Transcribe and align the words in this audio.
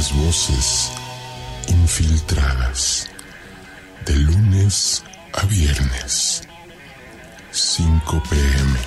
voces 0.00 0.90
infiltradas 1.68 3.08
de 4.06 4.16
lunes 4.16 5.04
a 5.34 5.44
viernes 5.46 6.42
5 7.50 8.22
pm 8.28 8.78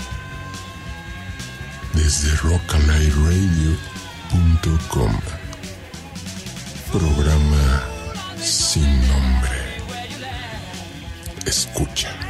desde 1.94 2.36
rockalightradio.com 2.38 5.20
programa 6.92 7.84
sin 8.42 9.08
nombre. 9.08 9.78
Escucha 11.46 12.25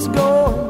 was 0.00 0.08
gone. 0.08 0.69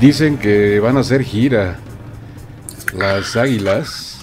Dicen 0.00 0.38
que 0.38 0.80
van 0.80 0.96
a 0.96 1.00
hacer 1.00 1.22
gira 1.22 1.78
las 2.96 3.36
águilas 3.36 4.18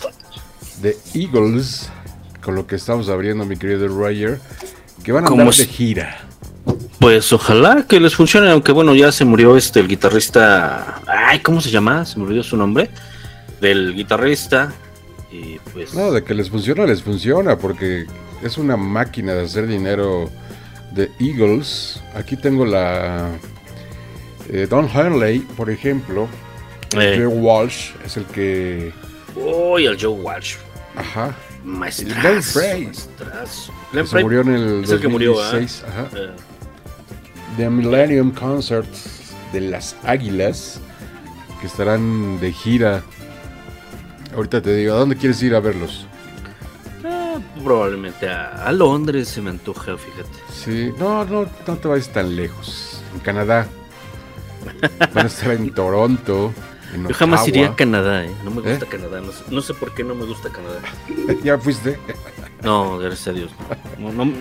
de 0.81 0.97
Eagles, 1.13 1.89
con 2.41 2.55
lo 2.55 2.67
que 2.67 2.75
estamos 2.75 3.09
abriendo, 3.09 3.45
mi 3.45 3.55
querido 3.55 3.87
Roger, 3.87 4.39
que 5.03 5.11
van 5.11 5.25
a 5.25 5.27
andar 5.27 5.53
de 5.53 5.65
gira. 5.65 6.17
Pues 6.99 7.31
ojalá 7.31 7.85
que 7.87 7.99
les 7.99 8.15
funcione, 8.15 8.51
aunque 8.51 8.71
bueno, 8.71 8.95
ya 8.95 9.11
se 9.11 9.23
murió 9.23 9.55
este 9.55 9.79
el 9.79 9.87
guitarrista. 9.87 11.01
Ay, 11.07 11.39
¿cómo 11.39 11.61
se 11.61 11.69
llama? 11.69 12.05
Se 12.05 12.17
me 12.17 12.25
olvidó 12.25 12.43
su 12.43 12.57
nombre. 12.57 12.89
Del 13.61 13.93
guitarrista. 13.95 14.73
Y 15.31 15.59
pues. 15.73 15.93
No, 15.93 16.11
de 16.11 16.23
que 16.23 16.33
les 16.33 16.49
funciona, 16.49 16.85
les 16.85 17.03
funciona, 17.03 17.57
porque 17.57 18.05
es 18.41 18.57
una 18.57 18.75
máquina 18.77 19.33
de 19.33 19.45
hacer 19.45 19.67
dinero 19.67 20.29
de 20.93 21.11
Eagles. 21.19 22.01
Aquí 22.15 22.35
tengo 22.35 22.65
la 22.65 23.29
Eh, 24.49 24.67
Don 24.69 24.85
Hurley, 24.85 25.39
por 25.39 25.69
ejemplo, 25.69 26.27
Eh. 26.95 27.15
Joe 27.17 27.27
Walsh 27.27 27.91
es 28.05 28.15
el 28.17 28.25
que. 28.25 28.93
Uy, 29.35 29.85
el 29.85 29.97
Joe 30.01 30.21
Walsh. 30.21 30.55
Ajá. 30.95 31.35
Maestrazo. 31.63 32.59
Glenn 32.59 32.91
Glenn 33.91 34.07
se 34.07 34.21
murió 34.23 34.41
en 34.41 34.47
el 34.53 34.83
es 34.85 34.89
el 34.91 35.01
que 35.01 35.07
murió, 35.09 35.33
¿ah? 35.39 35.51
2016. 35.51 35.83
Ajá. 35.89 36.07
Eh, 36.15 36.31
The 37.57 37.69
Millennium 37.69 38.31
Concerts 38.31 39.33
de 39.51 39.61
las 39.61 39.95
Águilas, 40.03 40.79
que 41.59 41.67
estarán 41.67 42.39
de 42.39 42.53
gira. 42.53 43.03
Ahorita 44.35 44.61
te 44.61 44.75
digo, 44.75 44.93
¿a 44.93 44.97
dónde 44.99 45.17
quieres 45.17 45.41
ir 45.43 45.55
a 45.55 45.59
verlos? 45.59 46.05
eh, 47.03 47.37
probablemente 47.63 48.29
a, 48.29 48.65
a 48.65 48.71
Londres 48.71 49.27
se 49.27 49.41
me 49.41 49.49
antoja, 49.49 49.97
fíjate. 49.97 50.29
Sí, 50.53 50.91
no, 50.97 51.25
no, 51.25 51.47
no 51.67 51.75
te 51.77 51.87
vayas 51.87 52.09
tan 52.09 52.35
lejos. 52.35 53.01
En 53.13 53.19
Canadá. 53.19 53.67
Van 55.13 55.25
a 55.25 55.27
estar 55.27 55.51
en 55.51 55.73
Toronto. 55.73 56.53
En 56.93 57.07
Yo 57.07 57.13
jamás 57.13 57.41
Ottawa. 57.41 57.57
iría 57.57 57.67
a 57.69 57.75
Canadá, 57.75 58.25
¿eh? 58.25 58.31
No 58.43 58.51
me 58.51 58.61
gusta 58.61 58.85
¿Eh? 58.85 58.89
Canadá. 58.89 59.19
No 59.21 59.31
sé, 59.31 59.43
no 59.49 59.61
sé 59.61 59.73
por 59.73 59.93
qué 59.93 60.03
no 60.03 60.15
me 60.15 60.25
gusta 60.25 60.49
Canadá. 60.49 60.79
¿Ya 61.43 61.57
fuiste? 61.57 61.99
No, 62.63 62.97
gracias 62.97 63.27
a 63.27 63.31
Dios. 63.33 63.51
No, 63.99 64.11
no- 64.11 64.31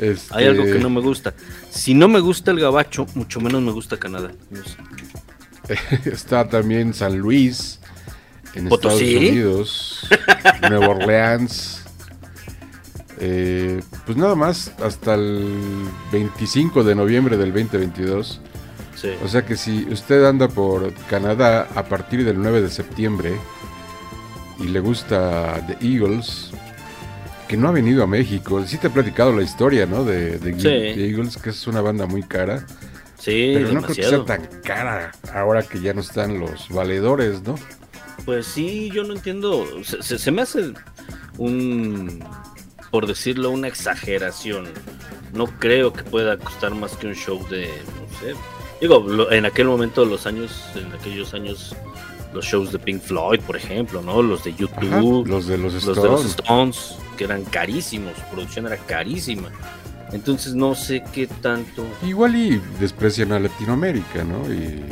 Este, 0.00 0.34
hay 0.36 0.46
algo 0.46 0.64
que 0.64 0.78
no 0.78 0.90
me 0.90 1.00
gusta. 1.00 1.32
Si 1.70 1.94
no 1.94 2.08
me 2.08 2.20
gusta 2.20 2.50
el 2.50 2.60
gabacho, 2.60 3.06
mucho 3.14 3.40
menos 3.40 3.62
me 3.62 3.72
gusta 3.72 3.96
Canadá. 3.98 4.30
Sé. 4.52 5.78
Está 6.10 6.48
también 6.48 6.92
San 6.94 7.16
Luis, 7.18 7.80
en 8.54 8.68
¿Potosí? 8.68 9.04
Estados 9.16 9.30
Unidos, 9.30 10.08
Nueva 10.68 10.88
Orleans. 10.88 11.82
Eh, 13.18 13.80
pues 14.04 14.18
nada 14.18 14.34
más 14.34 14.72
hasta 14.84 15.14
el 15.14 15.48
25 16.12 16.84
de 16.84 16.94
noviembre 16.94 17.36
del 17.36 17.52
2022. 17.52 18.40
Sí. 19.12 19.24
O 19.24 19.28
sea 19.28 19.44
que 19.44 19.56
si 19.56 19.84
usted 19.90 20.24
anda 20.24 20.48
por 20.48 20.92
Canadá 21.08 21.68
a 21.74 21.84
partir 21.84 22.24
del 22.24 22.38
9 22.40 22.62
de 22.62 22.70
septiembre 22.70 23.36
y 24.58 24.64
le 24.64 24.80
gusta 24.80 25.60
The 25.66 25.86
Eagles, 25.86 26.50
que 27.48 27.56
no 27.56 27.68
ha 27.68 27.72
venido 27.72 28.02
a 28.02 28.06
México, 28.06 28.64
sí 28.66 28.78
te 28.78 28.86
he 28.88 28.90
platicado 28.90 29.32
la 29.32 29.42
historia, 29.42 29.86
¿no? 29.86 30.04
De, 30.04 30.38
de 30.38 30.52
Sí. 30.54 30.60
The 30.62 31.08
Eagles, 31.10 31.36
que 31.36 31.50
es 31.50 31.66
una 31.66 31.80
banda 31.80 32.06
muy 32.06 32.22
cara. 32.22 32.64
Sí, 33.18 33.52
Pero 33.54 33.72
no 33.72 33.82
creo 33.82 33.94
que 33.96 34.02
sea 34.02 34.24
tan 34.24 34.46
cara 34.62 35.10
ahora 35.32 35.62
que 35.62 35.80
ya 35.80 35.92
no 35.94 36.00
están 36.00 36.38
los 36.38 36.68
valedores, 36.68 37.42
¿no? 37.42 37.54
Pues 38.24 38.46
sí, 38.46 38.90
yo 38.92 39.04
no 39.04 39.14
entiendo. 39.14 39.66
Se, 39.84 40.02
se- 40.02 40.18
se 40.18 40.30
me 40.32 40.42
hace 40.42 40.72
un, 41.38 42.24
por 42.90 43.06
decirlo, 43.06 43.50
una 43.50 43.68
exageración. 43.68 44.66
No 45.32 45.46
creo 45.46 45.92
que 45.92 46.02
pueda 46.02 46.38
costar 46.38 46.74
más 46.74 46.96
que 46.96 47.08
un 47.08 47.14
show 47.14 47.46
de, 47.48 47.66
no 47.68 48.18
sé. 48.20 48.34
Digo, 48.80 49.00
lo- 49.00 49.30
en 49.32 49.46
aquel 49.46 49.66
momento, 49.66 50.04
los 50.04 50.26
años, 50.26 50.52
en 50.74 50.92
aquellos 50.92 51.32
años, 51.34 51.74
los 52.34 52.44
shows 52.44 52.72
de 52.72 52.78
Pink 52.78 53.00
Floyd, 53.00 53.40
por 53.40 53.56
ejemplo, 53.56 54.02
¿no? 54.02 54.20
Los 54.22 54.44
de 54.44 54.50
Ajá, 54.50 54.58
YouTube, 54.60 55.26
los 55.26 55.46
de 55.46 55.56
los 55.58 55.72
los 55.72 55.82
Stones. 55.86 56.02
de 56.02 56.08
los 56.10 56.24
Stones, 56.26 56.94
que 57.16 57.24
eran 57.24 57.44
carísimos, 57.44 58.12
su 58.16 58.22
producción 58.34 58.66
era 58.66 58.76
carísima. 58.76 59.48
Entonces 60.12 60.54
no 60.54 60.74
sé 60.74 61.02
qué 61.12 61.26
tanto. 61.26 61.84
Igual 62.04 62.36
y 62.36 62.62
desprecian 62.78 63.32
a 63.32 63.40
Latinoamérica, 63.40 64.22
¿no? 64.24 64.52
Y, 64.52 64.84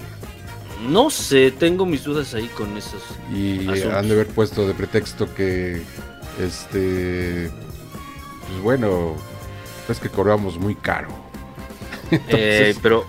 No 0.89 1.09
sé, 1.09 1.51
tengo 1.53 1.87
mis 1.87 2.05
dudas 2.05 2.35
ahí 2.35 2.47
con 2.49 2.77
esos. 2.77 3.03
y 3.33 3.61
Asuntos. 3.69 3.93
han 3.95 4.07
de 4.09 4.15
haber 4.15 4.27
puesto 4.29 4.67
de 4.67 4.75
pretexto 4.75 5.33
que, 5.35 5.83
este, 6.43 7.51
pues 8.49 8.61
bueno, 8.63 9.15
es 9.89 9.99
que 10.01 10.09
cobramos 10.09 10.59
muy 10.59 10.75
caro. 10.75 11.09
Eh, 12.11 12.21
Entonces- 12.29 12.79
pero, 12.83 13.05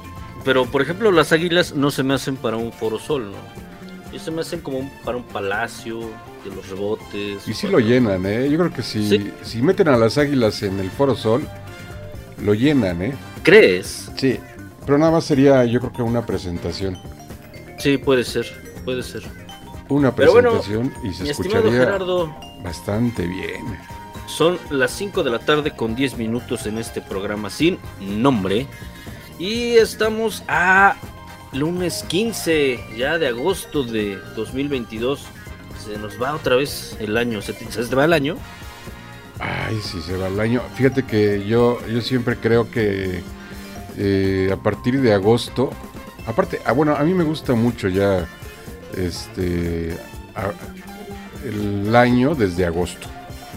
pero 0.45 0.65
por 0.65 0.81
ejemplo, 0.81 1.11
las 1.11 1.31
águilas 1.33 1.73
no 1.75 1.91
se 1.91 2.03
me 2.03 2.13
hacen 2.13 2.37
para 2.37 2.55
un 2.57 2.71
foro 2.71 2.97
sol, 2.99 3.31
¿no? 3.31 4.15
Y 4.15 4.19
se 4.19 4.31
me 4.31 4.41
hacen 4.41 4.61
como 4.61 4.77
un- 4.77 4.89
para 5.03 5.17
un 5.17 5.23
palacio 5.23 5.99
de 6.45 6.55
los 6.55 6.69
rebotes. 6.69 7.45
Y 7.47 7.53
sí 7.53 7.67
lo 7.67 7.79
llenan, 7.79 8.25
¿eh? 8.25 8.47
Yo 8.49 8.57
creo 8.59 8.71
que 8.71 8.81
si, 8.83 9.09
Sí. 9.09 9.33
si 9.43 9.61
meten 9.61 9.89
a 9.89 9.97
las 9.97 10.17
águilas 10.17 10.61
en 10.63 10.79
el 10.79 10.89
Foro 10.89 11.15
Sol, 11.15 11.45
lo 12.41 12.53
llenan, 12.53 13.01
¿eh? 13.01 13.13
¿Crees? 13.43 14.09
Sí. 14.15 14.39
Pero 14.85 14.97
nada 14.99 15.11
más 15.11 15.25
sería, 15.25 15.65
yo 15.65 15.79
creo 15.79 15.91
que 15.91 16.01
una 16.03 16.25
presentación. 16.25 16.97
Sí, 17.79 17.97
puede 17.97 18.23
ser, 18.23 18.45
puede 18.85 19.01
ser. 19.03 19.23
Una 19.89 20.11
bueno, 20.11 20.51
presentación 20.51 20.93
y 21.03 21.13
se 21.13 21.29
escucharía 21.31 21.71
Gerardo, 21.71 22.33
bastante 22.63 23.27
bien. 23.27 23.61
son 24.27 24.57
las 24.69 24.91
5 24.91 25.23
de 25.23 25.29
la 25.31 25.39
tarde 25.39 25.71
con 25.71 25.95
10 25.95 26.17
minutos 26.17 26.65
en 26.67 26.77
este 26.77 27.01
programa 27.01 27.49
sin 27.49 27.77
nombre. 28.01 28.65
Y 29.37 29.75
estamos 29.75 30.43
a 30.47 30.95
lunes 31.51 32.03
15 32.07 32.79
ya 32.97 33.17
de 33.17 33.27
agosto 33.27 33.83
de 33.83 34.17
2022. 34.35 35.25
Se 35.83 35.97
nos 35.97 36.21
va 36.21 36.33
otra 36.33 36.55
vez 36.55 36.95
el 36.99 37.17
año, 37.17 37.41
se 37.41 37.53
se 37.53 37.95
va 37.95 38.05
el 38.05 38.13
año. 38.13 38.37
Ay, 39.39 39.79
si 39.83 40.01
se 40.01 40.15
va 40.17 40.27
el 40.27 40.39
año. 40.39 40.61
Fíjate 40.75 41.03
que 41.03 41.45
yo, 41.45 41.79
yo 41.87 42.01
siempre 42.01 42.37
creo 42.37 42.71
que 42.71 43.21
eh, 43.97 44.49
a 44.51 44.55
partir 44.57 45.01
de 45.01 45.13
agosto, 45.13 45.69
aparte, 46.25 46.61
ah, 46.65 46.71
bueno, 46.71 46.95
a 46.95 47.03
mí 47.03 47.13
me 47.13 47.23
gusta 47.23 47.53
mucho 47.53 47.87
ya 47.89 48.25
este 48.95 49.97
a- 50.35 50.53
el 51.47 51.93
año 51.95 52.33
desde 52.35 52.65
agosto. 52.65 53.07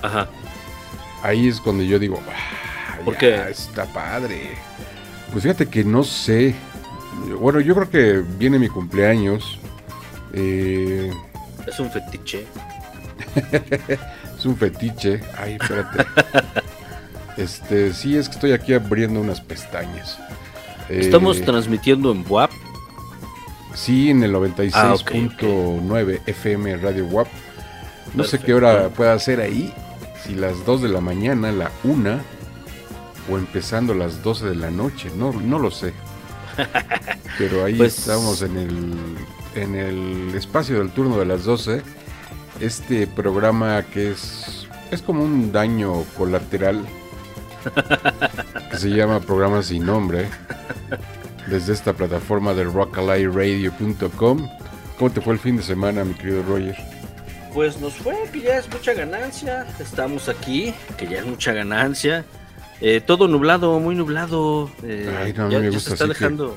Ajá. 0.03 0.29
Ahí 1.23 1.49
es 1.49 1.61
cuando 1.61 1.83
yo 1.83 1.99
digo, 1.99 2.21
"Ah, 2.29 2.99
¿Por 3.05 3.15
ya, 3.15 3.21
qué? 3.21 3.51
está 3.51 3.85
padre. 3.87 4.51
Pues 5.33 5.43
fíjate 5.43 5.67
que 5.67 5.85
no 5.85 6.05
sé. 6.05 6.55
Bueno, 7.41 7.61
yo 7.61 7.75
creo 7.75 7.91
que 7.91 8.25
viene 8.39 8.59
mi 8.59 8.69
cumpleaños. 8.69 9.59
Eh, 10.33 11.11
Es 11.67 11.79
un 11.81 11.91
fetiche. 11.91 12.47
Es 14.39 14.47
un 14.47 14.57
fetiche. 14.57 15.21
Ay, 15.37 15.59
espérate. 15.61 16.07
este, 17.37 17.93
sí, 17.93 18.17
es 18.17 18.29
que 18.29 18.35
estoy 18.37 18.53
aquí 18.53 18.73
abriendo 18.73 19.21
unas 19.21 19.41
pestañas. 19.41 20.17
Eh, 20.89 21.01
Estamos 21.01 21.41
transmitiendo 21.43 22.13
en 22.13 22.25
WAP. 22.29 22.51
Sí, 23.75 24.11
en 24.11 24.23
el 24.23 24.35
Ah, 24.35 24.95
ok, 24.95 25.11
96.9 25.13 26.21
FM 26.27 26.77
Radio 26.77 27.07
WAP. 27.07 27.29
No 28.15 28.25
sé 28.25 28.39
qué 28.39 28.55
hora 28.55 28.89
pueda 28.89 29.13
hacer 29.13 29.41
ahí. 29.41 29.73
Si 30.25 30.35
las 30.35 30.65
2 30.65 30.83
de 30.83 30.89
la 30.89 31.01
mañana, 31.01 31.53
la 31.53 31.71
1 31.85 32.38
o 33.31 33.37
empezando 33.39 33.95
las 33.95 34.23
12 34.23 34.47
de 34.51 34.55
la 34.57 34.71
noche. 34.71 35.11
No, 35.17 35.33
no 35.33 35.59
lo 35.59 35.71
sé. 35.71 35.93
Pero 37.39 37.65
ahí 37.65 37.75
Pues- 37.75 37.99
estamos 37.99 38.43
en 38.43 38.57
el, 38.57 38.95
en 39.55 39.75
el 39.75 40.35
espacio 40.35 40.79
del 40.79 40.91
turno 40.91 41.19
de 41.19 41.27
las 41.27 41.45
12. 41.45 41.83
Este 42.61 43.07
programa 43.07 43.83
que 43.85 44.11
es, 44.13 44.67
es 44.91 45.01
como 45.03 45.23
un 45.23 45.53
daño 45.53 46.03
colateral. 46.17 46.85
que 48.71 48.77
se 48.77 48.89
llama 48.91 49.21
Programa 49.21 49.63
Sin 49.63 49.85
Nombre. 49.87 50.29
Desde 51.49 51.73
esta 51.73 51.93
plataforma 51.93 52.53
de 52.55 52.65
rockalightradio.com. 52.65 54.49
¿Cómo 54.99 55.11
te 55.13 55.21
fue 55.21 55.35
el 55.35 55.39
fin 55.39 55.57
de 55.57 55.63
semana, 55.63 56.05
mi 56.05 56.15
querido 56.15 56.43
Roger? 56.43 56.77
Pues 57.55 57.81
nos 57.81 57.95
fue 57.95 58.15
que 58.33 58.41
ya 58.43 58.59
es 58.59 58.69
mucha 58.69 58.93
ganancia. 58.93 59.67
Estamos 59.79 60.29
aquí, 60.29 60.75
que 60.97 61.07
ya 61.07 61.19
es 61.21 61.27
mucha 61.27 61.53
ganancia. 61.53 62.25
Eh, 62.81 63.01
todo 63.05 63.27
nublado, 63.29 63.79
muy 63.81 63.95
nublado. 63.95 64.71
eh, 64.85 65.13
Ay, 65.21 65.33
no, 65.33 65.51
ya, 65.51 65.59
me 65.59 65.65
ya 65.65 65.71
gusta 65.71 65.91
se 65.91 65.95
está 65.95 66.05
que- 66.05 66.09
dejando. 66.15 66.57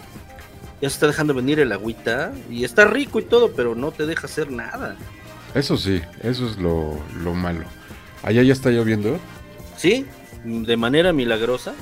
Ya 0.82 0.90
se 0.90 0.94
está 0.96 1.08
dejando 1.08 1.34
venir 1.34 1.60
el 1.60 1.72
agüita. 1.72 2.32
Y 2.50 2.64
está 2.64 2.86
rico 2.86 3.20
y 3.20 3.24
todo, 3.24 3.52
pero 3.54 3.76
no 3.76 3.92
te 3.92 4.06
deja 4.06 4.28
hacer 4.28 4.52
nada. 4.52 4.96
Eso 5.54 5.78
sí, 5.78 6.02
eso 6.24 6.48
es 6.48 6.58
lo, 6.58 7.00
lo 7.24 7.34
malo. 7.34 7.66
Allá 8.24 8.42
ya 8.44 8.54
está 8.54 8.70
lloviendo. 8.70 9.20
¿Sí? 9.78 10.06
De 10.44 10.78
manera 10.78 11.12
milagrosa. 11.14 11.74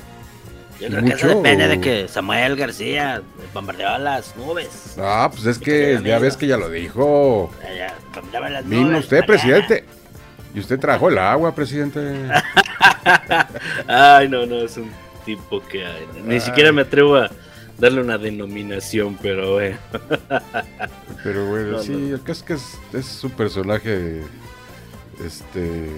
Yo 0.80 0.86
¿Y 0.86 0.90
creo 0.90 1.04
que 1.04 1.12
eso 1.12 1.28
depende 1.28 1.64
o- 1.66 1.68
de 1.68 1.80
que 1.80 2.08
Samuel 2.08 2.56
García 2.56 3.22
bombardeó 3.52 3.98
las 3.98 4.34
nubes. 4.36 4.96
Ah, 4.98 5.28
pues 5.30 5.44
es 5.46 5.58
que 5.58 6.00
ya 6.04 6.18
ves 6.18 6.36
que 6.38 6.46
ya 6.46 6.56
lo 6.56 6.70
dijo. 6.70 7.50
Ya, 7.62 7.94
ya, 8.32 8.40
las 8.48 8.66
Vino 8.68 8.82
nubes, 8.88 9.04
usted, 9.04 9.18
mañana. 9.20 9.26
presidente. 9.26 9.84
Y 10.54 10.60
usted 10.60 10.78
trajo 10.80 11.08
el 11.08 11.18
agua, 11.18 11.54
presidente. 11.54 12.00
Ay, 13.86 14.28
no, 14.28 14.46
no, 14.46 14.56
es 14.62 14.76
un 14.76 14.90
tipo 15.24 15.62
que 15.66 15.84
ay, 15.84 16.06
ni 16.24 16.34
Ay. 16.34 16.40
siquiera 16.40 16.72
me 16.72 16.82
atrevo 16.82 17.16
a 17.16 17.30
darle 17.78 18.00
una 18.02 18.18
denominación, 18.18 19.16
pero 19.20 19.54
bueno. 19.54 19.78
Pero 21.22 21.46
bueno, 21.46 21.72
No, 21.72 21.82
sí, 21.82 21.92
no. 21.92 22.14
el 22.16 22.22
caso 22.22 22.32
es 22.32 22.42
que 22.42 22.52
es, 22.54 22.78
es 22.94 23.24
un 23.24 23.30
personaje 23.32 24.22
este 25.24 25.90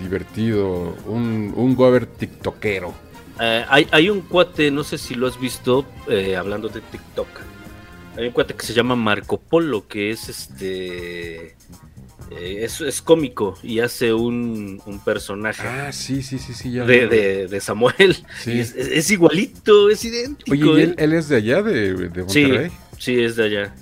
divertido, 0.00 0.96
un, 1.06 1.52
un 1.54 1.74
gober 1.76 2.06
tiktokero. 2.06 2.94
Eh, 3.38 3.64
hay, 3.68 3.86
hay 3.90 4.08
un 4.10 4.22
cuate, 4.22 4.70
no 4.70 4.82
sé 4.82 4.96
si 4.98 5.14
lo 5.14 5.26
has 5.26 5.38
visto, 5.38 5.84
eh, 6.08 6.36
hablando 6.36 6.68
de 6.68 6.80
TikTok. 6.80 7.28
Hay 8.16 8.26
un 8.26 8.32
cuate 8.32 8.54
que 8.54 8.64
se 8.66 8.72
llama 8.72 8.96
Marco 8.96 9.38
Polo, 9.38 9.86
que 9.86 10.10
es 10.10 10.28
este. 10.28 11.54
Eh, 12.30 12.60
es, 12.64 12.80
es 12.80 13.02
cómico 13.02 13.58
y 13.62 13.80
hace 13.80 14.12
un, 14.14 14.80
un 14.86 15.00
personaje 15.04 15.66
Ah, 15.66 15.92
sí, 15.92 16.22
sí, 16.22 16.38
sí, 16.38 16.54
sí. 16.54 16.70
Ya 16.72 16.84
de, 16.84 17.06
de- 17.08 17.46
de 17.48 17.60
Samuel. 17.60 18.16
Sí. 18.42 18.58
Es, 18.60 19.10
igualito, 19.10 19.90
es 19.90 20.04
idéntico. 20.04 20.52
Oye, 20.52 20.64
¿y 20.80 20.82
él, 20.84 20.90
¿eh? 20.90 21.04
él 21.04 21.12
es 21.14 21.28
de 21.28 21.36
allá, 21.36 21.62
de, 21.62 21.94
de 21.94 22.24
sí, 22.28 22.42
Monterrey? 22.42 22.70
sí, 22.98 23.20
es 23.20 23.36
de 23.36 23.44
allá. 23.44 23.74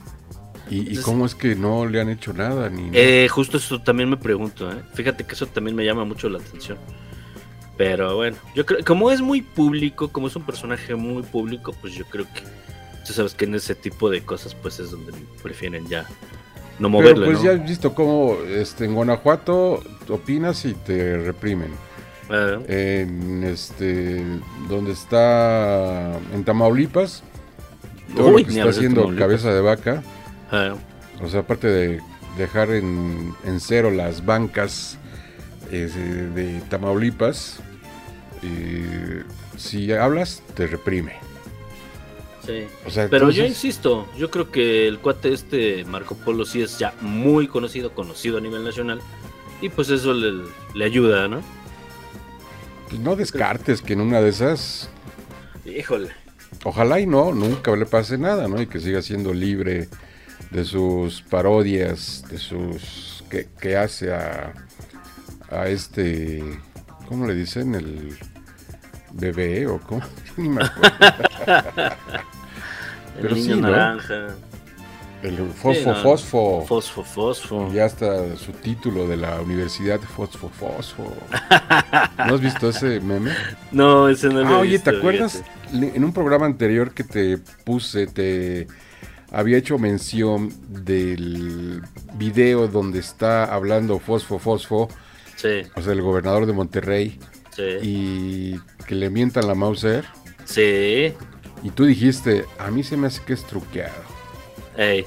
¿Y, 0.70 0.96
cómo 0.98 1.24
es 1.24 1.34
que 1.34 1.54
no 1.54 1.86
le 1.86 1.98
han 1.98 2.10
hecho 2.10 2.34
nada? 2.34 2.68
Ni, 2.68 2.90
Eh, 2.92 3.26
justo 3.30 3.56
eso 3.56 3.80
también 3.80 4.10
me 4.10 4.18
pregunto, 4.18 4.70
¿eh? 4.70 4.76
Fíjate 4.92 5.24
que 5.24 5.32
eso 5.34 5.46
también 5.46 5.74
me 5.74 5.82
llama 5.84 6.04
mucho 6.04 6.28
la 6.28 6.38
atención. 6.38 6.76
Pero 7.78 8.16
bueno, 8.16 8.36
yo 8.54 8.66
creo, 8.66 8.84
como 8.84 9.10
es 9.10 9.20
muy 9.22 9.40
público, 9.40 10.08
como 10.08 10.26
es 10.26 10.36
un 10.36 10.42
personaje 10.44 10.94
muy 10.94 11.22
público, 11.22 11.72
pues 11.80 11.94
yo 11.94 12.04
creo 12.06 12.26
que 12.34 12.42
tú 13.06 13.12
sabes 13.14 13.32
que 13.34 13.44
en 13.46 13.54
ese 13.54 13.74
tipo 13.74 14.10
de 14.10 14.20
cosas, 14.22 14.54
pues 14.54 14.78
es 14.80 14.90
donde 14.90 15.12
prefieren 15.42 15.86
ya 15.88 16.06
no 16.78 16.88
Pero 16.88 16.90
moverle, 16.90 17.26
pues 17.26 17.38
¿no? 17.38 17.44
ya 17.44 17.52
has 17.52 17.68
visto 17.68 17.94
cómo 17.94 18.36
este, 18.48 18.84
en 18.84 18.94
Guanajuato 18.94 19.82
opinas 20.08 20.64
y 20.64 20.74
te 20.74 21.18
reprimen. 21.18 21.72
Ah, 22.30 22.58
En 22.68 23.42
este, 23.44 24.22
donde 24.68 24.92
está 24.92 26.18
en 26.34 26.44
Tamaulipas, 26.44 27.22
todo 28.14 28.28
Uy, 28.28 28.42
lo 28.42 28.48
que 28.48 28.58
está 28.58 28.68
haciendo 28.70 29.16
cabeza 29.16 29.52
de 29.52 29.60
vaca, 29.60 30.02
ah, 30.52 30.74
o 31.22 31.28
sea, 31.28 31.40
aparte 31.40 31.68
de 31.68 32.00
dejar 32.36 32.70
en, 32.70 33.34
en 33.44 33.60
cero 33.60 33.90
las 33.90 34.24
bancas 34.24 34.98
eh, 35.72 35.88
de 36.34 36.60
Tamaulipas, 36.68 37.60
eh, 38.42 39.24
si 39.56 39.92
hablas, 39.92 40.42
te 40.54 40.66
reprime. 40.66 41.14
Sí. 42.48 42.64
O 42.84 42.90
sea, 42.90 43.08
Pero 43.08 43.30
yo 43.30 43.44
insisto, 43.44 44.08
yo 44.18 44.30
creo 44.30 44.50
que 44.50 44.88
el 44.88 44.98
cuate 44.98 45.32
este 45.32 45.84
Marco 45.84 46.16
Polo 46.16 46.44
sí 46.44 46.60
es 46.62 46.78
ya 46.78 46.94
muy 47.00 47.46
conocido, 47.46 47.92
conocido 47.92 48.38
a 48.38 48.40
nivel 48.40 48.64
nacional, 48.64 49.00
y 49.60 49.68
pues 49.68 49.90
eso 49.90 50.12
le, 50.12 50.44
le 50.74 50.84
ayuda, 50.84 51.28
¿no? 51.28 51.42
pues 52.88 53.00
no 53.00 53.16
descartes 53.16 53.82
que 53.82 53.92
en 53.92 54.00
una 54.00 54.20
de 54.20 54.30
esas 54.30 54.88
Híjole. 55.64 56.10
Ojalá 56.64 56.98
y 57.00 57.06
no, 57.06 57.32
nunca 57.32 57.74
le 57.76 57.86
pase 57.86 58.18
nada, 58.18 58.48
¿no? 58.48 58.60
Y 58.60 58.66
que 58.66 58.80
siga 58.80 59.02
siendo 59.02 59.32
libre 59.34 59.88
de 60.50 60.64
sus 60.64 61.22
parodias, 61.22 62.24
de 62.30 62.38
sus... 62.38 63.24
que, 63.30 63.48
que 63.60 63.76
hace 63.76 64.12
a, 64.12 64.54
a 65.50 65.68
este... 65.68 66.42
¿Cómo 67.06 67.26
le 67.26 67.34
dicen? 67.34 67.74
El 67.74 68.18
bebé 69.12 69.66
o 69.66 69.78
cómo? 69.80 70.02
Ni 70.36 70.48
me 70.48 70.64
acuerdo. 70.64 70.96
El 73.18 73.28
Pero 73.28 73.34
niño 73.34 73.56
sí, 73.56 73.62
¿no? 73.62 73.70
naranja. 73.70 74.38
El 75.22 75.36
fosfo, 75.52 75.94
no. 75.94 75.96
fosfo. 75.96 76.64
Fosfo, 76.66 77.02
fosfo. 77.04 77.72
Ya 77.72 77.86
está 77.86 78.36
su 78.36 78.52
título 78.52 79.08
de 79.08 79.16
la 79.16 79.40
Universidad 79.40 80.00
Fosfo, 80.00 80.48
Fosfo. 80.48 81.28
¿No 82.24 82.34
has 82.34 82.40
visto 82.40 82.68
ese 82.70 83.00
meme? 83.00 83.36
No, 83.72 84.08
ese 84.08 84.30
no 84.30 84.44
lo 84.44 84.54
Ah, 84.54 84.62
he 84.62 84.62
oye, 84.62 84.70
visto, 84.72 84.84
¿te 84.84 84.90
acuerdas? 84.90 85.42
fíjate. 85.72 85.96
En 85.96 86.04
un 86.04 86.12
programa 86.12 86.46
anterior 86.46 86.94
que 86.94 87.04
te 87.04 87.38
puse, 87.64 88.06
te 88.06 88.68
había 89.32 89.58
hecho 89.58 89.78
mención 89.78 90.50
del 90.68 91.82
video 92.14 92.68
donde 92.68 93.00
está 93.00 93.44
hablando 93.52 93.98
Fosfo 93.98 94.38
Fosfo, 94.38 94.88
Sí, 95.36 95.62
o 95.76 95.82
sea, 95.82 95.92
el 95.92 96.02
gobernador 96.02 96.46
de 96.46 96.52
Monterrey, 96.52 97.18
sí. 97.54 97.62
y 97.82 98.60
que 98.86 98.94
le 98.94 99.10
mientan 99.10 99.46
la 99.48 99.54
Mauser. 99.54 100.04
Sí. 100.44 101.14
Y 101.62 101.70
tú 101.70 101.84
dijiste, 101.84 102.44
a 102.58 102.70
mí 102.70 102.82
se 102.84 102.96
me 102.96 103.06
hace 103.08 103.22
que 103.24 103.32
es 103.32 103.44
truqueado. 103.44 104.02
Ey. 104.76 105.04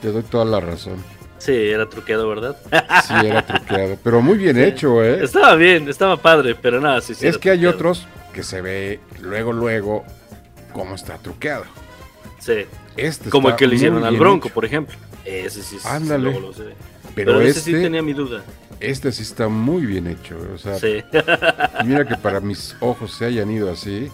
Te 0.00 0.12
doy 0.12 0.22
toda 0.22 0.44
la 0.44 0.60
razón. 0.60 0.96
Sí, 1.38 1.52
era 1.52 1.88
truqueado, 1.88 2.28
¿verdad? 2.28 2.56
Sí, 3.06 3.14
era 3.26 3.44
truqueado. 3.44 3.96
Pero 4.02 4.22
muy 4.22 4.38
bien 4.38 4.56
Sí. 4.56 4.62
hecho, 4.62 5.02
¿eh? 5.02 5.24
Estaba 5.24 5.54
bien, 5.56 5.88
estaba 5.88 6.16
padre, 6.16 6.54
pero 6.54 6.80
nada, 6.80 7.00
sí, 7.00 7.14
sí. 7.14 7.26
es 7.26 7.36
que 7.38 7.50
hay 7.50 7.66
otros 7.66 8.06
que 8.32 8.42
se 8.44 8.60
ve 8.60 9.00
luego, 9.20 9.52
luego, 9.52 10.04
cómo 10.72 10.94
está 10.94 11.18
truqueado. 11.18 11.64
Sí. 12.38 12.64
Este 12.96 13.28
Como 13.30 13.48
el 13.50 13.56
que 13.56 13.66
le 13.66 13.74
hicieron 13.76 14.04
al 14.04 14.16
Bronco, 14.16 14.46
hecho. 14.48 14.54
por 14.54 14.64
ejemplo. 14.64 14.96
Ese 15.24 15.62
sí, 15.62 15.76
sí, 15.76 15.78
sí, 15.80 15.88
Ándale. 15.88 16.24
luego 16.24 16.40
lo. 16.40 16.52
Pero, 16.52 16.74
Pero, 17.14 17.40
ese 17.40 17.58
este, 17.58 17.72
sí 17.72 17.72
tenía 17.72 18.02
mi 18.02 18.12
duda. 18.12 18.42
este 18.80 19.12
sí 19.12 19.22
está 19.22 19.48
muy 19.48 19.84
bien 19.86 20.06
hecho. 20.06 20.36
O 20.54 20.58
sea, 20.58 20.78
Sí. 20.78 21.02
mira 21.84 22.06
que 22.06 22.16
para 22.16 22.40
mis 22.40 22.74
ojos 22.80 23.12
se 23.14 23.26
hayan 23.26 23.50
ido 23.50 23.70
así. 23.70 24.10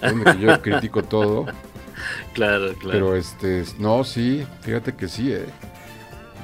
Donde 0.00 0.38
yo 0.38 0.60
critico 0.62 1.02
todo. 1.02 1.46
claro, 2.34 2.74
claro. 2.74 2.92
Pero 2.92 3.16
este, 3.16 3.64
no, 3.78 4.04
sí, 4.04 4.46
fíjate 4.62 4.94
que 4.94 5.08
sí, 5.08 5.32
eh. 5.32 5.46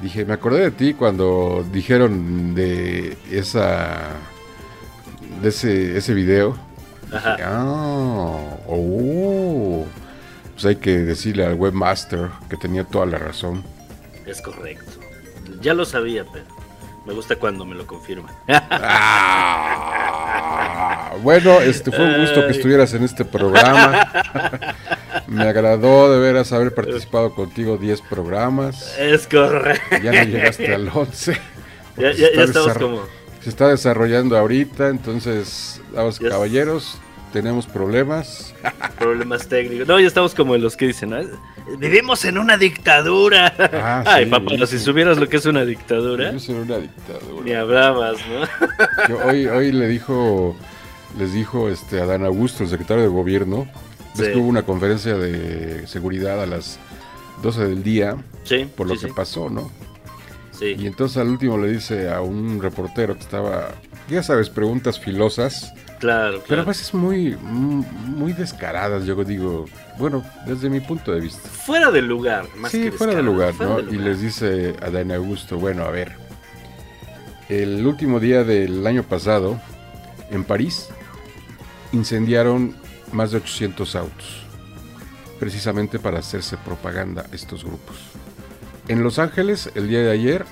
Dije, 0.01 0.25
me 0.25 0.33
acordé 0.33 0.61
de 0.61 0.71
ti 0.71 0.93
cuando 0.93 1.65
dijeron 1.71 2.55
de 2.55 3.17
esa. 3.31 4.09
de 5.41 5.49
ese, 5.49 5.97
ese 5.97 6.13
video. 6.13 6.57
Ajá. 7.11 7.37
Ah, 7.41 8.57
oh. 8.67 9.85
Pues 10.53 10.65
hay 10.65 10.75
que 10.75 10.97
decirle 10.99 11.45
al 11.45 11.55
webmaster 11.55 12.29
que 12.49 12.57
tenía 12.57 12.83
toda 12.83 13.05
la 13.05 13.17
razón. 13.17 13.63
Es 14.25 14.41
correcto. 14.41 14.91
Ya 15.61 15.73
lo 15.73 15.85
sabía, 15.85 16.25
pero 16.31 16.45
me 17.05 17.13
gusta 17.13 17.35
cuando 17.37 17.65
me 17.65 17.75
lo 17.75 17.85
confirman. 17.87 18.33
Ah, 20.25 21.13
bueno, 21.21 21.59
este 21.61 21.91
fue 21.91 22.03
un 22.05 22.21
gusto 22.21 22.41
que 22.45 22.51
estuvieras 22.51 22.93
en 22.93 23.03
este 23.03 23.25
programa. 23.25 24.07
Me 25.27 25.43
agradó 25.47 26.11
de 26.13 26.19
veras 26.19 26.51
haber 26.53 26.73
participado 26.73 27.33
contigo 27.33 27.77
10 27.77 28.01
programas. 28.01 28.97
es 28.97 29.27
correcto. 29.27 29.97
Ya 30.03 30.11
no 30.11 30.23
llegaste 30.31 30.73
al 30.73 30.89
11. 30.93 31.33
Ya, 31.97 32.11
ya, 32.11 32.11
ya 32.13 32.25
está 32.27 32.43
estamos 32.43 32.77
como. 32.77 33.01
Se 33.41 33.49
está 33.49 33.67
desarrollando 33.67 34.37
ahorita, 34.37 34.87
entonces, 34.89 35.81
Ya- 36.19 36.29
caballeros, 36.29 36.97
tenemos 37.33 37.65
problemas. 37.67 38.53
Problemas 38.97 39.47
técnicos. 39.49 39.87
No, 39.87 39.99
ya 39.99 40.07
estamos 40.07 40.33
como 40.33 40.55
los 40.55 40.77
que 40.77 40.87
dicen, 40.87 41.09
¿no? 41.09 41.17
vivimos 41.79 42.23
en 42.25 42.37
una 42.37 42.55
dictadura. 42.57 43.53
Ah, 43.73 44.03
Ay, 44.07 44.25
sí, 44.25 44.31
papá, 44.31 44.51
sí. 44.57 44.67
si 44.67 44.79
supieras 44.79 45.17
lo 45.17 45.27
que 45.27 45.37
es 45.37 45.45
una 45.45 45.65
dictadura, 45.65 46.31
Yo 46.31 46.39
soy 46.39 46.55
una 46.55 46.77
dictadura. 46.77 47.43
ni 47.43 47.51
hablabas, 47.53 48.17
¿no? 48.29 48.67
Yo 49.09 49.25
hoy, 49.25 49.47
hoy 49.47 49.71
le 49.71 49.87
dijo, 49.87 50.55
les 51.17 51.33
dijo 51.33 51.69
este 51.69 51.99
Adán 51.99 52.23
Augusto, 52.23 52.63
el 52.63 52.69
secretario 52.69 53.03
de 53.03 53.09
gobierno, 53.09 53.67
ves 54.15 54.27
Sí. 54.27 54.33
que 54.33 54.37
hubo 54.39 54.47
una 54.47 54.63
conferencia 54.63 55.15
de 55.17 55.87
seguridad 55.87 56.41
a 56.41 56.45
las 56.45 56.77
12 57.41 57.67
del 57.67 57.83
día 57.83 58.15
Sí, 58.43 58.67
por 58.77 58.87
lo 58.87 58.95
que 58.97 59.07
pasó, 59.07 59.49
¿no? 59.49 59.71
sí. 60.51 60.75
Y 60.77 60.85
entonces 60.85 61.17
al 61.17 61.29
último 61.29 61.57
le 61.57 61.71
dice 61.71 62.09
a 62.11 62.21
un 62.21 62.61
reportero 62.61 63.15
que 63.15 63.21
estaba, 63.21 63.69
ya 64.09 64.21
sabes, 64.21 64.49
preguntas 64.51 64.99
filosas, 64.99 65.73
Claro, 66.03 66.43
pero 66.49 66.63
a 66.63 66.65
veces 66.65 66.93
muy, 66.93 67.37
muy 67.37 68.33
descaradas, 68.33 69.05
yo 69.05 69.15
digo, 69.23 69.63
bueno, 69.97 70.21
desde 70.45 70.69
mi 70.69 70.81
punto 70.81 71.13
de 71.13 71.21
vista. 71.21 71.47
Fuera 71.47 71.91
del 71.91 72.07
lugar, 72.07 72.45
más 72.57 72.73
sí, 72.73 72.81
que 72.81 72.91
fuera 72.91 73.13
de 73.13 73.21
descarado, 73.23 73.33
lugar, 73.33 73.53
fuera 73.53 73.71
¿no? 73.71 73.81
del 73.83 73.95
Y 73.95 73.97
les 73.99 74.19
dice 74.19 74.75
a 74.81 74.89
Dan 74.89 75.13
Augusto, 75.13 75.57
bueno, 75.57 75.85
a 75.85 75.91
ver, 75.91 76.11
el 77.47 77.87
último 77.87 78.19
día 78.19 78.43
del 78.43 78.85
año 78.85 79.03
pasado, 79.03 79.61
en 80.29 80.43
París, 80.43 80.89
incendiaron 81.93 82.75
más 83.13 83.31
de 83.31 83.37
800 83.37 83.95
autos, 83.95 84.43
precisamente 85.39 85.99
para 85.99 86.19
hacerse 86.19 86.57
propaganda 86.57 87.27
estos 87.31 87.63
grupos. 87.63 87.95
En 88.89 89.03
Los 89.03 89.19
Ángeles, 89.19 89.71
el 89.75 89.87
día 89.87 89.99
de 90.01 90.11
ayer, 90.11 90.43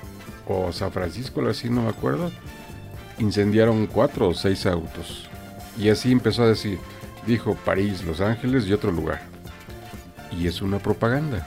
o 0.48 0.72
San 0.72 0.92
Francisco, 0.92 1.46
así, 1.46 1.68
no 1.68 1.82
me 1.82 1.90
acuerdo, 1.90 2.30
incendiaron 3.18 3.86
cuatro 3.86 4.28
o 4.30 4.34
seis 4.34 4.64
autos. 4.64 5.28
Y 5.78 5.88
así 5.88 6.12
empezó 6.12 6.42
a 6.44 6.48
decir, 6.48 6.78
dijo 7.26 7.54
París, 7.64 8.04
Los 8.04 8.20
Ángeles 8.20 8.66
y 8.66 8.72
otro 8.72 8.92
lugar. 8.92 9.22
Y 10.38 10.46
es 10.46 10.62
una 10.62 10.78
propaganda. 10.78 11.46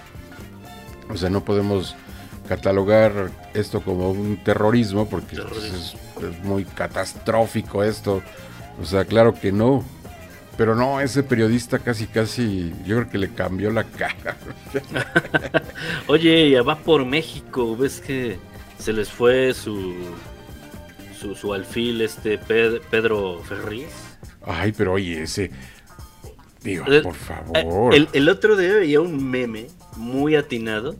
O 1.09 1.17
sea, 1.17 1.29
no 1.29 1.43
podemos 1.43 1.95
catalogar 2.47 3.29
esto 3.53 3.81
como 3.81 4.11
un 4.11 4.37
terrorismo 4.43 5.07
porque 5.09 5.35
pues, 5.37 5.47
Terrorismo. 5.47 5.77
es, 5.77 5.95
es 6.35 6.43
muy 6.43 6.65
catastrófico 6.65 7.83
esto. 7.83 8.21
O 8.81 8.85
sea, 8.85 9.05
claro 9.05 9.33
que 9.33 9.51
no. 9.51 9.83
Pero 10.57 10.73
no, 10.73 11.01
ese 11.01 11.21
periodista 11.21 11.79
casi, 11.79 12.07
casi, 12.07 12.73
yo 12.85 12.95
creo 12.97 13.09
que 13.09 13.17
le 13.17 13.29
cambió 13.33 13.71
la 13.71 13.83
cara. 13.83 14.37
Oye, 16.07 16.49
ya 16.49 16.63
va 16.63 16.77
por 16.77 17.05
México, 17.05 17.75
¿ves 17.75 17.99
que 17.99 18.37
se 18.79 18.93
les 18.93 19.09
fue 19.09 19.53
su 19.53 19.93
su, 21.19 21.35
su 21.35 21.53
alfil 21.53 22.01
este 22.01 22.39
Ped- 22.39 22.81
Pedro 22.89 23.41
Ferriz? 23.43 23.89
Ay, 24.45 24.71
pero 24.71 24.93
oye, 24.93 25.23
ese... 25.23 25.51
Digo, 26.63 26.85
El- 26.87 27.03
por 27.03 27.13
Eh, 27.13 27.17
favor. 27.17 27.93
El, 27.93 28.07
el 28.13 28.29
otro 28.29 28.55
día 28.57 28.73
veía 28.73 28.99
un 29.01 29.29
meme 29.29 29.67
muy 29.97 30.35
atinado 30.35 30.95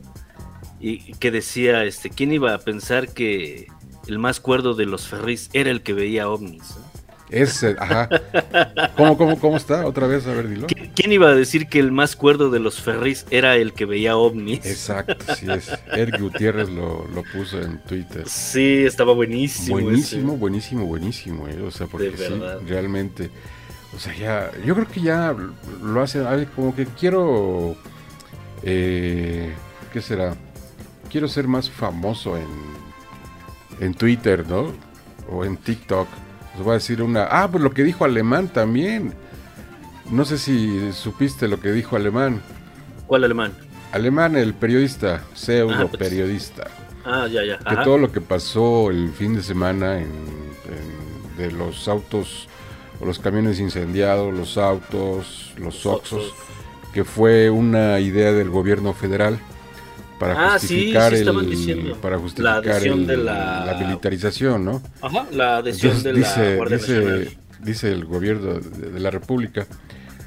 y 0.80 1.14
que 1.14 1.30
decía, 1.30 1.84
este, 1.84 2.10
¿quién 2.10 2.32
iba 2.32 2.54
a 2.54 2.58
pensar 2.58 3.08
que 3.08 3.66
el 4.06 4.18
más 4.18 4.38
cuerdo 4.40 4.74
de 4.74 4.86
los 4.86 5.08
Ferriz 5.08 5.48
era 5.52 5.70
el 5.70 5.82
que 5.82 5.92
veía 5.92 6.28
ovnis? 6.28 6.76
Ese, 7.30 7.74
ajá. 7.78 8.08
¿Cómo, 8.96 9.16
cómo, 9.18 9.38
cómo 9.40 9.56
está? 9.56 9.84
Otra 9.86 10.06
vez, 10.06 10.26
a 10.26 10.32
ver, 10.32 10.48
dilo. 10.48 10.66
¿Qui- 10.68 10.90
¿Quién 10.94 11.12
iba 11.12 11.28
a 11.28 11.34
decir 11.34 11.66
que 11.68 11.78
el 11.80 11.90
más 11.90 12.14
cuerdo 12.14 12.50
de 12.50 12.60
los 12.60 12.80
Ferris 12.80 13.26
era 13.30 13.56
el 13.56 13.72
que 13.72 13.84
veía 13.84 14.16
ovnis? 14.16 14.64
Exacto, 14.64 15.16
sí 15.34 15.46
es. 15.50 15.70
Eric 15.92 16.20
Gutiérrez 16.20 16.68
lo, 16.68 17.06
lo 17.08 17.22
puso 17.32 17.60
en 17.60 17.78
Twitter. 17.78 18.28
Sí, 18.28 18.84
estaba 18.84 19.12
buenísimo. 19.12 19.80
Buenísimo, 19.80 20.30
ese. 20.32 20.38
buenísimo, 20.40 20.86
buenísimo, 20.86 21.48
eh. 21.48 21.60
O 21.62 21.70
sea, 21.72 21.86
porque 21.88 22.10
De 22.10 22.16
sí, 22.28 22.34
realmente. 22.66 23.30
O 23.94 23.98
sea, 23.98 24.14
ya. 24.16 24.50
Yo 24.64 24.74
creo 24.74 24.86
que 24.88 25.00
ya 25.00 25.34
lo 25.82 26.02
hace. 26.02 26.22
como 26.54 26.74
que 26.76 26.86
quiero. 26.86 27.76
Eh, 28.62 29.52
¿Qué 29.92 30.00
será? 30.00 30.34
Quiero 31.10 31.28
ser 31.28 31.48
más 31.48 31.68
famoso 31.70 32.36
en. 32.36 32.46
En 33.80 33.94
Twitter, 33.94 34.46
¿no? 34.48 34.72
O 35.30 35.44
en 35.44 35.56
TikTok. 35.56 36.06
Os 36.58 36.64
voy 36.64 36.70
a 36.72 36.74
decir 36.74 37.02
una. 37.02 37.24
Ah, 37.30 37.48
pues 37.50 37.62
lo 37.62 37.70
que 37.72 37.82
dijo 37.84 38.04
Alemán 38.04 38.48
también. 38.48 39.12
No 40.10 40.24
sé 40.24 40.38
si 40.38 40.92
supiste 40.92 41.48
lo 41.48 41.60
que 41.60 41.72
dijo 41.72 41.96
Alemán. 41.96 42.40
¿Cuál 43.06 43.24
alemán? 43.24 43.52
Alemán, 43.92 44.36
el 44.36 44.54
periodista, 44.54 45.22
pseudo 45.34 45.74
Ah, 45.74 45.86
pues. 45.88 45.98
periodista. 45.98 46.68
Ah, 47.04 47.26
ya, 47.30 47.44
ya. 47.44 47.58
Que 47.58 47.76
todo 47.84 47.98
lo 47.98 48.10
que 48.12 48.20
pasó 48.20 48.90
el 48.90 49.10
fin 49.12 49.34
de 49.34 49.42
semana 49.42 49.98
en, 49.98 50.04
en- 50.06 51.36
de 51.36 51.52
los 51.52 51.86
autos 51.88 52.48
o 53.00 53.04
los 53.04 53.18
camiones 53.18 53.60
incendiados, 53.60 54.32
los 54.34 54.56
autos, 54.56 55.52
los 55.58 55.84
oxos, 55.86 56.32
que 56.94 57.04
fue 57.04 57.50
una 57.50 58.00
idea 58.00 58.32
del 58.32 58.48
gobierno 58.50 58.92
federal 58.94 59.38
para 60.18 60.32
Ah, 60.54 60.58
justificar 60.58 61.12
sí 61.14 61.20
el 61.22 61.50
diciendo. 61.50 61.96
para 62.00 62.16
La 62.16 62.22
justificar 62.22 62.56
adhesión 62.58 63.00
el- 63.00 63.06
de 63.06 63.16
la- 63.18 63.76
militarización, 63.78 64.64
¿no? 64.64 64.82
Ajá, 65.02 65.26
la 65.32 65.58
adhesión 65.58 65.96
Entonces 65.96 66.04
de 66.04 66.20
la 66.20 66.28
dice, 66.28 66.56
Guardia 66.56 66.76
dice, 66.78 66.94
Nacional. 66.94 67.28
dice 67.60 67.92
el 67.92 68.04
gobierno 68.04 68.54
de, 68.54 68.90
de 68.92 69.00
la 69.00 69.10
República, 69.10 69.66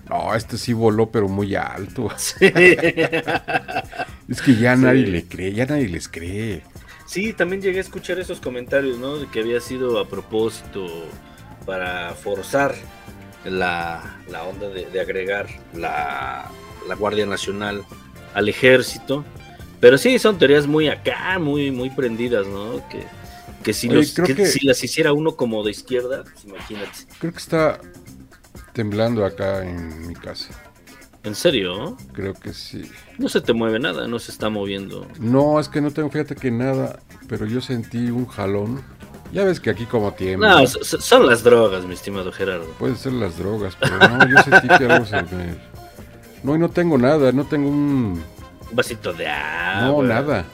no, 0.09 0.33
este 0.35 0.57
sí 0.57 0.73
voló 0.73 1.09
pero 1.11 1.27
muy 1.27 1.55
alto. 1.55 2.09
Sí. 2.17 2.35
Es 4.29 4.41
que 4.43 4.55
ya 4.55 4.75
nadie 4.75 5.07
le 5.07 5.25
cree, 5.25 5.53
ya 5.53 5.65
nadie 5.65 5.87
les 5.89 6.07
cree. 6.07 6.61
Sí, 7.07 7.33
también 7.33 7.61
llegué 7.63 7.79
a 7.79 7.81
escuchar 7.81 8.19
esos 8.19 8.39
comentarios, 8.39 8.99
¿no? 8.99 9.17
De 9.17 9.25
que 9.27 9.39
había 9.39 9.59
sido 9.59 9.97
a 9.99 10.07
propósito 10.07 10.85
para 11.65 12.13
forzar 12.13 12.75
la, 13.45 14.17
la 14.29 14.43
onda 14.43 14.69
de, 14.69 14.85
de 14.85 15.01
agregar 15.01 15.47
la, 15.73 16.45
la 16.87 16.95
Guardia 16.95 17.25
Nacional 17.25 17.83
al 18.35 18.49
ejército. 18.49 19.25
Pero 19.79 19.97
sí, 19.97 20.19
son 20.19 20.37
teorías 20.37 20.67
muy 20.67 20.87
acá, 20.89 21.39
muy, 21.39 21.71
muy 21.71 21.89
prendidas, 21.89 22.45
¿no? 22.47 22.87
Que, 22.89 23.03
que, 23.63 23.73
si, 23.73 23.87
Oye, 23.87 23.97
los, 23.97 24.13
creo 24.13 24.27
que 24.27 24.35
que- 24.35 24.45
si 24.47 24.65
las 24.65 24.83
hiciera 24.83 25.13
uno 25.13 25.35
como 25.35 25.63
de 25.63 25.71
izquierda, 25.71 26.23
pues 26.23 26.45
imagínate. 26.45 26.91
Creo 27.19 27.31
que 27.31 27.37
está 27.39 27.79
temblando 28.73 29.25
acá 29.25 29.63
en 29.65 30.07
mi 30.07 30.13
casa. 30.15 30.49
¿En 31.23 31.35
serio? 31.35 31.97
Creo 32.13 32.33
que 32.33 32.53
sí. 32.53 32.89
No 33.17 33.27
se 33.27 33.41
te 33.41 33.51
mueve 33.53 33.79
nada, 33.79 34.07
no 34.07 34.19
se 34.19 34.31
está 34.31 34.49
moviendo. 34.49 35.05
No, 35.19 35.59
es 35.59 35.67
que 35.67 35.81
no 35.81 35.91
tengo, 35.91 36.09
fíjate 36.09 36.35
que 36.35 36.49
nada, 36.49 36.99
pero 37.27 37.45
yo 37.45 37.59
sentí 37.61 38.09
un 38.09 38.25
jalón. 38.25 38.81
Ya 39.33 39.43
ves 39.43 39.59
que 39.59 39.69
aquí 39.69 39.85
como 39.85 40.13
tiembla. 40.13 40.61
No, 40.61 40.65
son 40.67 41.27
las 41.27 41.43
drogas, 41.43 41.83
mi 41.85 41.93
estimado 41.93 42.31
Gerardo. 42.31 42.65
Puede 42.79 42.95
ser 42.95 43.13
las 43.13 43.37
drogas, 43.37 43.75
pero 43.79 43.97
no, 43.99 44.27
yo 44.27 44.41
sentí 44.43 44.67
que 44.69 44.85
algo 44.85 45.05
se 45.05 45.21
me... 45.23 45.55
No, 46.41 46.55
y 46.55 46.59
no 46.59 46.69
tengo 46.69 46.97
nada, 46.97 47.31
no 47.31 47.45
tengo 47.45 47.69
un... 47.69 48.23
Un 48.69 48.75
vasito 48.75 49.13
de 49.13 49.27
agua. 49.27 50.03
no, 50.03 50.07
nada. 50.07 50.45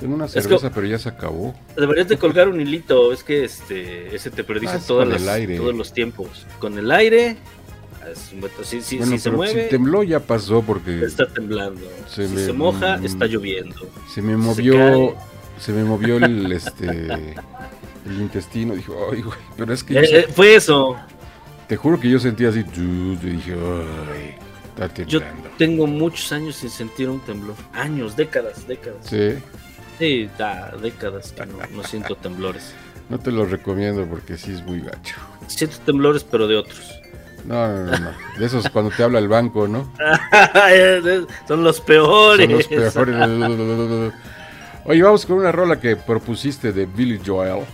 Tengo 0.00 0.14
una 0.14 0.26
que- 0.26 0.40
cerveza, 0.40 0.70
pero 0.70 0.86
ya 0.86 0.98
se 0.98 1.08
acabó. 1.08 1.54
Deberías 1.76 2.08
de 2.08 2.16
colgar 2.18 2.48
un 2.48 2.60
hilito, 2.60 3.12
es 3.12 3.24
que 3.24 3.44
este 3.44 4.14
ese 4.14 4.30
te 4.30 4.42
Ah, 4.42 4.46
predice 4.46 4.76
es 4.76 4.86
todas 4.86 5.08
las- 5.08 5.22
todos 5.56 5.74
los 5.74 5.92
tiempos. 5.92 6.46
Con 6.60 6.78
el 6.78 6.90
aire, 6.92 7.36
si, 8.62 8.80
si- 8.80 8.96
bueno, 8.98 9.12
si 9.12 9.18
se 9.18 9.30
mueve, 9.32 9.64
si 9.64 9.70
tembló 9.70 10.04
ya 10.04 10.20
pasó 10.20 10.62
porque 10.62 11.04
está 11.04 11.26
temblando. 11.26 11.80
se 12.08 12.28
si 12.28 12.34
me- 12.34 12.44
se 12.44 12.52
moja, 12.52 12.98
mm, 12.98 13.06
está 13.06 13.26
lloviendo. 13.26 13.74
se 14.12 14.22
me 14.22 14.36
movió... 14.36 15.14
Se 15.58 15.72
me 15.72 15.82
movió 15.82 16.18
el, 16.18 16.52
este... 16.52 16.86
El 18.06 18.20
intestino, 18.20 18.74
dijo, 18.76 18.94
ay, 19.12 19.22
güey, 19.22 19.36
pero 19.56 19.74
es 19.74 19.82
que 19.82 19.94
yo 19.94 20.00
Eh, 20.00 20.08
eh, 20.20 20.26
fue 20.32 20.54
eso. 20.54 20.96
Te 21.66 21.76
juro 21.76 21.98
que 21.98 22.08
yo 22.08 22.20
sentía 22.20 22.50
así, 22.50 22.60
y 22.60 23.16
dije, 23.16 23.54
ay, 23.54 24.36
está 24.86 25.02
Yo 25.04 25.20
tengo 25.56 25.86
muchos 25.86 26.30
años 26.32 26.56
sin 26.56 26.70
sentir 26.70 27.08
un 27.08 27.20
temblor. 27.20 27.56
Años, 27.72 28.16
décadas, 28.16 28.66
décadas. 28.66 28.98
Sí, 29.02 29.34
Sí, 29.98 30.30
da, 30.38 30.72
décadas 30.80 31.32
que 31.32 31.44
no, 31.46 31.58
no 31.74 31.82
siento 31.82 32.14
temblores. 32.14 32.72
no 33.08 33.18
te 33.18 33.32
lo 33.32 33.44
recomiendo 33.46 34.06
porque 34.06 34.36
sí 34.36 34.52
es 34.52 34.62
muy 34.62 34.80
gacho. 34.80 35.16
Siento 35.48 35.78
temblores, 35.84 36.22
pero 36.22 36.46
de 36.46 36.56
otros. 36.56 36.94
No, 37.44 37.66
no, 37.66 37.84
no, 37.84 37.98
no. 37.98 38.10
De 38.38 38.46
esos 38.46 38.68
cuando 38.68 38.94
te 38.94 39.02
habla 39.02 39.18
el 39.18 39.26
banco, 39.26 39.66
¿no? 39.66 39.92
Son 41.48 41.64
los 41.64 41.80
peores. 41.80 42.46
Son 42.46 42.76
los 42.84 42.94
peores. 42.94 44.12
Oye, 44.84 45.02
vamos 45.02 45.26
con 45.26 45.38
una 45.38 45.50
rola 45.50 45.80
que 45.80 45.96
propusiste 45.96 46.72
de 46.72 46.86
Billy 46.86 47.20
Joel. 47.24 47.64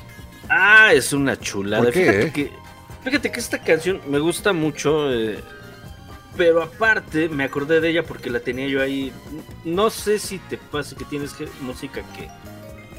Ah, 0.49 0.93
es 0.95 1.13
una 1.13 1.39
chulada. 1.39 1.83
¿Por 1.83 1.93
qué, 1.93 2.01
fíjate, 2.01 2.27
eh? 2.27 2.33
que, 2.33 2.53
fíjate 3.05 3.33
que 3.33 3.41
esta 3.41 3.59
canción 3.59 4.01
me 4.09 4.19
gusta 4.19 4.53
mucho, 4.53 5.13
eh, 5.13 5.39
pero 6.37 6.63
aparte 6.63 7.29
me 7.29 7.45
acordé 7.45 7.81
de 7.81 7.91
ella 7.91 8.03
porque 8.03 8.31
la 8.31 8.41
tenía 8.41 8.67
yo 8.67 8.81
ahí. 8.83 9.13
No 9.65 9.91
sé 9.91 10.19
si 10.19 10.39
te 10.39 10.57
pasa 10.59 10.97
que 10.97 11.05
tienes 11.05 11.33
que- 11.33 11.49
música 11.61 12.03
que 12.17 12.29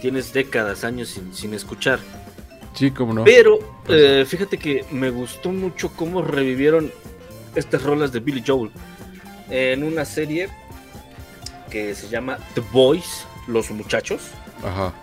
tienes 0.01 0.33
décadas, 0.33 0.83
años 0.83 1.09
sin, 1.09 1.33
sin 1.33 1.53
escuchar. 1.53 1.99
Sí, 2.73 2.91
cómo 2.91 3.13
no. 3.13 3.23
Pero 3.23 3.59
eh, 3.87 4.25
fíjate 4.27 4.57
que 4.57 4.85
me 4.91 5.09
gustó 5.09 5.49
mucho 5.51 5.91
cómo 5.95 6.21
revivieron 6.21 6.91
estas 7.55 7.83
rolas 7.83 8.11
de 8.11 8.19
Billy 8.19 8.43
Joel 8.45 8.69
en 9.49 9.83
una 9.83 10.03
serie 10.05 10.49
que 11.69 11.95
se 11.95 12.09
llama 12.09 12.37
The 12.53 12.61
Boys, 12.71 13.25
Los 13.47 13.69
Muchachos 13.71 14.21
Ajá. 14.63 14.93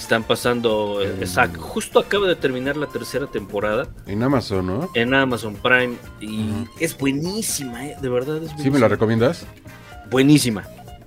Están 0.00 0.22
pasando. 0.24 1.00
eh, 1.02 1.14
Mm. 1.18 1.22
exacto, 1.22 1.60
justo 1.60 1.98
acaba 1.98 2.26
de 2.26 2.36
terminar 2.36 2.76
la 2.76 2.86
tercera 2.86 3.26
temporada 3.26 3.88
En 4.06 4.22
Amazon, 4.22 4.66
¿no? 4.66 4.90
en 4.94 5.14
Amazon 5.14 5.54
Prime 5.54 5.96
y 6.20 6.50
es 6.78 6.96
buenísima, 6.96 7.86
eh, 7.86 7.96
de 8.00 8.08
verdad 8.08 8.36
es 8.36 8.42
buenísima. 8.42 8.62
¿Sí 8.64 8.70
me 8.70 8.78
la 8.78 8.88
recomiendas? 8.88 9.46
buenísima. 10.10 10.64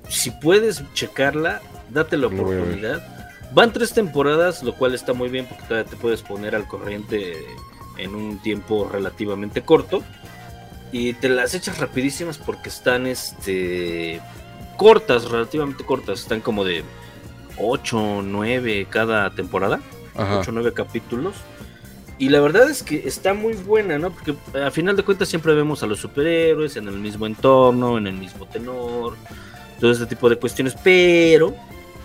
Si 0.10 0.32
puedes 0.32 0.84
checarla, 0.94 1.62
date 1.90 2.18
la 2.18 2.28
oportunidad. 2.28 3.02
Van 3.54 3.72
tres 3.74 3.94
temporadas, 3.94 4.64
lo 4.64 4.74
cual 4.76 4.94
está 4.96 5.14
muy 5.14 5.30
bien 5.30 5.46
porque 5.46 5.64
todavía 5.64 5.90
te 5.90 5.96
puedes 5.98 6.22
poner 6.22 6.56
al 6.56 6.68
corriente 6.68 7.34
en 7.98 8.16
un 8.16 8.40
tiempo 8.42 8.90
relativamente 8.92 9.62
corto. 9.62 10.04
Y 10.92 11.14
te 11.14 11.30
las 11.30 11.54
echas 11.56 11.78
rapidísimas 11.80 12.38
porque 12.38 12.70
están 12.70 13.08
este 13.08 14.22
cortas, 14.78 15.30
relativamente 15.30 15.84
cortas. 15.84 16.22
Están 16.22 16.42
como 16.42 16.64
de 16.64 16.84
8, 17.58 18.22
9 18.24 18.88
cada 18.90 19.30
temporada. 19.32 19.80
Ajá. 20.16 20.40
8 20.40 20.52
o 20.52 20.54
9 20.54 20.74
capítulos. 20.74 21.36
Y 22.20 22.30
la 22.30 22.40
verdad 22.40 22.70
es 22.70 22.84
que 22.84 23.08
está 23.08 23.34
muy 23.34 23.54
buena, 23.54 23.98
¿no? 23.98 24.12
Porque 24.12 24.36
a 24.64 24.72
final 24.72 24.96
de 24.96 25.04
cuentas 25.04 25.28
siempre 25.28 25.54
vemos 25.54 25.82
a 25.84 25.88
los 25.88 26.00
superhéroes 26.00 26.76
en 26.78 26.88
el 26.88 27.00
mismo 27.00 27.26
entorno, 27.26 27.98
en 27.98 28.08
el 28.08 28.14
mismo 28.14 28.46
tenor, 28.46 29.16
todo 29.80 29.92
este 29.92 30.06
tipo 30.06 30.30
de 30.30 30.36
cuestiones. 30.38 30.76
Pero 30.84 31.56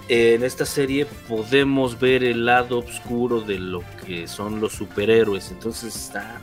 en 0.08 0.42
esta 0.42 0.64
serie 0.64 1.06
podemos 1.28 2.00
ver 2.00 2.24
el 2.24 2.46
lado 2.46 2.78
oscuro 2.78 3.42
de 3.42 3.58
lo 3.58 3.82
que 4.04 4.26
son 4.26 4.60
los 4.60 4.72
superhéroes. 4.72 5.50
Entonces 5.50 5.94
está 5.94 6.40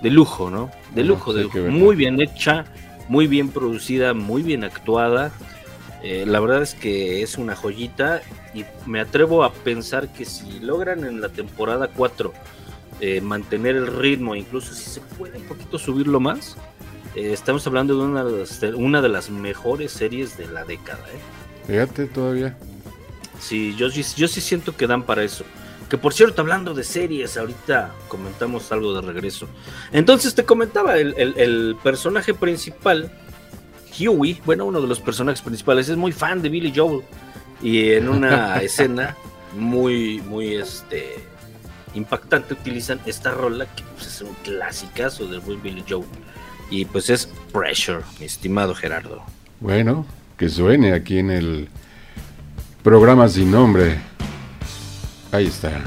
de 0.00 0.10
lujo, 0.10 0.48
¿no? 0.48 0.70
De 0.94 1.02
lujo, 1.02 1.32
sí, 1.32 1.38
de 1.38 1.44
lujo. 1.44 1.58
Muy 1.58 1.96
bien 1.96 2.20
hecha, 2.20 2.64
muy 3.08 3.26
bien 3.26 3.48
producida, 3.48 4.14
muy 4.14 4.42
bien 4.42 4.62
actuada. 4.62 5.32
Eh, 6.02 6.24
la 6.26 6.38
verdad 6.40 6.62
es 6.62 6.74
que 6.74 7.22
es 7.22 7.38
una 7.38 7.56
joyita 7.56 8.22
y 8.54 8.64
me 8.86 9.00
atrevo 9.00 9.42
a 9.44 9.52
pensar 9.52 10.12
que 10.12 10.24
si 10.24 10.60
logran 10.60 11.04
en 11.04 11.20
la 11.20 11.28
temporada 11.28 11.88
4 11.88 12.32
eh, 13.00 13.20
mantener 13.20 13.76
el 13.76 13.86
ritmo, 13.88 14.34
incluso 14.36 14.74
si 14.74 14.84
se 14.88 15.00
puede 15.00 15.38
un 15.38 15.44
poquito 15.44 15.78
subirlo 15.78 16.20
más, 16.20 16.56
eh, 17.16 17.32
estamos 17.32 17.66
hablando 17.66 17.96
de 17.98 18.04
una 18.04 18.24
de, 18.24 18.38
las, 18.40 18.60
de 18.60 18.74
una 18.74 19.02
de 19.02 19.08
las 19.08 19.30
mejores 19.30 19.90
series 19.92 20.36
de 20.36 20.46
la 20.48 20.64
década. 20.64 21.04
Fíjate 21.66 22.06
todavía. 22.06 22.56
Sí, 23.40 23.74
yo, 23.76 23.90
sí- 23.90 24.02
yo 24.16 24.28
sí 24.28 24.40
siento 24.40 24.76
que 24.76 24.86
dan 24.86 25.02
para 25.02 25.22
eso. 25.24 25.44
Que 25.88 25.96
por 25.96 26.12
cierto, 26.12 26.42
hablando 26.42 26.74
de 26.74 26.84
series, 26.84 27.36
ahorita 27.36 27.92
comentamos 28.08 28.70
algo 28.72 28.94
de 28.94 29.00
regreso. 29.00 29.48
Entonces 29.92 30.34
te 30.34 30.44
comentaba, 30.44 30.96
el, 30.98 31.14
el- 31.16 31.34
el 31.38 31.76
personaje 31.82 32.34
principal, 32.34 33.10
Huey, 33.98 34.40
bueno, 34.44 34.66
uno 34.66 34.80
de 34.80 34.86
los 34.86 35.00
personajes 35.00 35.42
principales, 35.42 35.88
es 35.88 35.96
muy 35.96 36.12
fan 36.12 36.42
de 36.42 36.48
Billy 36.48 36.72
Joel. 36.74 37.02
Y 37.62 37.92
en 37.92 38.08
una 38.08 38.56
escena 38.62 39.16
muy, 39.56 40.20
muy 40.22 40.54
este, 40.54 41.16
impactante 41.94 42.54
utilizan 42.54 43.00
esta 43.06 43.32
rola 43.32 43.66
que 43.66 43.82
pues, 43.94 44.06
es 44.06 44.22
un 44.22 44.34
clasicazo 44.44 45.26
del 45.26 45.40
buen 45.40 45.62
Billy 45.62 45.84
Joel. 45.88 46.06
Y 46.70 46.84
pues 46.84 47.08
es 47.10 47.28
Pressure, 47.52 48.02
mi 48.20 48.26
estimado 48.26 48.74
Gerardo. 48.74 49.22
Bueno, 49.60 50.06
que 50.36 50.48
suene 50.48 50.92
aquí 50.92 51.18
en 51.18 51.30
el 51.30 51.68
programa 52.82 53.28
sin 53.28 53.50
nombre. 53.50 53.98
Ahí 55.32 55.46
está. 55.46 55.82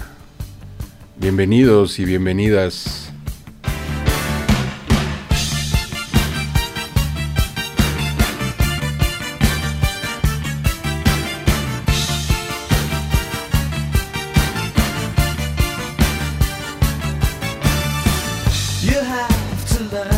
Bienvenidos 1.17 1.99
y 1.99 2.05
bienvenidas 2.05 3.10
love. 19.89 20.10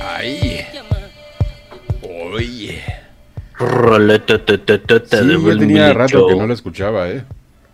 Ay. 0.00 0.66
Oye. 2.00 2.82
Sí, 3.58 5.42
yo 5.44 5.58
tenía 5.58 5.92
rato 5.92 6.26
que 6.26 6.34
no 6.34 6.46
la 6.46 6.54
escuchaba, 6.54 7.10
¿eh? 7.10 7.22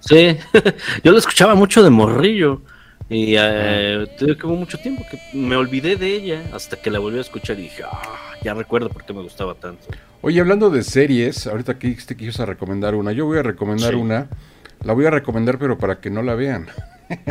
Sí, 0.01 0.37
yo 1.05 1.13
la 1.13 1.19
escuchaba 1.19 1.55
mucho 1.55 1.85
de 1.85 1.91
morrillo. 1.91 2.63
Y 3.09 3.37
eh, 3.39 4.07
tuve 4.19 4.57
mucho 4.57 4.77
tiempo 4.79 5.05
que 5.09 5.19
me 5.35 5.55
olvidé 5.55 5.95
de 5.95 6.15
ella 6.15 6.43
hasta 6.53 6.77
que 6.77 6.91
la 6.91 6.99
volví 6.99 7.19
a 7.19 7.21
escuchar 7.21 7.57
y 7.59 7.63
dije, 7.63 7.85
ah, 7.85 8.35
ya 8.43 8.55
recuerdo 8.55 8.91
por 8.91 9.05
qué 9.05 9.13
me 9.13 9.23
gustaba 9.23 9.55
tanto. 9.55 9.87
Oye, 10.21 10.41
hablando 10.41 10.69
de 10.69 10.83
series, 10.83 11.47
ahorita 11.47 11.79
que 11.79 11.95
te 11.95 12.17
quisiste 12.17 12.45
recomendar 12.45 12.97
una, 12.97 13.13
yo 13.13 13.25
voy 13.25 13.39
a 13.39 13.43
recomendar 13.45 13.95
una, 13.95 14.29
la 14.83 14.93
voy 14.95 15.07
a 15.07 15.11
recomendar 15.11 15.59
pero 15.59 15.79
para 15.79 16.01
que 16.01 16.11
no 16.11 16.23
la 16.23 16.35
vean. 16.35 16.67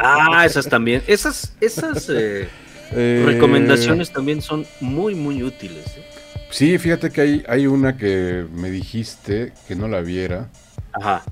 Ah, 0.01 0.43
esas 0.45 0.67
también, 0.69 1.03
esas, 1.05 1.53
esas... 1.59 2.09
Eh, 2.09 2.47
eh, 2.93 3.23
Recomendaciones 3.25 4.11
también 4.11 4.41
son 4.41 4.65
muy, 4.79 5.15
muy 5.15 5.43
útiles. 5.43 5.85
¿eh? 5.97 6.05
Sí, 6.49 6.77
fíjate 6.77 7.09
que 7.11 7.21
hay, 7.21 7.43
hay 7.47 7.67
una 7.67 7.97
que 7.97 8.45
me 8.53 8.69
dijiste 8.69 9.53
que 9.67 9.75
no 9.75 9.87
la 9.87 10.01
viera. 10.01 10.49
Ajá. 10.93 11.23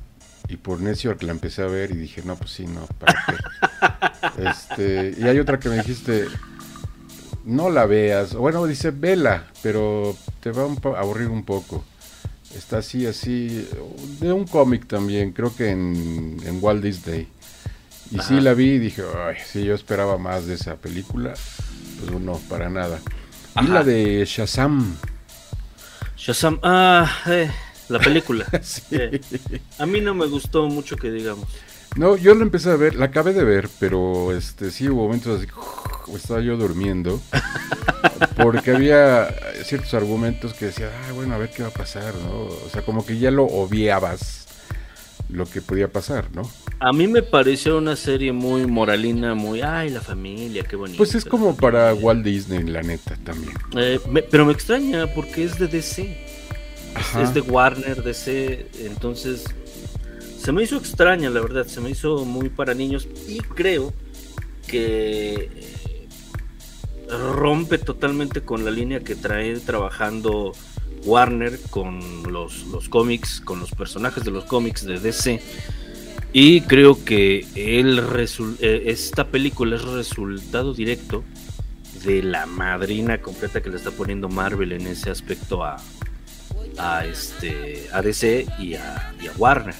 Y 0.47 0.57
por 0.57 0.79
necio 0.79 1.15
la 1.21 1.31
empecé 1.31 1.63
a 1.63 1.67
ver 1.67 1.91
y 1.91 1.95
dije, 1.95 2.21
no, 2.23 2.35
pues 2.35 2.51
sí, 2.51 2.67
no, 2.67 2.85
¿para 2.99 3.25
qué? 3.25 4.43
este, 4.49 5.15
y 5.19 5.23
hay 5.23 5.39
otra 5.39 5.59
que 5.59 5.69
me 5.69 5.77
dijiste, 5.77 6.25
no 7.45 7.69
la 7.69 7.85
veas. 7.85 8.35
Bueno, 8.35 8.65
dice, 8.65 8.91
vela, 8.91 9.45
pero 9.63 10.15
te 10.41 10.51
va 10.51 10.63
a 10.63 10.99
aburrir 10.99 11.29
un 11.29 11.43
poco. 11.43 11.83
Está 12.55 12.77
así, 12.77 13.05
así, 13.05 13.67
de 14.19 14.31
un 14.31 14.45
cómic 14.45 14.87
también, 14.87 15.31
creo 15.31 15.55
que 15.55 15.71
en, 15.71 16.37
en 16.45 16.59
Walt 16.61 16.83
Disney. 16.83 17.27
Y 18.11 18.19
sí 18.19 18.39
la 18.39 18.53
vi 18.53 18.71
y 18.71 18.79
dije, 18.79 19.03
ay, 19.17 19.35
sí, 19.45 19.63
yo 19.63 19.73
esperaba 19.73 20.17
más 20.17 20.45
de 20.45 20.55
esa 20.55 20.75
película. 20.75 21.33
Pues 21.99 22.21
no, 22.21 22.33
para 22.49 22.69
nada. 22.69 22.99
Y 23.61 23.67
la 23.67 23.83
de 23.83 24.25
Shazam. 24.25 24.95
Shazam, 26.17 26.59
ah, 26.63 27.09
eh, 27.27 27.51
la 27.89 27.99
película. 27.99 28.45
Eh, 28.91 29.19
a 29.79 29.85
mí 29.85 30.01
no 30.01 30.13
me 30.13 30.27
gustó 30.27 30.67
mucho 30.67 30.95
que 30.95 31.11
digamos. 31.11 31.47
No, 31.95 32.17
yo 32.17 32.35
la 32.35 32.43
empecé 32.43 32.71
a 32.71 32.75
ver, 32.75 32.95
la 32.95 33.05
acabé 33.05 33.33
de 33.33 33.45
ver, 33.45 33.69
pero 33.79 34.35
este 34.35 34.69
sí 34.69 34.89
hubo 34.89 35.03
momentos 35.03 35.39
así, 35.39 35.47
estaba 36.13 36.41
yo 36.41 36.57
durmiendo, 36.57 37.21
porque 38.35 38.71
había 38.71 39.33
ciertos 39.63 39.93
argumentos 39.93 40.53
que 40.53 40.65
decía, 40.65 40.91
ah, 41.07 41.13
bueno, 41.13 41.35
a 41.35 41.37
ver 41.37 41.51
qué 41.51 41.63
va 41.63 41.69
a 41.69 41.71
pasar, 41.71 42.13
¿no? 42.15 42.47
O 42.47 42.69
sea, 42.71 42.81
como 42.83 43.05
que 43.05 43.17
ya 43.17 43.31
lo 43.31 43.45
obviabas 43.45 44.45
lo 45.29 45.45
que 45.45 45.61
podía 45.61 45.87
pasar, 45.87 46.25
¿no? 46.33 46.43
A 46.79 46.91
mí 46.91 47.07
me 47.07 47.23
pareció 47.23 47.77
una 47.77 47.95
serie 47.95 48.31
muy 48.31 48.67
moralina, 48.67 49.33
muy, 49.33 49.61
ay, 49.61 49.89
la 49.89 50.01
familia, 50.01 50.63
qué 50.63 50.75
bonito. 50.75 50.97
Pues 50.97 51.15
es 51.15 51.23
como 51.23 51.55
para 51.55 51.93
Walt 51.93 52.23
Disney, 52.23 52.63
la 52.63 52.81
neta, 52.81 53.15
también. 53.23 53.53
Eh, 53.77 53.99
pero 54.29 54.45
me 54.45 54.53
extraña 54.53 55.07
porque 55.13 55.43
es 55.43 55.57
de 55.57 55.67
DC. 55.67 56.17
Es 57.21 57.33
de 57.33 57.41
Warner, 57.41 58.03
DC, 58.03 58.67
entonces 58.85 59.43
se 60.37 60.51
me 60.51 60.63
hizo 60.63 60.77
extraña, 60.77 61.29
la 61.29 61.41
verdad, 61.41 61.65
se 61.65 61.81
me 61.81 61.89
hizo 61.89 62.23
muy 62.23 62.49
para 62.49 62.73
niños 62.73 63.07
y 63.27 63.39
creo 63.39 63.93
que 64.67 65.49
rompe 67.09 67.77
totalmente 67.77 68.41
con 68.41 68.63
la 68.63 68.71
línea 68.71 68.99
que 69.01 69.15
trae 69.15 69.59
trabajando 69.59 70.53
Warner 71.03 71.59
con 71.69 72.31
los, 72.31 72.65
los 72.67 72.89
cómics, 72.89 73.41
con 73.41 73.59
los 73.59 73.71
personajes 73.71 74.23
de 74.23 74.31
los 74.31 74.45
cómics 74.45 74.85
de 74.85 74.99
DC. 74.99 75.41
Y 76.37 76.59
creo 76.59 77.01
que 77.05 77.47
el 77.55 77.97
eh, 78.59 78.83
esta 78.87 79.25
película 79.27 79.77
es 79.77 79.83
resultado 79.83 80.73
directo 80.73 81.23
de 82.03 82.21
la 82.23 82.45
madrina 82.45 83.21
completa 83.21 83.61
que 83.61 83.69
le 83.69 83.77
está 83.77 83.91
poniendo 83.91 84.27
Marvel 84.27 84.73
en 84.73 84.85
ese 84.85 85.09
aspecto 85.09 85.63
a, 85.63 85.77
a, 86.77 87.05
este, 87.05 87.87
a 87.93 88.01
DC 88.01 88.47
y 88.59 88.73
a, 88.73 89.13
Warner. 89.37 89.75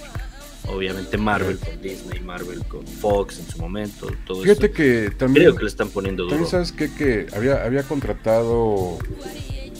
Obviamente 0.69 1.17
Marvel 1.17 1.59
con 1.59 1.81
Disney, 1.81 2.21
Marvel 2.21 2.63
con 2.69 2.87
Fox 2.87 3.39
en 3.39 3.49
su 3.49 3.57
momento, 3.57 4.09
todo 4.25 4.43
Fíjate 4.43 4.71
que 4.71 5.11
también... 5.11 5.47
Creo 5.47 5.55
que 5.57 5.63
le 5.63 5.69
están 5.69 5.89
poniendo 5.89 6.23
duro. 6.23 6.37
También 6.37 6.49
sabes 6.49 6.71
que 6.71 7.27
había, 7.35 7.65
había 7.65 7.83
contratado, 7.83 8.97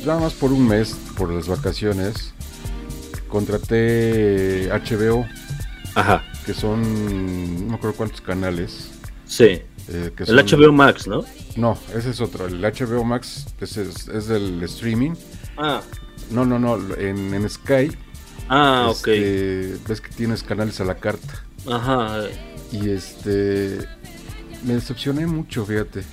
nada 0.06 0.20
más 0.20 0.34
por 0.34 0.52
un 0.52 0.68
mes, 0.68 0.94
por 1.18 1.32
las 1.32 1.48
vacaciones, 1.48 2.34
contraté 3.30 4.70
HBO. 4.74 5.26
Ajá. 5.96 6.22
Que 6.46 6.54
son, 6.54 7.66
no 7.66 7.70
me 7.72 7.76
acuerdo 7.76 7.98
cuántos 7.98 8.22
canales. 8.22 8.92
Sí. 9.26 9.62
Eh, 9.88 10.12
el 10.18 10.36
HBO 10.36 10.72
Max, 10.72 11.08
¿no? 11.08 11.24
No, 11.56 11.78
ese 11.96 12.12
es 12.12 12.22
otro. 12.22 12.48
El 12.48 12.62
HBO 12.62 13.04
Max 13.04 13.48
es, 13.60 13.78
es 13.78 14.28
del 14.28 14.62
streaming. 14.64 15.14
Ah. 15.58 15.82
No, 16.32 16.46
no, 16.46 16.60
no, 16.60 16.78
en, 16.96 17.34
en 17.34 17.50
Sky. 17.50 17.92
Ah, 18.50 18.90
este, 18.92 19.76
Ves 19.88 20.02
que 20.02 20.10
tienes 20.10 20.44
canales 20.44 20.80
a 20.82 20.86
la 20.86 20.96
carta. 20.96 21.44
Ajá. 21.68 22.26
Y 22.72 22.90
este. 22.90 23.80
Me 24.64 24.74
decepcioné 24.76 25.28
mucho, 25.28 25.66
fíjate. 25.66 26.04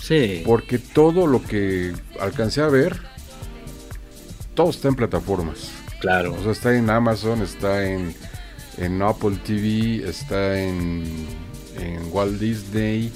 Sí. 0.00 0.42
Porque 0.44 0.78
todo 0.78 1.26
lo 1.26 1.42
que 1.42 1.92
alcancé 2.20 2.62
a 2.62 2.68
ver, 2.68 2.98
todo 4.54 4.70
está 4.70 4.88
en 4.88 4.94
plataformas. 4.94 5.70
Claro. 6.00 6.34
O 6.34 6.42
sea, 6.42 6.52
está 6.52 6.74
en 6.74 6.88
Amazon, 6.90 7.42
está 7.42 7.84
en, 7.84 8.14
en 8.78 9.02
Apple 9.02 9.38
TV, 9.44 10.08
está 10.08 10.60
en, 10.60 11.04
en 11.78 12.00
Walt 12.10 12.38
Disney. 12.38 13.12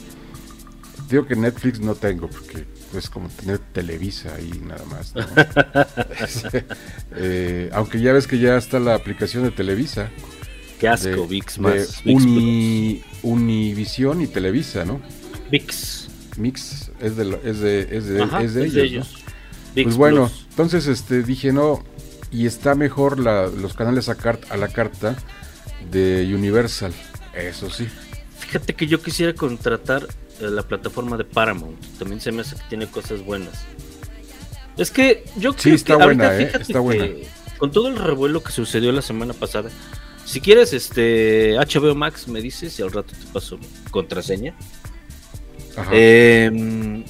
Digo 1.09 1.27
que 1.27 1.37
Netflix 1.37 1.81
no 1.81 1.95
tengo, 1.95 2.29
porque 2.29 2.67
es 2.97 3.09
como 3.09 3.29
tener 3.29 3.59
Televisa 3.59 4.35
ahí 4.35 4.61
nada 4.65 4.85
más. 4.87 5.15
Eh, 7.15 7.69
aunque 7.75 8.01
ya 8.01 8.15
ves 8.15 8.27
que 8.27 8.39
ya 8.39 8.57
está 8.57 8.81
la 8.81 8.95
aplicación 8.95 9.45
de 9.45 9.51
Televisa. 9.51 10.09
Qué 10.81 10.89
asco, 10.89 11.27
VIX 11.27 11.59
más. 11.59 12.03
Univisión 13.23 14.23
y 14.23 14.27
Televisa, 14.27 14.87
¿no? 14.87 15.01
VIX. 15.51 16.09
Mix 16.39 16.91
es 17.01 17.17
de, 17.17 17.39
es 17.45 17.61
de, 17.61 17.81
es 17.91 18.55
de, 18.55 18.65
ellos. 18.65 19.23
pues 19.75 19.97
bueno, 19.97 20.31
entonces 20.51 20.87
este 20.87 21.23
dije 21.23 21.53
no, 21.53 21.85
y 22.31 22.47
está 22.47 22.75
mejor 22.75 23.19
los 23.19 23.75
canales 23.75 24.09
a, 24.09 24.17
a 24.49 24.57
la 24.57 24.69
carta 24.69 25.17
de 25.91 26.33
Universal, 26.35 26.93
eso 27.35 27.71
sí. 27.71 27.89
Fíjate 28.39 28.75
que 28.75 28.87
yo 28.87 29.03
quisiera 29.03 29.35
contratar 29.35 30.07
la 30.41 30.63
plataforma 30.63 31.17
de 31.17 31.25
Paramount. 31.25 31.79
También 31.99 32.21
se 32.21 32.33
me 32.33 32.43
hace 32.43 32.57
que 32.57 32.63
tiene 32.69 32.87
cosas 32.87 33.25
buenas. 33.25 33.65
Es 34.77 34.91
que 34.91 35.25
yo 35.37 35.55
creo 35.55 35.75
está 35.75 35.97
que 35.97 36.05
buena, 36.05 36.39
eh, 36.39 36.53
está 36.59 36.81
buena. 36.81 37.07
con 37.59 37.71
todo 37.71 37.89
el 37.89 37.97
revuelo 37.97 38.43
que 38.43 38.53
sucedió 38.53 38.91
la 38.91 39.03
semana 39.03 39.35
pasada, 39.35 39.71
si 40.25 40.41
quieres 40.41 40.73
este 40.73 41.57
HBO 41.59 41.95
Max 41.95 42.29
me 42.29 42.41
dices 42.41 42.79
y 42.79 42.83
al 42.83 42.93
rato 42.93 43.13
te 43.13 43.27
paso 43.33 43.59
contraseña. 43.91 44.55
Em, 45.91 47.05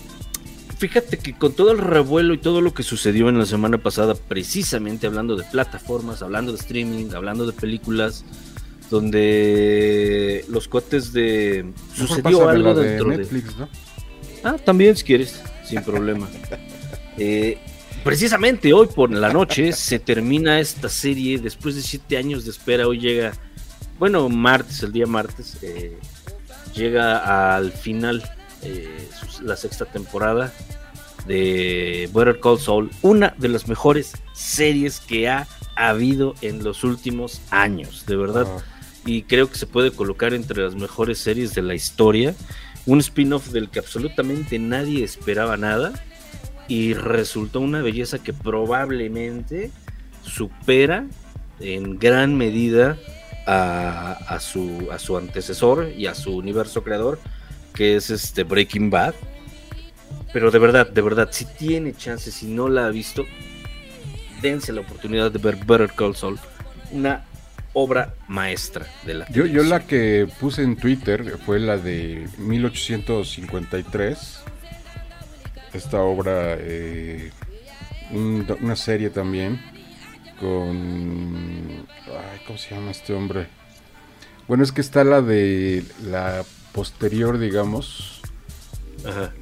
fíjate 0.79 1.19
que 1.19 1.37
con 1.37 1.53
todo 1.53 1.73
el 1.73 1.79
revuelo 1.79 2.35
y 2.35 2.39
todo 2.39 2.61
lo 2.61 2.75
que 2.75 2.83
sucedió 2.83 3.29
en 3.29 3.39
la 3.39 3.47
semana 3.47 3.79
pasada, 3.79 4.15
precisamente 4.15 5.07
hablando 5.07 5.37
de 5.37 5.45
plataformas, 5.45 6.23
hablando 6.23 6.53
de 6.53 6.59
streaming, 6.59 7.11
hablando 7.15 7.47
de 7.47 7.53
películas, 7.53 8.25
donde 8.93 10.45
los 10.49 10.69
cotes 10.69 11.15
de 11.15 11.73
sucedió 11.95 12.47
algo 12.47 12.75
dentro 12.75 13.09
de 13.09 13.17
Netflix, 13.17 13.57
¿no? 13.57 13.67
Ah, 14.45 14.57
también 14.63 14.95
si 14.95 15.03
quieres, 15.03 15.43
sin 15.65 15.83
problema. 15.83 16.29
Eh, 17.19 17.59
precisamente 18.03 18.73
hoy 18.73 18.87
por 18.87 19.11
la 19.11 19.31
noche 19.31 19.73
se 19.75 19.99
termina 19.99 20.61
esta 20.61 20.89
serie 20.89 21.39
después 21.39 21.75
de 21.75 21.83
siete 21.83 22.17
años 22.17 22.47
de 22.47 22.51
espera. 22.51 22.89
Hoy 22.89 22.99
llega, 22.99 23.35
bueno, 23.99 24.31
martes, 24.31 24.83
el 24.83 24.93
día 24.93 25.07
martes, 25.07 25.59
eh, 25.61 25.99
llega 26.75 27.55
al 27.55 27.71
final 27.71 28.23
eh, 28.63 29.11
la 29.43 29.57
sexta 29.57 29.85
temporada 29.85 30.55
de 31.27 32.09
Better 32.15 32.41
Call 32.41 32.59
Saul, 32.59 32.91
una 33.03 33.35
de 33.37 33.49
las 33.49 33.69
mejores 33.69 34.15
series 34.33 34.99
que 34.99 35.29
ha 35.29 35.47
habido 35.77 36.35
en 36.41 36.65
los 36.65 36.85
últimos 36.85 37.43
años, 37.51 38.07
de 38.07 38.17
verdad. 38.17 38.47
Ah 38.49 38.73
y 39.05 39.23
creo 39.23 39.51
que 39.51 39.59
se 39.59 39.67
puede 39.67 39.91
colocar 39.91 40.35
entre 40.35 40.63
las 40.63 40.75
mejores 40.75 41.19
series 41.19 41.55
de 41.55 41.63
la 41.63 41.75
historia. 41.75 42.35
Un 42.87 42.99
spin-off 42.99 43.49
del 43.49 43.71
que 43.71 43.79
absolutamente 43.79 44.59
nadie 44.59 45.05
esperaba 45.05 45.57
nada 45.57 45.93
y 46.69 46.95
resultó 46.95 47.61
una 47.61 47.83
belleza 47.83 48.23
que 48.23 48.33
probablemente 48.33 49.71
supera 50.23 51.07
en 51.61 51.99
gran 51.99 52.37
medida 52.37 52.97
a, 53.47 54.39
su, 54.41 54.89
a 54.93 54.99
su 54.99 55.17
antecesor 55.17 55.93
y 55.97 56.07
a 56.07 56.15
su 56.15 56.37
universo 56.37 56.83
creador, 56.83 57.19
que 57.75 57.97
es 57.97 58.11
este 58.11 58.45
Breaking 58.45 58.91
Bad. 58.91 59.15
Pero 60.33 60.51
de 60.51 60.59
verdad, 60.59 60.89
de 60.89 61.03
verdad, 61.03 61.29
si 61.31 61.45
tiene 61.45 61.93
chance, 61.95 62.31
si 62.31 62.47
no 62.47 62.69
la 62.69 62.87
ha 62.87 62.91
visto, 62.91 63.25
dense 64.41 64.73
la 64.73 64.81
oportunidad 64.81 65.31
de 65.31 65.39
ver 65.39 65.57
Better 65.57 65.93
Call 65.95 66.17
Saul. 66.17 66.39
Una 66.91 67.25
obra 67.75 68.15
maestra 68.29 68.87
de 69.07 69.15
la 69.15 69.27
yo, 69.31 69.47
yo 69.47 69.63
la 69.63 69.87
que 69.87 70.29
puse 70.41 70.63
en 70.63 70.77
Twitter 70.77 71.39
fue 71.45 71.59
la 71.59 71.79
de 71.79 72.29
1853. 72.39 74.41
Esta 75.73 76.03
obra, 76.03 76.57
eh, 76.59 77.31
una 78.11 78.77
serie 78.77 79.09
también 79.09 79.59
con... 80.39 81.87
¿Cómo 82.47 82.59
se 82.59 82.75
llama 82.75 82.91
este 82.91 83.15
hombre? 83.15 83.47
Bueno, 84.49 84.65
es 84.65 84.73
que 84.73 84.83
está 84.83 85.05
la 85.05 85.23
de 85.23 85.83
la 86.05 86.45
posterior, 86.73 87.39
digamos. 87.39 88.21
Ajá. 89.07 89.33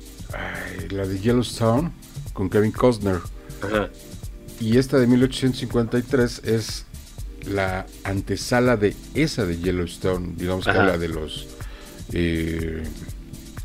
la 0.90 1.06
de 1.06 1.18
Yellowstone 1.18 1.90
con 2.32 2.48
Kevin 2.48 2.70
Costner. 2.70 3.18
Ajá. 3.62 3.88
Y 4.60 4.78
esta 4.78 4.98
de 4.98 5.06
1853 5.06 6.42
es 6.44 6.86
la 7.46 7.86
antesala 8.04 8.76
de 8.76 8.94
esa 9.14 9.46
de 9.46 9.58
Yellowstone, 9.58 10.34
digamos 10.36 10.64
que 10.64 10.70
habla 10.70 10.98
de 10.98 11.08
los, 11.08 11.48
eh, 12.12 12.82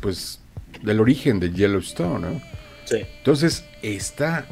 pues, 0.00 0.40
del 0.82 1.00
origen 1.00 1.40
de 1.40 1.50
Yellowstone, 1.50 2.20
¿no? 2.20 2.40
Sí. 2.84 2.98
Entonces, 3.18 3.64
está 3.82 4.46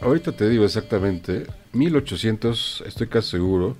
ahorita 0.00 0.32
te 0.32 0.48
digo 0.48 0.64
exactamente, 0.64 1.46
1800, 1.72 2.84
estoy 2.86 3.08
casi 3.08 3.32
seguro. 3.32 3.76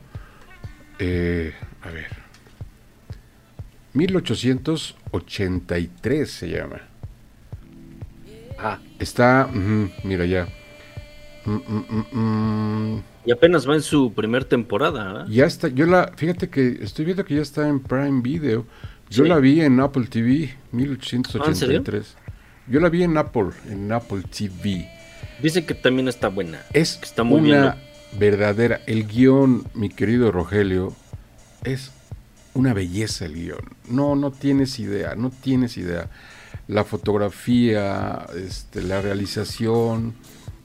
Eh, 0.98 1.54
a 1.82 1.90
ver. 1.90 2.08
1883 3.94 6.30
se 6.30 6.48
llama. 6.48 6.82
Ah, 8.58 8.78
Está, 8.98 9.48
mira 10.02 10.26
ya. 10.26 10.48
Mm, 11.44 11.56
mm, 11.56 12.06
mm. 12.12 13.02
Y 13.28 13.30
apenas 13.32 13.68
va 13.68 13.74
en 13.74 13.82
su 13.82 14.14
primer 14.14 14.46
temporada, 14.46 15.04
¿verdad? 15.12 15.26
Ya 15.28 15.44
está, 15.44 15.68
yo 15.68 15.84
la, 15.84 16.12
fíjate 16.16 16.48
que 16.48 16.78
estoy 16.80 17.04
viendo 17.04 17.26
que 17.26 17.34
ya 17.34 17.42
está 17.42 17.68
en 17.68 17.78
Prime 17.78 18.22
Video. 18.22 18.64
Yo 19.10 19.24
Sí. 19.24 19.28
la 19.28 19.36
vi 19.38 19.60
en 19.60 19.78
Apple 19.80 20.06
TV, 20.06 20.54
1883. 20.72 22.16
¿Ah, 22.16 22.32
Yo 22.68 22.80
la 22.80 22.88
vi 22.88 23.02
en 23.02 23.18
Apple, 23.18 23.50
en 23.68 23.92
Apple 23.92 24.22
TV. 24.34 24.88
Dice 25.42 25.66
que 25.66 25.74
también 25.74 26.08
está 26.08 26.28
buena. 26.28 26.62
Es 26.72 26.96
que 26.96 27.04
está 27.04 27.22
muy 27.22 27.42
bien. 27.42 27.58
una 27.58 27.76
verdadera, 28.18 28.80
el 28.86 29.06
guion, 29.06 29.66
mi 29.74 29.90
querido 29.90 30.32
Rogelio, 30.32 30.94
es 31.64 31.92
una 32.54 32.72
belleza 32.72 33.26
el 33.26 33.34
guion. 33.34 33.60
No, 33.90 34.16
no 34.16 34.30
tienes 34.30 34.78
idea, 34.78 35.14
no 35.16 35.30
tienes 35.30 35.76
idea. 35.76 36.08
La 36.66 36.84
fotografía, 36.84 38.26
este, 38.36 38.80
la 38.82 39.02
realización, 39.02 40.14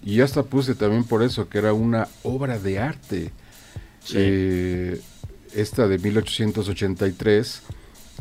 y 0.06 0.22
hasta 0.22 0.44
puse 0.44 0.76
también 0.76 1.04
por 1.04 1.24
eso 1.24 1.50
que 1.50 1.58
era 1.58 1.74
una 1.74 2.08
obra 2.24 2.58
de 2.60 2.80
arte. 2.80 3.32
Sí. 4.04 4.16
Eh, 4.18 5.02
esta 5.56 5.88
de 5.88 5.98
1883, 6.00 7.62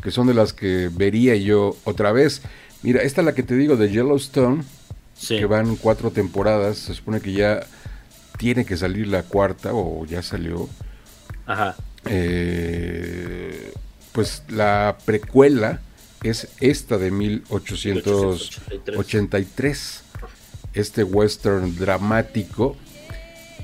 que 0.01 0.11
son 0.11 0.27
de 0.27 0.33
las 0.33 0.53
que 0.53 0.89
vería 0.93 1.35
yo 1.35 1.75
otra 1.83 2.11
vez. 2.11 2.41
Mira, 2.83 3.01
esta 3.01 3.21
es 3.21 3.25
la 3.25 3.33
que 3.35 3.43
te 3.43 3.55
digo 3.55 3.75
de 3.75 3.89
Yellowstone, 3.89 4.63
Sí. 5.17 5.37
que 5.37 5.45
van 5.45 5.75
cuatro 5.77 6.11
temporadas, 6.11 6.77
se 6.77 6.93
supone 6.93 7.21
que 7.21 7.33
ya 7.33 7.65
tiene 8.37 8.65
que 8.65 8.77
salir 8.77 9.07
la 9.07 9.23
cuarta 9.23 9.73
o 9.73 10.05
ya 10.05 10.21
salió. 10.21 10.69
Ajá. 11.45 11.75
Eh, 12.05 13.71
pues 14.11 14.43
la 14.49 14.97
precuela 15.05 15.79
es 16.23 16.49
esta 16.59 16.97
de 16.97 17.11
1883, 17.11 20.02
este 20.73 21.03
western 21.03 21.75
dramático 21.75 22.75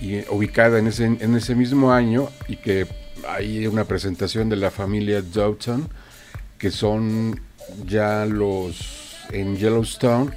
y 0.01 0.15
eh, 0.15 0.25
ubicada 0.29 0.79
en 0.79 0.87
ese, 0.87 1.05
en 1.05 1.35
ese 1.35 1.55
mismo 1.55 1.91
año 1.91 2.29
y 2.47 2.57
que 2.57 2.87
hay 3.27 3.67
una 3.67 3.85
presentación 3.85 4.49
de 4.49 4.55
la 4.55 4.71
familia 4.71 5.21
Doughton 5.21 5.89
que 6.57 6.71
son 6.71 7.41
ya 7.85 8.25
los 8.25 9.15
en 9.31 9.57
Yellowstone 9.57 10.31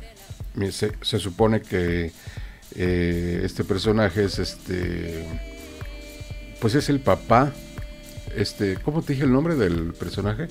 se 0.70 1.18
supone 1.18 1.62
que 1.62 2.12
eh, 2.74 3.40
este 3.44 3.64
personaje 3.64 4.24
es 4.24 4.38
este 4.38 5.26
pues 6.61 6.74
es 6.74 6.88
el 6.88 7.00
papá 7.00 7.52
este 8.37 8.76
cómo 8.82 9.02
te 9.02 9.14
dije 9.14 9.24
el 9.24 9.32
nombre 9.32 9.56
del 9.56 9.94
personaje 9.94 10.48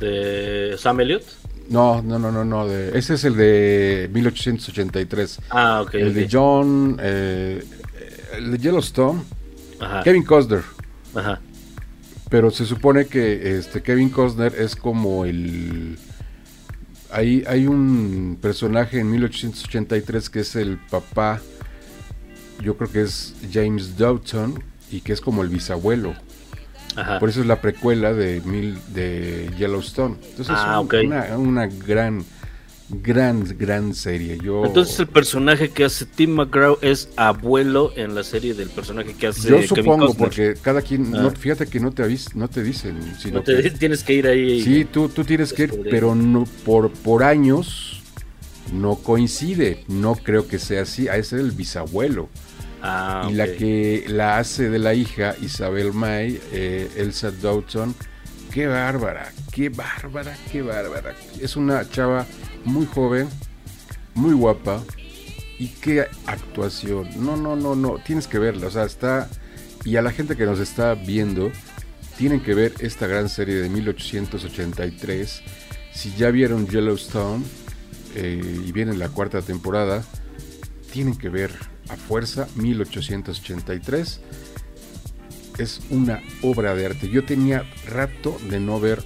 De 0.00 0.76
Sam 0.78 1.00
Elliott. 1.00 1.37
No 1.68 2.00
no 2.02 2.18
no 2.18 2.30
no 2.32 2.44
no 2.44 2.66
de, 2.66 2.96
ese 2.98 3.14
es 3.14 3.24
el 3.24 3.36
de 3.36 4.08
1883 4.12 5.40
Ah, 5.50 5.82
ok. 5.82 5.94
el 5.94 6.14
de. 6.14 6.28
John 6.30 6.98
eh, 7.00 7.62
el 8.36 8.52
de 8.52 8.58
Yellowstone 8.58 9.22
Ajá. 9.80 10.02
Kevin 10.02 10.24
Costner 10.24 10.62
Ajá. 11.14 11.40
pero 12.30 12.50
se 12.50 12.64
supone 12.66 13.06
que 13.06 13.58
este 13.58 13.82
Kevin 13.82 14.10
Costner 14.10 14.54
es 14.54 14.76
como 14.76 15.24
el 15.24 15.98
hay, 17.10 17.42
hay 17.46 17.66
un 17.66 18.38
personaje 18.40 19.00
en 19.00 19.10
1883 19.10 20.28
que 20.30 20.40
es 20.40 20.56
el 20.56 20.78
papá 20.90 21.40
yo 22.62 22.76
creo 22.76 22.90
que 22.90 23.02
es 23.02 23.34
James 23.52 23.96
Doughton 23.96 24.62
y 24.90 25.00
que 25.00 25.12
es 25.12 25.20
como 25.20 25.42
el 25.42 25.48
bisabuelo 25.48 26.14
Ajá. 26.96 27.18
por 27.18 27.28
eso 27.28 27.40
es 27.40 27.46
la 27.46 27.60
precuela 27.60 28.12
de 28.14 28.40
mil 28.44 28.78
de 28.92 29.50
Yellowstone 29.58 30.16
entonces 30.30 30.54
Ah, 30.56 30.82
es 30.84 30.92
un- 31.02 31.06
una, 31.06 31.38
una 31.38 31.66
gran 31.66 32.24
gran 32.90 33.44
gran 33.58 33.94
serie 33.94 34.38
yo 34.42 34.64
Entonces 34.64 34.98
el 34.98 35.06
personaje 35.08 35.68
que 35.68 35.84
hace 35.84 36.06
Tim 36.06 36.30
McGraw 36.36 36.78
es 36.80 37.10
abuelo 37.16 37.92
en 37.96 38.14
la 38.14 38.22
serie 38.24 38.54
del 38.54 38.70
personaje 38.70 39.12
que 39.12 39.26
hace 39.26 39.46
yo 39.50 39.62
supongo 39.62 40.14
porque 40.14 40.54
cada 40.62 40.80
quien 40.80 41.10
no, 41.10 41.28
Ah. 41.28 41.32
fíjate 41.38 41.66
que 41.66 41.80
no 41.80 41.92
te 41.92 42.02
avis, 42.02 42.34
no 42.34 42.48
te 42.48 42.62
dicen 42.62 42.96
sino 43.18 43.34
No 43.38 43.42
te- 43.42 43.62
que- 43.62 43.70
tienes 43.72 44.02
que 44.02 44.14
ir 44.14 44.26
ahí. 44.26 44.62
Sí, 44.62 44.86
tú, 44.90 45.10
tú 45.10 45.22
tienes 45.24 45.52
que 45.52 45.64
ir, 45.64 45.68
descubrir. 45.68 45.90
pero 45.90 46.14
no, 46.14 46.44
por, 46.64 46.90
por 46.90 47.24
años 47.24 48.02
no 48.72 48.96
coincide. 48.96 49.84
No 49.88 50.14
creo 50.14 50.46
que 50.48 50.58
sea 50.58 50.82
así. 50.82 51.08
A 51.08 51.16
ese 51.16 51.36
es 51.36 51.42
el 51.42 51.50
bisabuelo. 51.52 52.28
Ah, 52.82 53.28
Y 53.30 53.34
la 53.34 53.46
que 53.46 54.04
la 54.08 54.38
hace 54.38 54.70
de 54.70 54.78
la 54.78 54.94
hija, 54.94 55.34
Isabel 55.42 55.92
May, 55.92 56.40
eh, 56.52 56.90
Elsa 56.96 57.30
Doughton. 57.30 57.94
Qué 58.52 58.66
bárbara, 58.66 59.32
qué 59.52 59.68
bárbara, 59.68 60.36
qué 60.50 60.62
bárbara. 60.62 61.14
Es 61.40 61.56
una 61.56 61.88
chava 61.88 62.26
muy 62.64 62.86
joven, 62.86 63.28
muy 64.14 64.34
guapa. 64.34 64.82
Y 65.58 65.68
qué 65.68 66.06
actuación. 66.26 67.08
No, 67.16 67.36
no, 67.36 67.56
no, 67.56 67.74
no. 67.74 67.98
Tienes 67.98 68.28
que 68.28 68.38
verla. 68.38 68.68
O 68.68 68.70
sea, 68.70 68.84
está. 68.84 69.28
Y 69.84 69.96
a 69.96 70.02
la 70.02 70.12
gente 70.12 70.36
que 70.36 70.46
nos 70.46 70.60
está 70.60 70.94
viendo, 70.94 71.50
tienen 72.16 72.40
que 72.40 72.54
ver 72.54 72.74
esta 72.78 73.06
gran 73.08 73.28
serie 73.28 73.56
de 73.56 73.68
1883. 73.68 75.42
Si 75.92 76.14
ya 76.14 76.30
vieron 76.30 76.68
Yellowstone 76.68 77.44
eh, 78.14 78.62
y 78.66 78.70
viene 78.70 78.94
la 78.96 79.08
cuarta 79.08 79.42
temporada, 79.42 80.04
tienen 80.92 81.16
que 81.16 81.28
ver 81.28 81.50
a 81.88 81.96
fuerza 81.96 82.48
1883. 82.56 84.20
Es 85.58 85.80
una 85.90 86.22
obra 86.42 86.74
de 86.74 86.86
arte. 86.86 87.08
Yo 87.08 87.24
tenía 87.24 87.64
rato 87.86 88.36
de 88.48 88.60
no 88.60 88.78
ver 88.80 89.02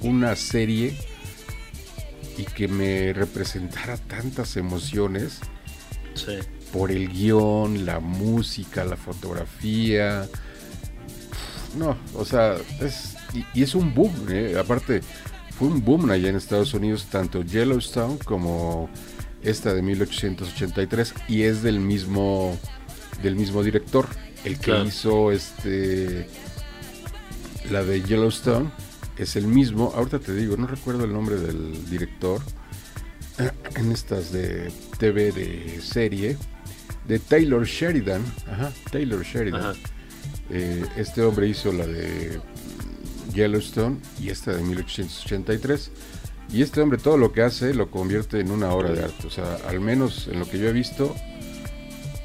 una 0.00 0.34
serie 0.34 0.96
y 2.36 2.44
que 2.44 2.66
me 2.66 3.12
representara 3.12 3.96
tantas 3.96 4.56
emociones 4.56 5.38
Sí. 6.14 6.38
por 6.72 6.90
el 6.90 7.08
guion, 7.08 7.86
la 7.86 8.00
música, 8.00 8.84
la 8.84 8.96
fotografía. 8.96 10.28
No, 11.76 11.96
o 12.14 12.24
sea, 12.24 12.56
es, 12.80 13.14
y, 13.32 13.44
y 13.58 13.62
es 13.62 13.74
un 13.74 13.94
boom, 13.94 14.12
¿eh? 14.28 14.56
aparte 14.58 15.00
fue 15.58 15.68
un 15.68 15.82
boom 15.82 16.10
allá 16.10 16.28
en 16.28 16.36
Estados 16.36 16.74
Unidos, 16.74 17.06
tanto 17.10 17.42
Yellowstone 17.42 18.18
como 18.18 18.90
esta 19.42 19.74
de 19.74 19.82
1883, 19.82 21.14
y 21.28 21.42
es 21.42 21.62
del 21.62 21.80
mismo, 21.80 22.58
del 23.22 23.36
mismo 23.36 23.62
director, 23.62 24.06
el 24.44 24.56
que 24.58 24.64
Claro. 24.66 24.84
hizo 24.86 25.32
este 25.32 26.26
la 27.70 27.82
de 27.84 28.02
Yellowstone, 28.02 28.70
es 29.16 29.36
el 29.36 29.46
mismo, 29.46 29.92
ahorita 29.94 30.18
te 30.18 30.34
digo, 30.34 30.56
no 30.56 30.66
recuerdo 30.66 31.04
el 31.04 31.12
nombre 31.12 31.36
del 31.36 31.88
director, 31.90 32.40
en 33.76 33.92
estas 33.92 34.32
de 34.32 34.70
TV 34.98 35.32
de 35.32 35.80
serie 35.80 36.36
de 37.06 37.18
Taylor 37.18 37.64
Sheridan. 37.64 38.22
Ajá, 38.50 38.72
Taylor 38.90 39.22
Sheridan. 39.24 39.60
Ajá. 39.60 39.72
Eh, 40.50 40.84
este 40.96 41.22
hombre 41.22 41.48
hizo 41.48 41.72
la 41.72 41.86
de 41.86 42.40
Yellowstone 43.32 43.98
y 44.20 44.28
esta 44.28 44.52
de 44.54 44.62
1883. 44.62 45.90
Y 46.52 46.60
este 46.60 46.82
hombre 46.82 46.98
todo 46.98 47.16
lo 47.16 47.32
que 47.32 47.42
hace 47.42 47.72
lo 47.72 47.90
convierte 47.90 48.38
en 48.38 48.50
una 48.50 48.72
obra 48.72 48.90
de 48.92 49.04
arte. 49.04 49.26
O 49.26 49.30
sea, 49.30 49.56
al 49.68 49.80
menos 49.80 50.28
en 50.28 50.38
lo 50.38 50.48
que 50.48 50.58
yo 50.58 50.68
he 50.68 50.72
visto, 50.72 51.14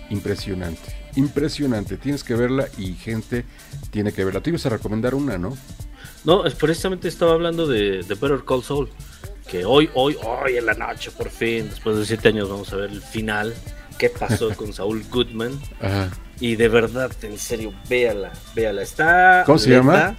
impresionante. 0.10 0.96
Impresionante. 1.16 1.98
Tienes 1.98 2.24
que 2.26 2.36
verla 2.36 2.68
y 2.78 2.94
gente 2.94 3.46
tiene 3.90 4.12
que 4.12 4.26
verla. 4.26 4.42
Te 4.42 4.50
ibas 4.50 4.66
a 4.66 4.70
recomendar 4.70 5.16
una, 5.16 5.38
¿no? 5.38 5.58
No, 6.26 6.46
es 6.46 6.56
precisamente 6.56 7.08
estaba 7.08 7.34
hablando 7.34 7.68
de, 7.68 8.04
de 8.04 8.16
Better 8.16 8.44
Call 8.46 8.64
Saul. 8.64 8.90
Que 9.50 9.64
hoy, 9.64 9.90
hoy, 9.94 10.18
hoy 10.24 10.58
en 10.58 10.66
la 10.66 10.74
noche, 10.74 11.10
por 11.12 11.30
fin, 11.30 11.70
después 11.70 11.98
de 11.98 12.06
siete 12.06 12.28
años, 12.28 12.50
vamos 12.50 12.74
a 12.74 12.76
ver 12.76 12.90
el 12.90 13.02
final. 13.02 13.54
¿Qué 13.98 14.10
pasó 14.10 14.50
con 14.58 14.74
Saul 14.74 15.06
Goodman? 15.10 15.58
Ajá. 15.82 16.10
Y 16.42 16.58
de 16.58 16.68
verdad, 16.68 17.12
en 17.22 17.38
serio, 17.40 17.74
véala, 17.90 18.34
véala. 18.54 18.82
Está. 18.82 19.44
¿Cómo 19.46 19.58
se 19.58 19.70
llama? 19.70 20.18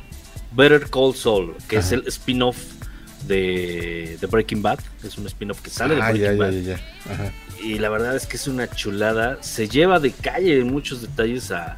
Better 0.52 0.88
Call 0.88 1.14
Saul, 1.14 1.54
que 1.68 1.76
es 1.76 1.92
el 1.92 2.06
spin-off 2.08 2.77
de, 3.26 4.16
de 4.20 4.26
Breaking 4.26 4.62
Bad. 4.62 4.78
Es 5.02 5.16
un 5.18 5.26
spin-off 5.26 5.60
que 5.60 5.70
sale 5.70 5.94
de 5.96 6.02
Ah, 6.02 6.10
Breaking 6.10 6.32
ya, 6.38 6.44
Bad. 6.44 6.52
ya, 6.52 6.60
ya, 6.60 6.76
ya. 7.06 7.12
Ajá. 7.12 7.32
Y 7.62 7.78
la 7.78 7.88
verdad 7.88 8.14
es 8.16 8.26
que 8.26 8.36
es 8.36 8.46
una 8.46 8.68
chulada. 8.70 9.38
Se 9.42 9.68
lleva 9.68 9.98
de 10.00 10.12
calle 10.12 10.60
en 10.60 10.70
muchos 10.70 11.02
detalles 11.02 11.50
a, 11.50 11.76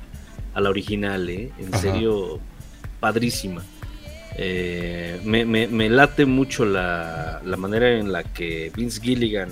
a 0.54 0.60
la 0.60 0.68
original, 0.70 1.28
¿eh? 1.30 1.50
En 1.58 1.68
Ajá. 1.74 1.78
serio, 1.82 2.38
padrísima. 3.00 3.62
Eh, 4.36 5.20
me, 5.24 5.44
me- 5.44 5.66
me 5.68 5.88
late 5.90 6.24
mucho 6.26 6.64
la, 6.64 7.40
la 7.44 7.56
manera 7.56 7.98
en 7.98 8.12
la 8.12 8.22
que 8.22 8.70
Vince 8.74 9.00
Gilligan 9.00 9.50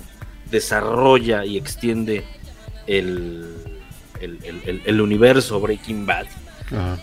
desarrolla 0.49 1.45
y 1.45 1.57
extiende 1.57 2.23
el, 2.87 3.45
el, 4.21 4.39
el- 4.43 4.61
el- 4.65 4.81
el 4.85 5.01
universo 5.01 5.59
Breaking 5.59 6.05
Bad. 6.05 6.25
Ajá. 6.71 6.97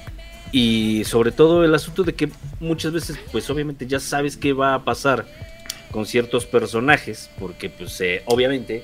Y 0.52 1.02
sobre 1.04 1.32
todo 1.32 1.64
el 1.64 1.74
asunto 1.74 2.02
de 2.04 2.14
que 2.14 2.30
muchas 2.60 2.92
veces, 2.92 3.18
pues 3.32 3.48
obviamente 3.50 3.86
ya 3.86 4.00
sabes 4.00 4.36
qué 4.36 4.52
va 4.52 4.74
a 4.74 4.84
pasar 4.84 5.26
con 5.90 6.06
ciertos 6.06 6.46
personajes, 6.46 7.30
porque 7.38 7.68
pues 7.70 8.00
eh, 8.00 8.22
obviamente 8.26 8.82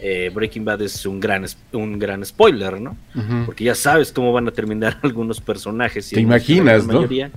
eh, 0.00 0.30
Breaking 0.32 0.64
Bad 0.64 0.82
es 0.82 1.04
un 1.06 1.18
gran, 1.18 1.44
un 1.72 1.98
gran 1.98 2.24
spoiler, 2.24 2.80
¿no? 2.80 2.96
Porque 3.46 3.64
ya 3.64 3.74
sabes 3.74 4.12
cómo 4.12 4.32
van 4.32 4.48
a 4.48 4.50
terminar 4.52 4.98
algunos 5.02 5.40
personajes. 5.40 6.12
y 6.12 6.16
Te 6.16 6.20
imaginas, 6.20 6.86
la 6.86 6.92
¿no? 6.92 7.00
mayoría- 7.00 7.30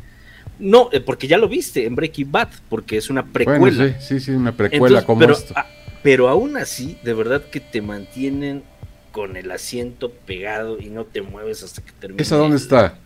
No, 0.60 0.90
eh, 0.92 1.00
porque 1.00 1.28
ya 1.28 1.38
lo 1.38 1.48
viste 1.48 1.86
en 1.86 1.96
Breaking 1.96 2.32
Bad, 2.32 2.50
porque 2.70 2.98
es 2.98 3.10
una 3.10 3.26
precuela. 3.26 3.60
Bueno, 3.60 3.88
sí, 3.88 3.94
sí, 4.00 4.20
sí, 4.20 4.32
una 4.32 4.52
precuela 4.52 5.00
Entonces, 5.00 5.06
como 5.06 5.20
pero, 5.20 5.34
esto. 5.34 5.54
pero 6.04 6.30
aún 6.30 6.58
así, 6.58 6.98
de 7.04 7.14
verdad 7.14 7.42
que 7.52 7.60
te 7.60 7.82
mantienen 7.82 8.64
con 9.12 9.38
el 9.38 9.50
asiento 9.52 10.12
pegado 10.12 10.80
y 10.80 10.90
no 10.90 11.06
te 11.06 11.22
mueves 11.22 11.64
hasta 11.64 11.82
que 11.82 11.92
termine. 11.94 12.22
¿Esa 12.22 12.36
dónde 12.38 12.58
está? 12.58 12.98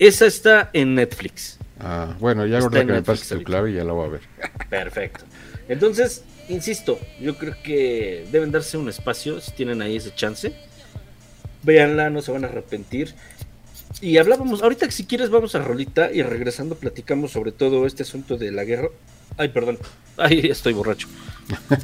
Esa 0.00 0.24
está 0.24 0.70
en 0.72 0.94
Netflix. 0.94 1.58
Ah, 1.78 2.16
bueno, 2.18 2.46
ya 2.46 2.58
en 2.58 2.70
que 2.70 2.84
me 2.86 3.02
pases 3.02 3.28
tu 3.28 3.44
clave 3.44 3.74
ya 3.74 3.84
la 3.84 3.92
voy 3.92 4.06
a 4.06 4.10
ver. 4.12 4.22
Perfecto. 4.70 5.26
Entonces, 5.68 6.24
insisto, 6.48 6.98
yo 7.20 7.36
creo 7.36 7.54
que 7.62 8.26
deben 8.32 8.50
darse 8.50 8.78
un 8.78 8.88
espacio 8.88 9.42
si 9.42 9.52
tienen 9.52 9.82
ahí 9.82 9.96
ese 9.96 10.14
chance. 10.14 10.54
Véanla, 11.64 12.08
no 12.08 12.22
se 12.22 12.32
van 12.32 12.44
a 12.44 12.48
arrepentir. 12.48 13.14
Y 14.00 14.16
hablábamos, 14.16 14.62
ahorita 14.62 14.86
que 14.86 14.92
si 14.92 15.04
quieres 15.04 15.28
vamos 15.28 15.54
a 15.54 15.58
Rolita 15.58 16.10
y 16.10 16.22
regresando 16.22 16.76
platicamos 16.76 17.32
sobre 17.32 17.52
todo 17.52 17.86
este 17.86 18.04
asunto 18.04 18.38
de 18.38 18.52
la 18.52 18.64
guerra. 18.64 18.88
Ay, 19.36 19.48
perdón. 19.50 19.78
Ay, 20.16 20.46
estoy 20.50 20.72
borracho. 20.72 21.08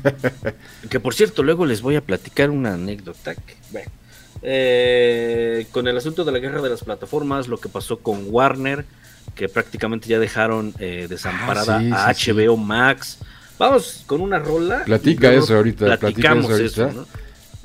que 0.89 1.01
por 1.01 1.15
cierto, 1.15 1.43
luego 1.43 1.67
les 1.67 1.83
voy 1.83 1.97
a 1.97 2.01
platicar 2.01 2.49
una 2.49 2.73
anécdota. 2.73 3.35
que, 3.35 3.57
bueno, 3.73 3.91
eh, 4.49 5.67
con 5.73 5.89
el 5.89 5.97
asunto 5.97 6.25
de 6.25 6.31
la 6.31 6.39
guerra 6.39 6.63
de 6.63 6.71
las 6.71 6.85
plataformas, 6.85 7.49
lo 7.49 7.59
que 7.59 7.69
pasó 7.69 7.99
con 7.99 8.27
Warner, 8.29 8.85
que 9.35 9.49
prácticamente 9.49 10.09
ya 10.09 10.21
dejaron 10.21 10.73
eh, 10.79 11.09
desamparada 11.11 11.79
Ah, 11.79 11.81
sí, 11.81 11.91
a 11.93 12.15
sí, 12.15 12.33
HBO 12.33 12.57
Max. 12.57 13.19
Vamos 13.59 14.05
con 14.07 14.21
una 14.21 14.39
rola. 14.39 14.85
Platica 14.85 15.33
eso 15.33 15.57
ahorita, 15.57 15.87
platica 15.87 16.01
Platicamos 16.01 16.45
eso 16.53 16.63
eso, 16.65 16.83
ahorita. 16.85 17.01
¿no? 17.01 17.07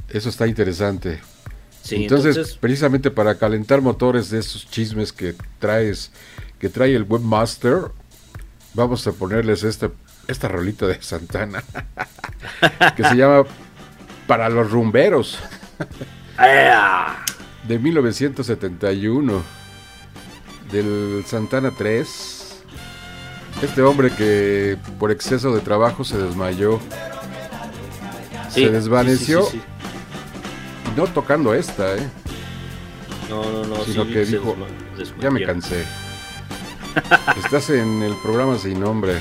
Eso 0.09 0.29
está 0.29 0.47
interesante. 0.47 1.19
Entonces, 1.91 2.35
entonces, 2.35 2.57
precisamente 2.57 3.11
para 3.11 3.35
calentar 3.35 3.79
motores 3.81 4.31
de 4.31 4.39
esos 4.39 4.67
chismes 4.67 5.13
que 5.13 5.35
traes, 5.59 6.11
que 6.57 6.67
trae 6.67 6.95
el 6.95 7.03
webmaster, 7.03 7.91
vamos 8.73 9.05
a 9.05 9.11
ponerles 9.11 9.63
esta, 9.63 9.91
esta 10.27 10.47
rolita 10.47 10.87
de 10.87 10.99
Santana, 10.99 11.63
que 12.97 13.03
se 13.03 13.15
llama 13.15 13.45
Para 14.25 14.49
los 14.49 14.71
rumberos. 14.71 15.37
de 17.67 17.79
1971, 17.79 19.41
del 20.71 21.23
Santana 21.25 21.71
3. 21.77 22.37
Este 23.61 23.81
hombre 23.81 24.09
que 24.11 24.77
por 24.99 25.11
exceso 25.11 25.53
de 25.53 25.61
trabajo 25.61 26.03
se 26.03 26.17
desmayó, 26.17 26.79
Sí, 28.49 28.65
se 28.65 28.69
desvaneció. 28.71 29.43
sí, 29.43 29.59
sí, 29.59 29.61
no 30.97 31.05
tocando 31.07 31.53
esta, 31.53 31.95
¿eh? 31.95 32.09
No, 33.29 33.43
no, 33.49 33.63
no. 33.65 33.83
Sino 33.85 34.05
que 34.07 34.25
dijo. 34.25 34.55
Ya 35.21 35.31
me 35.31 35.45
cansé. 35.45 35.85
Estás 37.45 37.69
en 37.69 38.01
el 38.03 38.13
programa 38.21 38.57
sin 38.57 38.79
nombre. 38.81 39.13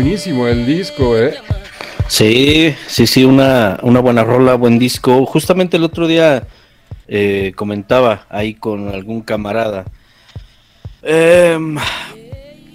Buenísimo 0.00 0.46
el 0.46 0.64
disco, 0.64 1.18
¿eh? 1.18 1.34
Sí, 2.06 2.72
sí, 2.86 3.04
sí, 3.08 3.24
una, 3.24 3.80
una 3.82 3.98
buena 3.98 4.22
rola, 4.22 4.54
buen 4.54 4.78
disco. 4.78 5.26
Justamente 5.26 5.76
el 5.76 5.82
otro 5.82 6.06
día 6.06 6.46
eh, 7.08 7.52
comentaba 7.56 8.24
ahí 8.28 8.54
con 8.54 8.86
algún 8.90 9.22
camarada. 9.22 9.86
Em, 11.02 11.76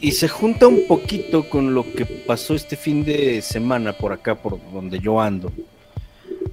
y 0.01 0.11
se 0.11 0.27
junta 0.27 0.67
un 0.67 0.85
poquito 0.85 1.47
con 1.49 1.73
lo 1.73 1.89
que 1.93 2.05
pasó 2.05 2.55
este 2.55 2.75
fin 2.75 3.05
de 3.05 3.41
semana 3.41 3.93
por 3.93 4.11
acá, 4.11 4.35
por 4.35 4.59
donde 4.73 4.99
yo 4.99 5.21
ando. 5.21 5.53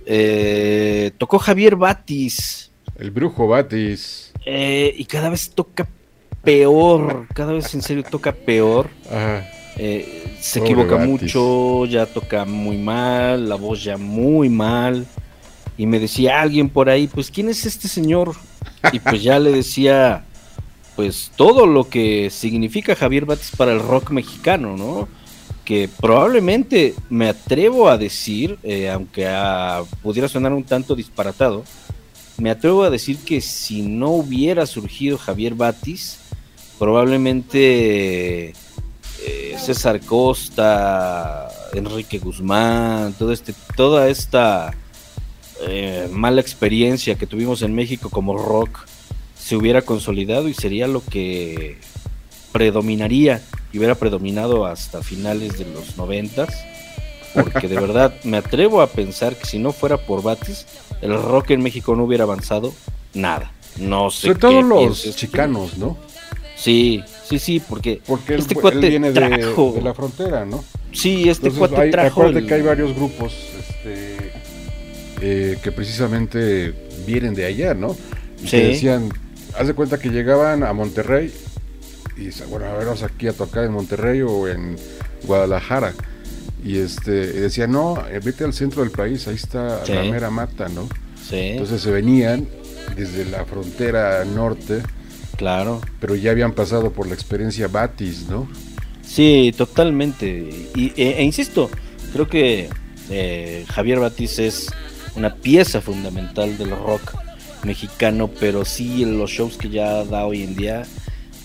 Eh, 0.07 1.11
tocó 1.18 1.41
Javier 1.41 1.75
Batis. 1.75 2.71
El 2.97 3.11
brujo 3.11 3.49
Batis. 3.49 4.33
eh, 4.47 4.95
y 4.97 5.05
cada 5.07 5.31
vez 5.31 5.51
toca 5.51 5.89
peor, 6.45 7.27
cada 7.35 7.55
vez 7.55 7.75
en 7.75 7.83
serio 7.83 8.05
toca 8.09 8.31
peor. 8.31 8.89
Ajá. 9.11 9.51
Eh, 9.77 10.20
se 10.41 10.61
Pobre 10.61 10.72
equivoca 10.72 10.97
Batis. 10.97 11.11
mucho, 11.11 11.86
ya 11.86 12.07
toca 12.07 12.45
muy 12.45 12.76
mal, 12.76 13.49
la 13.49 13.57
voz 13.57 13.84
ya 13.84 13.97
muy 13.97 14.49
mal. 14.49 15.07
Y 15.76 15.86
me 15.86 15.99
decía 15.99 16.41
alguien 16.41 16.68
por 16.68 16.91
ahí, 16.91 17.07
pues, 17.07 17.30
¿quién 17.30 17.49
es 17.49 17.64
este 17.66 17.88
señor? 17.88 18.34
Y 18.93 18.99
pues 18.99 19.22
ya 19.22 19.38
le 19.38 19.53
decía, 19.53 20.24
pues, 20.97 21.32
todo 21.36 21.66
lo 21.66 21.88
que 21.88 22.30
significa 22.30 22.97
Javier 22.97 23.24
Batis 23.24 23.53
para 23.57 23.72
el 23.72 23.80
rock 23.80 24.11
mexicano, 24.11 24.76
¿no? 24.76 25.09
que 25.70 25.88
probablemente 25.88 26.97
me 27.11 27.28
atrevo 27.28 27.88
a 27.88 27.97
decir, 27.97 28.59
eh, 28.64 28.91
aunque 28.91 29.28
ah, 29.28 29.84
pudiera 30.03 30.26
sonar 30.26 30.53
un 30.53 30.64
tanto 30.64 30.97
disparatado, 30.97 31.62
me 32.38 32.51
atrevo 32.51 32.82
a 32.82 32.91
decir 32.91 33.18
que 33.18 33.41
si 33.41 33.82
no 33.82 34.09
hubiera 34.11 34.66
surgido 34.66 35.16
Javier 35.16 35.55
Batis, 35.55 36.18
probablemente 36.76 38.53
eh, 39.27 39.57
César 39.59 40.01
Costa, 40.01 41.49
Enrique 41.73 42.18
Guzmán, 42.18 43.12
todo 43.14 43.33
este, 43.33 43.55
toda 43.77 44.09
esta 44.09 44.75
eh, 45.66 46.09
mala 46.11 46.41
experiencia 46.41 47.16
que 47.16 47.27
tuvimos 47.27 47.62
en 47.62 47.75
México 47.75 48.09
como 48.09 48.37
rock 48.37 48.87
se 49.39 49.57
hubiera 49.57 49.83
consolidado 49.83 50.49
y 50.49 50.55
sería 50.55 50.87
lo 50.87 51.05
que 51.05 51.79
predominaría 52.53 53.43
y 53.73 53.79
hubiera 53.79 53.95
predominado 53.95 54.66
hasta 54.66 55.03
finales 55.03 55.59
de 55.59 55.66
los 55.66 55.97
noventas. 55.97 56.49
Porque 57.35 57.68
de 57.68 57.79
verdad 57.79 58.14
me 58.25 58.39
atrevo 58.39 58.83
a 58.83 58.89
pensar 58.89 59.37
que 59.37 59.47
si 59.47 59.59
no 59.59 59.73
fuera 59.73 59.99
por 59.99 60.23
Batis, 60.23 60.66
el 61.01 61.21
rock 61.21 61.51
en 61.51 61.62
México 61.62 61.95
no 61.95 62.05
hubiera 62.05 62.25
avanzado 62.25 62.75
nada. 63.14 63.53
No 63.77 64.11
sé. 64.11 64.29
Sobre 64.29 64.39
todo 64.39 64.62
los 64.62 65.16
chicanos, 65.16 65.79
¿no? 65.79 65.97
Sí, 66.57 67.03
sí, 67.31 67.39
sí, 67.39 67.62
porque, 67.66 68.01
Porque 68.07 68.35
este 68.35 68.55
él 68.55 68.61
cuate 68.61 68.89
viene 68.91 69.12
de, 69.12 69.14
trajo. 69.14 69.72
de 69.74 69.83
la 69.83 69.95
frontera, 69.95 70.45
¿no? 70.45 70.62
Sí, 70.93 71.28
este 71.28 71.47
Entonces, 71.49 71.59
cuate 71.59 71.81
hay, 71.83 71.91
trajo. 71.91 72.09
acuérdate 72.20 72.39
el- 72.41 72.47
que 72.47 72.55
hay 72.55 72.62
varios 72.62 72.95
grupos 72.95 73.33
este, 73.59 74.16
eh, 75.22 75.59
que 75.62 75.72
precisamente 75.72 76.74
vienen 77.07 77.35
de 77.35 77.47
allá, 77.47 77.74
¿no? 77.74 77.97
Y 78.43 78.45
Sí. 78.49 78.51
que 78.51 78.64
decían, 78.68 79.09
haz 79.59 79.66
de 79.66 79.74
cuenta 79.74 79.99
que 79.99 80.09
llegaban 80.11 80.62
a 80.64 80.72
Monterrey 80.72 81.33
y 82.16 82.20
dice, 82.26 82.45
bueno, 82.47 82.66
a 82.66 82.72
ver, 82.74 82.87
vamos 82.87 83.03
aquí 83.03 83.26
a 83.28 83.33
tocar 83.33 83.64
en 83.64 83.72
Monterrey 83.72 84.22
o 84.22 84.49
en 84.49 84.76
Guadalajara. 85.24 85.93
Y 86.64 86.78
este 86.78 87.12
y 87.12 87.39
decían, 87.41 87.72
no, 87.72 87.97
eh, 88.09 88.20
vete 88.22 88.45
al 88.45 88.53
centro 88.53 88.83
del 88.83 88.91
país, 88.91 89.26
ahí 89.28 89.35
está 89.37 89.85
Sí. 89.87 89.93
la 89.93 90.03
mera 90.05 90.31
mata, 90.31 90.68
¿no? 90.68 90.89
Sí, 91.28 91.37
Entonces 91.37 91.81
se 91.81 91.91
venían 91.91 92.47
desde 92.97 93.24
la 93.24 93.45
frontera 93.45 94.24
norte, 94.24 94.83
claro. 95.41 95.80
pero 95.99 96.14
ya 96.14 96.32
habían 96.32 96.53
pasado 96.53 96.93
por 96.93 97.09
la 97.09 97.14
experiencia 97.14 97.66
Batis, 97.66 98.28
¿no? 98.28 98.47
Sí, 99.03 99.55
totalmente. 99.57 100.68
Y, 100.76 100.93
e, 100.97 101.18
e 101.18 101.22
insisto, 101.24 101.70
creo 102.12 102.28
que 102.28 102.68
eh, 103.09 103.64
Javier 103.70 104.01
Batiz 104.01 104.38
es 104.38 104.70
una 105.16 105.34
pieza 105.34 105.80
fundamental 105.80 106.59
del 106.59 106.70
rock 106.70 107.14
mexicano, 107.64 108.28
pero 108.28 108.66
sí 108.66 109.03
en 109.03 109.18
los 109.18 109.30
shows 109.30 109.57
que 109.57 109.70
ya 109.70 110.05
da 110.05 110.26
hoy 110.26 110.43
en 110.43 110.55
día, 110.55 110.82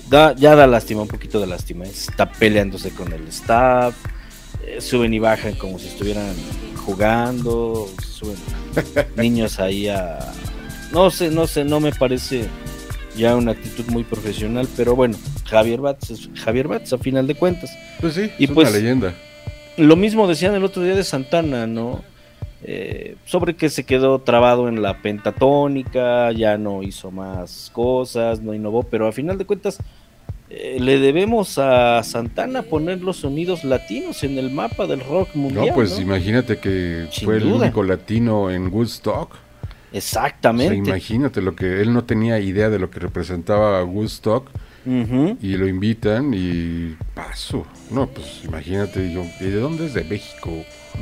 da, 0.10 0.36
ya 0.36 0.56
da 0.56 0.68
lástima, 0.68 1.02
un 1.02 1.08
poquito 1.08 1.40
de 1.40 1.48
lástima. 1.48 1.86
Está 1.86 2.30
peleándose 2.30 2.92
con 2.92 3.14
el 3.14 3.26
staff, 3.30 3.96
eh, 4.68 4.82
suben 4.82 5.14
y 5.14 5.20
bajan 5.20 5.56
como 5.56 5.80
si 5.80 5.88
estuvieran 5.88 6.36
jugando, 6.86 7.90
suben 8.06 8.36
niños 9.16 9.58
ahí 9.60 9.88
a... 9.88 10.20
No 10.92 11.10
sé, 11.10 11.32
no 11.32 11.48
sé, 11.48 11.64
no 11.64 11.80
me 11.80 11.94
parece 11.94 12.50
ya 13.18 13.36
una 13.36 13.52
actitud 13.52 13.86
muy 13.88 14.04
profesional, 14.04 14.68
pero 14.76 14.96
bueno, 14.96 15.18
Javier 15.46 15.82
Batz 15.82 16.10
es 16.12 16.30
Javier 16.36 16.68
Batz 16.68 16.94
a 16.94 16.98
final 16.98 17.28
de 17.28 17.36
cuentas. 17.36 17.72
Pues 18.02 18.14
sí, 18.14 18.30
Y 18.38 18.46
es 18.46 18.52
pues- 18.52 18.70
una 18.70 18.78
leyenda. 18.78 19.14
Lo 19.78 19.96
mismo 19.96 20.28
decían 20.28 20.56
el 20.56 20.64
otro 20.64 20.84
día 20.84 20.96
de 20.96 21.04
Santana, 21.04 21.68
¿no? 21.68 22.02
Eh, 22.64 23.16
sobre 23.26 23.56
que 23.56 23.70
se 23.70 23.84
quedó 23.84 24.20
trabado 24.20 24.70
en 24.70 24.82
la 24.82 25.02
pentatónica, 25.02 26.32
ya 26.32 26.58
no 26.58 26.82
hizo 26.82 27.12
más 27.12 27.70
cosas, 27.74 28.42
no 28.42 28.54
innovó, 28.54 28.84
pero 28.84 29.08
a 29.08 29.12
final 29.12 29.38
de 29.38 29.46
cuentas 29.46 29.78
eh, 30.50 30.78
le 30.80 31.00
debemos 31.00 31.58
a 31.58 32.02
Santana 32.04 32.62
poner 32.64 33.02
los 33.02 33.18
sonidos 33.18 33.64
latinos 33.64 34.24
en 34.24 34.38
el 34.38 34.50
mapa 34.52 34.88
del 34.88 35.02
rock 35.02 35.36
mundial. 35.36 35.68
No, 35.68 35.74
pues 35.74 35.92
¿no? 35.96 36.02
imagínate 36.02 36.58
que 36.58 37.08
Sin 37.12 37.26
fue 37.26 37.38
el 37.38 37.46
único 37.46 37.84
latino 37.84 38.50
en 38.50 38.74
Woodstock. 38.74 39.36
O 39.98 40.02
sea, 40.02 40.22
Exactamente. 40.24 40.76
imagínate 40.76 41.42
lo 41.42 41.56
que 41.56 41.82
él 41.82 41.94
no 41.94 42.04
tenía 42.04 42.40
idea 42.40 42.70
de 42.70 42.80
lo 42.80 42.90
que 42.90 43.00
representaba 43.00 43.84
Woodstock 43.84 44.50
y 44.88 45.58
lo 45.58 45.68
invitan 45.68 46.34
y 46.36 46.96
paso. 47.16 47.66
No, 47.90 48.08
pues 48.08 48.42
imagínate, 48.44 49.12
yo, 49.12 49.24
¿y 49.40 49.46
de 49.46 49.60
dónde 49.60 49.86
es? 49.88 49.94
De 49.96 50.04
México, 50.04 50.52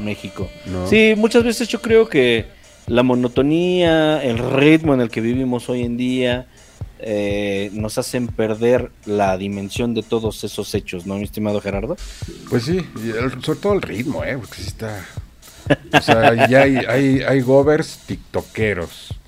México. 0.02 0.48
¿no? 0.68 0.88
Sí, 0.88 1.14
muchas 1.18 1.44
veces 1.44 1.68
yo 1.68 1.82
creo 1.82 2.08
que 2.08 2.46
la 2.88 3.04
monotonía, 3.04 4.24
el 4.24 4.38
ritmo 4.38 4.94
en 4.94 5.02
el 5.02 5.10
que 5.10 5.20
vivimos 5.22 5.68
hoy 5.70 5.82
en 5.84 5.98
día, 5.98 6.46
eh, 7.00 7.70
nos 7.74 7.98
hacen 7.98 8.28
perder 8.28 8.92
la 9.06 9.38
dimensión 9.38 9.94
de 9.94 10.04
todos 10.04 10.44
esos 10.46 10.74
hechos, 10.76 11.06
¿no, 11.06 11.16
mi 11.18 11.24
estimado 11.24 11.60
Gerardo? 11.60 11.98
Pues 12.50 12.64
sí, 12.64 12.80
y 13.04 13.10
el- 13.10 13.44
sobre 13.44 13.60
todo 13.60 13.74
el 13.74 13.82
ritmo, 13.82 14.24
¿eh? 14.24 14.38
Porque 14.38 14.62
sí 14.62 14.68
está... 14.68 15.04
O 15.92 16.02
sea, 16.02 16.36
ya 16.36 16.62
hay, 16.64 16.84
hay, 16.88 17.22
hay 17.22 17.42
govers 17.42 18.00
tiktokeros. 18.06 19.20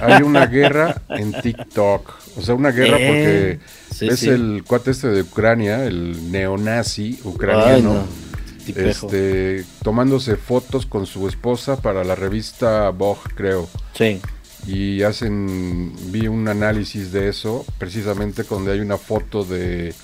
Hay 0.00 0.22
una 0.22 0.46
guerra 0.46 1.02
en 1.12 1.40
TikTok. 1.40 2.20
O 2.36 2.42
sea, 2.42 2.54
una 2.54 2.70
guerra 2.72 2.98
Eh, 2.98 3.06
porque 3.06 3.60
sí, 3.90 4.08
es 4.08 4.20
sí. 4.20 4.30
el 4.30 4.64
cuate 4.66 4.90
este 4.92 5.08
de 5.08 5.22
Ucrania, 5.22 5.84
el 5.86 6.30
neonazi 6.32 7.20
Ay, 7.52 7.80
ucraniano. 7.80 7.92
no, 7.92 8.16
tipejo. 8.64 9.12
este, 9.12 9.66
tomándose 9.82 10.36
fotos 10.36 10.86
con 10.86 11.06
su 11.06 11.28
esposa 11.28 11.80
para 11.80 12.04
la 12.04 12.14
revista 12.16 12.90
Vogue, 12.90 13.20
creo. 13.34 13.70
Sí, 13.94 14.24
Y 14.64 15.02
hacen, 15.02 15.92
vi 16.12 16.28
un 16.28 16.48
análisis 16.48 17.12
de 17.12 17.28
eso, 17.28 17.66
precisamente 17.78 18.44
donde 18.44 18.72
hay 18.72 18.80
una 18.80 18.98
foto 18.98 19.44
de 19.44 19.96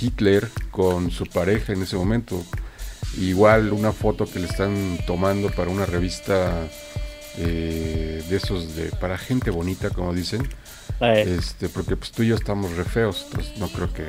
Hitler 0.00 0.52
con 0.70 1.10
su 1.10 1.26
pareja 1.26 1.72
en 1.72 1.82
ese 1.82 1.96
momento. 1.96 2.46
Igual 3.20 3.72
una 3.72 3.92
foto 3.92 4.26
que 4.26 4.38
le 4.38 4.46
están 4.46 4.98
tomando 5.06 5.48
para 5.50 5.70
una 5.70 5.86
revista 5.86 6.52
eh, 7.38 8.22
de 8.28 8.36
esos 8.36 8.76
de 8.76 8.90
para 9.00 9.16
gente 9.18 9.50
bonita, 9.50 9.90
como 9.90 10.12
dicen. 10.12 10.46
Este, 11.00 11.68
porque 11.68 11.96
pues 11.96 12.10
tú 12.10 12.22
y 12.22 12.28
yo 12.28 12.36
estamos 12.36 12.74
re 12.76 12.84
feos, 12.84 13.26
entonces 13.30 13.58
no 13.58 13.68
creo 13.68 13.92
que. 13.92 14.04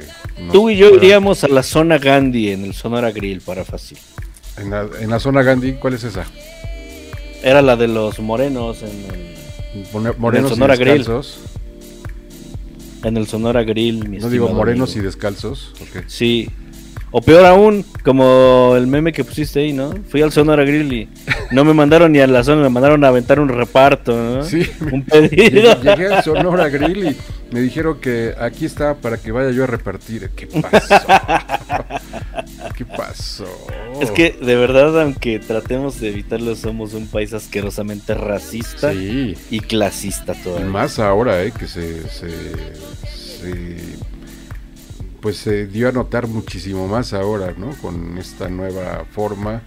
tú 0.51 0.69
y 0.69 0.77
yo 0.77 0.89
iríamos 0.95 1.43
a 1.43 1.47
la 1.49 1.63
zona 1.63 1.97
Gandhi 1.97 2.51
en 2.51 2.63
el 2.63 2.73
Sonora 2.73 3.11
Grill 3.11 3.41
para 3.41 3.65
fácil. 3.65 3.97
En 4.57 4.69
la, 4.69 4.87
en 4.99 5.09
la 5.09 5.19
zona 5.19 5.43
Gandhi, 5.43 5.73
¿cuál 5.73 5.93
es 5.95 6.03
esa? 6.03 6.25
Era 7.43 7.61
la 7.61 7.75
de 7.75 7.87
los 7.87 8.19
morenos 8.19 8.81
en 8.81 8.89
el, 8.89 10.15
Morenos 10.17 10.51
Sonora 10.51 10.75
Grill. 10.75 10.99
descalzos. 10.99 11.39
en 13.03 13.17
el 13.17 13.27
Sonora 13.27 13.63
Grill. 13.63 14.07
mi 14.09 14.17
No 14.17 14.29
digo 14.29 14.49
morenos 14.49 14.91
amigo. 14.91 15.01
y 15.03 15.05
descalzos. 15.05 15.73
Sí. 16.07 16.49
O 17.09 17.21
peor 17.21 17.45
aún, 17.45 17.85
como 18.03 18.73
el 18.75 18.85
meme 18.85 19.13
que 19.13 19.23
pusiste 19.23 19.61
ahí, 19.61 19.71
¿no? 19.71 19.93
Fui 20.09 20.21
al 20.21 20.31
Sonora 20.33 20.63
Grill 20.65 20.91
y 20.91 21.09
no 21.51 21.63
me 21.63 21.73
mandaron 21.73 22.11
ni 22.11 22.19
a 22.19 22.27
la 22.27 22.43
zona, 22.43 22.61
me 22.63 22.69
mandaron 22.69 23.01
a 23.05 23.07
aventar 23.07 23.39
un 23.39 23.47
reparto, 23.47 24.11
¿no? 24.13 24.43
Sí, 24.43 24.69
Un 24.91 25.03
pedido. 25.03 25.81
Llegué 25.81 26.07
al 26.13 26.23
Sonora 26.23 26.67
Grill 26.67 27.07
y 27.07 27.17
me 27.53 27.61
dijeron 27.61 28.01
que 28.01 28.33
aquí 28.37 28.65
está 28.65 28.95
para 28.95 29.17
que 29.17 29.31
vaya 29.31 29.51
yo 29.51 29.63
a 29.63 29.67
repartir. 29.67 30.29
¿Qué 30.35 30.47
pasó? 30.47 30.95
¿Qué 32.75 32.85
pasó? 32.85 33.47
Es 34.01 34.11
que 34.11 34.31
de 34.41 34.55
verdad, 34.57 35.01
aunque 35.01 35.39
tratemos 35.39 36.01
de 36.01 36.09
evitarlo, 36.09 36.55
somos 36.57 36.93
un 36.93 37.07
país 37.07 37.33
asquerosamente 37.33 38.13
racista 38.15 38.91
Sí, 38.91 39.35
y 39.49 39.59
clasista 39.61 40.33
y 40.33 40.43
todavía. 40.43 40.67
más 40.67 40.99
ahora, 40.99 41.41
¿eh? 41.41 41.53
Que 41.57 41.67
se, 41.67 42.03
se, 42.09 42.29
se- 43.07 43.97
Pues 45.21 45.37
se 45.37 45.65
dio 45.67 45.89
a 45.89 45.91
notar 45.91 46.27
muchísimo 46.27 46.87
más 46.87 47.13
ahora, 47.13 47.53
¿no? 47.57 47.71
Con 47.81 48.17
esta 48.17 48.49
nueva 48.49 49.05
forma, 49.11 49.61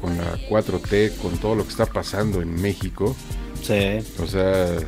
con 0.00 0.16
la 0.16 0.36
4T, 0.48 1.16
con 1.16 1.36
todo 1.38 1.54
lo 1.54 1.64
que 1.64 1.70
está 1.70 1.86
pasando 1.86 2.40
en 2.42 2.60
México. 2.60 3.16
Sí. 3.62 3.98
O 4.22 4.26
sea, 4.26 4.78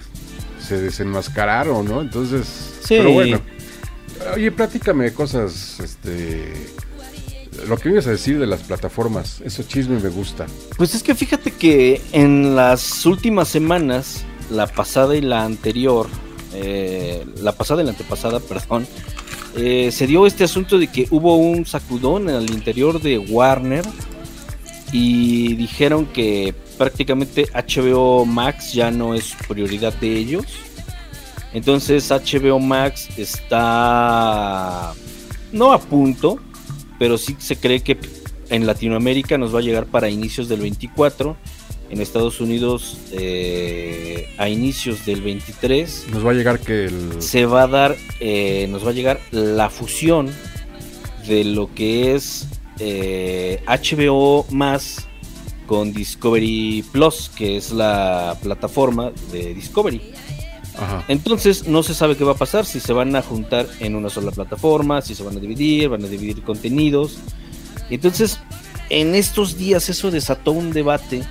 se 0.66 0.81
desenmascararon, 0.81 1.85
¿no? 1.87 2.01
Entonces, 2.01 2.47
Sí. 2.83 2.97
pero 2.99 3.11
bueno. 3.12 3.41
Oye, 4.35 4.51
platícame 4.53 5.12
cosas, 5.12 5.81
este, 5.81 6.53
lo 7.68 7.77
que 7.77 7.89
ibas 7.91 8.07
a 8.07 8.11
decir 8.11 8.39
de 8.39 8.47
las 8.47 8.62
plataformas, 8.62 9.41
eso 9.45 9.64
chisme 9.64 9.99
me 10.01 10.09
gusta. 10.09 10.47
Pues 10.77 10.95
es 10.95 11.03
que 11.03 11.14
fíjate 11.14 11.51
que 11.51 12.01
en 12.12 12.55
las 12.57 13.05
últimas 13.07 13.49
semanas, 13.49 14.25
la 14.51 14.66
pasada 14.68 15.16
y 15.16 15.20
la 15.20 15.45
anterior, 15.45 16.07
eh, 16.55 17.27
la 17.43 17.53
pasada 17.53 17.83
y 17.83 17.85
la 17.85 17.91
antepasada, 17.91 18.39
perdón, 18.41 18.87
eh, 19.57 19.91
se 19.93 20.07
dio 20.07 20.27
este 20.27 20.45
asunto 20.45 20.79
de 20.79 20.89
que 20.89 21.07
hubo 21.11 21.37
un 21.37 21.65
sacudón 21.65 22.29
en 22.29 22.37
el 22.37 22.51
interior 22.51 23.01
de 23.01 23.19
Warner 23.19 23.85
y 24.93 25.55
dijeron 25.55 26.07
que 26.07 26.55
prácticamente 26.77 27.47
HBO 27.53 28.25
Max 28.25 28.73
ya 28.73 28.91
no 28.91 29.15
es 29.15 29.35
prioridad 29.49 29.93
de 29.95 30.17
ellos. 30.17 30.45
Entonces 31.53 32.11
HBO 32.11 32.59
Max 32.59 33.09
está 33.17 34.93
no 35.53 35.73
a 35.73 35.79
punto, 35.79 36.41
pero 36.99 37.17
sí 37.17 37.37
se 37.39 37.57
cree 37.57 37.81
que 37.81 37.97
en 38.51 38.67
Latinoamérica 38.67 39.39
nos 39.39 39.55
va 39.55 39.61
a 39.61 39.63
llegar 39.63 39.87
para 39.87 40.09
inicios 40.09 40.49
del 40.49 40.61
24, 40.61 41.37
en 41.95 42.01
Estados 42.01 42.40
Unidos 42.40 42.99
eh, 43.12 44.28
a 44.36 44.49
inicios 44.49 45.07
del 45.07 45.22
23 45.22 46.07
Nos 46.11 46.26
va 46.26 46.32
a 46.32 46.34
llegar 46.34 46.59
que 46.59 46.86
el... 46.86 47.22
se 47.22 47.47
va 47.47 47.62
a 47.62 47.66
dar, 47.68 47.97
eh, 48.18 48.66
nos 48.68 48.84
va 48.84 48.90
a 48.90 48.92
llegar 48.92 49.20
la 49.30 49.70
fusión 49.70 50.28
de 51.28 51.45
lo 51.45 51.72
que 51.72 52.14
es 52.16 52.49
eh, 52.80 53.62
HBO 53.66 54.45
más 54.51 55.07
con 55.66 55.92
Discovery 55.92 56.84
Plus, 56.90 57.30
que 57.34 57.57
es 57.57 57.70
la 57.70 58.36
plataforma 58.42 59.12
de 59.30 59.55
Discovery. 59.55 60.03
Ajá. 60.76 61.05
Entonces 61.07 61.68
no 61.68 61.84
se 61.84 61.95
sabe 61.95 62.16
qué 62.16 62.24
va 62.24 62.32
a 62.32 62.36
pasar, 62.36 62.66
si 62.66 62.80
se 62.80 62.92
van 62.92 63.14
a 63.14 63.22
juntar 63.22 63.66
en 63.78 63.95
una 63.95 64.11
sola 64.11 64.32
plataforma, 64.32 65.01
si 65.01 65.14
se 65.14 65.22
van 65.22 65.36
a 65.36 65.40
dividir, 65.40 65.88
van 65.88 66.05
a 66.05 66.09
dividir 66.09 66.42
contenidos. 66.42 67.18
Entonces, 67.88 68.40
en 68.90 69.14
estos 69.14 69.57
días 69.57 69.88
eso 69.88 70.11
desató 70.11 70.51
un 70.51 70.72
debate, 70.72 71.22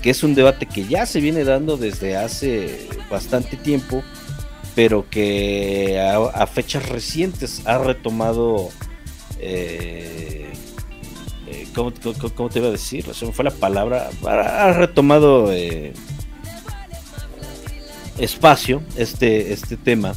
que 0.00 0.10
es 0.10 0.22
un 0.22 0.34
debate 0.34 0.66
que 0.66 0.86
ya 0.86 1.06
se 1.06 1.20
viene 1.20 1.44
dando 1.44 1.76
desde 1.76 2.16
hace 2.16 2.88
bastante 3.10 3.56
tiempo, 3.56 4.02
pero 4.74 5.08
que 5.10 6.00
a, 6.00 6.46
fechas 6.46 6.88
recientes 6.88 7.62
ha 7.66 7.78
retomado... 7.78 8.70
Eh, 9.38 10.52
eh, 11.48 11.66
¿cómo, 11.74 11.92
te 11.92 12.58
iba 12.58 12.68
a 12.68 12.72
decir? 12.72 13.06
Me 13.22 13.32
fue 13.32 13.44
la 13.44 13.50
palabra. 13.50 14.10
Ha 14.26 14.72
retomado 14.72 15.52
eh, 15.52 15.92
espacio 18.18 18.82
este, 18.96 19.52
este 19.52 19.76
tema. 19.76 20.14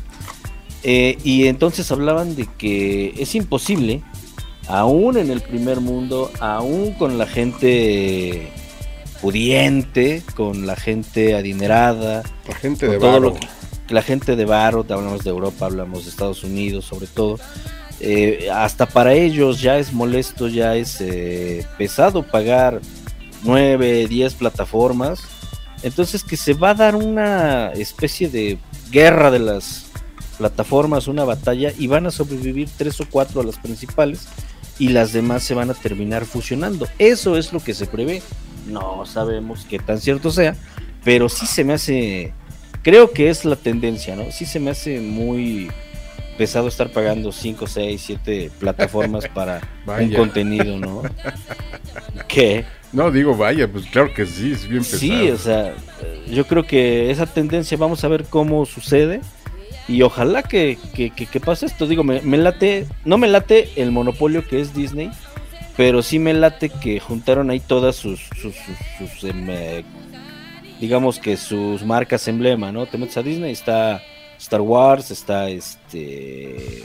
Y 0.83 1.47
entonces 1.47 1.89
hablaban 1.91 2.35
de 2.35 2.45
que 2.57 3.13
es 3.17 3.35
imposible, 3.35 4.03
aún 4.67 5.17
en 5.17 5.31
el 5.31 5.39
primer 5.41 5.79
mundo, 5.79 6.29
aún 6.41 6.91
con 6.93 7.17
la 7.17 7.25
gente 7.25 8.51
pudiente, 9.23 10.21
con 10.35 10.67
la 10.67 10.75
gente 10.75 11.33
adinerada, 11.33 12.23
La 12.45 12.55
gente 12.55 12.89
de 12.89 12.97
todo 12.99 13.19
lo 13.21 13.33
que- 13.35 13.47
la 13.87 14.01
gente 14.01 14.35
de 14.35 14.43
Baro, 14.43 14.85
hablamos 14.89 15.23
de 15.23 15.29
Europa, 15.29 15.65
hablamos 15.67 16.03
de 16.03 16.09
Estados 16.09 16.43
Unidos 16.43 16.83
sobre 16.83 17.07
todo, 17.07 17.39
eh, 18.01 18.49
hasta 18.53 18.85
para 18.85 19.13
ellos 19.13 19.61
ya 19.61 19.77
es 19.77 19.93
molesto, 19.93 20.49
ya 20.49 20.75
es 20.75 20.97
eh, 20.99 21.65
pesado 21.77 22.23
pagar 22.23 22.81
9, 23.43 24.07
10 24.09 24.33
plataformas. 24.33 25.21
Entonces 25.83 26.21
que 26.23 26.35
se 26.35 26.53
va 26.53 26.71
a 26.71 26.75
dar 26.75 26.95
una 26.97 27.71
especie 27.71 28.27
de 28.27 28.57
guerra 28.91 29.31
de 29.31 29.39
las 29.39 29.85
plataformas, 30.37 31.07
una 31.07 31.23
batalla, 31.23 31.71
y 31.79 31.87
van 31.87 32.07
a 32.07 32.11
sobrevivir 32.11 32.67
tres 32.77 32.99
o 32.99 33.05
cuatro 33.09 33.39
a 33.39 33.45
las 33.45 33.57
principales 33.57 34.27
y 34.79 34.89
las 34.89 35.13
demás 35.13 35.43
se 35.43 35.53
van 35.53 35.69
a 35.69 35.73
terminar 35.75 36.25
fusionando. 36.25 36.87
Eso 36.99 37.37
es 37.37 37.53
lo 37.53 37.61
que 37.61 37.73
se 37.73 37.85
prevé. 37.85 38.21
No 38.67 39.05
sabemos 39.05 39.65
qué 39.69 39.79
tan 39.79 39.99
cierto 39.99 40.31
sea, 40.31 40.55
pero 41.03 41.27
sí 41.29 41.45
se 41.45 41.63
me 41.63 41.73
hace, 41.73 42.33
creo 42.81 43.11
que 43.11 43.29
es 43.29 43.43
la 43.45 43.55
tendencia, 43.55 44.15
¿no? 44.15 44.31
Sí 44.31 44.45
se 44.45 44.59
me 44.59 44.71
hace 44.71 44.99
muy 44.99 45.69
pesado 46.37 46.67
estar 46.67 46.89
pagando 46.89 47.31
5, 47.31 47.67
6, 47.67 48.01
7 48.05 48.51
plataformas 48.59 49.27
para 49.33 49.61
un 49.85 50.11
contenido, 50.17 50.77
¿no? 50.79 51.03
¿Qué? 52.27 52.65
No, 52.91 53.09
digo, 53.11 53.35
vaya, 53.35 53.67
pues 53.67 53.85
claro 53.87 54.13
que 54.13 54.25
sí, 54.25 54.51
es 54.51 54.67
bien 54.67 54.83
pesado. 54.83 54.99
Sí, 54.99 55.29
o 55.31 55.37
sea, 55.37 55.73
yo 56.29 56.45
creo 56.45 56.65
que 56.65 57.09
esa 57.11 57.25
tendencia 57.25 57.77
vamos 57.77 58.03
a 58.03 58.07
ver 58.07 58.25
cómo 58.25 58.65
sucede 58.65 59.21
y 59.87 60.01
ojalá 60.03 60.43
que, 60.43 60.77
que, 60.95 61.09
que- 61.09 61.25
que 61.25 61.39
pase 61.39 61.65
esto. 61.65 61.87
Digo, 61.87 62.03
me, 62.03 62.21
me 62.21 62.37
late, 62.37 62.85
no 63.03 63.17
me 63.17 63.27
late 63.27 63.69
el 63.75 63.91
monopolio 63.91 64.47
que 64.47 64.61
es 64.61 64.73
Disney, 64.75 65.09
pero 65.77 66.01
sí 66.03 66.19
me 66.19 66.33
late 66.33 66.69
que 66.69 66.99
juntaron 66.99 67.49
ahí 67.49 67.59
todas 67.59 67.95
sus, 67.95 68.19
sus, 68.41 68.53
sus- 68.55 69.09
sus, 69.11 69.23
em, 69.29 69.47
eh, 69.49 69.83
digamos 70.79 71.19
que 71.19 71.37
sus 71.37 71.83
marcas 71.83 72.27
emblema, 72.27 72.71
¿no? 72.71 72.85
Te 72.85 72.97
metes 72.97 73.17
a 73.17 73.23
Disney, 73.23 73.51
está 73.51 74.01
Star 74.39 74.61
Wars, 74.61 75.11
está 75.11 75.49
este, 75.49 76.83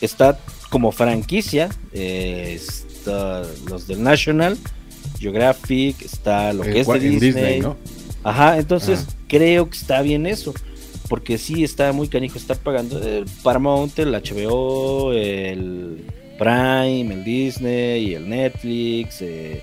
está 0.00 0.38
como 0.68 0.92
franquicia, 0.92 1.68
eh, 1.92 2.58
está 2.58 3.42
los 3.68 3.86
del 3.86 4.02
National. 4.02 4.56
Geographic, 5.18 6.00
está 6.02 6.52
lo 6.52 6.64
Eh, 6.64 6.70
que 6.72 6.80
es 6.80 6.86
de 6.86 6.98
Disney. 6.98 7.18
Disney, 7.20 7.60
¿no? 7.60 7.76
Ajá, 8.22 8.58
entonces 8.58 9.06
creo 9.28 9.68
que 9.68 9.76
está 9.76 10.02
bien 10.02 10.26
eso. 10.26 10.54
Porque 11.08 11.38
sí 11.38 11.64
está 11.64 11.92
muy 11.92 12.06
canijo 12.08 12.38
estar 12.38 12.56
pagando 12.58 13.02
el 13.02 13.24
Paramount, 13.42 13.98
el 13.98 14.14
HBO, 14.14 15.12
el 15.12 16.04
Prime, 16.40 17.12
el 17.14 17.22
Disney, 17.22 18.14
el 18.14 18.28
Netflix. 18.28 19.20
eh, 19.20 19.62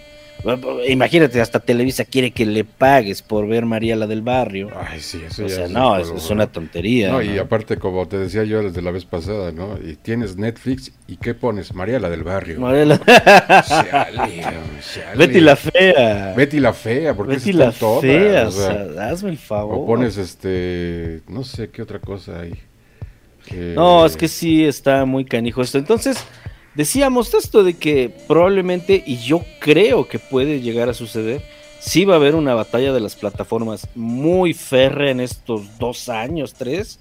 imagínate, 0.87 1.41
hasta 1.41 1.59
Televisa 1.59 2.05
quiere 2.05 2.29
que 2.31 2.45
le 2.45 2.63
pagues 2.63 3.21
por 3.23 3.47
ver 3.47 3.65
María 3.65 3.95
la 3.95 4.05
del 4.05 4.21
Barrio. 4.21 4.69
Ay, 4.79 4.99
sí, 5.01 5.19
eso 5.25 5.43
o 5.43 5.47
ya 5.47 5.55
sea, 5.55 5.65
es 5.65 5.71
no, 5.71 5.93
un 5.93 5.99
es, 5.99 6.03
juego, 6.07 6.17
es 6.23 6.29
una 6.29 6.45
¿no? 6.45 6.49
tontería. 6.51 7.11
No, 7.11 7.21
y 7.23 7.29
¿no? 7.29 7.41
aparte, 7.41 7.77
como 7.77 8.07
te 8.07 8.17
decía 8.19 8.43
yo 8.43 8.61
desde 8.61 8.81
la 8.83 8.91
vez 8.91 9.03
pasada, 9.05 9.51
¿no? 9.51 9.77
Y 9.83 9.95
tienes 9.95 10.37
Netflix, 10.37 10.91
¿y 11.07 11.17
qué 11.17 11.33
pones? 11.33 11.73
María 11.73 11.99
la 11.99 12.09
del 12.09 12.23
barrio. 12.23 12.59
María 12.59 12.85
la- 12.85 12.99
Chale, 13.67 14.41
chale. 14.93 15.17
Betty 15.17 15.39
la 15.41 15.55
fea. 15.55 16.33
Betty 16.37 16.59
la 16.59 16.73
fea, 16.73 17.13
porque 17.15 17.33
Betty 17.35 17.53
la 17.53 17.71
fea, 17.71 18.47
o 18.47 18.51
sea, 18.51 18.87
sea, 18.93 19.09
hazme 19.09 19.31
el 19.31 19.37
favor. 19.39 19.75
o 19.79 19.85
pones 19.87 20.17
este, 20.17 21.21
no 21.27 21.43
sé 21.43 21.69
qué 21.69 21.81
otra 21.81 21.99
cosa 21.99 22.41
hay. 22.41 22.53
que- 23.45 23.73
No, 23.75 24.05
es 24.05 24.15
que 24.15 24.27
sí 24.27 24.63
está 24.65 25.03
muy 25.05 25.25
canijo 25.25 25.61
esto. 25.61 25.77
Entonces, 25.79 26.23
decíamos 26.77 27.33
esto 27.33 27.63
de 27.63 27.73
que 27.73 28.09
probablemente, 28.27 29.03
y 29.05 29.17
yo 29.17 29.43
creo 29.59 30.07
que 30.07 30.19
puede 30.19 30.61
llegar 30.61 30.87
a 30.87 30.93
suceder, 30.93 31.41
sí 31.79 32.05
va 32.05 32.13
a 32.13 32.17
haber 32.17 32.35
una 32.35 32.53
batalla 32.53 32.93
de 32.93 33.01
las 33.01 33.15
plataformas 33.15 33.89
muy 33.95 34.53
férrea 34.53 35.11
en 35.11 35.19
estos 35.19 35.77
dos 35.79 36.07
años, 36.07 36.53
tres, 36.53 36.99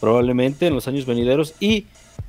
probablemente 0.00 0.66
en 0.66 0.74
los 0.74 0.88
años 0.88 1.06
venideros, 1.06 1.54
y 1.60 1.86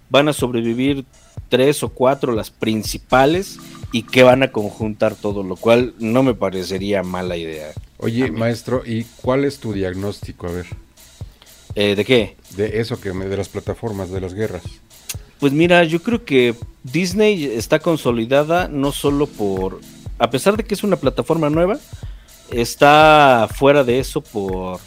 van 0.09 0.29
a 0.29 0.33
sobrevivir 0.33 1.03
tres 1.49 1.83
o 1.83 1.89
cuatro 1.89 2.31
las 2.33 2.51
principales 2.51 3.57
y 3.91 4.03
que 4.03 4.23
van 4.23 4.43
a 4.43 4.51
conjuntar 4.51 5.15
todo, 5.15 5.43
lo 5.43 5.55
cual 5.55 5.93
no 5.99 6.23
me 6.23 6.35
parecería 6.35 7.03
mala 7.03 7.37
idea. 7.37 7.71
Oye, 7.97 8.31
maestro, 8.31 8.83
¿y 8.85 9.05
cuál 9.21 9.45
es 9.45 9.59
tu 9.59 9.73
diagnóstico, 9.73 10.47
a 10.47 10.51
ver, 10.51 10.65
Eh, 11.75 11.95
¿De 11.95 12.05
qué? 12.05 12.37
de 12.55 12.79
eso 12.79 13.01
que 13.01 13.13
me, 13.13 13.25
de 13.25 13.37
las 13.37 13.49
plataformas, 13.49 14.11
de 14.11 14.21
las 14.21 14.35
guerras? 14.35 14.61
Pues 15.43 15.51
mira, 15.51 15.83
yo 15.83 16.01
creo 16.01 16.23
que 16.23 16.55
Disney 16.83 17.43
está 17.43 17.79
consolidada 17.79 18.69
no 18.69 18.93
solo 18.93 19.27
por, 19.27 19.81
a 20.17 20.29
pesar 20.29 20.55
de 20.55 20.63
que 20.63 20.73
es 20.73 20.85
una 20.85 20.95
plataforma 20.95 21.49
nueva, 21.49 21.79
está 22.49 23.49
fuera 23.53 23.83
de 23.83 23.99
eso 23.99 24.21
por, 24.21 24.79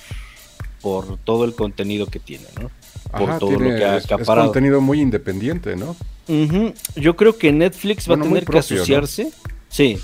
por 0.81 1.19
todo 1.19 1.45
el 1.45 1.55
contenido 1.55 2.07
que 2.07 2.21
tiene, 2.21 2.47
¿no? 2.59 2.71
Por 3.13 3.29
Ajá, 3.29 3.39
todo 3.39 3.51
tiene- 3.51 3.71
lo 3.73 3.77
que 3.79 3.85
ha 3.85 3.97
es, 3.99 4.07
es 4.07 4.11
acaparado. 4.11 4.47
contenido 4.47 4.81
muy 4.81 4.99
independiente, 5.03 5.77
¿no? 5.77 5.95
Yo 6.97 7.17
creo 7.17 7.37
que 7.37 7.53
Netflix 7.53 8.07
Bueno, 8.07 8.23
va 8.25 8.31
a 8.31 8.33
tener 8.33 8.47
que 8.47 8.59
asociarse. 8.59 9.31
Sí. 9.69 9.99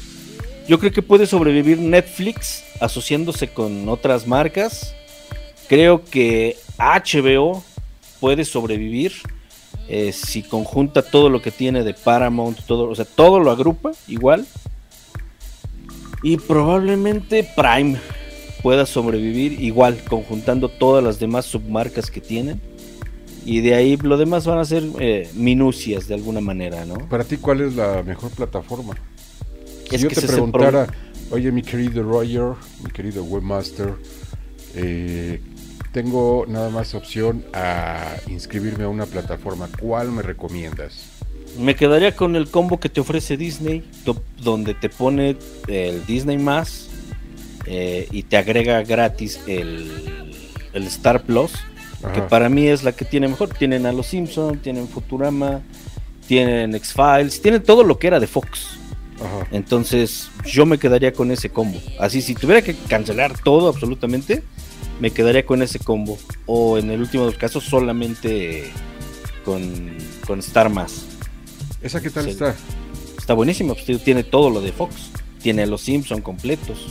Yo 0.68 0.78
creo 0.78 0.92
que 0.92 1.00
puede 1.00 1.24
sobrevivir 1.24 1.78
Netflix 1.78 2.62
asociándose 2.78 3.48
con 3.48 3.88
otras 3.88 4.26
marcas. 4.26 4.94
Creo 5.66 6.04
que 6.04 6.58
HBO 6.78 7.64
puede 8.20 8.44
sobrevivir 8.44 9.12
eh, 9.88 10.12
si 10.12 10.42
conjunta 10.42 11.02
todo 11.02 11.28
lo 11.28 11.42
que 11.42 11.50
tiene 11.50 11.84
de 11.84 11.94
Paramount, 11.94 12.60
todo, 12.66 12.88
o 12.88 12.94
sea, 12.94 13.04
todo 13.04 13.40
lo 13.40 13.50
agrupa 13.50 13.92
igual. 14.08 14.46
Y 16.22 16.36
probablemente 16.36 17.48
Prime 17.56 17.98
pueda 18.62 18.86
sobrevivir 18.86 19.60
igual, 19.60 19.98
conjuntando 20.08 20.68
todas 20.68 21.02
las 21.02 21.18
demás 21.18 21.46
submarcas 21.46 22.10
que 22.10 22.20
tienen. 22.20 22.60
Y 23.44 23.60
de 23.60 23.74
ahí 23.74 23.96
lo 23.96 24.16
demás 24.16 24.46
van 24.46 24.58
a 24.58 24.64
ser 24.64 24.84
eh, 25.00 25.28
minucias 25.34 26.06
de 26.06 26.14
alguna 26.14 26.40
manera, 26.40 26.84
¿no? 26.84 26.94
Para 27.08 27.24
ti, 27.24 27.38
¿cuál 27.38 27.60
es 27.62 27.74
la 27.74 28.04
mejor 28.04 28.30
plataforma? 28.30 28.94
Si 29.88 29.96
Es 29.96 30.02
yo 30.02 30.08
que 30.08 30.14
te 30.14 30.28
preguntara, 30.28 30.86
oye, 31.32 31.50
mi 31.50 31.62
querido 31.62 32.04
Roger, 32.04 32.54
mi 32.84 32.90
querido 32.92 33.24
webmaster, 33.24 33.94
eh, 34.76 35.40
tengo 35.92 36.46
nada 36.48 36.70
más 36.70 36.94
opción 36.94 37.44
a 37.52 38.16
inscribirme 38.28 38.84
a 38.84 38.88
una 38.88 39.06
plataforma, 39.06 39.68
¿cuál 39.78 40.10
me 40.10 40.22
recomiendas? 40.22 41.04
Me 41.58 41.76
quedaría 41.76 42.16
con 42.16 42.34
el 42.34 42.48
combo 42.48 42.80
que 42.80 42.88
te 42.88 43.00
ofrece 43.00 43.36
Disney, 43.36 43.84
do- 44.04 44.22
donde 44.42 44.72
te 44.74 44.88
pone 44.88 45.36
el 45.68 46.04
Disney 46.06 46.38
más 46.38 46.88
eh, 47.66 48.08
y 48.10 48.22
te 48.22 48.38
agrega 48.38 48.82
gratis 48.82 49.38
el, 49.46 50.30
el 50.72 50.86
Star 50.86 51.22
Plus, 51.22 51.52
que 52.14 52.22
para 52.22 52.48
mí 52.48 52.66
es 52.66 52.82
la 52.82 52.92
que 52.92 53.04
tiene 53.04 53.28
mejor. 53.28 53.50
Tienen 53.50 53.86
a 53.86 53.92
los 53.92 54.06
Simpson, 54.06 54.58
tienen 54.58 54.88
Futurama, 54.88 55.60
tienen 56.26 56.74
X-Files, 56.74 57.40
tienen 57.42 57.62
todo 57.62 57.84
lo 57.84 57.98
que 57.98 58.06
era 58.08 58.18
de 58.18 58.26
Fox. 58.26 58.78
Ajá. 59.20 59.46
Entonces 59.52 60.30
yo 60.44 60.66
me 60.66 60.78
quedaría 60.78 61.12
con 61.12 61.30
ese 61.30 61.50
combo. 61.50 61.78
Así, 62.00 62.22
si 62.22 62.34
tuviera 62.34 62.62
que 62.62 62.74
cancelar 62.74 63.38
todo 63.38 63.68
absolutamente, 63.68 64.42
me 65.00 65.10
quedaría 65.10 65.44
con 65.46 65.62
ese 65.62 65.78
combo. 65.78 66.18
O 66.46 66.78
en 66.78 66.90
el 66.90 67.00
último 67.00 67.30
casos 67.38 67.64
solamente 67.64 68.70
con, 69.44 69.96
con 70.26 70.38
Star 70.40 70.68
más. 70.68 71.06
¿Esa 71.82 72.00
qué 72.00 72.10
tal 72.10 72.28
está? 72.28 72.54
Está 73.18 73.34
buenísimo, 73.34 73.74
pues, 73.74 74.02
tiene 74.02 74.24
todo 74.24 74.50
lo 74.50 74.60
de 74.60 74.72
Fox. 74.72 75.10
Tiene 75.42 75.66
los 75.66 75.82
Simpson 75.82 76.20
completos. 76.20 76.86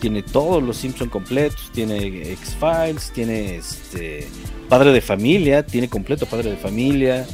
Tiene 0.00 0.22
todos 0.22 0.62
los 0.62 0.76
Simpson 0.76 1.08
completos. 1.08 1.70
Tiene 1.72 2.32
X-Files. 2.32 3.10
Tiene 3.12 3.56
este. 3.56 4.28
Padre 4.68 4.92
de 4.92 5.00
familia. 5.00 5.64
Tiene 5.66 5.88
completo 5.88 6.26
Padre 6.26 6.50
de 6.50 6.56
familia. 6.56 7.26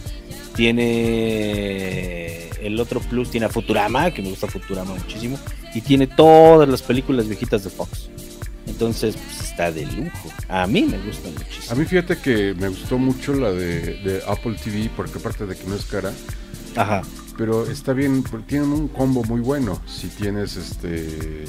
Tiene 0.56 2.40
el 2.62 2.78
otro 2.78 3.00
Plus 3.00 3.30
tiene 3.30 3.46
a 3.46 3.48
Futurama, 3.48 4.10
que 4.10 4.22
me 4.22 4.30
gusta 4.30 4.46
Futurama 4.46 4.94
muchísimo, 4.94 5.38
y 5.74 5.80
tiene 5.80 6.06
todas 6.06 6.68
las 6.68 6.82
películas 6.82 7.26
viejitas 7.26 7.64
de 7.64 7.70
Fox. 7.70 8.10
Entonces, 8.66 9.16
pues, 9.16 9.50
está 9.50 9.72
de 9.72 9.86
lujo. 9.86 10.30
A 10.48 10.66
mí 10.66 10.82
me 10.82 10.98
gusta 10.98 11.28
muchísimo. 11.30 11.72
A 11.72 11.74
mí 11.74 11.84
fíjate 11.84 12.18
que 12.18 12.54
me 12.54 12.68
gustó 12.68 12.98
mucho 12.98 13.34
la 13.34 13.50
de, 13.50 13.80
de 14.02 14.22
Apple 14.26 14.56
TV, 14.62 14.90
porque 14.96 15.18
aparte 15.18 15.46
de 15.46 15.56
que 15.56 15.64
no 15.64 15.74
es 15.74 15.84
cara, 15.86 16.12
Ajá. 16.76 17.02
pero 17.36 17.68
está 17.70 17.92
bien, 17.92 18.22
tienen 18.46 18.68
un 18.70 18.88
combo 18.88 19.24
muy 19.24 19.40
bueno. 19.40 19.80
Si 19.86 20.08
tienes 20.08 20.56
este 20.56 21.44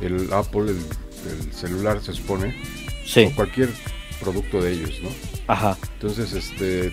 el 0.00 0.32
Apple, 0.32 0.62
el, 0.72 0.78
el 1.30 1.52
celular 1.52 2.00
se 2.02 2.12
supone, 2.12 2.54
Sí. 3.06 3.26
o 3.32 3.34
cualquier 3.36 3.70
producto 4.20 4.60
de 4.60 4.72
ellos, 4.72 4.92
¿no? 5.02 5.10
Ajá. 5.46 5.76
Entonces, 5.94 6.32
este, 6.32 6.92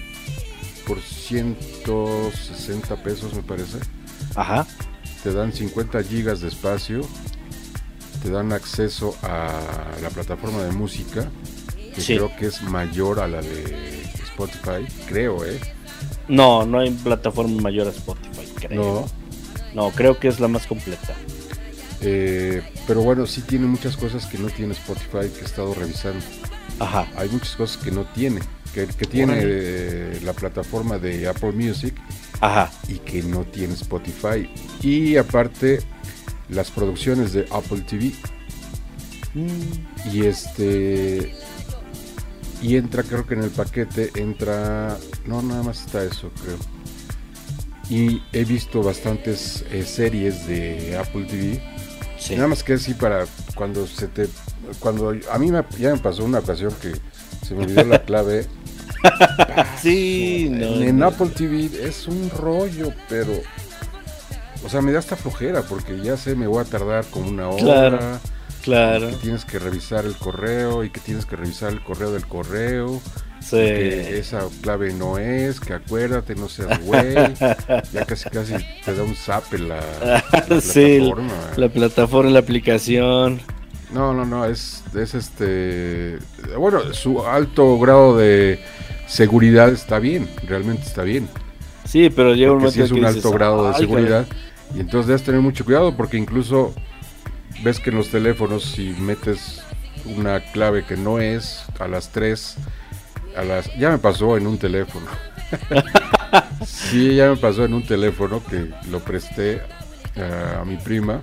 por 0.86 1.00
160 1.02 2.96
pesos 3.04 3.34
me 3.34 3.42
parece, 3.44 3.78
Ajá. 4.36 4.68
te 5.24 5.32
dan 5.34 5.52
50 5.54 6.04
gigas 6.04 6.42
de 6.42 6.48
espacio, 6.50 7.02
te 8.22 8.30
dan 8.30 8.54
acceso 8.54 9.16
a 9.24 9.50
la 10.02 10.10
plataforma 10.10 10.64
de 10.64 10.72
música, 10.72 11.30
que 11.96 12.02
Sí. 12.02 12.16
creo 12.16 12.36
que 12.38 12.48
es 12.48 12.62
mayor 12.64 13.20
a 13.20 13.28
la 13.28 13.42
de 13.42 14.02
Spotify, 14.24 14.86
creo, 15.08 15.44
¿eh? 15.46 15.60
No, 16.28 16.66
no 16.66 16.80
hay 16.80 16.92
plataforma 16.92 17.62
mayor 17.62 17.88
a 17.88 17.92
Spotify, 17.92 18.48
creo. 18.56 18.82
No, 18.84 19.22
No, 19.74 19.90
creo 19.92 20.20
que 20.20 20.28
es 20.28 20.40
la 20.40 20.48
más 20.50 20.68
completa. 20.68 21.14
eh, 22.02 22.62
pero 22.88 23.02
bueno, 23.02 23.26
sí 23.28 23.42
tiene 23.42 23.68
muchas 23.68 23.96
cosas 23.96 24.26
que 24.26 24.38
no 24.40 24.50
tiene 24.50 24.74
Spotify 24.74 25.30
que 25.34 25.42
he 25.42 25.46
estado 25.46 25.74
revisando. 25.74 26.20
Ajá. 26.80 27.08
Hay 27.16 27.30
muchas 27.30 27.56
cosas 27.56 27.78
que 27.78 27.92
no 27.92 28.06
tiene, 28.06 28.42
que, 28.74 28.88
que 28.88 29.06
tiene 29.06 29.38
eh, 29.42 30.20
la 30.24 30.34
plataforma 30.34 30.98
de 30.98 31.28
Apple 31.28 31.52
Music 31.52 31.94
Ajá. 32.40 32.72
y 32.88 32.96
que 32.96 33.22
no 33.22 33.44
tiene 33.44 33.76
Spotify. 33.76 34.50
Y 34.82 35.16
aparte, 35.18 35.82
las 36.52 36.70
producciones 36.72 37.34
de 37.34 37.48
Apple 37.52 37.82
TV. 37.82 38.12
Mm, 39.34 40.12
Y 40.14 40.26
este. 40.26 41.34
Y 42.62 42.76
entra, 42.78 43.02
creo 43.02 43.26
que 43.26 43.34
en 43.34 43.44
el 43.44 43.50
paquete 43.50 44.12
entra. 44.16 44.98
No, 45.26 45.42
nada 45.42 45.64
más 45.64 45.82
está 45.86 46.04
eso, 46.04 46.30
creo. 46.44 46.58
Y 47.90 48.22
he 48.32 48.46
visto 48.46 48.84
bastantes 48.84 49.66
eh, 49.72 49.84
series 49.86 50.48
de 50.48 50.96
Apple 50.98 51.26
TV. 51.26 51.62
Sí. 52.20 52.36
Nada 52.36 52.50
más 52.50 52.64
que 52.64 52.74
así 52.74 52.94
para 52.94 53.26
cuando 53.56 53.88
se 53.88 54.08
te. 54.08 54.28
Cuando 54.80 55.14
a 55.32 55.38
mí 55.40 55.52
me- 55.52 55.66
ya 55.80 55.92
me 55.94 55.98
pasó 56.00 56.24
una 56.24 56.40
ocasión 56.40 56.72
que 56.82 56.92
se 57.46 57.56
me 57.56 57.64
olvidó 57.64 57.84
la 57.86 58.02
clave. 58.06 58.46
Sí, 59.82 60.48
no, 60.52 60.82
en. 60.82 61.02
Apple 61.02 61.30
TV 61.36 61.70
es 61.88 62.08
un 62.08 62.30
rollo, 62.30 62.94
pero. 63.10 63.34
O 64.64 64.70
sea, 64.70 64.82
me 64.82 64.92
da 64.92 65.00
hasta 65.00 65.16
flojera 65.16 65.64
porque 65.64 66.00
ya 66.02 66.18
sé, 66.18 66.36
me 66.36 66.48
voy 66.48 66.62
a 66.62 66.66
tardar 66.66 67.06
como 67.06 67.30
una 67.30 67.48
hora. 67.50 67.62
Claro, 67.64 68.00
Claro. 68.62 69.10
Que 69.10 69.16
tienes 69.16 69.44
que 69.44 69.58
revisar 69.58 70.06
el 70.06 70.16
correo 70.16 70.84
y 70.84 70.92
que 70.92 71.00
tienes 71.00 71.26
que 71.26 71.36
revisar 71.36 71.72
el 71.72 71.82
correo 71.84 72.12
del 72.12 72.28
correo. 72.28 73.02
Sí. 73.40 73.56
Que 73.58 74.20
esa 74.20 74.42
clave 74.62 74.94
no 74.94 75.18
es, 75.18 75.60
que 75.60 75.74
acuérdate, 75.74 76.36
no 76.36 76.48
seas 76.48 76.80
güey. 76.86 77.16
ya 77.92 78.06
casi 78.06 78.30
casi 78.30 78.54
te 78.86 78.94
da 78.94 79.02
un 79.02 79.16
zape 79.16 79.58
la, 79.58 79.78
la 80.48 80.62
Sí, 80.62 80.98
plataforma. 81.00 81.34
La 81.56 81.70
plataforma, 81.70 82.30
la 82.30 82.40
aplicación. 82.40 83.42
No, 83.92 84.14
no, 84.14 84.26
no, 84.26 84.46
es, 84.46 84.84
es 84.96 85.16
este. 85.16 86.20
Bueno, 86.56 86.94
su 86.94 87.26
alto 87.26 87.80
grado 87.80 88.16
de 88.16 88.60
seguridad 89.08 89.70
está 89.70 89.98
bien, 89.98 90.30
realmente 90.48 90.84
está 90.84 91.02
bien. 91.02 91.28
Sí, 91.84 92.12
pero 92.16 92.36
llega 92.36 92.52
un 92.52 92.60
momento 92.60 92.76
sí 92.76 92.82
es 92.84 92.92
en 92.92 92.98
un 92.98 93.02
que 93.02 93.08
alto 93.08 93.18
dices, 93.18 93.32
grado 93.34 93.64
de 93.64 93.74
"Ay, 93.74 93.80
seguridad. 93.82 94.28
Y 94.76 94.80
entonces 94.80 95.08
debes 95.08 95.24
tener 95.24 95.42
mucho 95.42 95.66
cuidado 95.66 95.96
porque 95.96 96.18
incluso 96.18 96.74
ves 97.64 97.80
que 97.80 97.90
en 97.90 97.98
los 97.98 98.10
teléfonos 98.10 98.64
si 98.64 98.90
metes 98.90 99.62
una 100.06 100.40
clave 100.40 100.86
que 100.86 100.98
no 100.98 101.20
es 101.20 101.64
a 101.80 101.88
las 101.88 102.12
3, 102.12 102.58
a 103.36 103.44
las... 103.44 103.74
Ya 103.78 103.90
me 103.90 103.98
pasó 103.98 104.38
en 104.38 104.48
un 104.48 104.58
teléfono. 104.58 105.08
sí, 106.66 107.16
ya 107.16 107.30
me 107.30 107.38
pasó 107.38 107.66
en 107.66 107.74
un 107.74 107.86
teléfono 107.86 108.42
que 108.44 108.72
lo 108.90 109.00
presté 109.00 109.62
a, 110.18 110.62
a 110.62 110.66
mi 110.66 110.78
prima. 110.78 111.22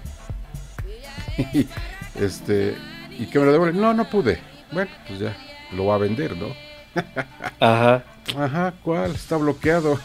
y, 1.54 1.66
este, 2.20 2.76
y 3.18 3.26
que 3.26 3.38
me 3.38 3.46
lo 3.46 3.52
devuelven. 3.52 3.80
No, 3.80 3.94
no 3.94 4.08
pude. 4.08 4.40
Bueno, 4.72 4.90
pues 5.06 5.18
ya, 5.20 5.36
lo 5.72 5.86
va 5.86 5.96
a 5.96 5.98
vender, 5.98 6.36
¿no? 6.36 6.48
Ajá. 7.60 8.04
Ajá, 8.36 8.74
¿cuál? 8.82 9.12
Está 9.12 9.36
bloqueado. 9.36 9.98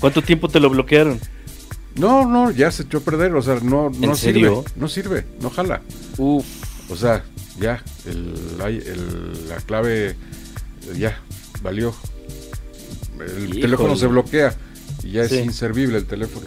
¿Cuánto 0.00 0.22
tiempo 0.22 0.48
te 0.48 0.58
lo 0.58 0.70
bloquearon? 0.70 1.20
No, 1.96 2.26
no, 2.26 2.50
ya 2.50 2.70
se 2.70 2.84
echó 2.84 2.98
a 2.98 3.00
perder, 3.02 3.34
o 3.34 3.42
sea, 3.42 3.56
no, 3.62 3.90
no 3.90 4.10
¿En 4.10 4.16
sirve, 4.16 4.62
no 4.76 4.88
sirve, 4.88 5.26
no 5.40 5.50
jala. 5.50 5.82
Uf. 6.18 6.44
O 6.90 6.96
sea, 6.96 7.22
ya, 7.60 7.82
el, 8.06 8.34
el- 8.60 9.48
la 9.48 9.56
clave, 9.56 10.16
ya, 10.96 11.18
valió. 11.62 11.94
El 13.20 13.44
Híjole. 13.44 13.60
teléfono 13.60 13.96
se 13.96 14.06
bloquea 14.06 14.54
y 15.04 15.12
ya 15.12 15.28
Sí. 15.28 15.38
es 15.38 15.44
inservible 15.44 15.98
el 15.98 16.06
teléfono. 16.06 16.46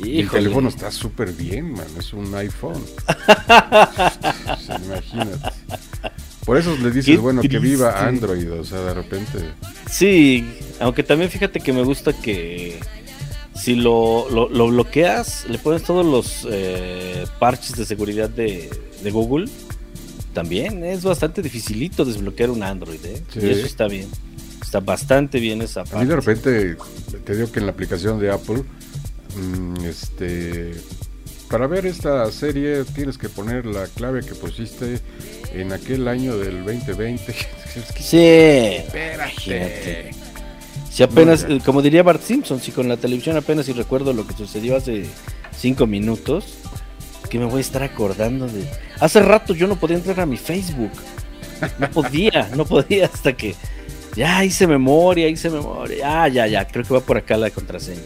Y 0.00 0.02
el 0.18 0.24
Híjole. 0.24 0.42
teléfono 0.42 0.68
está 0.68 0.90
súper 0.90 1.32
bien, 1.32 1.72
man, 1.72 1.86
es 1.98 2.12
un 2.12 2.34
iPhone. 2.34 2.82
Imagínate. 4.84 5.50
Por 6.44 6.56
eso 6.56 6.76
le 6.76 6.88
dices, 6.90 7.06
Qué 7.06 7.16
bueno, 7.18 7.42
que 7.42 7.58
viva. 7.58 8.06
Android, 8.06 8.50
o 8.52 8.64
sea, 8.64 8.80
de 8.80 8.94
repente. 8.94 9.38
Sí, 9.90 10.48
aunque 10.80 11.02
también 11.02 11.30
fíjate 11.30 11.60
que 11.60 11.72
me 11.72 11.82
gusta 11.82 12.12
que 12.12 12.80
si 13.62 13.74
lo, 13.74 14.28
lo, 14.30 14.48
lo 14.48 14.68
bloqueas, 14.68 15.44
le 15.48 15.58
pones 15.58 15.82
todos 15.82 16.04
los 16.06 16.46
eh, 16.50 17.26
parches 17.38 17.76
de 17.76 17.84
seguridad 17.84 18.28
de, 18.30 18.70
de 19.02 19.10
Google, 19.10 19.48
también 20.32 20.84
es 20.84 21.02
bastante 21.02 21.42
dificilito 21.42 22.04
desbloquear 22.04 22.50
un 22.50 22.62
Android, 22.62 23.04
¿eh? 23.04 23.22
Sí. 23.32 23.40
Y 23.42 23.50
eso 23.50 23.66
está 23.66 23.86
bien. 23.88 24.08
Está 24.62 24.80
bastante 24.80 25.40
bien 25.40 25.62
esa 25.62 25.80
A 25.80 25.84
mí 25.84 25.90
parte. 25.90 26.06
de 26.06 26.16
repente 26.16 26.76
te 27.24 27.34
digo 27.34 27.50
que 27.50 27.58
en 27.60 27.66
la 27.66 27.72
aplicación 27.72 28.20
de 28.20 28.30
Apple, 28.30 28.62
mm, 29.36 29.84
este, 29.84 30.72
para 31.48 31.66
ver 31.66 31.86
esta 31.86 32.30
serie 32.30 32.84
tienes 32.94 33.18
que 33.18 33.28
poner 33.28 33.66
la 33.66 33.86
clave 33.86 34.20
que 34.20 34.34
pusiste 34.36 35.00
en 35.52 35.72
aquel 35.72 36.06
año 36.08 36.36
del 36.38 36.64
2020. 36.64 37.34
Es 37.70 37.92
que- 37.92 38.02
Sí, 38.02 38.84
Espérate. 38.84 40.10
Si 41.00 41.04
apenas, 41.04 41.48
No, 41.48 41.54
eh, 41.54 41.60
como 41.64 41.80
diría 41.80 42.02
Bart 42.02 42.20
Simpson, 42.22 42.60
si 42.60 42.72
con 42.72 42.86
la 42.86 42.98
televisión 42.98 43.34
apenas 43.34 43.64
si 43.64 43.72
recuerdo 43.72 44.12
lo 44.12 44.26
que 44.26 44.34
sucedió 44.34 44.76
hace 44.76 45.06
cinco 45.56 45.86
minutos, 45.86 46.58
que 47.30 47.38
me 47.38 47.46
voy 47.46 47.56
a 47.56 47.60
estar 47.62 47.82
acordando 47.82 48.46
de... 48.46 48.68
Hace 48.98 49.20
rato 49.22 49.54
yo 49.54 49.66
no 49.66 49.76
podía 49.76 49.96
entrar 49.96 50.20
a 50.20 50.26
mi 50.26 50.36
Facebook. 50.36 50.90
No 51.78 51.90
podía, 51.90 52.50
no 52.54 52.66
podía 52.66 53.06
hasta 53.06 53.32
que... 53.32 53.54
Ya 54.14 54.44
hice 54.44 54.66
memoria, 54.66 55.26
hice 55.26 55.48
memoria. 55.48 56.24
Ah, 56.24 56.28
ya, 56.28 56.46
ya, 56.46 56.66
creo 56.66 56.84
que 56.84 56.92
va 56.92 57.00
por 57.00 57.16
acá 57.16 57.38
la 57.38 57.48
contraseña. 57.48 58.02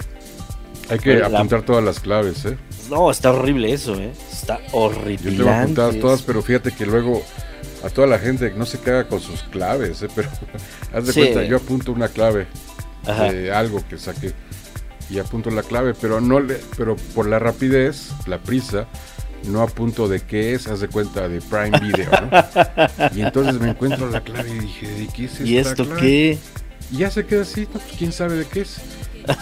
Hay 0.88 1.00
que 1.00 1.14
La- 1.16 1.26
apuntar 1.26 1.62
todas 1.62 1.82
las 1.82 1.98
claves, 1.98 2.44
¿eh? 2.44 2.56
No, 2.90 3.10
está 3.10 3.32
horrible 3.32 3.72
eso, 3.72 3.98
¿eh? 3.98 4.12
Está 4.30 4.60
Yo 4.70 4.78
horrible. 4.78 5.36
tengo 5.36 5.50
apuntadas 5.50 5.98
todas, 5.98 6.22
pero 6.22 6.42
fíjate 6.42 6.70
que 6.70 6.86
luego 6.86 7.24
a 7.82 7.90
toda 7.90 8.06
la 8.06 8.20
gente 8.20 8.52
no 8.56 8.66
se 8.66 8.78
queda 8.78 9.08
con 9.08 9.20
sus 9.20 9.42
claves, 9.42 10.00
¿eh? 10.02 10.08
Pero 10.14 10.28
haz 10.94 11.06
de 11.06 11.12
Sí. 11.12 11.20
cuenta, 11.22 11.42
yo 11.42 11.56
apunto 11.56 11.90
una 11.90 12.06
clave. 12.06 12.46
De 13.04 13.52
algo 13.52 13.82
que 13.88 13.98
saqué 13.98 14.32
y 15.10 15.18
apunto 15.18 15.50
la 15.50 15.62
clave, 15.62 15.94
pero 16.00 16.20
no 16.20 16.40
le, 16.40 16.58
pero 16.76 16.96
por 17.14 17.26
la 17.26 17.38
rapidez, 17.38 18.10
la 18.26 18.38
prisa, 18.38 18.86
no 19.48 19.62
apunto 19.62 20.08
de 20.08 20.20
qué 20.20 20.54
es, 20.54 20.66
haz 20.66 20.80
de 20.80 20.88
cuenta 20.88 21.28
de 21.28 21.40
Prime 21.40 21.78
Video, 21.80 22.10
¿no? 22.10 23.08
y 23.14 23.20
entonces 23.20 23.60
me 23.60 23.70
encuentro 23.70 24.08
la 24.10 24.22
clave 24.22 24.50
y 24.50 24.58
dije, 24.60 24.88
¿de 24.88 25.08
qué 25.08 25.24
es 25.26 25.40
¿Y 25.40 25.58
esto 25.58 25.84
clave? 25.84 26.00
qué? 26.00 26.38
Y 26.90 26.98
ya 26.98 27.10
se 27.10 27.26
queda 27.26 27.42
así, 27.42 27.62
no, 27.62 27.68
pues 27.80 27.84
quién 27.98 28.12
sabe 28.12 28.36
de 28.36 28.46
qué 28.46 28.62
es. 28.62 28.80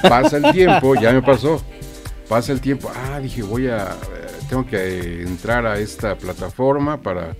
Pasa 0.02 0.36
el 0.36 0.52
tiempo, 0.52 0.94
ya 0.94 1.12
me 1.12 1.22
pasó. 1.22 1.62
Pasa 2.28 2.52
el 2.52 2.60
tiempo, 2.60 2.90
ah, 2.94 3.20
dije, 3.20 3.42
voy 3.42 3.66
a, 3.68 3.88
eh, 3.88 4.44
tengo 4.48 4.66
que 4.66 5.22
entrar 5.22 5.66
a 5.66 5.78
esta 5.78 6.16
plataforma 6.16 7.02
para, 7.02 7.36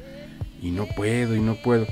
y 0.61 0.71
no 0.71 0.87
puedo, 0.87 1.35
y 1.35 1.41
no 1.41 1.55
puedo. 1.63 1.87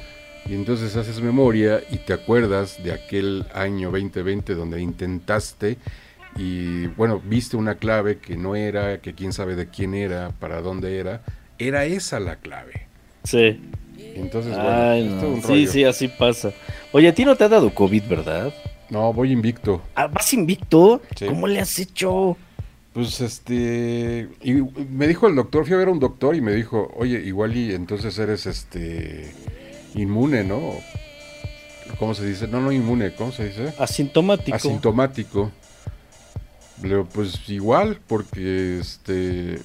Y 0.47 0.55
entonces 0.55 0.97
haces 0.97 1.21
memoria 1.21 1.81
y 1.91 1.99
te 1.99 2.13
acuerdas 2.13 2.83
de 2.83 2.93
aquel 2.93 3.47
año 3.55 3.91
2020 3.91 4.55
donde 4.55 4.81
intentaste 4.81 5.79
y, 6.37 6.87
bueno, 6.89 7.21
viste 7.25 7.57
una 7.57 7.75
clave 7.77 8.19
que 8.19 8.37
no 8.37 8.55
era, 8.55 9.01
que 9.01 9.15
quién 9.15 9.33
sabe 9.33 9.57
de 9.57 9.69
quién 9.69 9.95
era, 9.95 10.31
para 10.39 10.61
dónde 10.63 10.99
era. 10.99 11.23
Era 11.59 11.85
esa 11.85 12.21
la 12.21 12.37
clave. 12.37 12.87
Sí. 13.25 13.61
Entonces, 13.99 14.55
bueno, 14.55 14.71
Ay, 14.71 15.05
no. 15.09 15.29
un 15.29 15.43
Sí, 15.43 15.67
sí, 15.67 15.85
así 15.85 16.09
pasa. 16.09 16.53
Oye, 16.93 17.09
a 17.09 17.15
ti 17.15 17.25
no 17.25 17.37
te 17.37 17.45
ha 17.45 17.49
dado 17.49 17.75
COVID, 17.75 18.05
¿verdad? 18.09 18.55
No, 18.89 19.13
voy 19.13 19.33
invicto. 19.33 19.83
Ah, 19.95 20.07
¿Vas 20.07 20.33
invicto? 20.33 21.03
Sí. 21.17 21.27
¿Cómo 21.27 21.47
le 21.47 21.61
has 21.61 21.79
hecho? 21.79 22.37
Pues 22.93 23.21
este, 23.21 24.29
y 24.43 24.53
me 24.53 25.07
dijo 25.07 25.29
el 25.29 25.37
doctor, 25.37 25.65
fui 25.65 25.75
a 25.75 25.79
ver 25.79 25.89
a 25.89 25.93
un 25.93 26.01
doctor 26.01 26.35
y 26.35 26.41
me 26.41 26.53
dijo, 26.53 26.93
oye, 26.97 27.21
igual 27.21 27.57
y 27.57 27.73
entonces 27.73 28.19
eres 28.19 28.47
este 28.47 29.33
inmune, 29.95 30.45
¿no? 30.45 30.75
¿Cómo 31.99 32.15
se 32.15 32.25
dice? 32.27 32.47
No, 32.47 32.61
no 32.61 32.71
inmune, 32.73 33.15
¿cómo 33.15 33.33
se 33.33 33.49
dice? 33.49 33.75
Asintomático. 33.79 34.57
Asintomático. 34.57 35.51
Le- 36.83 37.05
Pues 37.05 37.49
igual, 37.49 37.99
porque 38.07 38.79
este. 38.81 39.61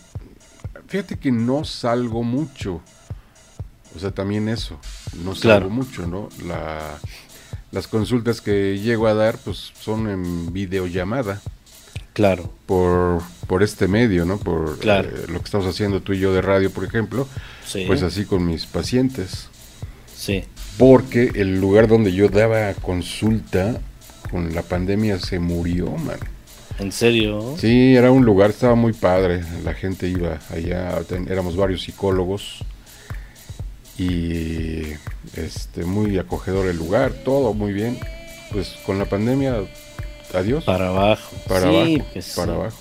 Fíjate 0.87 1.17
que 1.17 1.31
no 1.31 1.63
salgo 1.63 2.23
mucho. 2.23 2.81
O 3.95 3.99
sea, 3.99 4.11
también 4.11 4.49
eso. 4.49 4.79
No 5.23 5.33
salgo 5.35 5.39
Claro. 5.41 5.69
mucho, 5.69 6.05
¿no? 6.07 6.29
La, 6.45 6.97
las 7.71 7.87
consultas 7.87 8.41
que 8.41 8.77
llego 8.79 9.07
a 9.07 9.13
dar, 9.13 9.37
pues 9.37 9.71
son 9.79 10.09
en 10.09 10.51
videollamada. 10.51 11.41
Claro, 12.13 12.49
Por, 12.65 13.21
por 13.47 13.61
este 13.61 13.87
medio, 13.89 14.23
¿no? 14.25 14.37
Por 14.37 14.79
Claro. 14.79 15.09
eh, 15.09 15.25
lo 15.27 15.39
que 15.39 15.45
estamos 15.45 15.67
haciendo 15.67 16.01
tú 16.01 16.13
y 16.13 16.19
yo 16.19 16.33
de 16.33 16.41
radio, 16.41 16.71
por 16.71 16.83
ejemplo. 16.85 17.27
sí. 17.65 17.83
Pues 17.87 18.03
así 18.03 18.25
con 18.25 18.45
mis 18.45 18.65
pacientes. 18.65 19.49
Sí. 20.25 20.43
Porque 20.77 21.31
el 21.35 21.59
lugar 21.61 21.87
donde 21.87 22.11
yo 22.11 22.27
daba 22.29 22.73
consulta 22.73 23.79
con 24.29 24.53
la 24.53 24.61
pandemia 24.61 25.19
se 25.19 25.39
murió, 25.39 25.89
man. 25.91 26.19
¿En 26.79 26.91
serio? 26.91 27.55
Sí, 27.57 27.95
era 27.95 28.11
un 28.11 28.25
lugar, 28.25 28.49
estaba 28.49 28.75
muy 28.75 28.91
padre. 28.91 29.41
La 29.63 29.73
gente 29.73 30.09
iba 30.09 30.39
allá, 30.49 30.99
éramos 31.29 31.55
varios 31.55 31.83
psicólogos 31.83 32.59
y 33.97 34.81
este 35.35 35.85
muy 35.85 36.17
acogedor 36.17 36.67
el 36.67 36.77
lugar, 36.77 37.13
todo 37.23 37.53
muy 37.53 37.71
bien. 37.71 37.97
Pues 38.51 38.75
con 38.85 38.99
la 38.99 39.05
pandemia, 39.05 39.55
adiós, 40.33 40.65
Para 40.65 40.89
abajo. 40.89 41.35
para 41.47 41.69
Sí, 41.69 41.75
abajo, 41.95 42.09
pues, 42.13 42.33
para 42.35 42.51
sí. 42.53 42.59
abajo. 42.59 42.77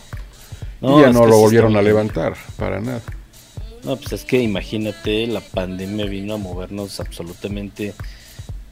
No, 0.81 0.99
y 0.99 1.03
ya 1.03 1.11
no 1.13 1.27
lo 1.27 1.39
volvieron 1.39 1.77
a 1.77 1.83
levantar, 1.83 2.35
para 2.57 2.81
nada. 2.81 3.01
No, 3.85 3.97
pues 3.97 4.13
es 4.13 4.25
que 4.25 4.41
imagínate, 4.41 5.27
la 5.27 5.41
pandemia 5.41 6.07
vino 6.07 6.35
a 6.35 6.39
movernos 6.39 7.01
absolutamente 7.01 7.93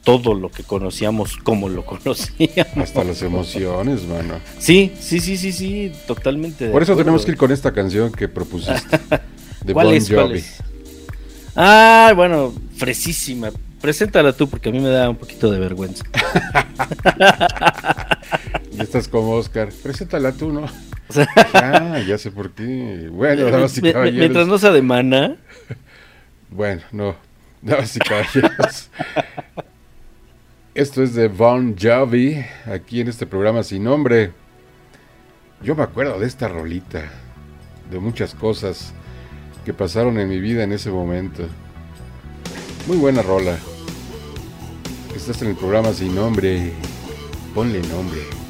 todo 0.03 0.33
lo 0.33 0.49
que 0.51 0.63
conocíamos 0.63 1.37
como 1.37 1.69
lo 1.69 1.85
conocíamos. 1.85 2.77
Hasta 2.77 3.03
las 3.03 3.21
emociones, 3.21 4.03
mano. 4.05 4.39
Sí, 4.59 4.91
sí, 4.99 5.19
sí, 5.19 5.37
sí, 5.37 5.51
sí, 5.53 5.91
totalmente. 6.07 6.69
Por 6.69 6.81
eso 6.81 6.93
acuerdo. 6.93 7.05
tenemos 7.05 7.25
que 7.25 7.31
ir 7.31 7.37
con 7.37 7.51
esta 7.51 7.71
canción 7.73 8.11
que 8.11 8.27
propusiste. 8.27 8.99
De 9.63 9.73
¿Cuál 9.73 9.87
Bon 9.87 9.95
es? 9.95 10.09
¿Cuál 10.09 10.27
Jovi. 10.27 10.39
es? 10.39 10.57
Ah, 11.55 12.11
bueno, 12.15 12.53
fresísima. 12.75 13.51
Preséntala 13.83 14.31
tú 14.31 14.49
porque 14.49 14.69
a 14.69 14.71
mí 14.71 14.79
me 14.79 14.87
da 14.87 15.09
un 15.09 15.17
poquito 15.17 15.51
de 15.51 15.59
vergüenza. 15.59 16.05
Y 18.71 18.81
estás 18.81 19.09
como 19.09 19.31
Oscar. 19.31 19.73
Preséntala 19.83 20.31
tú, 20.31 20.53
¿no? 20.53 20.67
Ah, 21.53 21.99
ya 22.07 22.17
sé 22.17 22.31
por 22.31 22.51
qué. 22.51 23.09
Bueno, 23.11 23.43
damas 23.51 23.77
y 23.77 23.81
caballeros. 23.81 24.19
Mientras 24.19 24.47
no 24.47 24.57
sea 24.57 24.71
de 24.71 24.81
mana, 24.81 25.35
Bueno, 26.49 26.81
no. 26.93 27.17
Damas 27.61 27.93
y 27.97 27.99
caballeros. 27.99 28.89
Esto 30.75 31.03
es 31.03 31.13
de 31.13 31.27
Bon 31.27 31.75
Jovi, 31.77 32.41
aquí 32.65 33.01
en 33.01 33.09
este 33.09 33.25
programa 33.25 33.63
sin 33.63 33.83
nombre. 33.83 34.31
Yo 35.61 35.75
me 35.75 35.83
acuerdo 35.83 36.17
de 36.19 36.27
esta 36.27 36.47
rolita, 36.47 37.03
de 37.91 37.99
muchas 37.99 38.33
cosas 38.33 38.93
que 39.65 39.73
pasaron 39.73 40.17
en 40.19 40.29
mi 40.29 40.39
vida 40.39 40.63
en 40.63 40.71
ese 40.71 40.89
momento. 40.89 41.43
Muy 42.87 42.95
buena 42.95 43.21
rola. 43.21 43.57
Estás 45.15 45.41
en 45.43 45.49
el 45.49 45.55
programa 45.55 45.93
sin 45.93 46.15
nombre. 46.15 46.73
Ponle 47.53 47.81
nombre. 47.87 48.42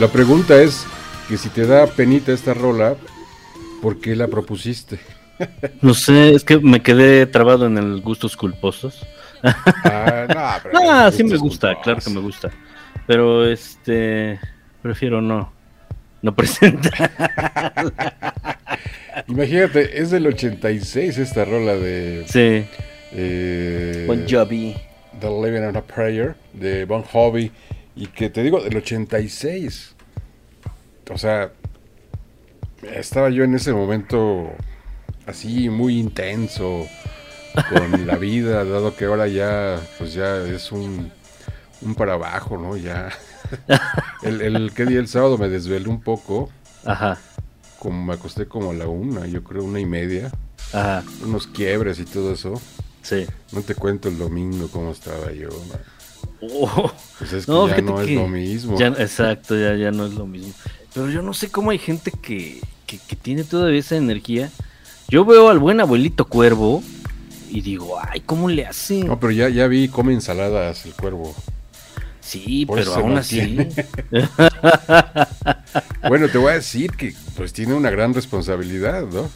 La 0.00 0.08
pregunta 0.08 0.60
es 0.60 0.84
que 1.28 1.36
si 1.36 1.48
te 1.50 1.66
da 1.66 1.86
penita 1.86 2.32
esta 2.32 2.54
rola, 2.54 2.96
¿por 3.82 4.00
qué 4.00 4.16
la 4.16 4.26
propusiste? 4.28 4.98
No 5.80 5.94
sé, 5.94 6.34
es 6.34 6.44
que 6.44 6.58
me 6.58 6.82
quedé 6.82 7.24
trabado 7.24 7.64
en 7.66 7.78
el 7.78 8.02
gustos 8.02 8.36
culposos. 8.36 9.06
Ah, 9.42 10.26
no, 10.28 10.62
pero 10.70 10.90
Ah, 10.90 11.10
sí 11.10 11.24
me 11.24 11.38
gusta, 11.38 11.68
culposos. 11.68 11.82
claro 11.84 12.00
que 12.04 12.10
me 12.10 12.20
gusta. 12.20 12.50
Pero 13.06 13.46
este, 13.46 14.38
prefiero 14.82 15.22
no, 15.22 15.50
no 16.20 16.34
presentar. 16.36 17.10
Imagínate, 19.28 19.98
es 20.02 20.10
del 20.10 20.26
86 20.26 21.16
esta 21.16 21.46
rola 21.46 21.74
de 21.74 22.24
Sí, 22.28 22.66
eh, 23.12 24.04
Bon 24.06 24.26
Jovi. 24.28 24.76
The 25.20 25.26
Living 25.28 25.62
on 25.66 25.76
a 25.76 25.80
Prayer 25.82 26.34
de 26.52 26.84
Bon 26.84 27.02
Jovi 27.02 27.50
y 27.96 28.06
que 28.08 28.30
te 28.30 28.42
digo 28.42 28.60
del 28.62 28.76
86. 28.76 29.94
O 31.10 31.18
sea, 31.18 31.52
estaba 32.82 33.30
yo 33.30 33.44
en 33.44 33.54
ese 33.54 33.72
momento 33.72 34.50
así 35.26 35.68
muy 35.68 35.98
intenso 35.98 36.86
con 37.68 38.06
la 38.06 38.16
vida, 38.16 38.64
dado 38.64 38.96
que 38.96 39.06
ahora 39.06 39.26
ya 39.28 39.80
pues 39.98 40.14
ya 40.14 40.38
es 40.46 40.72
un 40.72 41.12
un 41.82 41.94
para 41.94 42.14
abajo, 42.14 42.58
¿no? 42.58 42.76
Ya 42.76 43.10
el, 44.22 44.40
el 44.42 44.72
¿qué 44.74 44.86
día? 44.86 45.00
el 45.00 45.08
sábado 45.08 45.38
me 45.38 45.48
desvelé 45.48 45.88
un 45.88 46.00
poco, 46.02 46.50
Ajá, 46.84 47.18
como 47.78 48.04
me 48.04 48.14
acosté 48.14 48.46
como 48.46 48.70
a 48.70 48.74
la 48.74 48.86
una, 48.88 49.26
yo 49.26 49.42
creo 49.42 49.64
una 49.64 49.80
y 49.80 49.86
media, 49.86 50.30
ajá, 50.72 51.04
unos 51.24 51.46
quiebres 51.46 51.98
y 51.98 52.04
todo 52.04 52.32
eso. 52.32 52.62
sí. 53.02 53.26
No 53.52 53.62
te 53.62 53.74
cuento 53.74 54.08
el 54.08 54.18
domingo 54.18 54.68
cómo 54.70 54.92
estaba 54.92 55.32
yo. 55.32 55.48
man. 55.68 55.80
Oh, 56.42 56.90
Pues 57.18 57.32
es 57.34 57.46
que 57.46 57.52
No, 57.52 57.66
ya 57.68 57.74
fíjate 57.74 57.90
no 57.92 58.00
es 58.00 58.06
que 58.08 58.14
lo 58.14 58.28
mismo. 58.28 58.78
ya- 58.78 58.86
exacto, 58.98 59.56
ya, 59.58 59.74
ya 59.76 59.90
no 59.90 60.06
es 60.06 60.14
lo 60.14 60.26
mismo. 60.26 60.52
Pero 60.94 61.10
yo 61.10 61.22
no 61.22 61.34
sé 61.34 61.50
cómo 61.50 61.70
hay 61.70 61.78
gente 61.78 62.10
que, 62.10 62.60
que, 62.86 62.98
que 62.98 63.16
tiene 63.16 63.44
todavía 63.44 63.78
esa 63.80 63.96
energía. 63.96 64.50
Yo 65.08 65.24
veo 65.24 65.50
al 65.50 65.58
buen 65.58 65.80
abuelito 65.80 66.24
cuervo 66.26 66.82
y 67.50 67.60
digo, 67.60 67.98
ay, 68.00 68.20
¿cómo 68.20 68.48
le 68.48 68.64
hace? 68.66 69.04
No, 69.04 69.18
pero 69.20 69.32
ya, 69.32 69.48
ya 69.48 69.66
vi 69.66 69.88
come 69.88 70.12
ensaladas 70.14 70.86
el 70.86 70.92
cuervo. 70.94 71.34
sí, 72.20 72.64
por 72.64 72.78
pero 72.78 72.94
aún 72.94 73.18
así. 73.18 73.58
Bueno, 76.08 76.28
te 76.28 76.38
voy 76.38 76.52
a 76.52 76.54
decir 76.54 76.92
que 76.92 77.14
pues 77.36 77.52
tiene 77.52 77.74
una 77.74 77.90
gran 77.90 78.14
responsabilidad, 78.14 79.04
¿no? 79.06 79.28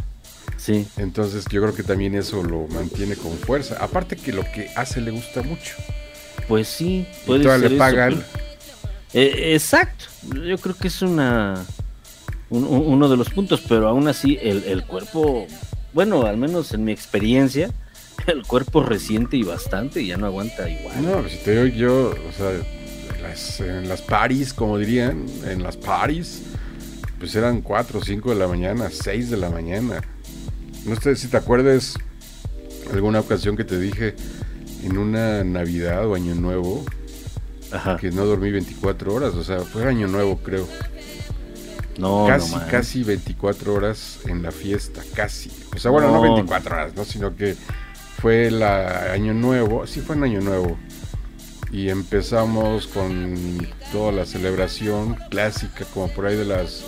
sí, 0.56 0.86
Entonces 0.96 1.44
yo 1.50 1.60
creo 1.62 1.74
que 1.74 1.82
también 1.82 2.14
eso 2.14 2.42
lo 2.42 2.66
mantiene 2.68 3.16
con 3.16 3.32
fuerza. 3.38 3.76
Aparte 3.80 4.16
que 4.16 4.32
lo 4.32 4.42
que 4.50 4.70
hace 4.76 5.00
le 5.00 5.10
gusta 5.10 5.42
mucho. 5.42 5.74
Pues 6.48 6.68
sí, 6.68 7.06
puede 7.26 7.44
ser 7.44 7.70
le 7.72 7.78
pagan. 7.78 8.24
Eh, 9.12 9.52
exacto, 9.54 10.06
yo 10.46 10.58
creo 10.58 10.74
que 10.76 10.88
es 10.88 11.00
una 11.02 11.64
un- 12.50 12.64
un- 12.64 12.86
uno 12.86 13.08
de 13.08 13.16
los 13.16 13.30
puntos, 13.30 13.62
pero 13.68 13.88
aún 13.88 14.06
así 14.08 14.38
el, 14.42 14.64
el 14.64 14.84
cuerpo, 14.84 15.46
bueno, 15.92 16.26
al 16.26 16.36
menos 16.36 16.72
en 16.72 16.84
mi 16.84 16.92
experiencia, 16.92 17.70
el 18.26 18.42
cuerpo 18.44 18.82
resiente 18.82 19.36
y 19.36 19.42
bastante 19.42 20.02
y 20.02 20.08
ya 20.08 20.16
no 20.16 20.26
aguanta 20.26 20.68
igual. 20.68 21.02
No, 21.02 21.20
pues, 21.20 21.32
si 21.32 21.38
te 21.38 21.64
digo 21.64 21.76
yo, 21.76 22.14
o 22.28 22.32
sea, 22.36 22.50
en 22.50 23.22
las, 23.22 23.60
en 23.60 23.88
las 23.88 24.02
paris, 24.02 24.52
como 24.52 24.78
dirían, 24.78 25.24
en 25.46 25.62
las 25.62 25.76
paris, 25.76 26.42
pues 27.18 27.34
eran 27.34 27.60
4 27.62 27.98
o 28.00 28.04
5 28.04 28.30
de 28.30 28.36
la 28.36 28.46
mañana, 28.48 28.88
6 28.90 29.30
de 29.30 29.36
la 29.36 29.48
mañana. 29.50 30.02
No 30.84 31.00
sé 31.00 31.16
si 31.16 31.28
te 31.28 31.36
acuerdas 31.38 31.94
alguna 32.92 33.20
ocasión 33.20 33.56
que 33.56 33.64
te 33.64 33.78
dije 33.80 34.14
en 34.84 34.98
una 34.98 35.42
Navidad 35.44 36.06
o 36.06 36.14
Año 36.14 36.34
Nuevo 36.34 36.84
Ajá. 37.72 37.96
que 37.96 38.10
no 38.10 38.24
dormí 38.24 38.50
24 38.50 39.12
horas, 39.14 39.34
o 39.34 39.42
sea, 39.42 39.60
fue 39.60 39.86
Año 39.86 40.06
Nuevo 40.06 40.38
creo. 40.38 40.68
No, 41.98 42.26
casi, 42.28 42.54
no, 42.54 42.66
casi 42.68 43.02
24 43.04 43.72
horas 43.72 44.18
en 44.26 44.42
la 44.42 44.50
fiesta, 44.50 45.02
casi. 45.14 45.50
O 45.74 45.78
sea, 45.78 45.90
bueno, 45.90 46.08
no, 46.08 46.14
No. 46.14 46.22
24 46.22 46.74
horas, 46.74 46.94
¿no? 46.96 47.04
Sino 47.04 47.36
que 47.36 47.56
fue 48.20 48.48
el 48.48 48.62
Año 48.62 49.32
Nuevo, 49.32 49.86
sí 49.86 50.00
fue 50.00 50.16
en 50.16 50.24
Año 50.24 50.40
Nuevo. 50.40 50.76
Y 51.70 51.88
empezamos 51.88 52.86
con 52.86 53.66
toda 53.90 54.12
la 54.12 54.26
celebración 54.26 55.16
clásica, 55.30 55.84
como 55.92 56.08
por 56.08 56.26
ahí 56.26 56.36
de 56.36 56.44
las, 56.44 56.84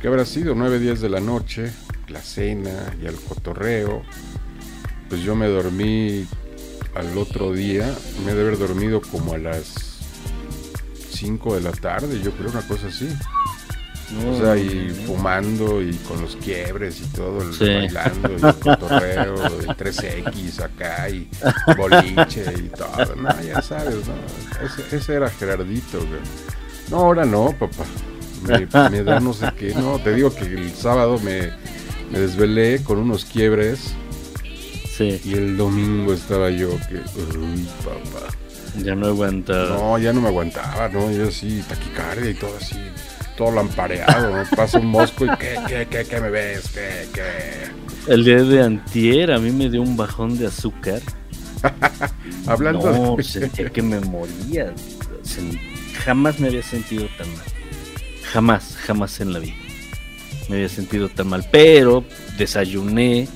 ¿qué 0.00 0.08
habrá 0.08 0.24
sido? 0.24 0.54
9, 0.54 0.78
10 0.78 1.00
de 1.00 1.08
la 1.08 1.20
noche, 1.20 1.72
la 2.08 2.20
cena 2.20 2.94
y 3.00 3.06
el 3.06 3.16
cotorreo. 3.16 4.02
Pues 5.08 5.22
yo 5.22 5.34
me 5.34 5.46
dormí 5.46 6.26
al 6.94 7.16
otro 7.18 7.52
día, 7.52 7.92
me 8.24 8.32
he 8.32 8.34
de 8.34 8.42
haber 8.42 8.58
dormido 8.58 9.00
como 9.00 9.34
a 9.34 9.38
las 9.38 9.74
5 11.10 11.56
de 11.56 11.60
la 11.62 11.72
tarde, 11.72 12.20
yo 12.22 12.32
creo, 12.32 12.50
una 12.50 12.66
cosa 12.66 12.88
así. 12.88 13.08
No, 14.12 14.30
O 14.32 14.38
sea, 14.38 14.56
y 14.56 14.94
no. 15.00 15.06
fumando 15.06 15.82
y 15.82 15.94
con 16.08 16.20
los 16.20 16.36
quiebres 16.36 17.00
y 17.00 17.06
todo, 17.16 17.52
Sí. 17.52 17.64
bailando 17.64 18.30
y 18.30 18.34
el 18.34 18.54
cotorreo, 18.56 19.34
y 19.62 19.66
3X 19.66 20.60
acá 20.62 21.08
y 21.08 21.28
boliche 21.76 22.44
y 22.58 22.68
todo. 22.68 23.16
No, 23.16 23.42
ya 23.42 23.62
sabes, 23.62 23.96
¿no? 24.06 24.64
Ese, 24.64 24.96
ese 24.96 25.14
era 25.14 25.30
Gerardito, 25.30 25.98
güey. 25.98 26.20
No, 26.90 26.98
ahora 26.98 27.24
no, 27.24 27.54
papá. 27.58 27.84
Me, 28.42 28.90
me 28.90 29.02
da 29.02 29.20
no 29.20 29.32
sé 29.32 29.46
qué. 29.58 29.74
No, 29.74 29.98
te 29.98 30.14
digo 30.14 30.32
que 30.34 30.44
el 30.44 30.70
sábado 30.74 31.18
me, 31.18 31.50
me 32.12 32.18
desvelé 32.20 32.82
con 32.84 32.98
unos 32.98 33.24
quiebres 33.24 33.94
Sí, 34.96 35.20
y 35.24 35.32
el 35.32 35.56
domingo 35.56 36.12
estaba 36.12 36.50
yo 36.50 36.68
que, 36.88 36.98
uy, 37.36 37.66
papá. 37.84 38.28
ya 38.78 38.94
no 38.94 39.08
aguanta. 39.08 39.52
No, 39.70 39.98
ya 39.98 40.12
no 40.12 40.20
me 40.20 40.28
aguantaba, 40.28 40.88
¿no? 40.88 41.10
Yo 41.10 41.28
así, 41.28 41.64
taquicardia 41.68 42.30
y 42.30 42.34
todo 42.34 42.56
así, 42.56 42.76
todo 43.36 43.50
lampareado, 43.50 44.36
¿no? 44.36 44.56
Pasa 44.56 44.78
un 44.78 44.86
mosco 44.86 45.24
y 45.24 45.30
¿qué, 45.36 45.58
qué, 45.66 45.88
qué, 45.90 46.04
qué 46.04 46.20
me 46.20 46.30
ves? 46.30 46.70
¿Qué, 46.72 47.08
qué? 47.12 48.12
El 48.12 48.24
día 48.24 48.44
de 48.44 48.62
antier 48.62 49.32
a 49.32 49.40
mí 49.40 49.50
me 49.50 49.68
dio 49.68 49.82
un 49.82 49.96
bajón 49.96 50.38
de 50.38 50.46
azúcar. 50.46 51.00
Hablando 52.46 52.92
no, 52.92 53.16
de... 53.16 53.24
sentía 53.24 53.70
que 53.70 53.82
me 53.82 53.98
moría. 53.98 54.72
Jamás 56.04 56.38
me 56.38 56.46
había 56.46 56.62
sentido 56.62 57.08
tan 57.18 57.28
mal. 57.32 57.46
Jamás, 58.32 58.76
jamás 58.76 59.20
en 59.20 59.32
la 59.32 59.40
vida. 59.40 59.54
Me 60.48 60.56
había 60.56 60.68
sentido 60.68 61.08
tan 61.08 61.26
mal. 61.28 61.44
Pero 61.50 62.04
desayuné 62.38 63.26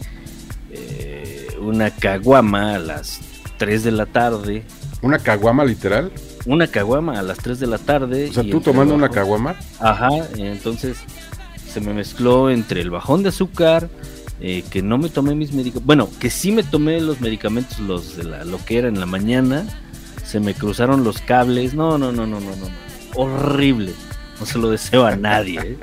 una 1.69 1.91
caguama 1.91 2.75
a 2.75 2.79
las 2.79 3.21
3 3.59 3.85
de 3.85 3.93
la 3.93 4.07
tarde. 4.07 4.65
¿Una 5.03 5.19
caguama 5.19 5.65
literal? 5.65 6.11
Una 6.47 6.67
caguama 6.67 7.19
a 7.19 7.23
las 7.23 7.39
3 7.39 7.61
de 7.61 7.67
la 7.67 7.79
tarde. 7.79 8.31
O 8.31 8.33
sea, 8.33 8.43
tú 8.43 8.61
tomando 8.61 8.95
una 8.95 9.11
caguama. 9.11 9.57
Ajá, 9.79 10.09
entonces 10.37 10.99
se 11.71 11.81
me 11.81 11.93
mezcló 11.93 12.51
entre 12.51 12.81
el 12.81 12.91
bajón 12.91 13.23
de 13.23 13.29
azúcar, 13.29 13.91
eh, 14.41 14.65
que 14.71 14.83
no 14.83 14.97
me 14.97 15.11
tomé 15.11 15.35
mis 15.35 15.53
medicamentos, 15.53 15.85
bueno, 15.87 16.09
que 16.19 16.31
sí 16.31 16.51
me 16.53 16.63
tomé 16.63 17.01
los 17.01 17.21
medicamentos, 17.21 17.79
los 17.81 18.17
de 18.17 18.25
la, 18.25 18.45
lo 18.45 18.65
que 18.65 18.79
era 18.79 18.89
en 18.89 18.99
la 18.99 19.07
mañana, 19.07 19.67
se 20.25 20.41
me 20.41 20.55
cruzaron 20.55 21.05
los 21.05 21.21
cables, 21.21 21.75
no, 21.75 21.99
no, 21.99 22.13
no, 22.13 22.27
no, 22.27 22.41
no, 22.41 22.51
no. 22.51 22.69
horrible, 23.15 23.93
no 24.41 24.47
se 24.47 24.59
lo 24.59 24.71
deseo 24.71 25.05
a 25.07 25.17
nadie, 25.17 25.59
¿eh? 25.61 25.79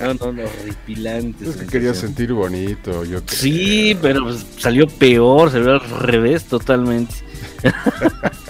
no, 0.00 0.14
no, 0.14 0.32
no, 0.32 0.42
horripilante. 0.44 1.48
Es 1.48 1.56
que 1.56 1.66
quería 1.66 1.94
sentir 1.94 2.32
bonito, 2.32 3.04
yo 3.04 3.24
creo. 3.24 3.38
Sí, 3.38 3.96
pero 4.02 4.24
pues, 4.24 4.44
salió 4.58 4.86
peor, 4.88 5.50
salió 5.50 5.72
al 5.72 5.80
revés 6.00 6.44
totalmente. 6.44 7.14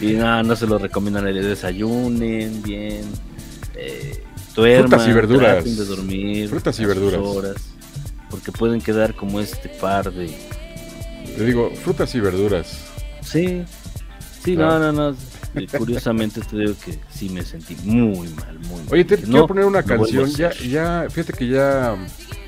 y 0.00 0.12
no, 0.14 0.42
no 0.42 0.56
se 0.56 0.66
lo 0.66 0.78
recomiendo 0.78 1.18
a 1.18 1.22
nadie. 1.22 1.42
Desayunen 1.42 2.62
bien, 2.62 3.02
eh, 3.74 4.22
duerman, 4.54 4.88
Frutas 4.90 5.08
y 5.08 5.12
verduras. 5.12 5.76
de 5.76 5.84
dormir. 5.84 6.48
Frutas 6.48 6.80
y 6.80 6.84
verduras. 6.84 7.20
horas, 7.22 7.56
porque 8.30 8.52
pueden 8.52 8.80
quedar 8.80 9.14
como 9.14 9.40
este 9.40 9.68
par 9.68 10.12
de. 10.12 10.26
Te 11.36 11.44
digo, 11.44 11.70
frutas 11.84 12.14
y 12.14 12.20
verduras. 12.20 12.78
Sí, 13.22 13.62
sí, 14.42 14.54
Claro. 14.54 14.78
no, 14.78 14.92
no, 14.92 15.10
no. 15.10 15.16
Curiosamente 15.78 16.40
te 16.42 16.56
digo 16.56 16.74
que 16.84 16.98
sí 17.10 17.28
me 17.30 17.42
sentí 17.42 17.76
muy 17.84 18.28
mal, 18.28 18.58
muy 18.60 18.78
mal. 18.80 18.86
Oye, 18.90 19.04
te 19.04 19.16
Que 19.16 19.22
quiero 19.24 19.38
no 19.40 19.46
poner 19.46 19.64
una 19.64 19.82
canción. 19.82 20.28
Ya, 20.30 20.52
ya, 20.52 21.06
fíjate 21.10 21.32
que 21.32 21.48
ya 21.48 21.96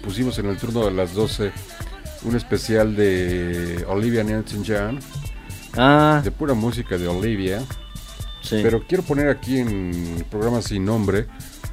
pusimos 0.02 0.38
en 0.38 0.46
el 0.46 0.56
turno 0.58 0.84
de 0.86 0.92
las 0.92 1.14
12 1.14 1.52
un 2.24 2.36
especial 2.36 2.94
de 2.96 3.84
Olivia 3.88 4.24
Newton-John, 4.24 4.98
Ah, 5.76 6.20
de 6.24 6.30
pura 6.30 6.54
música 6.54 6.98
de 6.98 7.06
Olivia. 7.08 7.62
sí. 8.42 8.60
Pero 8.62 8.84
quiero 8.86 9.02
poner 9.04 9.28
aquí 9.28 9.58
en 9.58 10.14
el 10.18 10.24
programa 10.24 10.60
sin 10.62 10.84
nombre 10.84 11.26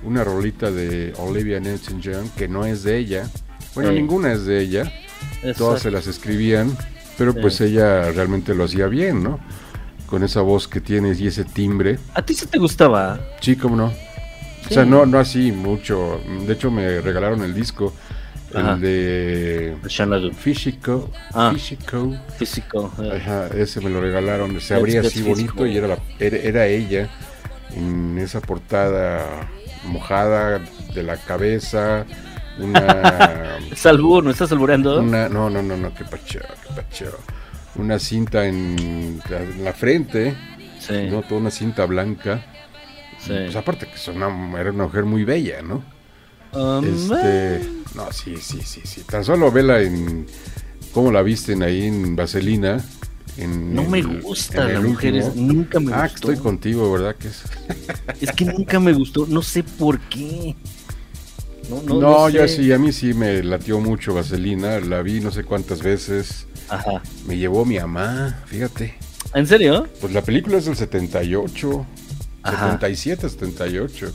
una 0.03 0.23
rolita 0.23 0.69
de 0.71 1.13
Olivia 1.17 1.59
Newton-John 1.59 2.29
que 2.37 2.47
no 2.47 2.65
es 2.65 2.83
de 2.83 2.97
ella. 2.97 3.29
Bueno, 3.73 3.89
Sí. 3.89 3.95
ninguna 3.95 4.33
es 4.33 4.45
de 4.45 4.59
ella. 4.61 4.91
Todas 5.57 5.81
se 5.81 5.89
las 5.91 6.07
escribían, 6.07 6.77
pero 7.17 7.31
Sí. 7.33 7.39
pues 7.41 7.59
ella 7.61 8.11
realmente 8.11 8.53
lo 8.53 8.65
hacía 8.65 8.87
bien, 8.87 9.23
¿no? 9.23 9.39
Con 10.07 10.23
esa 10.23 10.41
voz 10.41 10.67
que 10.67 10.81
tienes 10.81 11.19
y 11.19 11.27
ese 11.27 11.43
timbre. 11.45 11.97
¿A 12.13 12.21
ti 12.21 12.33
sí 12.33 12.45
te 12.45 12.57
gustaba? 12.59 13.19
Sí, 13.41 13.55
cómo 13.55 13.75
no. 13.75 13.85
O 13.87 14.73
sea, 14.73 14.85
no, 14.85 15.05
no 15.05 15.19
así 15.19 15.51
mucho. 15.51 16.19
De 16.45 16.53
hecho, 16.53 16.69
me 16.71 17.01
regalaron 17.01 17.41
el 17.43 17.53
disco, 17.53 17.93
Ajá. 18.53 18.73
el 18.73 18.81
de. 18.81 19.77
Físico. 20.37 21.09
Ah. 21.33 21.51
Físico. 21.53 22.15
Físico. 22.37 22.91
eh. 23.01 23.19
Ajá, 23.21 23.47
ese 23.55 23.81
me 23.81 23.89
lo 23.89 23.99
regalaron. 24.01 24.59
Se 24.61 24.73
abría 24.75 25.01
así 25.01 25.21
bonito 25.21 25.65
y 25.65 25.77
era, 25.77 25.87
la- 25.87 25.99
era, 26.19 26.37
era 26.37 26.65
ella. 26.67 27.09
en 27.75 28.17
esa 28.19 28.39
portada 28.41 29.49
mojada 29.85 30.61
de 30.93 31.03
la 31.03 31.17
cabeza, 31.17 32.05
una, 32.57 33.57
Es 33.71 33.85
albur, 33.85 34.23
¿no 34.23 34.31
estás 34.31 34.51
albureando? 34.51 34.99
una 34.99 35.27
no, 35.29 35.49
no, 35.49 35.61
no, 35.61 35.75
no, 35.77 35.93
qué 35.93 36.05
pacho, 36.05 36.39
qué 36.39 36.73
pacho. 36.81 37.05
Una 37.77 37.99
cinta 37.99 38.45
en 38.47 39.21
la, 39.29 39.41
en 39.43 39.63
la 39.63 39.73
frente, 39.73 40.35
Sí, 40.79 41.07
¿no? 41.09 41.23
Toda 41.23 41.41
una 41.41 41.51
cinta 41.51 41.85
blanca. 41.85 42.45
sí. 43.19 43.29
Pues 43.45 43.55
aparte 43.55 43.87
que 43.87 44.11
una- 44.11 44.59
era 44.61 44.71
una 44.71 44.83
mujer 44.85 45.03
muy 45.05 45.23
bella, 45.23 45.61
¿no? 45.61 45.83
Um, 46.53 46.85
Este, 46.85 47.61
no, 47.95 48.11
sí, 48.11 48.35
sí, 48.37 48.61
sí, 48.63 48.81
sí. 48.85 49.01
Tan 49.01 49.23
solo 49.25 49.51
vela 49.51 49.81
en 49.81 50.25
cómo 50.93 51.11
la 51.11 51.21
visten 51.21 51.63
ahí 51.63 51.83
en 51.85 52.15
Vaselina. 52.15 52.83
En 53.37 53.73
no 53.75 53.83
me 53.83 54.01
gusta 54.01 54.65
la 54.65 54.79
mujer, 54.79 55.17
es- 55.17 55.35
nunca 55.35 55.79
me 55.81 55.91
Ah, 55.93 56.03
gustó. 56.03 56.31
estoy 56.31 56.37
contigo, 56.41 56.89
¿verdad? 56.91 57.15
Que 57.17 57.27
es... 57.27 57.43
Es 58.21 58.31
que 58.31 58.45
nunca 58.45 58.79
me 58.79 58.93
gustó, 58.93 59.25
no 59.27 59.41
sé 59.41 59.63
por 59.63 59.99
qué. 59.99 60.55
No, 61.69 61.81
no, 61.81 61.99
No, 61.99 62.29
yo 62.29 62.41
sé. 62.47 62.57
sí, 62.57 62.71
a 62.73 62.77
mí 62.77 62.91
sí 62.91 63.13
me 63.13 63.41
latió 63.43 63.79
mucho 63.79 64.13
Vaselina. 64.13 64.79
La 64.79 65.01
vi 65.01 65.19
no 65.19 65.31
sé 65.31 65.43
cuántas 65.43 65.81
veces. 65.81 66.47
Ajá. 66.69 67.01
Me 67.27 67.37
llevó 67.37 67.65
mi 67.65 67.79
mamá, 67.79 68.43
fíjate. 68.45 68.95
¿En 69.33 69.47
serio? 69.47 69.87
Pues 70.01 70.13
la 70.13 70.21
película 70.21 70.57
es 70.57 70.65
del 70.65 70.75
78, 70.75 71.85
Ajá. 72.43 72.65
77, 72.73 73.29
78. 73.29 74.11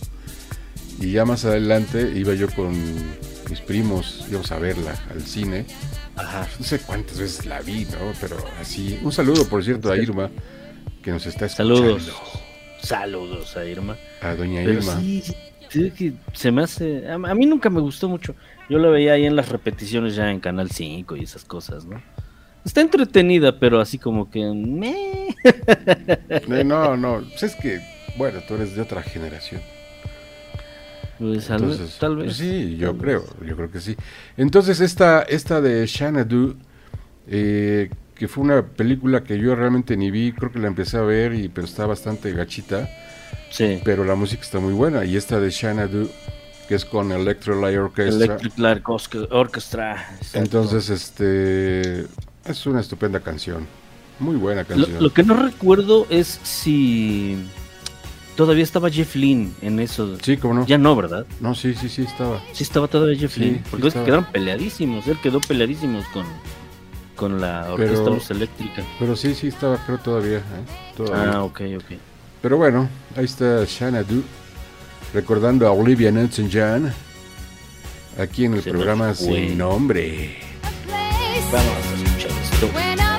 Y 1.00 1.12
ya 1.12 1.24
más 1.24 1.44
adelante 1.44 2.12
iba 2.14 2.34
yo 2.34 2.48
con 2.50 2.72
mis 3.50 3.60
primos, 3.66 4.26
íbamos 4.30 4.52
a 4.52 4.58
verla 4.58 4.94
al 5.10 5.22
cine. 5.22 5.66
Ajá. 6.16 6.46
No 6.58 6.64
sé 6.64 6.78
cuántas 6.80 7.18
veces 7.18 7.46
la 7.46 7.60
vi, 7.60 7.84
¿no? 7.86 8.12
Pero 8.20 8.36
así. 8.60 8.98
Un 9.02 9.12
saludo, 9.12 9.46
por 9.48 9.64
cierto, 9.64 9.90
a 9.90 9.96
Irma, 9.96 10.30
que 11.02 11.10
nos 11.10 11.26
está 11.26 11.46
escuchando. 11.46 11.76
Saludos. 11.76 12.12
Saludos 12.82 13.56
a 13.56 13.64
Irma. 13.64 13.96
A 14.22 14.34
doña 14.34 14.60
Pero 14.64 14.72
Irma. 14.80 15.00
sí, 15.00 15.22
sí, 15.70 15.90
que 15.92 16.12
se 16.34 16.50
me 16.52 16.62
hace. 16.62 17.08
A, 17.08 17.14
a 17.14 17.34
mí 17.34 17.46
nunca 17.46 17.70
me 17.70 17.80
gustó 17.80 18.08
mucho. 18.08 18.34
Yo 18.68 18.78
la 18.78 18.88
veía 18.88 19.14
ahí 19.14 19.24
en 19.26 19.36
las 19.36 19.48
repeticiones 19.48 20.14
ya 20.14 20.30
en 20.30 20.40
Canal 20.40 20.70
5 20.70 21.16
y 21.16 21.24
esas 21.24 21.44
cosas, 21.44 21.84
¿no? 21.86 22.00
Está 22.64 22.82
entretenida, 22.82 23.58
pero 23.58 23.80
así 23.80 23.98
como 23.98 24.30
que. 24.30 24.44
meh. 24.54 25.28
Eh, 26.28 26.64
No, 26.64 26.96
no, 26.96 27.22
pues 27.30 27.42
es 27.44 27.56
que, 27.56 27.80
bueno, 28.18 28.40
tú 28.46 28.54
eres 28.54 28.74
de 28.76 28.82
otra 28.82 29.02
generación. 29.02 29.62
Pues, 31.18 31.46
tal, 31.48 31.60
vez- 31.62 31.72
Entonces, 31.72 31.98
tal 31.98 32.16
vez. 32.16 32.36
sí, 32.36 32.76
yo 32.76 32.96
creo, 32.96 33.24
yo 33.46 33.56
creo 33.56 33.70
que 33.70 33.80
sí. 33.80 33.96
Entonces, 34.36 34.80
esta, 34.80 35.22
esta 35.22 35.60
de 35.60 35.86
Xanadu, 35.86 36.56
eh, 37.28 37.90
que 38.14 38.28
fue 38.28 38.44
una 38.44 38.62
película 38.66 39.22
que 39.24 39.38
yo 39.38 39.54
realmente 39.54 39.96
ni 39.96 40.10
vi, 40.10 40.32
creo 40.32 40.50
que 40.50 40.58
la 40.58 40.68
empecé 40.68 40.96
a 40.96 41.02
ver, 41.02 41.34
y, 41.34 41.48
pero 41.48 41.66
está 41.66 41.86
bastante 41.86 42.32
gachita, 42.32 42.88
Sí. 43.50 43.80
pero 43.84 44.04
la 44.04 44.14
música 44.14 44.42
está 44.42 44.58
muy 44.60 44.72
buena. 44.72 45.04
Y 45.04 45.16
esta 45.16 45.38
de 45.40 45.50
Xanadu, 45.50 46.08
que 46.68 46.74
es 46.76 46.84
con 46.84 47.10
Electro 47.12 47.60
Light 47.60 47.78
Orchestra, 47.78 48.24
Electric 48.26 48.58
Light 48.58 48.82
Orchestra- 49.30 50.08
exacto. 50.18 50.38
entonces, 50.38 50.88
este, 50.90 52.06
es 52.44 52.66
una 52.66 52.80
estupenda 52.80 53.20
canción. 53.20 53.66
Muy 54.18 54.36
buena 54.36 54.64
canción. 54.64 55.02
lo 55.02 55.12
que 55.12 55.22
no 55.22 55.34
recuerdo 55.34 56.06
es 56.10 56.38
si 56.42 57.38
todavía 58.36 58.62
estaba 58.62 58.90
Jeff 58.90 59.16
Lynne 59.16 59.50
en 59.62 59.80
eso. 59.80 60.16
Sí, 60.22 60.36
cómo 60.36 60.54
no. 60.54 60.66
Ya 60.66 60.78
no, 60.78 60.94
¿verdad? 60.94 61.26
No, 61.40 61.54
sí, 61.54 61.74
sí, 61.74 61.88
sí, 61.88 62.02
estaba. 62.02 62.40
Sí 62.52 62.62
estaba 62.62 62.86
todavía 62.86 63.18
Jeff 63.18 63.34
Sí, 63.34 63.40
Lynne. 63.40 63.58
sí 63.58 63.64
Porque 63.70 63.88
estaba. 63.88 64.04
quedaron 64.04 64.24
peleadísimos. 64.26 65.06
Él 65.06 65.18
quedó 65.22 65.40
peleadísimos 65.40 66.04
con, 66.08 66.24
con 67.16 67.40
la 67.40 67.72
orquesta 67.72 67.98
Pero- 68.04 68.14
Luz 68.14 68.30
eléctrica. 68.30 68.82
Pero 68.98 69.16
sí, 69.16 69.34
sí, 69.34 69.48
estaba, 69.48 69.78
creo 69.86 69.98
todavía. 69.98 70.38
¿eh? 70.38 70.42
Todavía. 70.96 71.32
Ah, 71.32 71.42
ok, 71.44 71.60
ok. 71.78 71.98
Pero 72.42 72.56
bueno, 72.56 72.88
ahí 73.16 73.24
está 73.26 73.66
Xanadu, 73.66 74.22
recordando 75.12 75.66
a 75.66 75.72
Olivia 75.72 76.10
Newton-John, 76.10 76.92
aquí 78.18 78.46
en 78.46 78.54
el 78.54 78.62
Se 78.62 78.70
programa. 78.70 79.14
Sin 79.14 79.58
Nombre. 79.58 80.38
Vamos 81.52 81.72
a 81.74 82.02
escuchar 82.02 82.30
esto. 82.42 83.09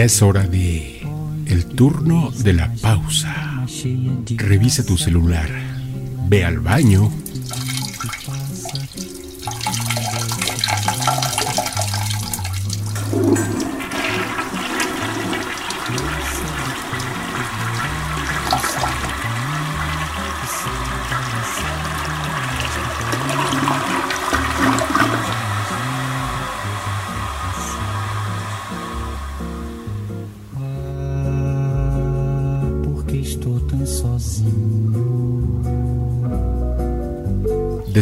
Ya 0.00 0.06
es 0.06 0.22
hora 0.22 0.46
de 0.46 1.02
el 1.44 1.66
turno 1.66 2.30
de 2.30 2.54
la 2.54 2.72
pausa. 2.80 3.66
Revisa 4.30 4.82
tu 4.82 4.96
celular. 4.96 5.50
Ve 6.26 6.42
al 6.42 6.60
baño. 6.60 7.10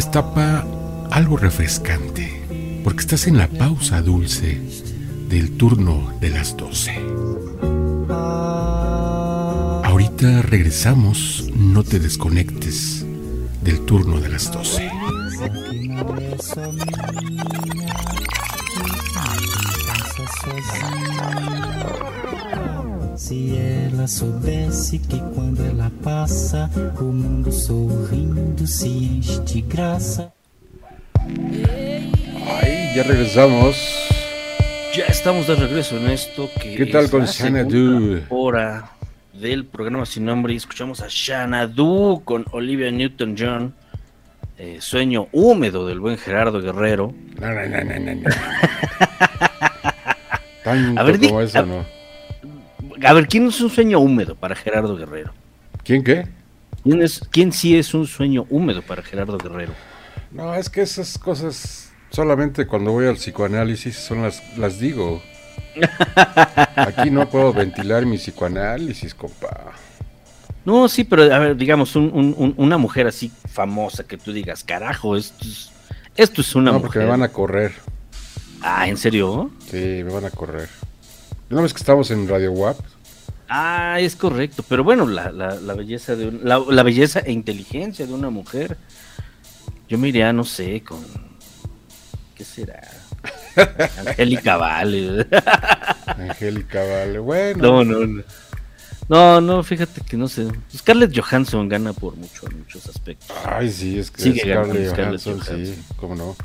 Destapa 0.09 0.65
algo 1.11 1.37
refrescante, 1.37 2.81
porque 2.83 3.01
estás 3.01 3.27
en 3.27 3.37
la 3.37 3.47
pausa 3.47 4.01
dulce 4.01 4.59
del 5.29 5.51
turno 5.51 6.11
de 6.19 6.31
las 6.31 6.57
12. 6.57 6.91
Ahorita 9.83 10.41
regresamos, 10.41 11.51
no 11.55 11.83
te 11.83 11.99
desconectes 11.99 13.05
del 13.61 13.85
turno 13.85 14.19
de 14.19 14.29
las 14.29 14.51
12. 14.51 14.89
Que 15.69 15.87
não 15.87 16.15
é 16.15 16.35
só 16.41 16.71
minha. 16.71 17.45
Passa 19.85 20.25
sozinha. 20.41 21.69
Se 23.15 23.55
ela 23.55 24.07
soubesse 24.07 24.97
que 24.97 25.19
quando 25.19 25.19
ela 25.19 25.28
passa, 26.49 26.69
o 26.99 27.03
mundo 27.03 27.51
sorrindo 27.51 28.65
se 28.65 28.87
enche 28.87 29.39
de 29.41 29.61
graça. 29.61 30.33
Ay, 32.61 32.91
ya 32.95 33.03
regresamos. 33.03 33.75
Ya 34.95 35.05
estamos 35.05 35.45
de 35.47 35.55
regreso 35.55 35.97
en 35.97 36.09
esto 36.09 36.49
que 36.59 36.75
¿Qué 36.75 36.85
tal 36.87 37.05
es 37.05 37.11
con 37.11 37.27
Xanadu? 37.27 37.69
segunda 37.69 38.25
hora 38.29 38.89
del 39.33 39.65
programa 39.65 40.05
sin 40.07 40.25
nombre 40.25 40.53
y 40.53 40.55
escuchamos 40.57 41.01
a 41.01 41.07
Xanadu 41.09 42.23
con 42.25 42.45
Olivia 42.51 42.89
Newton-John 42.91 43.73
eh, 44.57 44.77
Sueño 44.81 45.27
húmedo 45.31 45.85
del 45.87 45.99
buen 45.99 46.17
Gerardo 46.17 46.59
Guerrero 46.61 47.13
No, 47.39 47.47
no, 47.53 47.65
no, 47.67 47.83
no, 47.83 47.99
no, 47.99 48.15
no. 48.15 48.29
Tanto 50.63 50.99
A 50.99 51.03
ver, 51.03 51.19
di- 51.19 51.27
como 51.27 51.41
eso, 51.41 51.59
a- 51.59 51.61
no. 51.61 51.85
a 53.05 53.13
ver, 53.13 53.27
¿quién 53.27 53.45
es 53.47 53.61
un 53.61 53.69
sueño 53.69 53.99
húmedo 53.99 54.35
para 54.35 54.55
Gerardo 54.55 54.97
Guerrero? 54.97 55.31
¿Quién 55.83 56.03
qué? 56.03 56.27
¿Quién, 56.83 57.01
es, 57.01 57.21
quién 57.31 57.51
sí 57.51 57.77
es 57.77 57.93
un 57.93 58.07
sueño 58.07 58.45
húmedo 58.49 58.81
para 58.81 59.01
Gerardo 59.03 59.37
Guerrero? 59.37 59.73
No, 60.31 60.53
es 60.55 60.69
que 60.69 60.81
esas 60.81 61.17
cosas 61.17 61.91
solamente 62.11 62.65
cuando 62.67 62.91
voy 62.91 63.07
al 63.07 63.15
psicoanálisis 63.15 63.95
son 63.97 64.21
las, 64.23 64.41
las 64.57 64.79
digo. 64.79 65.21
Aquí 66.75 67.11
no 67.11 67.29
puedo 67.29 67.53
ventilar 67.53 68.05
mi 68.05 68.17
psicoanálisis, 68.17 69.13
compa. 69.13 69.73
No, 70.65 70.87
sí, 70.89 71.03
pero 71.03 71.23
a 71.33 71.39
ver, 71.39 71.55
digamos, 71.55 71.95
un- 71.95 72.11
un- 72.13 72.35
un- 72.37 72.53
una 72.57 72.77
mujer 72.77 73.07
así 73.07 73.31
famosa 73.51 74.03
que 74.03 74.17
tú 74.17 74.31
digas, 74.33 74.63
carajo, 74.63 75.15
esto 75.15 75.45
es, 75.45 75.71
esto 76.15 76.41
es 76.41 76.55
una 76.55 76.71
No, 76.71 76.79
mujer. 76.79 76.87
porque 76.87 76.99
me 76.99 77.05
van 77.05 77.23
a 77.23 77.29
correr. 77.29 77.73
Ah, 78.61 78.87
¿en 78.87 78.97
serio? 78.97 79.51
Sí, 79.69 79.77
me 79.77 80.11
van 80.11 80.25
a 80.25 80.29
correr. 80.31 80.69
¿No 81.49 81.61
ves 81.61 81.73
que 81.73 81.79
estamos 81.79 82.11
en 82.11 82.27
Radio 82.27 82.51
WAP? 82.51 82.77
Ah, 83.49 83.97
es 83.99 84.15
correcto, 84.15 84.63
pero 84.67 84.83
bueno, 84.83 85.07
la, 85.07 85.31
la- 85.31 85.55
la 85.55 85.73
belleza 85.73 86.15
de 86.15 86.27
un- 86.27 86.41
la, 86.43 86.59
la 86.69 86.83
belleza 86.83 87.19
e 87.21 87.31
inteligencia 87.31 88.05
de 88.05 88.13
una 88.13 88.29
mujer, 88.29 88.77
yo 89.87 89.97
me 89.97 90.09
iría, 90.09 90.31
no 90.31 90.43
sé, 90.43 90.81
con 90.81 90.99
¿qué 92.35 92.43
será? 92.45 92.79
Angélica 94.05 94.55
Vale. 94.57 95.27
Angélica, 96.05 96.79
vale. 96.83 97.19
Bueno. 97.19 97.83
no, 97.83 97.83
no, 97.83 98.05
no. 98.07 98.23
No, 99.09 99.41
no, 99.41 99.63
fíjate 99.63 100.01
que 100.01 100.15
no 100.15 100.27
sé. 100.27 100.47
Scarlett 100.75 101.17
Johansson 101.19 101.67
gana 101.67 101.93
por 101.93 102.15
mucho 102.15 102.47
en 102.47 102.59
muchos 102.59 102.85
aspectos. 102.87 103.35
Ay, 103.43 103.71
sí, 103.71 103.97
es 103.97 104.11
que 104.11 104.21
Sigue 104.21 104.41
Scarlett 104.41 104.67
ganando 104.67 104.91
Scarlett 104.91 105.23
Johansson, 105.23 105.41
sí, 105.41 105.49
Johansson. 105.73 105.95
cómo 105.97 106.15
no. 106.15 106.35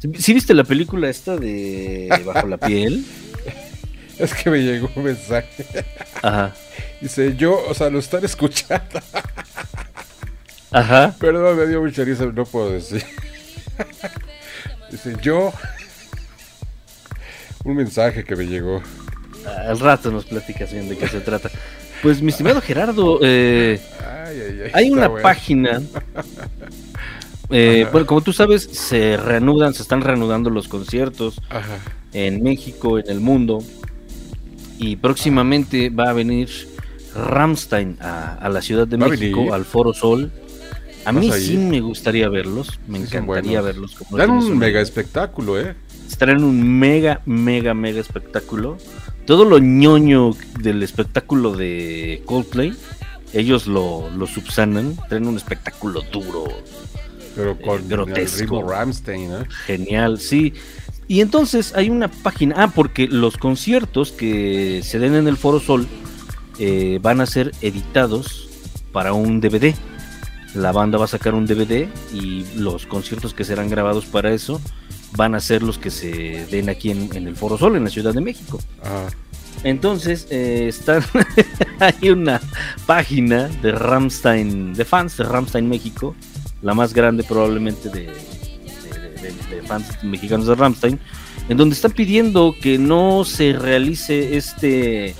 ¿Sí, 0.00 0.10
sí 0.18 0.34
viste 0.34 0.52
la 0.54 0.64
película 0.64 1.08
esta 1.08 1.36
de 1.36 2.08
Bajo 2.26 2.48
la 2.48 2.56
piel? 2.58 3.04
Es 4.24 4.34
que 4.34 4.50
me 4.50 4.58
llegó 4.58 4.90
un 4.94 5.04
mensaje. 5.04 5.64
Ajá. 6.22 6.52
Dice, 7.00 7.34
yo, 7.36 7.58
o 7.68 7.74
sea, 7.74 7.88
lo 7.90 7.98
están 7.98 8.24
escuchando. 8.24 9.00
Ajá. 10.70 11.14
Perdón, 11.18 11.56
me 11.56 11.66
dio 11.66 11.80
mucha 11.80 12.04
risa, 12.04 12.26
no 12.26 12.44
puedo 12.44 12.70
decir. 12.72 13.02
Dice, 14.90 15.16
yo. 15.22 15.52
Un 17.64 17.76
mensaje 17.76 18.24
que 18.24 18.36
me 18.36 18.46
llegó. 18.46 18.82
Al 19.46 19.78
rato 19.80 20.10
nos 20.10 20.26
platicas 20.26 20.72
bien 20.72 20.88
de 20.88 20.96
qué 20.98 21.08
se 21.08 21.20
trata. 21.20 21.50
Pues 22.02 22.22
mi 22.22 22.30
estimado 22.30 22.60
Gerardo, 22.60 23.18
eh, 23.22 23.80
Ay, 24.00 24.40
ay, 24.40 24.60
ay. 24.64 24.70
Hay 24.74 24.90
una 24.90 25.08
bueno. 25.08 25.22
página. 25.22 25.82
eh, 27.50 27.86
bueno, 27.92 28.06
como 28.06 28.20
tú 28.22 28.32
sabes, 28.32 28.62
se 28.62 29.16
reanudan, 29.16 29.74
se 29.74 29.82
están 29.82 30.00
reanudando 30.00 30.48
los 30.50 30.68
conciertos 30.68 31.40
Ajá. 31.50 31.76
en 32.12 32.42
México, 32.42 32.98
en 32.98 33.08
el 33.10 33.20
mundo. 33.20 33.62
Y 34.80 34.96
próximamente 34.96 35.90
va 35.90 36.08
a 36.10 36.12
venir 36.12 36.48
Ramstein 37.14 37.98
a, 38.00 38.34
a 38.34 38.48
la 38.48 38.62
Ciudad 38.62 38.86
de 38.88 38.96
¿Va 38.96 39.06
a 39.06 39.08
México, 39.10 39.52
al 39.52 39.64
Foro 39.64 39.92
Sol. 39.92 40.32
A 41.04 41.12
¿Vas 41.12 41.22
mí 41.22 41.30
sí 41.32 41.56
me 41.56 41.80
gustaría 41.80 42.28
verlos, 42.28 42.78
me 42.86 42.98
Sí, 42.98 43.04
encantaría 43.04 43.60
verlos. 43.60 43.94
como 43.94 44.16
Dan 44.16 44.30
un 44.30 44.58
mega 44.58 44.80
espectáculo, 44.80 45.58
¿eh? 45.60 45.74
Traen 46.18 46.42
un 46.44 46.78
mega, 46.78 47.20
mega, 47.24 47.72
mega 47.74 48.00
espectáculo. 48.00 48.76
Todo 49.26 49.44
lo 49.44 49.58
ñoño 49.58 50.32
del 50.60 50.82
espectáculo 50.82 51.52
de 51.56 52.22
Coldplay, 52.26 52.74
ellos 53.32 53.66
lo, 53.66 54.10
lo 54.10 54.26
subsanan. 54.26 54.96
Traen 55.08 55.26
un 55.26 55.36
espectáculo 55.36 56.02
duro, 56.12 56.44
Pero 57.36 57.56
con 57.58 57.80
el 57.82 57.88
grotesco. 57.88 58.40
ritmo 58.40 58.68
Ramstein, 58.68 59.30
¿eh? 59.32 59.44
genial, 59.66 60.18
sí. 60.20 60.52
Y 61.10 61.22
entonces 61.22 61.72
hay 61.74 61.90
una 61.90 62.06
página, 62.06 62.54
ah, 62.56 62.72
porque 62.72 63.08
los 63.08 63.36
conciertos 63.36 64.12
que 64.12 64.80
se 64.84 65.00
den 65.00 65.16
en 65.16 65.26
el 65.26 65.36
Foro 65.36 65.58
Sol 65.58 65.88
eh, 66.60 67.00
van 67.02 67.20
a 67.20 67.26
ser 67.26 67.50
editados 67.62 68.48
para 68.92 69.12
un 69.12 69.40
DVD. 69.40 69.74
La 70.54 70.70
banda 70.70 70.98
va 70.98 71.06
a 71.06 71.08
sacar 71.08 71.34
un 71.34 71.46
DVD 71.46 71.88
y 72.14 72.46
los 72.54 72.86
conciertos 72.86 73.34
que 73.34 73.42
serán 73.42 73.68
grabados 73.68 74.06
para 74.06 74.30
eso 74.30 74.60
van 75.16 75.34
a 75.34 75.40
ser 75.40 75.64
los 75.64 75.78
que 75.78 75.90
se 75.90 76.46
den 76.48 76.68
aquí 76.68 76.92
en, 76.92 77.10
en 77.12 77.26
el 77.26 77.34
Foro 77.34 77.58
Sol, 77.58 77.74
en 77.74 77.82
la 77.82 77.90
Ciudad 77.90 78.14
de 78.14 78.20
México. 78.20 78.60
Ah, 78.84 79.08
Entonces, 79.64 80.28
eh, 80.30 80.68
están 80.68 81.02
hay 81.80 82.10
una 82.10 82.40
página 82.86 83.48
de 83.48 83.72
Ramstein, 83.72 84.74
de 84.74 84.84
fans 84.84 85.16
de 85.16 85.24
Ramstein 85.24 85.68
México, 85.68 86.14
la 86.62 86.72
más 86.72 86.94
grande 86.94 87.24
probablemente 87.24 87.88
de, 87.88 88.12
de- 89.32 89.54
de- 89.56 89.60
de 89.60 89.66
fans 89.66 89.86
mexicanos 90.04 90.46
de 90.46 90.54
Ramstein, 90.54 90.98
en 91.48 91.56
donde 91.56 91.74
están 91.74 91.92
pidiendo 91.92 92.54
que 92.60 92.78
no 92.78 93.24
se 93.24 93.52
realice 93.52 94.36
este 94.36 95.14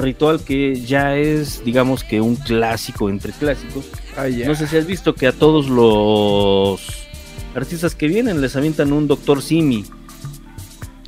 ritual 0.00 0.40
que 0.44 0.80
ya 0.80 1.16
es, 1.16 1.64
digamos 1.64 2.04
que 2.04 2.20
un 2.20 2.36
clásico 2.36 3.08
entre 3.10 3.32
clásicos. 3.32 3.86
ah. 4.16 4.26
No 4.46 4.54
sé 4.54 4.66
si 4.68 4.76
has 4.76 4.86
visto 4.86 5.14
que 5.14 5.26
a 5.26 5.32
todos 5.32 5.68
los 5.68 6.80
artistas 7.54 7.94
que 7.96 8.06
vienen 8.06 8.40
les 8.40 8.54
avientan 8.56 8.92
un 8.92 9.08
Doctor 9.08 9.42
Simi, 9.42 9.84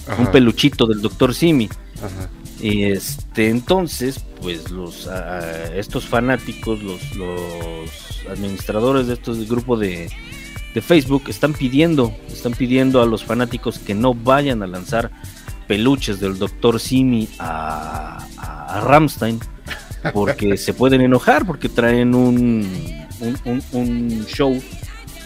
Ajá, 0.09 0.21
un 0.21 0.27
peluchito 0.33 0.87
del 0.87 1.01
Doctor 1.01 1.35
Simi. 1.35 1.69
ajá. 1.97 2.29
Y 2.61 2.85
este, 2.85 3.49
entonces, 3.49 4.21
pues 4.41 4.71
los 4.71 5.07
ah, 5.09 5.41
estos 5.75 6.05
fanáticos, 6.07 6.81
los, 6.83 7.15
los 7.17 7.91
administradores 8.31 9.07
de 9.09 9.15
estos 9.15 9.49
grupos 9.49 9.81
de, 9.81 10.09
de 10.75 10.81
Facebook 10.81 11.25
están 11.29 11.53
pidiendo, 11.53 12.15
están 12.29 12.53
pidiendo 12.53 13.03
a 13.03 13.07
los 13.07 13.25
fanáticos 13.25 13.79
que 13.79 13.95
no 13.95 14.15
vayan 14.15 14.63
a 14.63 14.67
lanzar 14.67 15.11
peluches 15.69 16.19
del 16.21 16.39
Dr. 16.39 16.81
Simi 16.81 17.29
a, 17.39 18.27
a, 18.39 18.79
a 18.79 18.81
Ramstein 18.81 19.39
porque 20.13 20.57
se 20.57 20.75
pueden 20.75 21.01
enojar 21.03 21.47
porque 21.47 21.69
traen 21.69 22.15
un, 22.15 22.67
un, 23.21 23.39
un- 23.45 23.63
un 23.73 24.27
show 24.27 24.61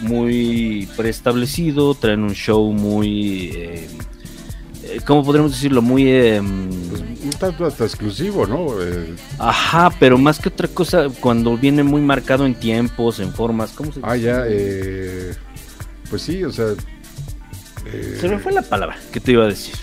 muy 0.01 0.87
preestablecido, 0.95 1.95
traen 1.95 2.21
un 2.23 2.33
show 2.35 2.71
muy, 2.71 3.47
eh, 3.55 3.89
eh, 3.89 4.16
¿cómo 5.05 5.23
podríamos 5.23 5.51
decirlo? 5.51 5.81
Muy... 5.81 6.09
em, 6.11 6.69
Pues, 6.89 7.01
un 7.01 7.29
tanto 7.39 7.65
hasta 7.65 7.85
exclusivo, 7.85 8.45
¿no? 8.45 8.67
Eh, 8.81 9.15
Ajá, 9.39 9.91
pero 9.99 10.17
más 10.17 10.39
que 10.39 10.49
otra 10.49 10.67
cosa, 10.67 11.07
cuando 11.19 11.57
viene 11.57 11.83
muy 11.83 12.01
marcado 12.01 12.45
en 12.45 12.55
tiempos, 12.55 13.19
en 13.19 13.33
formas, 13.33 13.71
¿cómo 13.71 13.91
se 13.91 13.99
ah, 14.03 14.15
ya, 14.15 14.43
eh, 14.47 15.33
pues 16.09 16.21
sí, 16.21 16.43
o 16.43 16.51
sea... 16.51 16.67
eh, 17.85 18.17
Se 18.19 18.29
me 18.29 18.39
fue 18.39 18.51
la 18.51 18.61
palabra 18.61 18.97
que 19.11 19.19
te 19.19 19.31
iba 19.33 19.43
a 19.43 19.47
decir. 19.47 19.75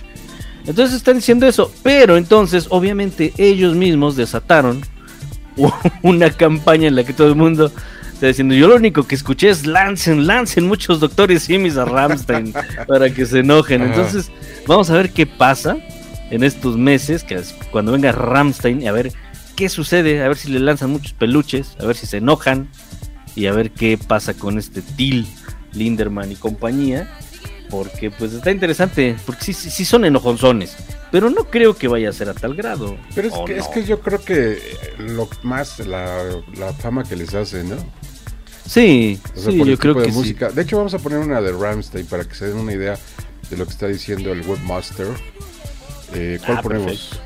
Entonces 0.67 0.97
están 0.97 1.17
diciendo 1.17 1.47
eso, 1.47 1.71
pero 1.83 2.17
entonces 2.17 2.67
obviamente 2.71 3.35
ellos 3.37 3.75
mismos 3.77 4.17
desataron 4.17 4.81
una 6.03 6.31
campaña 6.31 6.89
en 6.89 6.97
la 6.97 7.05
que 7.05 7.13
todo 7.13 7.29
el 7.29 7.35
mundo 7.37 7.71
está 8.15 8.29
diciendo, 8.29 8.55
yo 8.55 8.69
lo 8.69 8.77
único 8.77 9.07
que 9.07 9.15
escuché 9.15 9.51
es 9.51 9.67
lancen, 9.67 10.27
lancen 10.27 10.67
muchos 10.67 11.01
doctores 11.01 11.43
simis 11.43 11.77
a 11.77 11.85
Ramstein 11.85 12.55
para 12.87 13.11
que 13.11 13.27
se 13.27 13.41
enojen. 13.41 13.83
Ajá. 13.83 13.91
Entonces 13.91 14.31
vamos 14.67 14.91
a 14.91 14.95
ver 14.95 15.11
qué 15.11 15.27
pasa 15.27 15.77
en 16.31 16.43
estos 16.43 16.77
meses, 16.77 17.23
que 17.25 17.35
es 17.35 17.55
cuando 17.71 17.93
venga 17.93 18.13
Ramstein, 18.13 18.83
y 18.83 18.87
a 18.87 18.93
ver 18.93 19.13
qué 19.57 19.69
sucede, 19.69 20.23
a 20.23 20.29
ver 20.29 20.37
si 20.37 20.51
le 20.51 20.61
lanzan 20.61 20.91
muchos 20.91 21.13
peluches, 21.13 21.77
a 21.81 21.87
ver 21.87 21.97
si 21.97 22.07
se 22.07 22.17
enojan 22.17 22.69
y 23.37 23.47
a 23.47 23.53
ver 23.53 23.71
qué 23.71 23.99
pasa 23.99 24.35
con 24.35 24.59
este 24.59 24.81
Till 24.81 25.27
Linderman 25.73 26.33
y 26.33 26.37
compañía. 26.37 27.11
Porque 27.71 28.11
pues 28.11 28.33
está 28.33 28.51
interesante, 28.51 29.17
porque 29.27 29.45
sí, 29.45 29.53
sí, 29.53 29.71
sí 29.71 29.85
son 29.85 30.05
enojonzones, 30.05 30.77
pero 31.15 31.31
no 31.31 31.45
creo 31.45 31.77
que 31.77 31.87
vaya 31.87 32.09
a 32.09 32.13
ser 32.13 32.29
a 32.29 32.35
tal 32.35 32.57
grado. 32.57 32.97
Pero 33.15 33.29
es, 33.29 33.35
¿o 33.35 33.45
que, 33.45 33.57
es 33.57 33.69
que 33.69 33.85
yo 33.85 34.01
creo 34.01 34.21
que 34.21 34.59
lo 34.99 35.29
más 35.45 35.79
la, 35.79 36.25
la 36.57 36.73
fama 36.73 37.05
que 37.05 37.15
les 37.15 37.33
hace, 37.35 37.63
¿no? 37.63 37.77
Sí, 38.67 39.21
O 39.37 39.41
sea, 39.41 39.53
sí, 39.53 39.59
por 39.59 39.69
el 39.69 39.75
yo 39.75 39.79
creo 39.79 39.95
de 39.95 40.07
que 40.07 40.13
sí. 40.13 40.33
De 40.33 40.63
hecho, 40.63 40.77
vamos 40.77 40.93
a 40.93 40.99
poner 40.99 41.21
una 41.21 41.41
de 41.41 41.53
Ramstein 41.53 42.07
para 42.07 42.25
que 42.25 42.35
se 42.35 42.49
den 42.49 42.57
una 42.57 42.73
idea 42.73 42.99
de 43.49 43.57
lo 43.57 43.65
que 43.65 43.71
está 43.71 43.87
diciendo 43.87 44.33
el 44.33 44.41
webmaster. 44.41 45.07
Eh, 46.15 46.41
¿Cuál 46.45 46.59
Ah, 46.59 46.63
ponemos? 46.63 46.87
perfecto. 46.87 47.17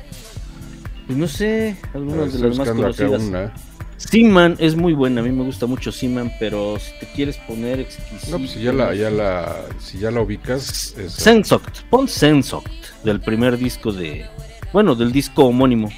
Pues 1.07 1.17
no 1.17 1.27
sé, 1.27 1.75
algunas 1.95 2.25
de 2.25 2.47
estoy 2.47 2.49
las 2.49 2.57
más 2.59 2.67
buscando 2.67 2.87
acá 2.89 3.05
conocidas. 3.07 3.21
una. 3.23 3.53
Seaman 3.99 4.55
es 4.59 4.75
muy 4.75 4.93
buena, 4.93 5.19
a 5.21 5.23
mí 5.23 5.31
me 5.31 5.43
gusta 5.43 5.65
mucho 5.65 5.91
Seaman, 5.91 6.31
pero 6.39 6.79
si 6.79 6.91
te 6.99 7.05
quieres 7.13 7.37
poner 7.37 7.81
exquisito. 7.81 8.31
No, 8.31 8.37
pues 8.39 8.51
si 8.51 8.61
ya 8.61 8.71
la, 8.73 8.95
ya 8.95 9.09
la, 9.09 9.65
si 9.79 9.99
ya 9.99 10.09
la 10.09 10.21
ubicas, 10.21 10.95
es- 10.97 11.11
Sensoct, 11.13 11.81
pon 11.89 12.07
Sensoct 12.07 12.67
del 13.03 13.19
primer 13.19 13.57
disco 13.57 13.91
de. 13.91 14.25
Bueno, 14.71 14.95
del 14.95 15.11
disco 15.11 15.45
homónimo. 15.45 15.89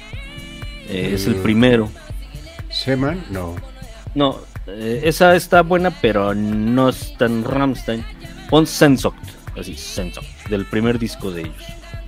Eh, 0.88 1.12
Es 1.14 1.26
el 1.26 1.36
Mm. 1.36 1.42
primero. 1.42 1.90
Seman, 2.70 3.24
no. 3.30 3.54
No, 4.14 4.40
eh, 4.66 5.02
esa 5.04 5.36
está 5.36 5.62
buena, 5.62 5.90
pero 6.02 6.34
no 6.34 6.88
es 6.88 7.16
tan 7.16 7.44
Ramstein. 7.44 8.04
Pon 8.50 8.66
Sensoct, 8.66 9.16
así, 9.58 9.74
Sensoct, 9.76 10.26
del 10.50 10.66
primer 10.66 10.98
disco 10.98 11.30
de 11.30 11.42
ellos. 11.42 11.64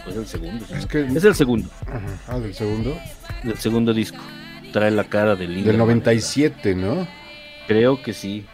Es 0.08 0.16
el 0.16 0.26
segundo. 0.26 0.66
¿no? 0.68 0.76
Es 0.76 0.86
que- 0.86 1.06
Es 1.06 1.24
el 1.24 1.34
segundo, 1.34 1.70
Ajá. 1.86 2.00
Ah, 2.28 2.38
del 2.40 2.52
segundo. 2.52 2.98
del 3.44 3.58
segundo 3.58 3.94
disco. 3.94 4.18
Trae 4.74 4.90
la 4.90 5.04
cara 5.04 5.36
de. 5.36 5.46
Del 5.46 5.78
97, 5.78 6.74
¿no? 6.74 7.06
Creo 7.68 8.02
que 8.02 8.12
sí. 8.12 8.44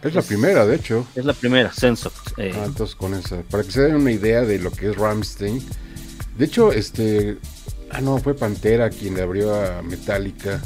Es 0.00 0.14
la 0.14 0.22
primera, 0.22 0.64
de 0.64 0.76
hecho. 0.76 1.04
Es 1.16 1.24
la 1.24 1.32
primera, 1.32 1.72
Sensoct. 1.72 2.38
eh, 2.38 2.52
Ah, 2.54 2.62
entonces 2.66 2.94
con 2.94 3.12
esa. 3.14 3.42
Para 3.42 3.64
que 3.64 3.72
se 3.72 3.80
den 3.82 3.96
una 3.96 4.12
idea 4.12 4.42
de 4.42 4.60
lo 4.60 4.70
que 4.70 4.90
es 4.90 4.96
Ramstein. 4.96 5.60
De 6.38 6.44
hecho, 6.44 6.70
este. 6.70 7.38
Ah, 7.90 8.00
no, 8.00 8.18
fue 8.18 8.34
Pantera 8.34 8.88
quien 8.90 9.16
le 9.16 9.22
abrió 9.22 9.52
a 9.52 9.82
Metallica. 9.82 10.62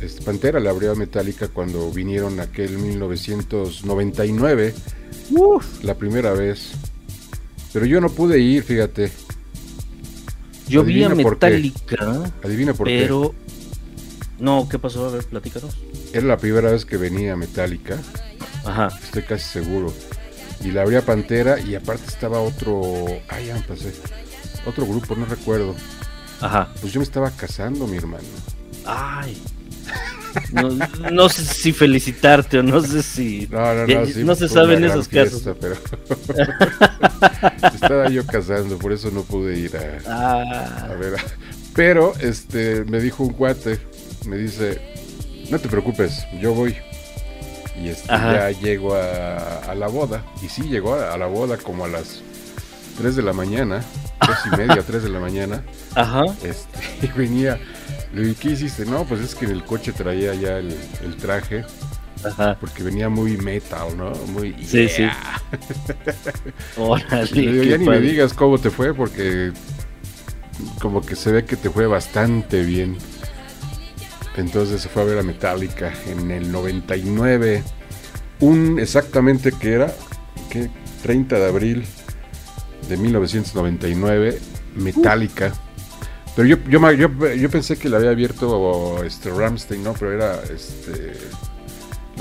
Este, 0.00 0.22
Pantera 0.22 0.58
le 0.58 0.70
abrió 0.70 0.92
a 0.92 0.94
Metallica 0.94 1.48
cuando 1.48 1.90
vinieron 1.90 2.40
aquel 2.40 2.78
1999. 2.78 4.74
La 5.82 5.94
primera 5.94 6.32
vez. 6.32 6.72
Pero 7.74 7.84
yo 7.84 8.00
no 8.00 8.08
pude 8.08 8.38
ir, 8.38 8.62
fíjate. 8.62 9.12
Yo 10.70 10.84
vi 10.84 11.02
a 11.02 11.06
adivina 11.06 11.22
por 11.22 11.38
qué. 11.38 11.46
Metallica, 11.46 12.32
Adivina 12.42 12.74
por 12.74 12.86
pero. 12.86 13.34
No, 14.38 14.68
¿qué 14.70 14.78
pasó? 14.78 15.06
A 15.06 15.10
ver, 15.10 15.24
platícanos. 15.24 15.74
qué. 15.74 16.18
Era 16.18 16.26
la 16.26 16.36
primera 16.38 16.70
vez 16.70 16.84
que 16.84 16.96
venía 16.96 17.36
Metallica. 17.36 17.98
Ajá. 18.64 18.88
Estoy 19.02 19.22
casi 19.22 19.44
seguro. 19.44 19.92
Y 20.64 20.70
la 20.72 20.82
abría 20.82 21.02
Pantera 21.02 21.58
y 21.60 21.74
aparte 21.74 22.06
estaba 22.06 22.40
otro. 22.40 23.06
Ah, 23.28 23.40
ya 23.40 23.54
me 23.54 23.62
pasé. 23.62 23.92
Otro 24.66 24.86
grupo, 24.86 25.14
no 25.16 25.24
recuerdo. 25.26 25.74
Ajá. 26.40 26.68
Pues 26.80 26.92
yo 26.92 27.00
me 27.00 27.04
estaba 27.04 27.30
casando, 27.30 27.86
mi 27.86 27.96
hermano. 27.96 28.24
Ay. 28.84 29.36
No, 30.52 30.70
no 31.10 31.28
sé 31.28 31.44
si 31.44 31.72
felicitarte 31.72 32.58
o 32.58 32.62
no 32.62 32.80
sé 32.80 33.02
si. 33.02 33.48
No, 33.50 33.74
no, 33.74 33.86
no. 33.86 34.06
sí, 34.06 34.22
no 34.24 34.34
se 34.34 34.48
fue 34.48 34.54
sabe 34.54 34.74
en 34.74 34.84
una 34.84 34.88
gran 34.88 35.00
esos 35.00 35.08
casos. 35.08 35.42
fiesta, 35.42 35.54
pero 35.60 35.76
estaba 37.74 38.08
yo 38.08 38.24
casando, 38.26 38.78
por 38.78 38.92
eso 38.92 39.10
no 39.10 39.22
pude 39.22 39.58
ir 39.58 39.76
a, 39.76 39.98
Ah, 40.08 40.88
a 40.90 40.94
ver. 40.94 41.14
Pero 41.74 42.12
este 42.20 42.84
me 42.84 43.00
dijo 43.00 43.22
un 43.22 43.32
cuate, 43.32 43.78
me 44.26 44.36
dice, 44.36 44.80
no 45.50 45.58
te 45.58 45.68
preocupes, 45.68 46.26
yo 46.40 46.52
voy. 46.54 46.76
Y 47.80 47.88
este, 47.88 48.08
ya 48.08 48.50
llego 48.50 48.94
a, 48.94 49.58
a 49.60 49.74
la 49.74 49.86
boda. 49.88 50.22
Y 50.42 50.48
sí, 50.48 50.62
llegó 50.62 50.94
a, 50.94 51.14
a 51.14 51.18
la 51.18 51.26
boda 51.26 51.56
como 51.56 51.84
a 51.84 51.88
las 51.88 52.20
3 52.98 53.16
de 53.16 53.22
la 53.22 53.32
mañana, 53.32 53.82
tres 54.20 54.36
y 54.52 54.56
media, 54.56 54.82
3 54.86 55.02
de 55.04 55.08
la 55.08 55.20
mañana. 55.20 55.62
ajá. 55.94 56.24
Este, 56.42 56.78
y 57.06 57.06
venía, 57.16 57.58
le 58.12 58.22
dije, 58.22 58.36
¿qué 58.40 58.48
hiciste? 58.50 58.84
No, 58.84 59.04
pues 59.04 59.20
es 59.22 59.34
que 59.34 59.46
en 59.46 59.52
el 59.52 59.64
coche 59.64 59.92
traía 59.92 60.34
ya 60.34 60.58
el, 60.58 60.76
el 61.02 61.16
traje, 61.16 61.64
Ajá. 62.24 62.56
porque 62.60 62.82
venía 62.82 63.08
muy 63.08 63.36
metal, 63.36 63.96
¿no? 63.96 64.12
Muy... 64.32 64.54
Sí, 64.64 64.88
sí. 64.88 65.02
yeah. 65.02 65.42
Órale. 66.76 67.28
Y 67.32 67.42
le 67.42 67.52
digo, 67.52 67.62
qué 67.62 67.68
ya 67.68 67.78
ni 67.78 67.88
me 67.88 68.00
digas 68.00 68.32
cómo 68.34 68.58
te 68.58 68.70
fue, 68.70 68.94
porque 68.94 69.52
como 70.80 71.00
que 71.00 71.16
se 71.16 71.32
ve 71.32 71.44
que 71.44 71.56
te 71.56 71.70
fue 71.70 71.86
bastante 71.86 72.62
bien. 72.62 72.96
Entonces 74.36 74.80
se 74.80 74.88
fue 74.88 75.02
a 75.02 75.04
ver 75.06 75.18
a 75.18 75.22
Metallica 75.22 75.92
en 76.06 76.30
el 76.30 76.50
99. 76.52 77.62
Un 78.40 78.78
exactamente 78.78 79.52
que 79.52 79.72
era, 79.72 79.94
que 80.50 80.70
30 81.02 81.38
de 81.38 81.46
abril 81.46 81.84
de 82.88 82.96
1999, 82.96 84.38
Metallica. 84.76 85.52
Pero 86.36 86.48
yo, 86.48 86.56
yo, 86.68 86.92
yo, 86.92 87.34
yo 87.34 87.50
pensé 87.50 87.76
que 87.76 87.88
le 87.88 87.96
había 87.96 88.10
abierto 88.10 89.02
este 89.04 89.30
Ramstein, 89.30 89.82
¿no? 89.82 89.94
Pero 89.94 90.12
era 90.12 90.40
este 90.44 91.12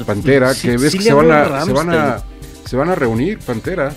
Pantera, 0.05 0.53
Sí, 0.53 0.67
que 0.69 0.77
ves 0.77 0.91
sí 0.91 0.97
que 0.99 1.03
se 1.05 1.13
van, 1.13 1.31
a, 1.31 1.63
se, 1.65 1.73
van 1.73 1.89
a, 1.89 1.93
Rammstein. 2.15 2.63
se 2.65 2.75
van 2.77 2.89
a 2.89 2.95
reunir, 2.95 3.39
Pantera. 3.39 3.91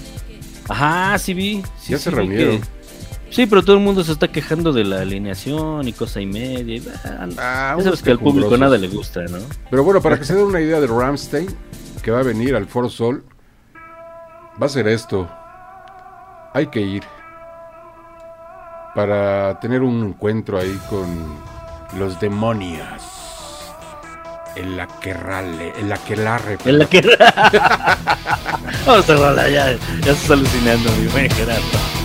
Ajá, 0.69 1.19
sí 1.19 1.35
vi. 1.35 1.63
sí, 1.81 1.93
Ya 1.93 1.99
sí 1.99 2.05
se 2.05 2.11
reunieron. 2.11 2.61
que- 2.61 2.83
Sí, 3.31 3.47
pero 3.47 3.63
todo 3.65 3.77
el 3.77 3.83
mundo 3.83 4.05
se 4.05 4.13
está 4.13 4.29
quejando 4.29 4.75
de 4.75 4.85
la 4.85 5.01
alineación 5.01 5.89
y 5.89 5.95
cosa 5.95 6.21
y 6.21 6.27
media. 6.27 6.77
y, 6.77 6.87
ah, 7.05 7.29
Ah, 7.39 7.75
ya 7.79 7.85
sabes 7.85 8.03
que 8.03 8.11
al 8.11 8.19
público 8.19 8.57
nada 8.59 8.77
le 8.77 8.89
gusta, 8.89 9.23
¿no? 9.23 9.39
Pero 9.71 9.85
bueno, 9.85 10.03
para 10.03 10.19
que 10.19 10.25
se 10.27 10.35
den 10.35 10.45
una 10.45 10.61
idea 10.61 10.81
de 10.81 10.87
Ramstein, 10.87 11.47
que 12.03 12.11
va 12.11 12.21
a 12.21 12.23
venir 12.23 12.55
al 12.55 12.67
Foro 12.67 12.91
Sol, 12.91 13.25
va 14.63 14.67
a 14.67 14.69
ser 14.69 14.87
esto. 14.87 15.31
Hay 16.53 16.67
que 16.67 16.81
ir. 16.83 17.03
Para 18.95 19.59
tener 19.61 19.81
un 19.81 20.05
encuentro 20.09 20.59
ahí 20.59 20.79
con 20.91 21.07
los 21.99 22.21
demonios. 22.21 23.03
El 24.57 24.79
aquerrale, 24.79 25.73
el 25.79 25.93
aquelarre. 25.93 26.59
En 26.65 26.79
la 26.79 26.87
que. 26.87 27.01
Vamos 28.87 29.05
a 29.05 29.07
cerrarla 29.07 29.49
ya. 29.49 29.73
Ya 30.05 30.13
estás 30.13 30.31
alucinando, 30.31 30.91
mi 30.93 31.07
buen 31.09 31.31
Gerardo. 31.31 32.02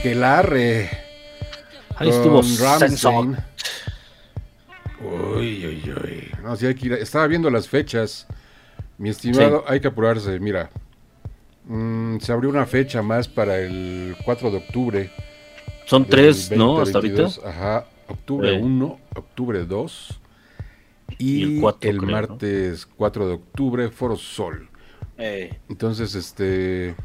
Aquelarre. 0.00 0.90
Ahí 1.96 2.08
estuvo. 2.08 2.40
Rammstein. 2.42 3.36
Uy, 5.00 5.66
uy, 5.66 5.92
uy. 6.04 6.30
No, 6.42 6.56
sí 6.56 6.66
hay 6.66 6.74
que 6.74 6.86
ir 6.86 6.92
Estaba 6.94 7.26
viendo 7.26 7.50
las 7.50 7.68
fechas. 7.68 8.26
Mi 8.98 9.10
estimado, 9.10 9.64
hay 9.66 9.80
que 9.80 9.88
apurarse. 9.88 10.38
Mira, 10.40 10.70
Mm, 11.62 12.18
se 12.18 12.32
abrió 12.32 12.50
una 12.50 12.66
fecha 12.66 13.00
más 13.00 13.28
para 13.28 13.58
el 13.58 14.16
4 14.24 14.50
de 14.50 14.56
octubre. 14.56 15.10
Son 15.86 16.04
tres, 16.04 16.50
¿no? 16.50 16.80
Hasta 16.80 16.94
2022. 16.98 17.38
ahorita. 17.38 17.48
Ajá, 17.50 17.86
octubre 18.08 18.50
Sí. 18.50 18.56
1, 18.60 18.98
octubre 19.14 19.64
2 19.66 20.20
y, 21.18 21.44
Y 21.44 21.58
el 21.58 21.64
el 21.82 21.98
creo, 21.98 22.02
¿no? 22.06 22.06
martes 22.12 22.86
4 22.96 23.28
de 23.28 23.34
octubre, 23.34 23.88
Foro 23.90 24.16
Sol. 24.16 24.68
Eh, 25.16 25.60
Entonces, 25.68 26.14
este, 26.16 26.96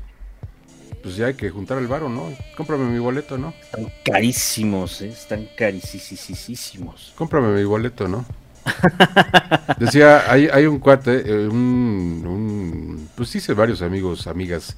pues 1.06 1.18
ya 1.18 1.28
hay 1.28 1.36
que 1.36 1.52
juntar 1.52 1.78
el 1.78 1.88
varo, 1.88 2.10
¿no? 2.10 2.34
Cómprame 2.58 2.86
mi 2.90 3.00
boleto, 3.00 3.38
¿no? 3.38 3.54
están 3.62 3.92
carísimos, 4.04 5.02
¿eh? 5.02 5.10
Están 5.10 5.46
carísimos. 5.58 7.14
Cómprame 7.16 7.54
mi 7.54 7.64
boleto, 7.66 8.08
¿no? 8.08 8.26
Decía, 9.76 10.32
hay, 10.32 10.48
hay 10.48 10.66
un 10.68 10.80
cuate, 10.80 11.22
eh, 11.26 11.48
un, 11.48 12.24
un- 12.26 13.10
pues 13.16 13.36
hice 13.36 13.54
varios 13.54 13.82
amigos, 13.82 14.28
amigas 14.28 14.78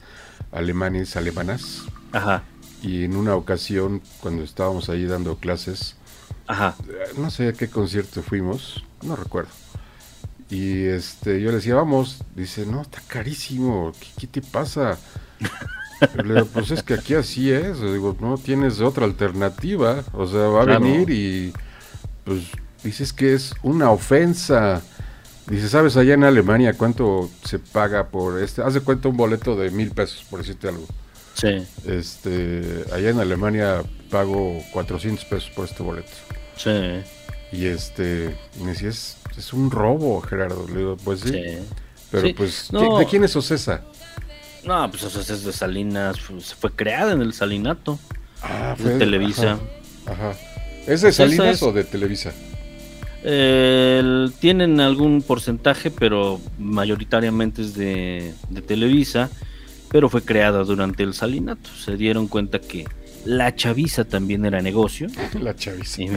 alemanes, 0.52 1.16
alemanas, 1.16 1.92
Ajá, 2.12 2.44
y 2.82 3.04
en 3.06 3.16
una 3.16 3.36
ocasión, 3.36 4.02
cuando 4.22 4.44
estábamos 4.44 4.90
ahí 4.90 5.06
dando 5.06 5.38
clases, 5.38 5.98
ajá. 6.48 6.76
eh, 6.88 7.14
no 7.18 7.32
sé 7.32 7.50
a 7.50 7.54
qué 7.54 7.70
concierto 7.70 8.24
fuimos, 8.24 8.86
no 9.04 9.16
recuerdo. 9.16 9.52
Y 10.50 10.86
este, 10.86 11.42
yo 11.42 11.50
le 11.50 11.58
decía, 11.58 11.76
vamos, 11.76 12.24
dice, 12.36 12.66
no, 12.66 12.82
está 12.82 13.02
carísimo, 13.08 13.94
¿qué, 14.00 14.08
qué 14.22 14.28
te 14.28 14.42
pasa? 14.42 15.00
Le 16.24 16.34
digo, 16.36 16.46
pues 16.48 16.72
es 16.72 16.84
que 16.84 16.94
aquí 16.96 17.14
así 17.16 17.52
es, 17.52 17.80
digo, 17.82 18.16
no 18.20 18.38
tienes 18.38 18.82
otra 18.82 19.06
alternativa, 19.06 20.04
o 20.14 20.28
sea, 20.28 20.42
va 20.48 20.62
a 20.64 20.66
venir 20.80 21.10
y 21.10 21.54
pues 22.24 22.44
dices 22.84 23.14
que 23.14 23.34
es 23.34 23.54
una 23.64 23.92
ofensa. 23.92 24.82
Dice, 25.48 25.70
¿sabes 25.70 25.96
allá 25.96 26.14
en 26.14 26.26
Alemania 26.26 26.74
cuánto 26.74 27.30
se 27.46 27.58
paga 27.60 28.08
por 28.10 28.38
este? 28.42 28.62
Haz 28.62 28.74
de 28.74 28.82
cuenta 28.82 29.08
un 29.08 29.16
boleto 29.18 29.56
de 29.56 29.72
mil 29.72 29.92
pesos, 29.92 30.26
por 30.30 30.40
decirte 30.40 30.68
algo. 30.68 30.86
Sí, 31.34 31.66
Este, 31.86 32.84
allá 32.92 33.12
en 33.12 33.20
Alemania 33.20 33.82
pago 34.12 34.62
400 34.74 35.24
pesos 35.26 35.50
por 35.56 35.66
este 35.66 35.84
boleto. 35.84 36.10
sí, 36.58 36.72
Y 37.52 37.66
este, 37.68 38.36
me 38.62 38.72
decía, 38.72 38.90
es, 38.90 39.18
es 39.38 39.54
un 39.54 39.72
robo, 39.72 40.20
Gerardo. 40.22 40.66
Le 40.68 40.80
digo, 40.80 40.98
pues 40.98 41.22
sí. 41.22 41.30
sí. 41.30 41.58
Pero 42.12 42.28
Sí, 42.28 42.34
pues, 42.34 42.72
no. 42.74 42.82
¿qui- 42.82 43.00
¿de 43.00 43.06
quién 43.06 43.24
es 43.24 43.36
Ocesa? 43.36 43.84
No, 44.68 44.92
pues 44.92 45.04
eso 45.04 45.22
es 45.22 45.44
de 45.44 45.54
Salinas, 45.54 46.18
pues, 46.30 46.54
fue 46.54 46.72
creada 46.72 47.14
en 47.14 47.22
el 47.22 47.34
Salinato. 47.34 47.98
Ah, 48.42 48.76
de 48.78 48.98
Televisa. 49.00 49.54
Ajá. 50.06 50.30
ajá. 50.32 50.32
¿Es 50.86 51.02
de 51.02 51.08
Pues 51.08 51.16
Salinas 51.16 51.56
es- 51.56 51.64
o 51.64 51.72
de 51.72 51.84
Televisa? 51.84 52.34
Eh, 53.24 54.30
tienen 54.40 54.80
algún 54.80 55.22
porcentaje, 55.22 55.90
pero 55.92 56.40
mayoritariamente 56.60 57.62
es 57.62 57.74
de, 57.74 58.34
de 58.50 58.62
Televisa, 58.62 59.30
pero 59.90 60.08
fue 60.10 60.22
creada 60.22 60.64
durante 60.64 61.04
el 61.04 61.14
Salinato. 61.14 61.70
Se 61.72 61.98
dieron 61.98 62.28
cuenta 62.28 62.60
que 62.60 62.86
la 63.28 63.54
chaviza 63.56 64.06
también 64.06 64.46
era 64.46 64.62
negocio. 64.62 65.08
La 65.40 65.56
chaviza. 65.56 66.04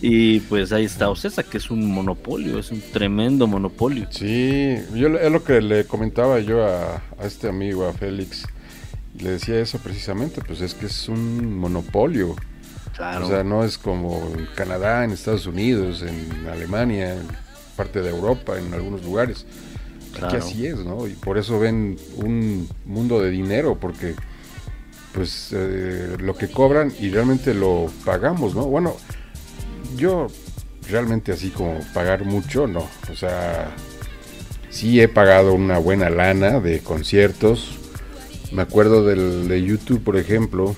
Y, 0.00 0.40
pues 0.40 0.70
ahí 0.72 0.84
está 0.84 1.10
Ocesa, 1.10 1.42
que 1.42 1.58
es 1.58 1.70
un 1.70 1.90
monopolio, 1.90 2.58
es 2.60 2.70
un 2.70 2.80
tremendo 2.92 3.46
monopolio. 3.48 4.06
Sí, 4.10 4.76
yo 4.94 5.08
le- 5.08 5.26
es 5.26 5.32
lo 5.32 5.42
que 5.42 5.60
le 5.60 5.84
comentaba 5.86 6.38
yo 6.38 6.64
a, 6.64 7.02
a 7.18 7.24
este 7.26 7.48
amigo, 7.48 7.84
a 7.86 7.92
Félix. 7.92 8.44
Le 9.20 9.30
decía 9.32 9.58
eso 9.58 9.78
precisamente, 9.78 10.40
pues 10.46 10.60
es 10.60 10.74
que 10.74 10.86
es 10.86 11.08
un 11.08 11.58
monopolio. 11.58 12.36
Claro. 12.96 13.26
O 13.26 13.28
sea, 13.28 13.42
no 13.42 13.64
es 13.64 13.76
como 13.76 14.30
en 14.38 14.46
Canadá, 14.54 15.02
en 15.04 15.10
Estados 15.10 15.46
Unidos, 15.46 16.02
en 16.02 16.46
Alemania, 16.48 17.14
en 17.14 17.22
parte 17.76 18.00
de 18.00 18.10
Europa, 18.10 18.56
en 18.58 18.72
algunos 18.74 19.02
lugares. 19.04 19.46
Aquí 20.12 20.20
Claro. 20.20 20.38
así 20.38 20.66
es, 20.66 20.76
¿no? 20.78 21.08
Y 21.08 21.14
por 21.14 21.38
eso 21.38 21.58
ven 21.58 21.96
un 22.16 22.68
mundo 22.84 23.20
de 23.20 23.30
dinero, 23.30 23.76
porque 23.80 24.14
pues 25.18 25.48
eh, 25.50 26.16
lo 26.20 26.36
que 26.36 26.46
cobran 26.48 26.92
y 27.00 27.10
realmente 27.10 27.52
lo 27.52 27.90
pagamos, 28.04 28.54
¿no? 28.54 28.66
Bueno, 28.66 28.94
yo 29.96 30.28
realmente 30.88 31.32
así 31.32 31.50
como 31.50 31.80
pagar 31.92 32.24
mucho, 32.24 32.68
no. 32.68 32.88
O 33.10 33.16
sea, 33.16 33.74
sí 34.70 35.00
he 35.00 35.08
pagado 35.08 35.54
una 35.54 35.78
buena 35.78 36.08
lana 36.08 36.60
de 36.60 36.78
conciertos. 36.84 37.78
Me 38.52 38.62
acuerdo 38.62 39.04
del 39.04 39.48
de 39.48 39.60
YouTube, 39.60 40.04
por 40.04 40.16
ejemplo, 40.16 40.76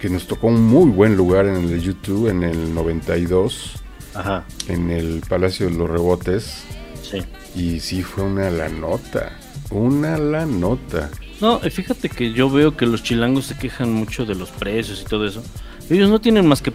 que 0.00 0.08
nos 0.08 0.28
tocó 0.28 0.46
un 0.46 0.62
muy 0.62 0.88
buen 0.88 1.16
lugar 1.16 1.46
en 1.46 1.56
el 1.56 1.68
de 1.68 1.80
YouTube 1.80 2.28
en 2.28 2.44
el 2.44 2.72
92, 2.76 3.72
Ajá, 4.14 4.44
en 4.68 4.92
el 4.92 5.20
Palacio 5.28 5.66
de 5.68 5.74
los 5.74 5.90
Rebotes. 5.90 6.62
sí. 7.02 7.24
Y 7.56 7.80
sí 7.80 8.04
fue 8.04 8.22
una 8.22 8.50
la 8.50 8.68
nota, 8.68 9.36
una 9.72 10.16
la 10.16 10.46
nota. 10.46 11.10
No, 11.42 11.58
fíjate 11.58 12.08
que 12.08 12.32
yo 12.32 12.48
veo 12.48 12.76
que 12.76 12.86
los 12.86 13.02
chilangos 13.02 13.46
se 13.46 13.58
quejan 13.58 13.92
mucho 13.92 14.24
de 14.24 14.36
los 14.36 14.50
precios 14.50 15.02
y 15.02 15.04
todo 15.04 15.26
eso. 15.26 15.42
Ellos 15.90 16.08
no 16.08 16.20
tienen 16.20 16.46
más 16.46 16.62
que 16.62 16.72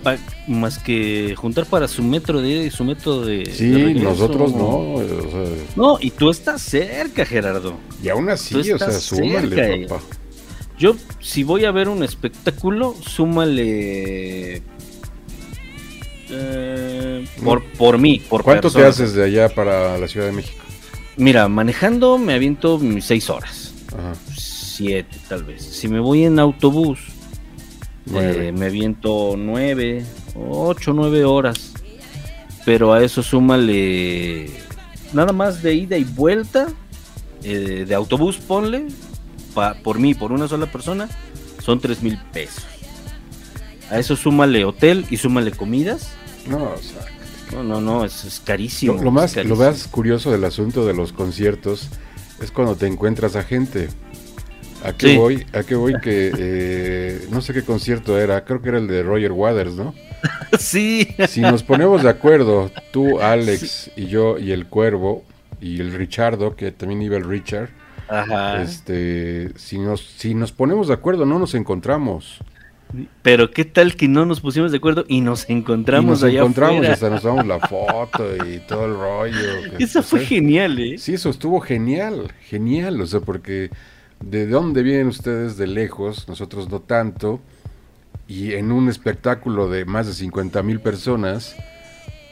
más 0.48 0.78
que 0.78 1.34
juntar 1.38 1.66
para 1.66 1.88
su 1.88 2.04
metro 2.04 2.42
de 2.42 2.70
su 2.70 2.84
metro 2.84 3.22
de. 3.22 3.46
Sí, 3.46 3.94
nosotros 3.96 4.54
no. 4.54 4.96
o 4.96 5.04
sea, 5.32 5.66
No, 5.78 5.98
y 6.02 6.12
tú 6.12 6.30
estás 6.30 6.62
cerca, 6.62 7.26
Gerardo. 7.26 7.78
y 8.04 8.10
aún 8.10 8.30
así, 8.30 8.54
Tú 8.54 8.60
o 8.60 8.78
sea, 8.78 8.92
súmale, 8.92 9.48
cerca, 9.48 9.70
eh. 9.70 9.88
papá. 9.88 10.04
Yo, 10.78 10.98
si 11.22 11.44
voy 11.44 11.64
a 11.64 11.72
ver 11.72 11.88
un 11.88 12.04
espectáculo, 12.04 12.94
súmale. 13.02 14.62
eh, 16.30 17.26
por, 17.42 17.64
por 17.64 17.98
mí, 17.98 18.22
por 18.30 18.44
¿Cuánto 18.44 18.70
te 18.70 18.84
haces 18.86 19.14
de 19.14 19.24
allá 19.24 19.48
para 19.48 19.98
la 19.98 20.08
Ciudad 20.10 20.26
de 20.28 20.34
México? 20.34 20.62
Mira, 21.16 21.48
manejando 21.48 22.18
me 22.18 22.34
aviento 22.34 22.78
mis 22.78 23.06
seis 23.06 23.30
horas. 23.30 23.74
Ajá. 23.98 24.14
Siete, 24.78 25.18
tal 25.28 25.44
vez. 25.44 25.64
Si 25.64 25.88
me 25.88 26.00
voy 26.00 26.24
en 26.26 26.38
autobús, 26.40 27.00
eh, 28.14 28.54
me 28.56 28.68
aviento 28.68 29.36
nueve, 29.38 30.06
ocho, 30.36 30.94
nueve 30.94 31.26
horas. 31.26 31.74
Pero 32.64 32.94
a 32.94 33.04
eso 33.04 33.24
súmale 33.24 34.50
nada 35.14 35.32
más 35.34 35.64
de 35.64 35.74
ida 35.74 35.98
y 35.98 36.04
vuelta 36.04 36.68
eh, 37.44 37.86
de 37.88 37.96
autobús, 37.96 38.38
ponle, 38.38 38.88
pa- 39.56 39.74
por 39.82 40.00
mí, 40.00 40.14
por 40.14 40.32
una 40.32 40.48
sola 40.48 40.72
persona, 40.72 41.10
son 41.64 41.80
tres 41.80 42.04
mil 42.04 42.20
pesos. 42.32 42.66
A 43.90 43.98
eso 44.00 44.16
súmale 44.16 44.64
hotel 44.66 45.06
y 45.10 45.18
súmale 45.18 45.52
comidas. 45.52 46.10
No, 46.48 46.58
o 46.74 46.78
sea, 46.78 47.06
No, 47.54 47.64
no, 47.64 47.80
no, 47.82 48.06
es, 48.06 48.26
es 48.26 48.40
carísimo. 48.42 48.94
lo, 48.94 49.04
lo 49.04 49.12
más, 49.12 49.32
lo 49.32 49.36
carísimo. 49.44 49.56
más 49.64 49.88
curioso 49.88 50.30
del 50.32 50.44
asunto 50.44 50.86
de 50.86 50.94
los 50.94 51.14
conciertos 51.14 51.88
es 52.42 52.52
cuando 52.52 52.76
te 52.76 52.86
encuentras 52.86 53.36
a 53.38 53.44
gente. 53.44 53.88
¿A 54.88 54.94
qué 54.94 55.10
Sí. 55.10 55.18
voy? 55.18 55.46
¿A 55.54 55.64
qué 55.64 55.76
voy? 55.76 55.94
Que 56.02 56.32
eh, 56.38 57.28
no 57.30 57.42
sé 57.42 57.54
qué 57.54 57.64
concierto 57.64 58.18
era, 58.20 58.46
creo 58.46 58.62
que 58.62 58.70
era 58.70 58.78
el 58.78 58.88
de 58.88 59.04
Roger 59.04 59.32
Waters, 59.34 59.74
¿no? 59.76 59.94
sí. 60.60 61.08
Si 61.28 61.42
nos 61.42 61.64
ponemos 61.64 62.04
de 62.04 62.10
acuerdo, 62.10 62.72
tú, 62.92 63.20
Alex 63.20 63.92
y 63.96 64.08
yo 64.08 64.38
y 64.40 64.52
el 64.52 64.68
Cuervo 64.68 65.24
y 65.60 65.82
el 65.82 65.94
Richardo, 65.94 66.56
que 66.56 66.72
también 66.72 67.02
iba 67.02 67.18
el 67.18 67.26
Richard, 67.26 67.70
Ajá. 68.08 68.62
este, 68.62 69.52
si 69.58 69.78
nos, 69.80 70.02
si 70.02 70.34
nos 70.36 70.52
ponemos 70.52 70.88
de 70.88 70.94
acuerdo 70.94 71.26
no 71.26 71.38
nos 71.40 71.54
encontramos. 71.56 72.38
Pero 73.22 73.52
qué 73.52 73.66
tal 73.66 73.98
que 73.98 74.08
no 74.08 74.26
nos 74.26 74.40
pusimos 74.40 74.72
de 74.72 74.78
acuerdo 74.78 75.04
y 75.10 75.20
nos 75.20 75.50
Y 75.50 75.54
encontramos 75.54 76.22
nos 76.22 76.24
allá 76.24 76.40
encontramos 76.40 76.76
y 76.76 76.78
afuera? 76.88 76.94
hasta 76.94 77.10
nos 77.10 77.24
damos 77.24 77.46
la 77.46 77.60
foto 77.60 78.24
y 78.46 78.60
todo 78.60 78.86
el 78.86 78.94
rollo. 78.94 79.74
Eso 79.80 80.00
o 80.00 80.04
fue 80.04 80.22
genial, 80.22 80.80
¿eh? 80.80 80.98
Sí, 80.98 81.14
eso 81.14 81.30
estuvo 81.30 81.60
genial, 81.60 82.32
genial, 82.48 83.02
o 83.02 83.06
sea, 83.06 83.20
porque 83.20 83.70
de 84.22 84.48
dónde 84.48 84.84
vienen 84.84 85.08
ustedes 85.08 85.58
de 85.58 85.68
lejos, 85.68 86.28
nosotros 86.28 86.70
no 86.70 86.80
tanto, 86.82 87.40
y 88.28 88.54
en 88.54 88.72
un 88.72 88.90
espectáculo 88.90 89.70
de 89.70 89.86
más 89.86 90.08
de 90.08 90.14
50 90.14 90.62
mil 90.64 90.80
personas 90.82 91.56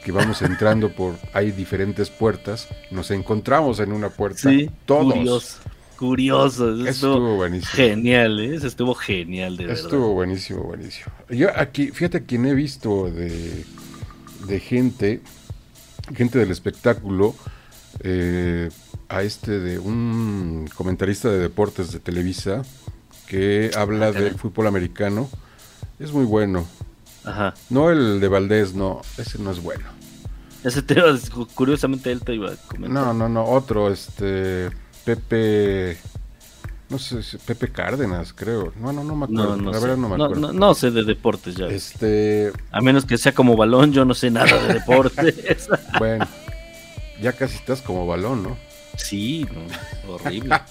que 0.04 0.12
vamos 0.12 0.42
entrando 0.42 0.92
por, 0.92 1.16
hay 1.34 1.52
diferentes 1.52 2.10
puertas, 2.10 2.68
nos 2.92 3.10
encontramos 3.12 3.80
en 3.80 3.92
una 3.92 4.10
puerta, 4.10 4.50
Sí, 4.50 4.70
todos. 4.86 5.14
curioso. 5.14 5.58
Curioso. 5.98 6.72
Eso 6.74 6.90
estuvo 6.90 6.90
estuvo 7.14 7.36
buenísimo. 7.38 7.72
genial, 7.74 8.40
¿eh? 8.42 8.56
Eso 8.56 8.68
estuvo 8.68 8.94
genial, 8.96 9.56
de 9.56 9.66
verdad. 9.68 9.82
Estuvo 9.86 10.14
buenísimo, 10.14 10.64
buenísimo. 10.64 11.08
Yo 11.30 11.48
aquí, 11.56 11.88
fíjate 11.88 12.26
quién 12.26 12.46
he 12.46 12.54
visto 12.54 13.10
de, 13.10 13.64
de 14.46 14.60
gente, 14.60 15.22
gente 16.14 16.38
del 16.38 16.52
espectáculo, 16.52 17.34
eh, 18.02 18.70
a 19.10 19.22
este 19.24 19.60
de 19.60 19.80
un 19.80 20.70
comentarista 20.76 21.30
de 21.30 21.40
deportes 21.40 21.92
de 21.92 22.00
Televisa 22.00 22.64
que 23.28 23.72
habla 23.76 24.08
Ah, 24.08 24.12
caray. 24.14 24.30
del 24.30 24.36
fútbol 24.40 24.68
americano. 24.68 25.30
Es 26.00 26.12
muy 26.12 26.26
bueno. 26.26 26.66
Ajá. 27.24 27.54
No 27.70 27.90
el 27.92 28.20
de 28.20 28.28
Valdés, 28.28 28.74
no, 28.76 29.02
ese 29.18 29.40
no 29.40 29.52
es 29.52 29.62
bueno. 29.62 29.86
Ese 30.64 30.82
tema, 30.82 31.08
curiosamente, 31.54 32.12
él 32.12 32.22
te 32.22 32.34
iba 32.36 32.52
a 32.52 32.56
comentar. 32.56 32.90
No, 32.92 33.14
no, 33.14 33.30
no, 33.30 33.46
otro, 33.46 33.92
este 33.92 34.70
Pepe 35.06 35.98
No 36.90 36.98
sé, 37.00 37.20
Pepe 37.46 37.72
Cárdenas, 37.72 38.34
creo. 38.34 38.72
No, 38.80 38.92
no, 38.92 39.04
no 39.04 39.16
me 39.16 39.26
acuerdo. 39.26 39.56
No, 39.56 39.62
no, 39.62 39.72
la 39.72 39.78
sé. 39.80 39.84
verdad 39.86 39.98
no 39.98 40.10
me 40.10 40.18
No, 40.18 40.26
acuerdo. 40.26 40.42
no- 40.48 40.54
no 40.54 40.74
sé 40.76 40.92
de 40.92 41.04
deportes 41.04 41.56
ya. 41.56 41.66
Este, 41.68 42.52
A 42.72 42.82
menos 42.82 43.06
que 43.06 43.18
sea 43.18 43.34
como 43.34 43.56
balón, 43.56 43.92
yo 43.94 44.06
no 44.06 44.14
sé 44.14 44.30
nada 44.32 44.56
de 44.68 44.74
deportes. 44.76 45.68
bueno, 46.00 46.28
ya 47.22 47.34
casi 47.34 47.56
estás 47.56 47.82
como 47.82 48.06
balón, 48.06 48.44
¿no? 48.44 48.58
Sí, 48.98 49.46
horrible. 50.08 50.60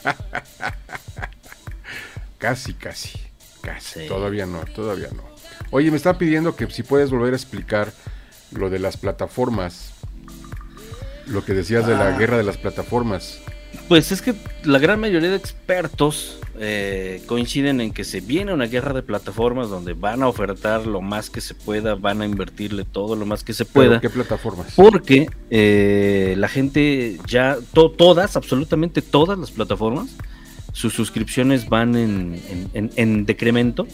Casi, 2.38 2.74
casi. 2.74 3.18
Casi. 3.62 4.00
Sí. 4.02 4.08
Todavía 4.08 4.44
no, 4.46 4.60
todavía 4.74 5.08
no. 5.14 5.22
Oye, 5.70 5.90
me 5.90 5.96
está 5.96 6.18
pidiendo 6.18 6.54
que 6.56 6.70
si 6.70 6.82
puedes 6.82 7.10
volver 7.10 7.32
a 7.32 7.36
explicar 7.36 7.92
lo 8.50 8.68
de 8.70 8.78
las 8.78 8.96
plataformas. 8.98 9.92
Lo 11.26 11.42
que 11.44 11.54
decías 11.54 11.86
de 11.86 11.94
Ah. 11.94 12.10
la 12.10 12.18
guerra 12.18 12.36
de 12.36 12.42
las 12.42 12.58
plataformas. 12.58 13.38
Pues 13.88 14.12
es 14.12 14.20
que 14.20 14.34
la 14.64 14.78
gran 14.78 15.00
mayoría 15.00 15.30
de 15.30 15.36
expertos 15.36 16.38
eh, 16.64 17.22
coinciden 17.26 17.80
en 17.80 17.92
que 17.92 18.02
se 18.04 18.20
viene 18.20 18.52
una 18.52 18.66
guerra 18.66 18.92
de 18.92 19.02
plataformas 19.02 19.68
donde 19.68 19.92
van 19.92 20.22
a 20.22 20.28
ofertar 20.28 20.86
lo 20.86 21.00
más 21.00 21.30
que 21.30 21.40
se 21.40 21.54
pueda, 21.54 21.94
van 21.94 22.22
a 22.22 22.24
invertirle 22.26 22.84
todo 22.84 23.14
lo 23.16 23.26
más 23.26 23.44
que 23.44 23.52
se 23.52 23.64
¿Pero 23.64 23.72
pueda. 23.74 24.00
¿Qué 24.00 24.10
plataformas? 24.10 24.72
Porque 24.74 25.28
eh, 25.50 26.34
la 26.38 26.48
gente 26.48 27.18
ya, 27.26 27.58
to- 27.72 27.90
todas, 27.90 28.36
absolutamente 28.36 29.02
todas 29.02 29.38
las 29.38 29.50
plataformas, 29.50 30.08
sus 30.72 30.92
suscripciones 30.94 31.68
van 31.68 31.94
en, 31.94 32.40
en- 32.50 32.70
en- 32.74 32.90
en 32.96 33.26
decremento, 33.26 33.86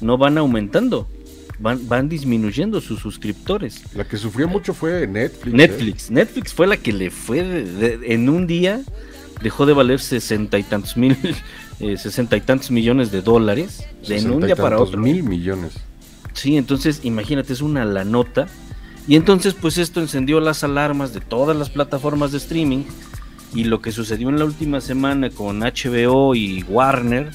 no 0.00 0.16
van 0.18 0.38
aumentando, 0.38 1.08
van, 1.58 1.88
van 1.88 2.08
disminuyendo 2.08 2.80
sus 2.80 3.00
suscriptores. 3.00 3.82
La 3.94 4.04
que 4.06 4.16
sufrió 4.16 4.46
mucho 4.48 4.74
fue 4.74 5.06
Netflix. 5.06 5.46
¿eh? 5.54 5.56
Netflix, 5.56 6.10
Netflix 6.10 6.52
fue 6.52 6.66
la 6.66 6.76
que 6.76 6.92
le 6.92 7.10
fue 7.10 7.42
de- 7.42 7.64
de- 7.98 8.14
en 8.14 8.28
un 8.28 8.46
día, 8.46 8.82
dejó 9.42 9.66
de 9.66 9.72
valer 9.72 10.00
sesenta 10.00 10.58
y 10.58 10.62
tantos 10.62 10.96
mil, 10.96 11.16
eh, 11.80 11.96
sesenta 11.96 12.36
y 12.36 12.40
tantos 12.40 12.70
millones 12.70 13.10
de 13.10 13.22
dólares, 13.22 13.86
de 14.06 14.18
en 14.18 14.30
un 14.30 14.46
día 14.46 14.56
para 14.56 14.78
otro. 14.78 14.98
mil 15.00 15.22
millones. 15.22 15.74
Sí, 16.32 16.56
entonces 16.56 17.00
imagínate, 17.04 17.52
es 17.52 17.60
una 17.60 17.84
la 17.84 18.04
nota. 18.04 18.46
Y 19.06 19.16
entonces 19.16 19.54
pues 19.54 19.76
esto 19.78 20.00
encendió 20.00 20.40
las 20.40 20.64
alarmas 20.64 21.12
de 21.12 21.20
todas 21.20 21.56
las 21.56 21.70
plataformas 21.70 22.32
de 22.32 22.38
streaming. 22.38 22.84
Y 23.54 23.64
lo 23.64 23.80
que 23.80 23.92
sucedió 23.92 24.28
en 24.30 24.38
la 24.38 24.44
última 24.44 24.80
semana 24.80 25.30
con 25.30 25.60
HBO 25.60 26.34
y 26.34 26.64
Warner, 26.64 27.30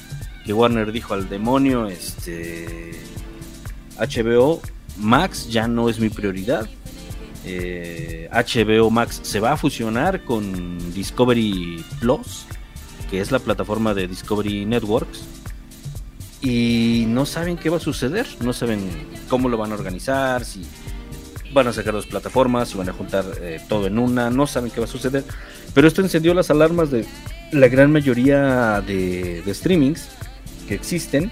que 0.46 0.52
Warner 0.52 0.92
dijo 0.92 1.14
al 1.14 1.30
demonio, 1.30 1.88
este 1.88 2.92
HBO 3.98 4.62
Max 4.98 5.50
ya 5.50 5.68
no 5.68 5.90
es 5.90 6.00
mi 6.00 6.10
prioridad. 6.10 6.68
Eh, 7.46 8.30
HBO 8.32 8.90
Max 8.90 9.22
se 9.24 9.40
va 9.40 9.54
a 9.54 9.58
fusionar 9.58 10.26
con 10.26 10.94
Discovery 10.94 11.84
Plus, 12.00 12.46
que 13.10 13.22
es 13.22 13.32
la 13.32 13.40
plataforma 13.40 13.94
de 13.94 14.08
Discovery 14.08 14.66
Networks 14.66 15.22
y 16.42 17.06
no 17.08 17.26
saben 17.26 17.58
qué 17.58 17.70
va 17.70 17.78
a 17.78 17.82
suceder, 17.82 18.28
no 18.42 18.54
saben 18.54 18.80
cómo 19.28 19.50
lo 19.50 19.58
van 19.58 19.72
a 19.72 19.76
organizar, 19.76 20.46
si 20.46 20.66
van 21.54 21.68
a 21.68 21.74
sacar 21.74 21.94
dos 21.94 22.06
plataformas, 22.06 22.70
si 22.70 22.78
van 22.78 22.90
a 22.90 22.94
juntar 22.94 23.26
eh, 23.42 23.60
todo 23.68 23.88
en 23.88 24.00
una, 24.00 24.30
no 24.30 24.48
saben 24.48 24.72
qué 24.72 24.80
va 24.80 24.86
a 24.86 24.90
suceder. 24.90 25.24
Pero 25.74 25.88
esto 25.88 26.02
encendió 26.02 26.34
las 26.34 26.50
alarmas 26.50 26.92
de 26.92 27.06
la 27.52 27.68
gran 27.68 27.92
mayoría 27.92 28.82
de, 28.82 29.42
de 29.42 29.54
streamings 29.54 30.08
que 30.68 30.76
existen 30.76 31.32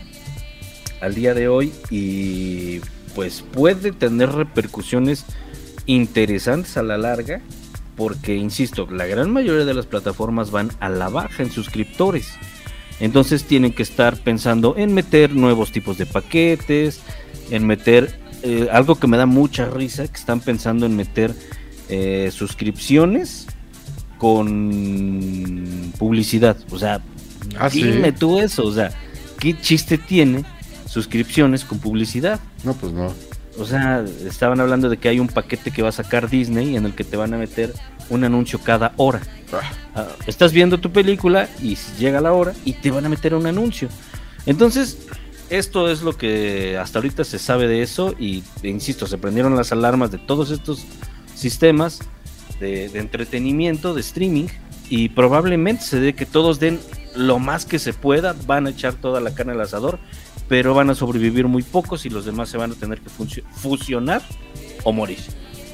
al 0.99 1.13
día 1.13 1.33
de 1.33 1.47
hoy 1.47 1.71
y 1.89 2.79
pues 3.15 3.43
puede 3.53 3.91
tener 3.91 4.31
repercusiones 4.31 5.25
interesantes 5.85 6.75
a 6.75 6.83
la 6.83 6.97
larga 6.97 7.41
porque, 7.97 8.35
insisto, 8.35 8.87
la 8.89 9.05
gran 9.07 9.31
mayoría 9.31 9.65
de 9.65 9.73
las 9.73 9.87
plataformas 9.87 10.51
van 10.51 10.69
a 10.79 10.87
la 10.87 11.09
baja 11.09 11.43
en 11.43 11.51
suscriptores. 11.51 12.29
Entonces 12.99 13.43
tienen 13.43 13.73
que 13.73 13.83
estar 13.83 14.17
pensando 14.17 14.75
en 14.77 14.93
meter 14.93 15.33
nuevos 15.35 15.71
tipos 15.71 15.97
de 15.97 16.05
paquetes, 16.05 17.01
en 17.51 17.65
meter 17.67 18.19
eh, 18.43 18.69
algo 18.71 18.95
que 18.95 19.07
me 19.07 19.17
da 19.17 19.25
mucha 19.25 19.65
risa, 19.69 20.07
que 20.07 20.17
están 20.17 20.39
pensando 20.39 20.85
en 20.85 20.95
meter 20.95 21.33
eh, 21.89 22.29
suscripciones 22.31 23.47
con 24.17 25.91
publicidad. 25.97 26.57
O 26.71 26.79
sea, 26.79 27.01
Ah, 27.57 27.69
¿sí? 27.69 27.83
dime 27.83 28.11
tú 28.11 28.39
eso, 28.39 28.65
o 28.65 28.73
sea, 28.73 28.91
¿qué 29.39 29.59
chiste 29.59 29.97
tiene 29.97 30.43
suscripciones 30.85 31.63
con 31.63 31.79
publicidad? 31.79 32.39
No, 32.63 32.73
pues 32.73 32.91
no. 32.93 33.13
O 33.57 33.65
sea, 33.65 34.05
estaban 34.25 34.59
hablando 34.59 34.89
de 34.89 34.97
que 34.97 35.09
hay 35.09 35.19
un 35.19 35.27
paquete 35.27 35.71
que 35.71 35.81
va 35.81 35.89
a 35.89 35.93
sacar 35.93 36.29
Disney 36.29 36.75
en 36.75 36.85
el 36.85 36.93
que 36.93 37.03
te 37.03 37.17
van 37.17 37.33
a 37.33 37.37
meter 37.37 37.73
un 38.09 38.23
anuncio 38.23 38.59
cada 38.59 38.93
hora. 38.97 39.21
Ah, 39.95 40.07
estás 40.27 40.51
viendo 40.53 40.79
tu 40.79 40.91
película 40.91 41.49
y 41.61 41.75
llega 41.97 42.21
la 42.21 42.33
hora 42.33 42.53
y 42.65 42.73
te 42.73 42.91
van 42.91 43.05
a 43.05 43.09
meter 43.09 43.33
un 43.33 43.47
anuncio. 43.47 43.89
Entonces, 44.45 44.99
esto 45.49 45.89
es 45.89 46.01
lo 46.01 46.15
que 46.17 46.77
hasta 46.77 46.99
ahorita 46.99 47.23
se 47.23 47.39
sabe 47.39 47.67
de 47.67 47.81
eso 47.81 48.13
y, 48.19 48.43
insisto, 48.63 49.07
se 49.07 49.17
prendieron 49.17 49.55
las 49.55 49.71
alarmas 49.71 50.11
de 50.11 50.17
todos 50.19 50.51
estos 50.51 50.85
sistemas 51.33 51.99
de, 52.59 52.89
de 52.89 52.99
entretenimiento, 52.99 53.93
de 53.93 54.01
streaming 54.01 54.47
y 54.89 55.09
probablemente 55.09 55.83
se 55.83 55.99
dé 55.99 56.13
que 56.13 56.25
todos 56.25 56.59
den 56.59 56.79
lo 57.15 57.39
más 57.39 57.65
que 57.65 57.79
se 57.79 57.93
pueda, 57.93 58.35
van 58.45 58.67
a 58.67 58.69
echar 58.69 58.93
toda 58.93 59.19
la 59.19 59.33
carne 59.33 59.53
al 59.53 59.61
asador, 59.61 59.99
pero 60.47 60.73
van 60.73 60.89
a 60.89 60.95
sobrevivir 60.95 61.47
muy 61.47 61.63
pocos 61.63 62.05
y 62.05 62.09
los 62.09 62.25
demás 62.25 62.49
se 62.49 62.57
van 62.57 62.71
a 62.71 62.75
tener 62.75 62.99
que 62.99 63.09
fusionar 63.09 64.21
o 64.83 64.91
morir. 64.91 65.19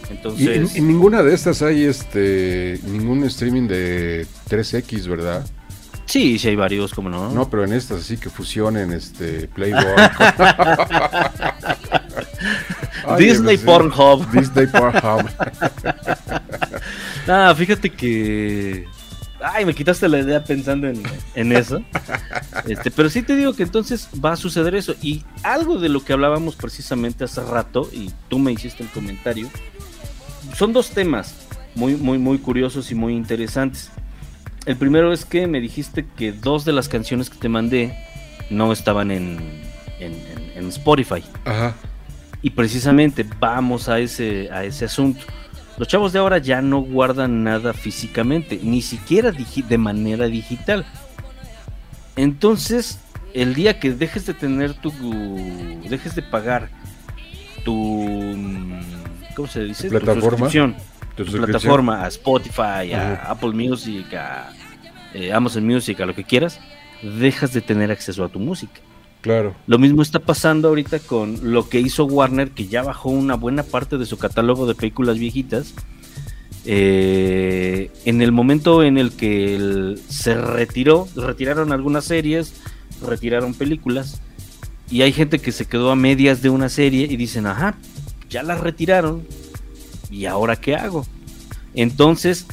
Y 0.10 0.14
Entonces, 0.14 0.72
en, 0.76 0.78
en 0.78 0.88
ninguna 0.88 1.24
de 1.24 1.34
estas 1.34 1.62
hay 1.62 1.84
este 1.84 2.80
ningún 2.86 3.24
streaming 3.24 3.68
de 3.68 4.28
3X, 4.50 5.08
¿verdad? 5.08 5.46
sí, 6.06 6.38
sí 6.38 6.50
hay 6.50 6.56
varios, 6.56 6.94
como 6.94 7.10
no. 7.10 7.32
No, 7.32 7.50
pero 7.50 7.64
en 7.64 7.74
estas 7.74 8.04
sí 8.04 8.18
que 8.18 8.30
fusionen 8.30 8.92
este 8.92 9.48
Playboy. 9.48 9.84
Ay, 13.06 13.26
Disney 13.26 13.58
sí. 13.58 13.66
Pornhub. 13.66 14.30
Disney 14.32 14.68
Pornhub. 14.68 15.28
Ah, 17.26 17.54
fíjate 17.56 17.90
que. 17.90 18.86
Ay, 19.44 19.66
me 19.66 19.74
quitaste 19.76 20.08
la 20.08 20.20
idea 20.20 20.44
pensando 20.44 20.88
en, 20.88 21.02
en 21.36 21.52
eso. 21.52 21.84
Este, 22.68 22.92
pero 22.92 23.10
sí 23.10 23.24
te 23.24 23.36
digo 23.36 23.54
que 23.54 23.64
entonces 23.64 24.08
va 24.24 24.34
a 24.34 24.36
suceder 24.38 24.74
eso. 24.76 24.96
Y 25.02 25.24
algo 25.44 25.80
de 25.80 25.90
lo 25.90 26.04
que 26.06 26.14
hablábamos 26.14 26.56
precisamente 26.56 27.24
hace 27.26 27.42
rato, 27.44 27.90
y 27.92 28.10
tú 28.30 28.40
me 28.40 28.52
hiciste 28.54 28.84
el 28.84 28.90
comentario, 28.90 29.50
son 30.56 30.72
dos 30.72 30.92
temas 30.92 31.36
muy, 31.76 31.96
muy, 31.96 32.18
muy 32.20 32.38
curiosos 32.38 32.92
y 32.92 32.96
muy 32.96 33.14
interesantes. 33.16 33.90
El 34.66 34.78
primero 34.78 35.12
es 35.12 35.26
que 35.26 35.46
me 35.48 35.60
dijiste 35.60 36.06
que 36.16 36.32
dos 36.32 36.64
de 36.64 36.72
las 36.72 36.88
canciones 36.88 37.30
que 37.30 37.38
te 37.38 37.50
mandé 37.50 37.98
no 38.50 38.72
estaban 38.72 39.12
en, 39.12 39.40
en, 40.00 40.14
en- 40.14 40.52
en 40.56 40.68
Spotify. 40.70 41.24
Ajá. 41.44 41.74
Y 42.42 42.52
precisamente 42.52 43.26
vamos 43.40 43.90
a 43.90 44.00
ese, 44.00 44.50
a 44.52 44.64
ese 44.64 44.86
asunto. 44.86 45.26
Los 45.78 45.88
chavos 45.88 46.14
de 46.14 46.20
ahora 46.20 46.38
ya 46.38 46.62
no 46.62 46.82
guardan 46.82 47.44
nada 47.44 47.74
físicamente, 47.74 48.60
ni 48.62 48.82
siquiera 48.82 49.32
de 49.32 49.78
manera 49.78 50.28
digital. 50.28 50.86
Entonces, 52.16 53.00
el 53.34 53.54
día 53.56 53.80
que 53.80 53.92
dejes 53.94 54.26
de 54.26 54.34
tener 54.34 54.74
tu. 54.76 54.92
dejes 55.90 56.16
de 56.16 56.22
pagar 56.22 56.70
tu. 57.66 57.74
mm, 57.74 58.82
¿Cómo 59.36 59.48
se 59.48 59.64
dice? 59.64 59.84
Tu 59.90 59.90
plataforma. 59.90 60.22
suscripción, 60.30 60.74
Tu 60.76 61.24
tu 61.26 61.32
suscripción. 61.32 61.46
plataforma, 61.46 62.04
a 62.04 62.08
Spotify, 62.08 62.94
a 62.94 63.14
Ajá. 63.14 63.32
Apple 63.32 63.52
Music, 63.54 64.14
a 64.14 64.52
eh, 65.14 65.34
Amazon 65.34 65.66
Music, 65.66 66.00
a 66.02 66.06
lo 66.06 66.14
que 66.14 66.24
quieras, 66.24 66.60
dejas 67.02 67.52
de 67.54 67.62
tener 67.62 67.92
acceso 67.92 68.24
a 68.24 68.30
tu 68.30 68.40
música. 68.40 68.80
Claro. 69.24 69.56
Lo 69.68 69.80
mismo 69.80 70.02
está 70.02 70.20
pasando 70.20 70.68
ahorita 70.68 71.00
con 71.00 71.54
lo 71.54 71.70
que 71.70 71.80
hizo 71.80 72.04
Warner, 72.04 72.52
que 72.52 72.68
ya 72.68 72.84
bajó 72.84 73.10
una 73.10 73.36
buena 73.36 73.64
parte 73.64 73.98
de 73.98 74.06
su 74.06 74.18
catálogo 74.18 74.68
de 74.68 74.76
películas 74.76 75.18
viejitas. 75.18 75.74
Eh, 76.66 77.90
en 78.04 78.22
el 78.22 78.34
momento 78.34 78.84
en 78.84 78.98
el 78.98 79.14
que 79.14 79.96
se 80.10 80.36
retiró, 80.36 81.08
retiraron 81.16 81.72
algunas 81.72 82.04
series, 82.04 82.54
retiraron 83.02 83.54
películas, 83.54 84.22
y 84.92 85.04
hay 85.04 85.14
gente 85.14 85.40
que 85.40 85.54
se 85.54 85.68
quedó 85.68 85.90
a 85.90 85.96
medias 85.96 86.42
de 86.42 86.50
una 86.50 86.68
serie 86.68 87.08
y 87.10 87.16
dicen, 87.16 87.48
ajá, 87.48 87.78
ya 88.30 88.44
la 88.44 88.56
retiraron, 88.56 89.24
¿y 90.12 90.26
ahora 90.26 90.58
qué 90.58 90.76
hago? 90.76 91.06
Entonces, 91.76 92.46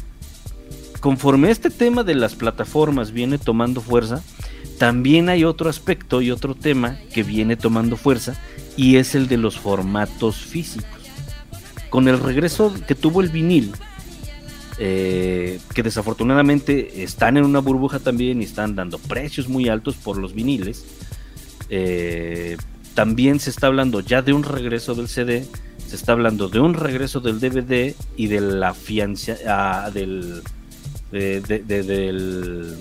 conforme 1.01 1.51
este 1.51 1.71
tema 1.71 2.05
de 2.05 2.15
las 2.15 2.35
plataformas 2.35 3.13
viene 3.13 3.39
tomando 3.39 3.81
fuerza, 3.81 4.23
también 4.79 5.29
hay 5.29 5.45
otro 5.45 5.69
aspecto 5.69 6.23
y 6.23 6.31
otro 6.31 6.55
tema 6.55 6.99
que 7.13 7.23
viene 7.23 7.57
tomando 7.57 7.97
fuerza 7.97 8.41
y 8.77 8.97
es 8.97 9.15
el 9.15 9.29
de 9.29 9.37
los 9.37 9.59
formatos 9.59 10.37
físicos. 10.37 10.89
Con 11.91 12.09
el 12.09 12.21
regreso 12.21 12.73
que 12.87 12.95
tuvo 12.95 13.21
el 13.21 13.29
vinil, 13.29 13.73
eh, 14.79 15.59
que 15.75 15.83
desafortunadamente 15.83 17.03
están 17.03 17.37
en 17.37 17.45
una 17.45 17.59
burbuja 17.59 17.99
también 17.99 18.41
y 18.41 18.45
están 18.45 18.77
dando 18.77 18.99
precios 18.99 19.49
muy 19.49 19.69
altos 19.69 19.97
por 19.97 20.17
los 20.17 20.35
viniles, 20.35 20.87
eh, 21.69 22.57
también 22.95 23.39
se 23.41 23.51
está 23.51 23.67
hablando 23.67 24.01
ya 24.01 24.23
de 24.23 24.33
un 24.33 24.45
regreso 24.45 24.95
del 24.95 25.09
CD, 25.09 25.47
se 25.87 25.97
está 25.97 26.13
hablando 26.13 26.49
de 26.49 26.61
un 26.61 26.75
regreso 26.75 27.21
del 27.21 27.41
DVD 27.41 27.95
y 28.17 28.29
de 28.29 28.41
la 28.41 28.73
fianza 28.73 29.37
ah, 29.47 29.91
del, 29.93 30.43
de- 31.13 31.41
de- 31.41 31.59
de- 31.61 31.83
del 31.83 32.77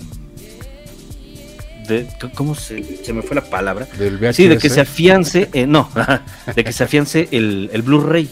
de- 1.88 2.08
¿cómo 2.34 2.54
se, 2.54 3.04
se 3.04 3.12
me 3.12 3.22
fue 3.22 3.34
la 3.34 3.44
palabra? 3.44 3.86
Del 3.98 4.18
VHS. 4.18 4.36
Sí, 4.36 4.48
de 4.48 4.58
que 4.58 4.70
se 4.70 4.80
afiance, 4.80 5.48
eh, 5.52 5.66
no, 5.66 5.88
de 6.54 6.64
que 6.64 6.72
se 6.72 6.84
afiance 6.84 7.28
el, 7.32 7.70
el 7.72 7.82
Blu-ray. 7.82 8.28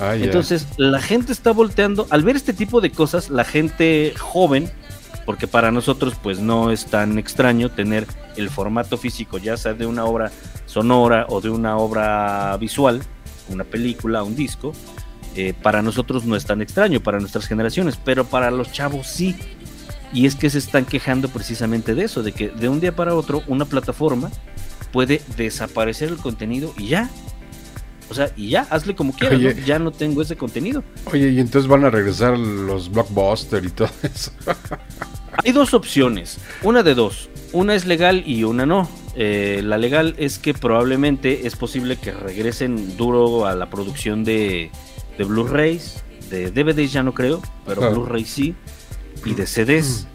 Ah. 0.00 0.14
Entonces, 0.16 0.66
la 0.76 1.00
gente 1.00 1.32
está 1.32 1.52
volteando, 1.52 2.06
al 2.10 2.22
ver 2.22 2.36
este 2.36 2.52
tipo 2.52 2.80
de 2.80 2.90
cosas, 2.90 3.30
la 3.30 3.44
gente 3.44 4.12
joven, 4.18 4.70
porque 5.24 5.46
para 5.46 5.70
nosotros 5.70 6.14
pues 6.22 6.38
no 6.38 6.70
es 6.70 6.86
tan 6.86 7.18
extraño 7.18 7.70
tener 7.70 8.06
el 8.36 8.50
formato 8.50 8.98
físico, 8.98 9.38
ya 9.38 9.56
sea 9.56 9.72
de 9.74 9.86
una 9.86 10.04
obra 10.04 10.30
sonora 10.66 11.26
o 11.28 11.40
de 11.40 11.50
una 11.50 11.78
obra 11.78 12.56
visual, 12.58 13.00
una 13.48 13.64
película, 13.64 14.22
un 14.22 14.36
disco, 14.36 14.72
eh, 15.36 15.54
para 15.60 15.82
nosotros 15.82 16.24
no 16.24 16.34
es 16.34 16.46
tan 16.46 16.62
extraño, 16.62 17.00
para 17.00 17.20
nuestras 17.20 17.46
generaciones, 17.46 17.98
pero 18.02 18.24
para 18.24 18.50
los 18.50 18.72
chavos 18.72 19.06
sí. 19.06 19.36
Y 20.12 20.24
es 20.24 20.34
que 20.34 20.48
se 20.48 20.56
están 20.58 20.86
quejando 20.86 21.28
precisamente 21.28 21.94
de 21.94 22.04
eso, 22.04 22.22
de 22.22 22.32
que 22.32 22.48
de 22.48 22.70
un 22.70 22.80
día 22.80 22.96
para 22.96 23.14
otro 23.14 23.42
una 23.46 23.66
plataforma 23.66 24.30
puede 24.92 25.20
desaparecer 25.36 26.08
el 26.08 26.16
contenido 26.16 26.72
y 26.78 26.88
ya. 26.88 27.10
O 28.08 28.14
sea, 28.14 28.30
y 28.34 28.48
ya, 28.48 28.66
hazle 28.70 28.94
como 28.94 29.12
quieras, 29.12 29.38
Oye. 29.38 29.54
¿no? 29.54 29.66
ya 29.66 29.78
no 29.78 29.90
tengo 29.90 30.22
ese 30.22 30.36
contenido. 30.36 30.82
Oye, 31.12 31.30
y 31.30 31.40
entonces 31.40 31.68
van 31.68 31.84
a 31.84 31.90
regresar 31.90 32.38
los 32.38 32.90
blockbuster 32.90 33.64
y 33.64 33.70
todo 33.70 33.90
eso. 34.02 34.30
Hay 35.44 35.52
dos 35.52 35.74
opciones, 35.74 36.38
una 36.62 36.82
de 36.82 36.94
dos, 36.94 37.28
una 37.52 37.74
es 37.74 37.84
legal 37.84 38.22
y 38.24 38.44
una 38.44 38.64
no. 38.64 38.88
Eh, 39.16 39.60
la 39.62 39.76
legal 39.76 40.14
es 40.18 40.38
que 40.38 40.54
probablemente 40.54 41.46
es 41.46 41.56
posible 41.56 41.96
que 41.96 42.12
regresen 42.12 42.96
duro 42.96 43.44
a 43.44 43.54
la 43.54 43.68
producción 43.68 44.24
de, 44.24 44.70
de 45.18 45.24
Blu-rays, 45.24 46.02
de 46.30 46.50
DVDs 46.50 46.92
ya 46.92 47.02
no 47.02 47.12
creo, 47.14 47.40
pero 47.66 47.84
Ah. 47.84 47.88
Blu-ray 47.90 48.24
sí, 48.24 48.54
y 49.24 49.34
de 49.34 49.46
CDs. 49.46 50.06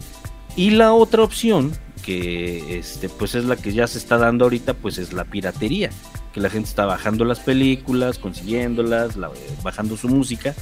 Y 0.56 0.70
la 0.70 0.92
otra 0.92 1.22
opción, 1.22 1.72
que 2.02 2.78
este, 2.78 3.08
pues 3.08 3.34
es 3.34 3.44
la 3.44 3.56
que 3.56 3.72
ya 3.72 3.86
se 3.86 3.98
está 3.98 4.18
dando 4.18 4.44
ahorita, 4.44 4.74
pues 4.74 4.98
es 4.98 5.12
la 5.12 5.24
piratería, 5.24 5.90
que 6.32 6.40
la 6.40 6.50
gente 6.50 6.68
está 6.68 6.84
bajando 6.84 7.24
las 7.24 7.40
películas, 7.40 8.18
consiguiéndolas, 8.18 9.16
la- 9.16 9.30
bajando 9.62 9.96
su 9.96 10.08
música, 10.08 10.54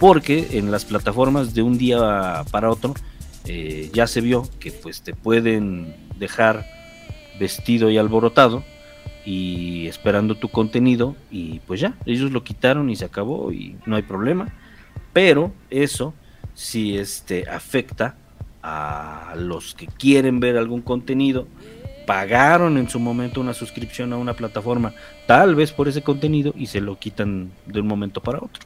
porque 0.00 0.48
en 0.52 0.70
las 0.70 0.84
plataformas 0.84 1.54
de 1.54 1.62
un 1.62 1.78
día 1.78 2.44
para 2.50 2.70
otro 2.70 2.94
eh, 3.44 3.90
ya 3.92 4.06
se 4.08 4.20
vio 4.20 4.48
que 4.58 4.72
pues 4.72 5.02
te 5.02 5.14
pueden 5.14 5.94
dejar 6.18 6.66
vestido 7.38 7.90
y 7.90 7.96
alborotado 7.98 8.64
y 9.26 9.88
esperando 9.88 10.36
tu 10.36 10.48
contenido 10.48 11.16
y 11.30 11.58
pues 11.66 11.80
ya, 11.80 11.94
ellos 12.06 12.30
lo 12.30 12.44
quitaron 12.44 12.88
y 12.88 12.96
se 12.96 13.04
acabó 13.04 13.52
y 13.52 13.76
no 13.84 13.96
hay 13.96 14.02
problema, 14.02 14.48
pero 15.12 15.52
eso 15.68 16.14
sí 16.54 16.96
este 16.96 17.50
afecta 17.50 18.14
a 18.62 19.34
los 19.36 19.74
que 19.74 19.86
quieren 19.86 20.38
ver 20.38 20.56
algún 20.56 20.80
contenido, 20.80 21.48
pagaron 22.06 22.78
en 22.78 22.88
su 22.88 23.00
momento 23.00 23.40
una 23.40 23.52
suscripción 23.52 24.12
a 24.12 24.16
una 24.16 24.34
plataforma, 24.34 24.94
tal 25.26 25.56
vez 25.56 25.72
por 25.72 25.88
ese 25.88 26.02
contenido 26.02 26.54
y 26.56 26.66
se 26.66 26.80
lo 26.80 26.96
quitan 26.96 27.50
de 27.66 27.80
un 27.80 27.88
momento 27.88 28.22
para 28.22 28.38
otro. 28.38 28.62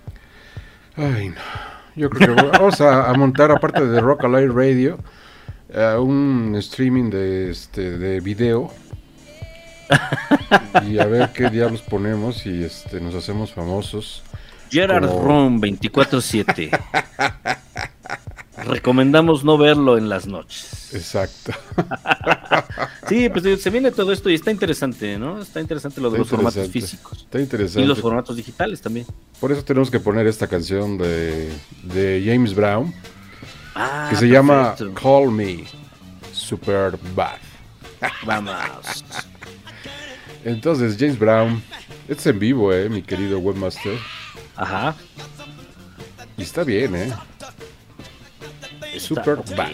Ay, 0.94 1.30
no. 1.30 1.40
Yo 1.96 2.08
creo 2.10 2.36
que 2.36 2.42
vamos 2.42 2.80
a, 2.80 3.12
montar, 3.14 3.50
aparte 3.50 3.84
de 3.84 4.00
Rock 4.00 4.24
Alive 4.24 4.52
Radio, 4.54 4.98
eh, 5.70 5.96
un 5.98 6.54
streaming 6.56 7.10
de, 7.10 7.50
este, 7.50 7.98
de 7.98 8.20
video. 8.20 8.70
Y 10.88 10.98
a 10.98 11.06
ver 11.06 11.30
qué 11.32 11.50
diablos 11.50 11.82
ponemos 11.82 12.46
y 12.46 12.64
este, 12.64 13.00
nos 13.00 13.14
hacemos 13.14 13.52
famosos. 13.52 14.22
Gerard 14.70 15.06
Como- 15.08 15.22
Ron 15.22 15.60
24/7. 15.60 16.70
Recomendamos 18.64 19.42
no 19.42 19.56
verlo 19.56 19.96
en 19.96 20.08
las 20.08 20.26
noches. 20.26 20.92
Exacto. 20.94 21.52
Sí, 23.08 23.28
pues 23.28 23.60
se 23.60 23.70
viene 23.70 23.90
todo 23.90 24.12
esto 24.12 24.30
y 24.30 24.34
está 24.34 24.52
interesante, 24.52 25.18
¿no? 25.18 25.40
Está 25.42 25.60
interesante 25.60 26.00
lo 26.00 26.10
de 26.10 26.18
Está 26.18 26.20
los 26.20 26.28
formatos 26.28 26.70
físicos 26.70 27.18
Está 27.22 27.40
interesante. 27.40 27.80
y 27.82 27.86
los 27.86 27.98
formatos 28.00 28.36
digitales 28.36 28.80
también. 28.80 29.04
Por 29.40 29.50
eso 29.50 29.64
tenemos 29.64 29.90
que 29.90 29.98
poner 29.98 30.28
esta 30.28 30.46
canción 30.46 30.96
de, 30.96 31.50
de 31.82 32.22
James 32.24 32.54
Brown, 32.54 32.94
Ah, 33.74 34.06
que 34.10 34.16
se 34.16 34.28
llama. 34.28 34.76
Call 35.00 35.32
Me 35.32 35.64
Super 36.32 36.96
Bad. 37.16 37.38
Vamos. 38.24 38.54
Entonces, 40.44 40.96
James 40.98 41.18
Brown, 41.18 41.62
es 42.08 42.26
en 42.26 42.38
vivo, 42.38 42.72
eh, 42.72 42.88
mi 42.88 43.02
querido 43.02 43.38
webmaster. 43.38 43.98
Ajá. 44.56 44.94
Y 46.36 46.42
está 46.42 46.64
bien, 46.64 46.94
eh. 46.96 47.12
Está 48.92 48.98
Super 48.98 49.36
bad. 49.56 49.70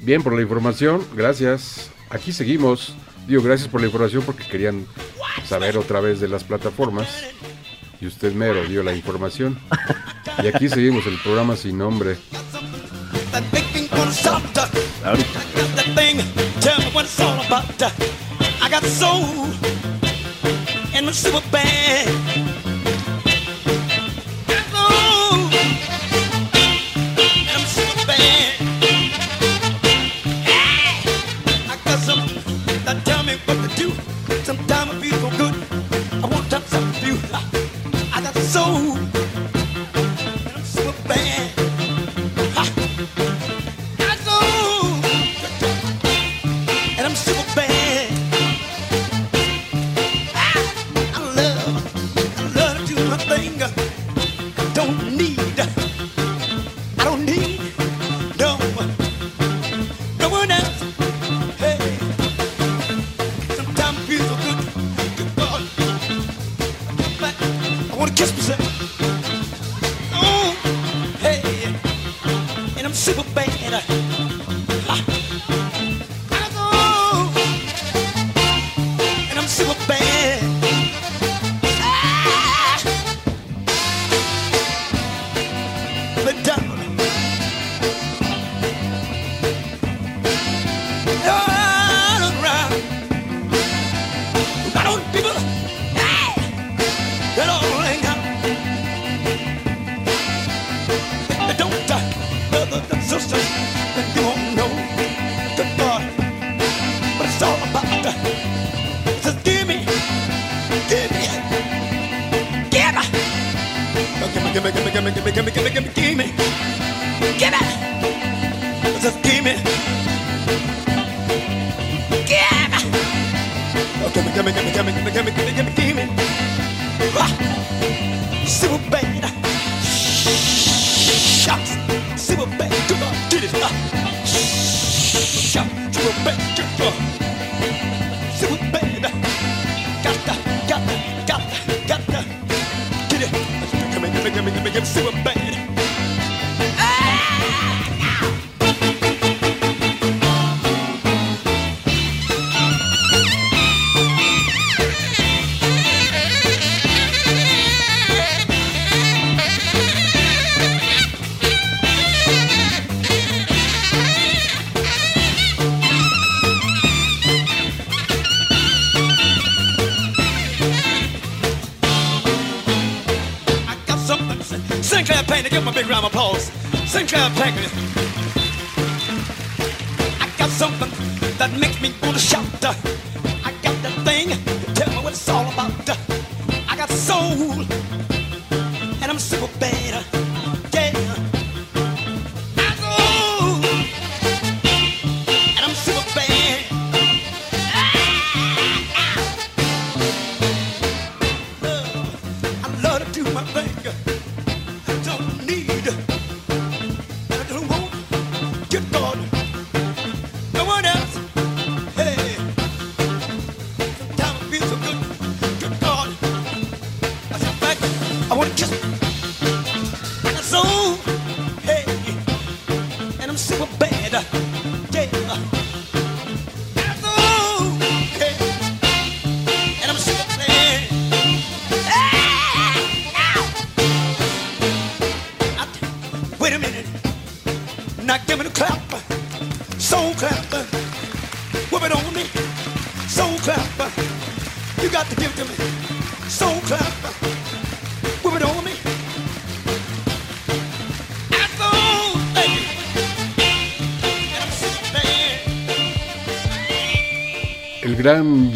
Bien 0.00 0.22
por 0.22 0.32
la 0.34 0.42
información, 0.42 1.04
gracias. 1.14 1.90
Aquí 2.10 2.32
seguimos. 2.32 2.94
Digo, 3.26 3.42
gracias 3.42 3.68
por 3.68 3.80
la 3.80 3.88
información 3.88 4.22
porque 4.24 4.44
querían 4.44 4.86
saber 5.44 5.76
otra 5.76 6.00
vez 6.00 6.20
de 6.20 6.28
las 6.28 6.44
plataformas. 6.44 7.08
Y 8.00 8.06
usted 8.06 8.32
mero 8.32 8.64
dio 8.64 8.82
la 8.82 8.94
información. 8.94 9.58
Y 10.42 10.46
aquí 10.46 10.68
seguimos 10.68 11.04
el 11.06 11.18
programa 11.18 11.56
sin 11.56 11.78
nombre. 11.78 12.16
Ahorita. 15.04 16.47
Tell 16.68 16.80
me 16.80 16.90
what 16.92 17.06
it's 17.06 17.18
all 17.18 17.40
about. 17.46 17.82
I 18.60 18.68
got 18.68 18.84
soul 18.84 19.24
and 20.92 21.06
my 21.06 21.12
super 21.12 21.40
band. 21.50 22.67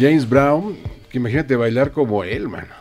James 0.03 0.27
Brown, 0.27 0.75
que 1.09 1.17
imagínate 1.17 1.55
bailar 1.55 1.91
como 1.91 2.23
él, 2.25 2.49
mano. 2.49 2.73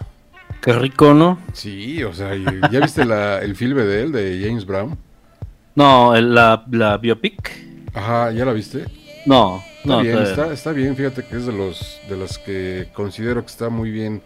Qué 0.60 0.72
rico, 0.72 1.14
¿no? 1.14 1.38
Sí, 1.52 2.02
o 2.04 2.12
sea, 2.12 2.32
¿ya 2.70 2.80
viste 2.80 3.04
la- 3.04 3.38
el 3.40 3.54
filme 3.56 3.82
de 3.82 4.02
él, 4.02 4.12
de 4.12 4.40
James 4.44 4.64
Brown? 4.66 4.96
No, 5.74 6.14
la, 6.20 6.64
la 6.70 6.98
biopic. 6.98 7.50
Ajá, 7.94 8.30
¿ya 8.32 8.44
la 8.44 8.52
viste? 8.52 8.84
No, 9.26 9.62
Está 9.78 9.88
no. 9.88 10.00
bien, 10.02 10.18
está, 10.18 10.52
está 10.52 10.72
bien, 10.72 10.96
fíjate 10.96 11.24
que 11.24 11.36
es 11.36 11.46
de 11.46 11.52
los 11.52 12.00
de 12.08 12.16
las 12.16 12.38
que 12.38 12.88
considero 12.92 13.40
que 13.42 13.50
está 13.50 13.68
muy 13.68 13.90
bien 13.90 14.20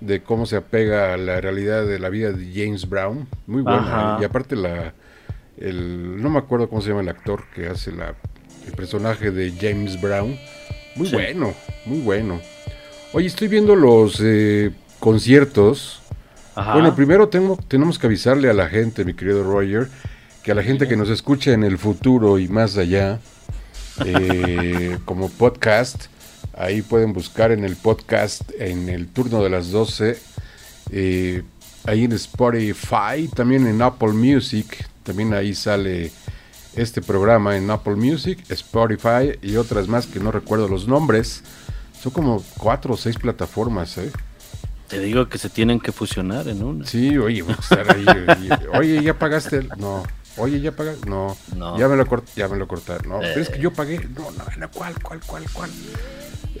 de 0.00 0.22
cómo 0.22 0.44
se 0.46 0.56
apega 0.56 1.14
a 1.14 1.16
la 1.16 1.40
realidad 1.40 1.86
de 1.86 1.98
la 1.98 2.08
vida 2.08 2.32
de 2.32 2.50
James 2.52 2.88
Brown. 2.88 3.28
Muy 3.46 3.62
buena. 3.62 3.78
Ajá. 3.78 4.16
¿eh? 4.16 4.22
Y 4.22 4.24
aparte 4.24 4.56
la 4.56 4.92
el 5.56 6.20
no 6.20 6.30
me 6.30 6.38
acuerdo 6.38 6.68
cómo 6.68 6.82
se 6.82 6.88
llama 6.88 7.02
el 7.02 7.08
actor 7.08 7.44
que 7.54 7.68
hace 7.68 7.92
la 7.92 8.14
el 8.66 8.72
personaje 8.72 9.30
de 9.30 9.52
James 9.60 10.00
Brown. 10.00 10.36
Muy 10.96 11.08
Sí. 11.08 11.14
bueno, 11.14 11.54
muy 11.86 11.98
bueno. 12.00 12.40
Oye, 13.12 13.26
estoy 13.26 13.48
viendo 13.48 13.76
los 13.76 14.20
eh, 14.22 14.70
conciertos. 15.00 16.00
Ajá. 16.54 16.74
Bueno, 16.74 16.94
primero 16.94 17.28
tengo, 17.28 17.58
tenemos 17.68 17.98
que 17.98 18.06
avisarle 18.06 18.48
a 18.48 18.52
la 18.54 18.68
gente, 18.68 19.04
mi 19.04 19.14
querido 19.14 19.42
Roger, 19.42 19.88
que 20.42 20.52
a 20.52 20.54
la 20.54 20.62
gente 20.62 20.86
que 20.86 20.96
nos 20.96 21.08
escucha 21.10 21.52
en 21.52 21.64
el 21.64 21.78
futuro 21.78 22.38
y 22.38 22.48
más 22.48 22.76
allá, 22.76 23.18
eh, 24.04 24.98
como 25.04 25.28
podcast, 25.30 26.06
ahí 26.56 26.82
pueden 26.82 27.12
buscar 27.12 27.50
en 27.50 27.64
el 27.64 27.76
podcast 27.76 28.42
en 28.58 28.88
el 28.88 29.08
turno 29.08 29.42
de 29.42 29.50
las 29.50 29.70
12, 29.70 30.18
eh, 30.92 31.42
ahí 31.86 32.04
en 32.04 32.12
Spotify, 32.12 33.28
también 33.34 33.66
en 33.66 33.82
Apple 33.82 34.12
Music, 34.12 34.86
también 35.02 35.34
ahí 35.34 35.54
sale 35.54 36.12
este 36.76 37.00
programa 37.02 37.56
en 37.56 37.70
Apple 37.70 37.96
Music, 37.96 38.38
Spotify 38.48 39.38
y 39.42 39.56
otras 39.56 39.88
más 39.88 40.06
que 40.06 40.20
no 40.20 40.30
recuerdo 40.32 40.68
los 40.68 40.86
nombres. 40.88 41.42
Son 42.02 42.12
como 42.12 42.42
cuatro 42.58 42.94
o 42.94 42.96
seis 42.96 43.16
plataformas, 43.16 43.96
¿eh? 43.98 44.10
Te 44.88 44.98
digo 45.00 45.28
que 45.28 45.38
se 45.38 45.48
tienen 45.48 45.80
que 45.80 45.92
fusionar 45.92 46.46
en 46.48 46.62
una. 46.62 46.86
Sí, 46.86 47.16
oye, 47.16 47.42
voy 47.42 47.54
a 47.54 47.60
estar 47.60 47.90
ahí. 47.96 48.06
oye, 48.78 49.02
¿ya 49.02 49.18
pagaste? 49.18 49.56
el- 49.58 49.68
No. 49.78 50.02
Oye, 50.36 50.60
¿ya 50.60 50.72
pagaste? 50.72 51.08
No. 51.08 51.36
No. 51.56 51.78
Ya 51.78 51.88
me 51.88 51.96
lo 51.96 52.04
cort- 52.06 52.26
ya 52.36 52.48
me 52.48 52.56
lo 52.58 52.66
cortaron. 52.68 53.08
No, 53.08 53.20
pero 53.20 53.40
es 53.40 53.48
que 53.48 53.58
yo 53.60 53.72
pagué. 53.72 53.98
No, 54.14 54.30
no, 54.32 54.44
no, 54.58 54.70
¿cuál, 54.70 54.94
cuál, 55.00 55.20
cuál, 55.24 55.44
cuál? 55.52 55.70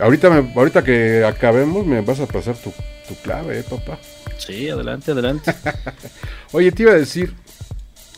Ahorita, 0.00 0.30
me, 0.30 0.52
ahorita 0.54 0.82
que 0.82 1.24
acabemos 1.24 1.84
me 1.86 2.00
vas 2.00 2.18
a 2.20 2.26
pasar 2.26 2.56
tu, 2.56 2.72
tu 3.08 3.14
clave, 3.22 3.60
¿eh, 3.60 3.64
papá? 3.68 3.98
Sí, 4.38 4.68
adelante, 4.68 5.10
adelante. 5.12 5.54
Oye, 6.52 6.72
te 6.72 6.82
iba 6.84 6.92
a 6.92 6.96
decir 6.96 7.34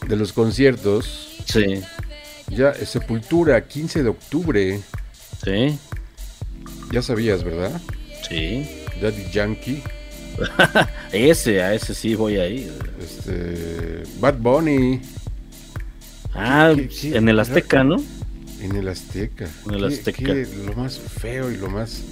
de 0.07 0.17
los 0.17 0.33
conciertos. 0.33 1.36
Sí, 1.47 1.81
Ya, 2.49 2.71
eh, 2.71 2.87
Sepultura, 2.87 3.61
15 3.67 4.03
de 4.03 4.09
octubre. 4.11 4.81
sí, 5.45 5.79
Ya 6.93 7.03
sabías, 7.03 7.43
¿verdad? 7.45 7.81
sí. 8.29 8.69
Daddy 9.01 9.31
Yankee. 9.33 9.83
Ese, 11.13 11.63
a 11.63 11.73
ese 11.75 11.95
sí 11.95 12.15
voy 12.15 12.37
a 12.39 12.47
ir. 12.49 12.73
Este, 13.01 14.03
Bad 14.21 14.35
Bunny. 14.39 15.01
Ah, 16.35 16.73
¿Qué- 16.75 16.89
qué- 16.89 17.17
en 17.17 17.29
el 17.29 17.39
Azteca, 17.41 17.83
¿no? 17.85 17.97
En 18.61 18.77
el 18.77 18.89
Azteca. 18.89 19.49
En 19.67 19.75
el 19.75 19.81
¿Qué- 19.89 19.95
Azteca. 19.95 20.23
lo 20.67 20.73
más 20.75 20.99
feo 20.99 21.51
y 21.51 21.57
lo 21.57 21.69
más 21.71 22.03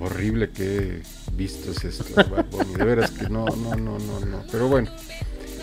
horrible 0.00 0.50
que 0.50 0.76
he 0.78 1.02
visto 1.36 1.70
es 1.72 1.84
esto, 1.84 2.14
Bad 2.30 2.46
Bunny. 2.50 2.74
De 2.74 2.84
veras 2.84 3.10
que 3.10 3.28
no, 3.28 3.44
no, 3.46 3.74
no, 3.76 3.98
no, 3.98 4.20
no. 4.20 4.44
Pero 4.50 4.68
bueno. 4.68 4.90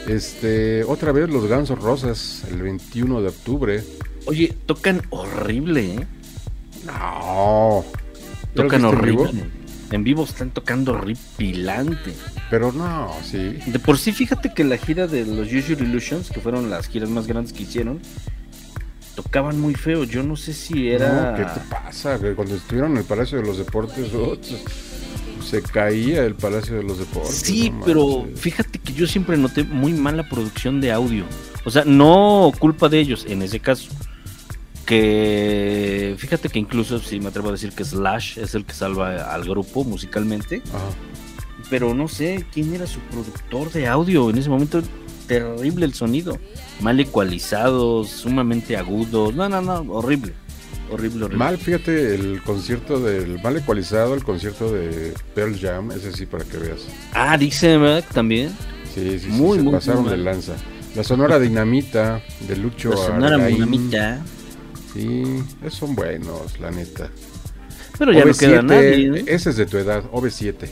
Este, 0.09 0.83
otra 0.85 1.11
vez 1.11 1.29
los 1.29 1.45
Gansos 1.45 1.77
Rosas, 1.77 2.43
el 2.49 2.63
21 2.63 3.21
de 3.21 3.27
octubre. 3.27 3.83
Oye, 4.25 4.55
tocan 4.65 5.03
horrible, 5.11 5.95
¿eh? 5.97 6.07
No. 6.87 7.85
¿Ya 8.55 8.63
los 8.63 8.71
Tocan 8.71 8.81
viste 8.81 8.97
en 8.97 9.05
vivo? 9.05 9.21
horrible. 9.21 9.43
En 9.91 10.03
vivo 10.03 10.23
están 10.23 10.49
tocando 10.49 10.93
horripilante. 10.93 12.13
Pero 12.49 12.71
no, 12.71 13.15
sí. 13.23 13.59
De 13.67 13.77
por 13.77 13.99
sí, 13.99 14.11
fíjate 14.11 14.51
que 14.51 14.63
la 14.63 14.77
gira 14.77 15.05
de 15.05 15.25
los 15.27 15.47
Usual 15.53 15.81
Illusions, 15.81 16.31
que 16.31 16.39
fueron 16.39 16.71
las 16.71 16.87
giras 16.87 17.09
más 17.09 17.27
grandes 17.27 17.53
que 17.53 17.63
hicieron, 17.63 17.99
tocaban 19.13 19.59
muy 19.59 19.75
feo. 19.75 20.05
Yo 20.05 20.23
no 20.23 20.35
sé 20.35 20.53
si 20.53 20.89
era. 20.89 21.31
No, 21.31 21.37
¿Qué 21.37 21.43
te 21.43 21.67
pasa? 21.69 22.19
Cuando 22.35 22.55
estuvieron 22.55 22.93
en 22.93 22.97
el 22.97 23.03
Palacio 23.03 23.37
de 23.39 23.45
los 23.45 23.59
Deportes, 23.59 24.09
se 25.49 25.63
caía 25.63 26.23
el 26.23 26.35
Palacio 26.35 26.75
de 26.75 26.83
los 26.83 26.99
Deportes. 26.99 27.35
Sí, 27.35 27.71
no 27.71 27.83
pero 27.83 28.27
fíjate 28.35 28.77
que 28.77 28.93
yo 28.93 29.07
siempre 29.07 29.35
noté 29.35 29.63
muy 29.63 29.93
mala 29.93 30.27
producción 30.29 30.79
de 30.79 30.91
audio. 30.91 31.25
O 31.65 31.71
sea, 31.71 31.83
no 31.85 32.51
culpa 32.59 32.87
de 32.87 32.99
ellos 32.99 33.25
en 33.27 33.41
ese 33.41 33.59
caso. 33.59 33.89
Que 34.85 36.15
fíjate 36.17 36.49
que 36.49 36.59
incluso, 36.59 36.99
si 36.99 37.19
me 37.19 37.29
atrevo 37.29 37.49
a 37.49 37.53
decir 37.53 37.71
que 37.71 37.83
Slash 37.83 38.39
es 38.39 38.53
el 38.55 38.65
que 38.65 38.73
salva 38.73 39.33
al 39.33 39.43
grupo 39.43 39.83
musicalmente. 39.83 40.61
Ajá. 40.67 40.89
Pero 41.69 41.93
no 41.93 42.07
sé 42.07 42.45
quién 42.51 42.73
era 42.73 42.87
su 42.87 42.99
productor 42.99 43.71
de 43.71 43.87
audio. 43.87 44.29
En 44.29 44.37
ese 44.37 44.49
momento, 44.49 44.81
terrible 45.27 45.85
el 45.85 45.93
sonido. 45.93 46.37
Mal 46.79 46.99
ecualizado, 46.99 48.03
sumamente 48.03 48.77
agudo. 48.77 49.31
No, 49.31 49.49
no, 49.49 49.61
no, 49.61 49.81
horrible. 49.93 50.33
Horrible, 50.91 51.25
horrible. 51.25 51.37
Mal, 51.37 51.57
fíjate, 51.57 52.15
el 52.15 52.41
concierto 52.43 52.99
del 52.99 53.41
mal 53.41 53.55
ecualizado, 53.57 54.15
el 54.15 54.23
concierto 54.23 54.71
de 54.71 55.13
Pearl 55.35 55.57
Jam, 55.59 55.91
ese 55.91 56.11
sí 56.13 56.25
para 56.25 56.43
que 56.45 56.57
veas. 56.57 56.79
Ah, 57.13 57.37
dice, 57.37 57.77
¿verdad? 57.77 58.03
También. 58.13 58.49
Sí, 58.93 59.11
sí, 59.11 59.19
sí, 59.19 59.27
Muy, 59.29 59.57
se 59.59 59.63
muy, 59.63 59.73
pasaron 59.73 60.01
muy 60.03 60.11
de 60.11 60.17
lanza. 60.17 60.53
La 60.95 61.03
Sonora 61.03 61.37
Dinamita 61.39 62.21
de 62.47 62.55
Lucho 62.55 62.89
La 62.89 62.97
sonora 62.97 63.35
Argaín. 63.35 63.55
dinamita. 63.57 64.21
Sí, 64.93 65.23
son 65.69 65.93
buenos, 65.95 66.59
la 66.59 66.71
neta. 66.71 67.09
Pero 67.99 68.11
ya 68.11 68.25
no 68.25 68.33
queda 68.33 68.61
OV7, 68.61 68.65
nadie. 68.65 69.07
¿no? 69.09 69.15
Ese 69.17 69.49
es 69.51 69.55
de 69.57 69.65
tu 69.67 69.77
edad, 69.77 70.03
OV7. 70.11 70.67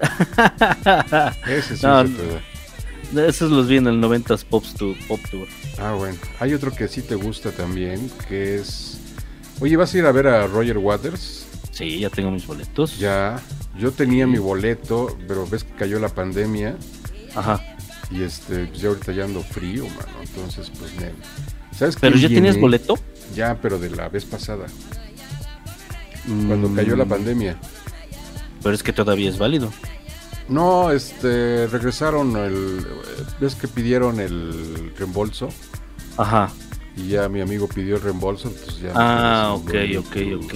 Ese 1.48 1.76
sí 1.76 1.86
No, 1.86 2.00
es 2.02 2.10
de 2.10 2.16
tu 2.16 2.22
edad. 2.30 3.28
Esos 3.28 3.50
los 3.50 3.68
vi 3.68 3.76
en 3.76 3.86
el 3.86 4.00
90s 4.00 4.44
Pop 4.44 4.64
Tour. 4.78 4.96
Pop 5.08 5.20
Tour. 5.30 5.46
Ah, 5.78 5.92
bueno. 5.94 6.16
Hay 6.40 6.52
otro 6.54 6.70
que 6.72 6.88
sí 6.88 7.02
te 7.02 7.14
gusta 7.14 7.50
también, 7.52 8.10
que 8.28 8.56
es... 8.56 8.93
Oye, 9.60 9.76
¿vas 9.76 9.94
a 9.94 9.98
ir 9.98 10.06
a 10.06 10.12
ver 10.12 10.26
a 10.26 10.46
Roger 10.46 10.78
Waters? 10.78 11.46
Sí, 11.70 11.98
ya 12.00 12.10
tengo 12.10 12.30
mis 12.30 12.46
boletos. 12.46 12.98
Ya. 12.98 13.40
Yo 13.78 13.90
tenía 13.92 14.26
mi 14.26 14.38
boleto, 14.38 15.16
pero 15.26 15.46
ves 15.46 15.64
que 15.64 15.72
cayó 15.72 15.98
la 15.98 16.08
pandemia 16.08 16.76
Ajá. 17.34 17.60
y 18.10 18.22
este, 18.22 18.66
pues 18.66 18.80
ya 18.80 18.88
ahorita 18.90 19.12
ya 19.12 19.24
ando 19.24 19.42
frío, 19.42 19.84
mano. 19.88 20.18
Entonces, 20.22 20.70
pues, 20.78 20.94
ne- 21.00 21.12
¿sabes 21.76 21.96
¿Pero 22.00 22.12
quién 22.12 22.22
ya 22.22 22.28
tienes 22.28 22.60
boleto? 22.60 22.96
Ya, 23.34 23.60
pero 23.60 23.78
de 23.80 23.90
la 23.90 24.08
vez 24.08 24.24
pasada, 24.24 24.66
cuando 26.46 26.68
Mm, 26.68 26.76
cayó 26.76 26.94
la 26.96 27.04
pandemia. 27.04 27.56
Pero 28.62 28.74
es 28.74 28.82
que 28.82 28.92
todavía 28.92 29.28
es 29.28 29.38
válido. 29.38 29.72
No, 30.48 30.90
este, 30.92 31.66
regresaron 31.66 32.36
el... 32.36 32.86
¿Ves 33.40 33.54
que 33.56 33.66
pidieron 33.66 34.20
el 34.20 34.92
reembolso? 34.96 35.48
Ajá. 36.16 36.52
Y 36.96 37.08
ya 37.08 37.28
mi 37.28 37.40
amigo 37.40 37.66
pidió 37.66 37.96
el 37.96 38.02
reembolso, 38.02 38.48
entonces 38.48 38.80
ya... 38.80 38.92
Ah, 38.94 39.54
ok, 39.54 39.70
sé, 39.70 39.98
ok, 39.98 40.16
ok. 40.44 40.54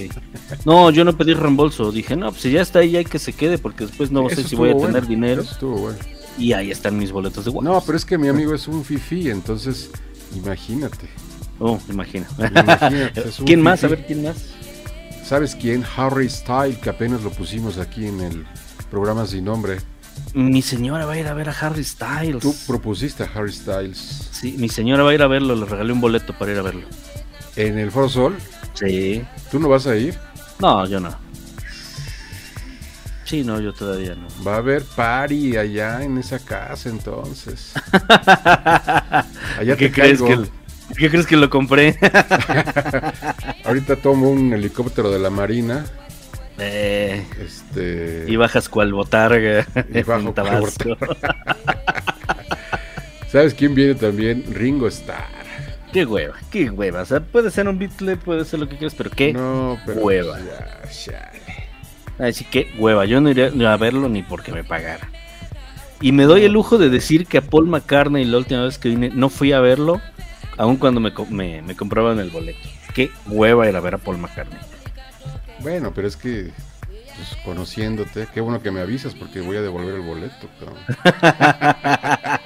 No, 0.65 0.89
yo 0.89 1.03
no 1.03 1.17
pedí 1.17 1.33
reembolso. 1.33 1.91
Dije, 1.91 2.15
no, 2.15 2.29
pues 2.31 2.43
si 2.43 2.51
ya 2.51 2.61
está 2.61 2.79
ahí, 2.79 2.95
hay 2.95 3.05
que 3.05 3.19
se 3.19 3.33
quede, 3.33 3.57
porque 3.57 3.85
después 3.85 4.09
no 4.09 4.29
sé 4.29 4.41
Eso 4.41 4.49
si 4.49 4.55
voy 4.55 4.69
a 4.71 4.77
tener 4.77 5.05
dinero. 5.05 5.41
eso 5.41 5.51
estuvo 5.51 5.75
bueno. 5.77 5.97
Y 6.37 6.53
ahí 6.53 6.71
están 6.71 6.97
mis 6.97 7.11
boletos 7.11 7.43
de 7.43 7.51
No, 7.51 7.83
pero 7.85 7.97
es 7.97 8.05
que 8.05 8.17
mi 8.17 8.29
amigo 8.29 8.53
es 8.55 8.67
un 8.69 8.85
fifi, 8.85 9.29
entonces 9.29 9.91
imagínate. 10.33 11.09
Oh, 11.59 11.77
imagina. 11.89 12.25
Imagínate, 12.37 13.23
¿Quién 13.45 13.61
más? 13.61 13.83
A 13.83 13.87
ver, 13.89 14.05
¿quién 14.05 14.23
más? 14.23 14.37
¿Sabes 15.25 15.55
quién? 15.55 15.83
Harry 15.97 16.29
Style, 16.29 16.79
que 16.79 16.89
apenas 16.89 17.21
lo 17.21 17.29
pusimos 17.31 17.77
aquí 17.77 18.07
en 18.07 18.21
el 18.21 18.45
programa 18.89 19.27
sin 19.27 19.43
nombre. 19.45 19.77
Mi 20.33 20.61
señora 20.61 21.05
va 21.05 21.13
a 21.13 21.19
ir 21.19 21.27
a 21.27 21.33
ver 21.33 21.49
a 21.49 21.51
Harry 21.53 21.83
Styles. 21.83 22.39
Tú 22.41 22.55
propusiste 22.67 23.23
a 23.23 23.29
Harry 23.33 23.51
Styles 23.51 24.29
Sí, 24.31 24.55
mi 24.57 24.69
señora 24.69 25.03
va 25.03 25.11
a 25.11 25.13
ir 25.13 25.21
a 25.23 25.27
verlo, 25.27 25.55
le 25.55 25.65
regalé 25.65 25.91
un 25.91 26.01
boleto 26.01 26.33
para 26.37 26.51
ir 26.51 26.57
a 26.59 26.61
verlo. 26.61 26.85
en 27.55 27.77
el 27.79 27.91
Foro 27.91 28.09
Sol. 28.09 28.37
Sí. 28.73 29.23
¿Tú 29.51 29.59
no 29.59 29.67
vas 29.69 29.87
a 29.87 29.95
ir? 29.95 30.17
No, 30.59 30.85
yo 30.87 30.99
no. 30.99 31.15
Sí, 33.25 33.43
no, 33.43 33.59
yo 33.59 33.73
todavía 33.73 34.15
no. 34.15 34.27
Va 34.43 34.55
a 34.55 34.57
haber 34.57 34.83
party 34.83 35.55
allá 35.57 36.03
en 36.03 36.17
esa 36.17 36.39
casa 36.39 36.89
entonces. 36.89 37.73
Allá 39.57 39.75
¿Qué 39.77 39.89
te 39.89 39.91
crees, 39.91 40.19
caigo. 40.19 40.25
que, 40.27 40.35
lo- 40.37 40.47
¿Qué 40.97 41.09
crees 41.11 41.27
que 41.27 41.37
lo 41.37 41.49
compré? 41.49 41.97
Ahorita 43.65 43.95
tomo 43.97 44.29
un 44.31 44.51
helicóptero 44.53 45.11
de 45.11 45.19
la 45.19 45.29
Marina. 45.29 45.85
Eh, 46.59 47.23
Este. 47.43 48.25
y 48.27 48.35
bajas 48.35 48.67
cual 48.69 48.93
botarga 48.93 49.65
Y 49.93 50.03
bajo 50.03 50.27
en 50.27 50.33
cual 50.33 50.35
Tabasco. 50.35 50.97
¿Sabes 53.31 53.53
quién 53.53 53.75
viene 53.75 53.95
también? 53.95 54.43
Ringo 54.53 54.87
Starr. 54.87 55.25
qué 55.93 56.05
hueva, 56.05 56.33
qué 56.51 56.69
hueva. 56.69 57.01
O 57.01 57.05
sea, 57.05 57.19
puede 57.19 57.51
ser 57.51 57.67
un 57.67 57.77
Beatle, 57.77 58.17
puede 58.17 58.43
ser 58.45 58.59
lo 58.59 58.67
que 58.67 58.77
quieras, 58.77 58.95
pero 58.97 59.09
qué 59.11 59.33
No, 59.33 59.77
pero. 59.85 60.01
hueva. 60.01 60.37
ya. 61.05 61.31
Así 62.17 62.43
que 62.43 62.71
hueva, 62.77 63.05
yo 63.05 63.21
no 63.21 63.29
iría 63.29 63.51
a 63.71 63.77
verlo 63.77 64.09
ni 64.09 64.23
porque 64.23 64.51
me 64.51 64.63
pagara. 64.63 65.09
Y 66.01 66.11
me 66.11 66.23
doy 66.23 66.43
el 66.43 66.53
lujo 66.53 66.77
de 66.77 66.89
decir 66.89 67.25
que 67.27 67.37
a 67.37 67.41
Paul 67.41 67.67
McCartney 67.67 68.25
la 68.25 68.37
última 68.37 68.63
vez 68.63 68.77
que 68.77 68.89
vine 68.89 69.09
no 69.13 69.29
fui 69.29 69.51
a 69.53 69.59
verlo, 69.59 70.01
aun 70.57 70.77
cuando 70.77 70.99
me, 70.99 71.11
me 71.61 71.75
compraban 71.75 72.19
el 72.19 72.29
boleto. 72.29 72.67
Qué 72.93 73.11
hueva 73.27 73.67
era 73.67 73.79
ver 73.79 73.95
a 73.95 73.97
Paul 73.99 74.17
McCartney. 74.17 74.59
Bueno, 75.61 75.93
pero 75.93 76.07
es 76.07 76.15
que. 76.17 76.51
pues, 77.15 77.37
conociéndote, 77.43 78.27
qué 78.33 78.41
bueno 78.41 78.61
que 78.61 78.71
me 78.71 78.81
avisas 78.81 79.13
porque 79.15 79.41
voy 79.41 79.57
a 79.57 79.61
devolver 79.61 79.95
el 79.95 80.01
boleto. 80.01 80.47
cabrón. 80.59 80.77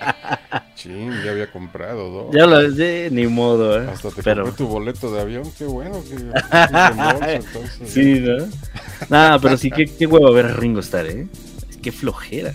Chin, 0.76 1.12
ya 1.24 1.32
había 1.32 1.52
comprado 1.52 2.10
dos. 2.10 2.36
Ya 2.36 2.46
lo 2.46 2.70
sé, 2.72 3.10
ni 3.12 3.28
modo, 3.28 3.82
¿eh? 3.82 3.88
Hasta 3.90 4.10
te 4.12 4.24
Pero, 4.24 4.24
compré 4.24 4.52
tu 4.58 4.68
boleto 4.68 5.12
de 5.14 5.22
avión, 5.22 5.44
qué 5.58 5.66
bueno 5.66 6.04
que 6.04 6.16
entonces. 7.36 7.80
sí, 7.86 8.20
¿no? 8.20 8.48
Nada, 9.10 9.40
pero 9.40 9.58
sí, 9.58 9.72
qué, 9.72 9.86
qué 9.86 10.06
hueva 10.08 10.32
ver 10.32 10.48
a 10.48 10.54
Ringo 10.54 10.80
Starr, 10.82 11.08
¿eh? 11.08 11.28
Qué 11.82 11.92
flojera. 11.92 12.54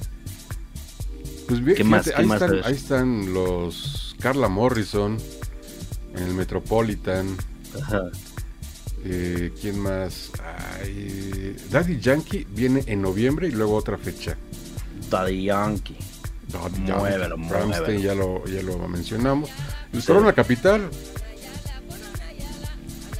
Pues 1.46 1.64
bien, 1.64 1.76
¿Qué 1.76 1.84
más? 1.84 2.04
fíjate, 2.04 2.14
¿Qué 2.14 2.20
ahí, 2.20 2.26
más 2.26 2.26
están, 2.26 2.42
sabes? 2.42 2.62
ahí 2.62 2.74
están 2.74 3.32
los 3.32 4.16
Carla 4.20 4.48
Morrison 4.48 5.16
en 6.14 6.22
el 6.22 6.34
Metropolitan. 6.34 7.34
Ajá. 7.80 8.02
Eh, 9.10 9.52
¿Quién 9.60 9.78
más? 9.78 10.30
Ay, 10.82 11.56
Daddy 11.70 11.98
Yankee 11.98 12.46
viene 12.50 12.82
en 12.86 13.00
noviembre 13.00 13.48
y 13.48 13.52
luego 13.52 13.74
otra 13.76 13.96
fecha. 13.96 14.36
Daddy 15.10 15.44
Yankee. 15.44 15.96
Daddy 16.48 16.84
Yankee, 16.86 16.92
muévelo. 16.92 17.98
ya 18.00 18.14
lo, 18.14 18.44
ya 18.46 18.62
lo 18.62 18.86
mencionamos. 18.86 19.48
El 19.94 20.02
Sí. 20.02 20.06
Corona 20.08 20.32
Capital. 20.34 20.90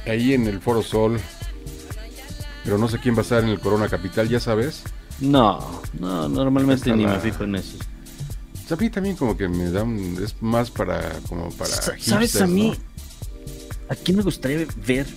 Ahí 0.05 0.33
en 0.33 0.47
el 0.47 0.59
Foro 0.59 0.83
Sol. 0.83 1.19
Pero 2.63 2.77
no 2.77 2.87
sé 2.87 2.99
quién 2.99 3.15
va 3.15 3.19
a 3.19 3.21
estar 3.23 3.43
en 3.43 3.49
el 3.49 3.59
Corona 3.59 3.87
Capital, 3.89 4.29
ya 4.29 4.39
sabes. 4.39 4.83
No, 5.19 5.81
no, 5.99 6.29
normalmente 6.29 6.93
ni 6.95 7.03
la- 7.03 7.13
me 7.15 7.19
fijo 7.19 7.43
en 7.45 7.55
eso. 7.55 7.77
A 8.69 8.75
mí 8.75 8.89
también 8.91 9.15
como 9.15 9.35
que 9.35 9.47
me 9.47 9.71
dan, 9.71 10.15
es 10.23 10.35
más 10.41 10.69
para, 10.69 11.01
como 11.27 11.49
para 11.49 11.71
Sa- 11.71 11.81
¿Sabes 11.97 12.05
hipsters, 12.05 12.41
a 12.43 12.47
mí? 12.47 12.69
¿no? 12.69 12.75
¿A 13.91 13.95
quién 13.95 14.17
me 14.17 14.23
gustaría 14.23 14.67
ver? 14.85 15.07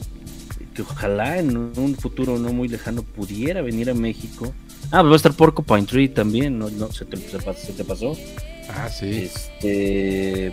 Que 0.75 0.83
ojalá 0.83 1.39
en 1.39 1.57
un 1.57 1.97
futuro 1.97 2.39
no 2.39 2.53
muy 2.53 2.69
lejano 2.69 3.03
pudiera 3.03 3.61
venir 3.63 3.91
a 3.91 3.95
México. 3.95 4.53
Ah, 4.91 5.01
pues 5.01 5.07
va 5.11 5.13
a 5.13 5.17
estar 5.17 5.35
Porcupine 5.35 5.85
Tree 5.85 6.09
también, 6.09 6.59
¿no? 6.59 6.71
no 6.71 6.91
se, 6.93 7.05
te, 7.05 7.17
se 7.17 7.85
pasó. 7.85 8.17
Ah, 8.71 8.89
sí. 8.89 9.31
Este. 9.33 10.53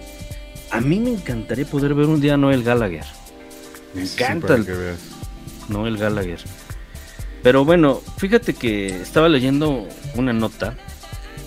A 0.72 0.82
mí 0.82 1.00
me 1.00 1.12
encantaría 1.12 1.66
poder 1.66 1.94
ver 1.94 2.06
un 2.08 2.22
día 2.22 2.36
a 2.36 2.38
Noel 2.38 2.64
Gallagher. 2.64 3.06
Me 3.94 4.06
Sí, 4.06 4.22
encanta 4.22 4.56
el-. 4.56 4.66
Noel 5.70 5.98
Gallagher. 5.98 6.40
Pero 7.42 7.64
bueno, 7.66 8.02
fíjate 8.18 8.54
que 8.54 8.88
estaba 9.02 9.30
leyendo 9.30 9.88
una 10.16 10.34
nota. 10.34 10.76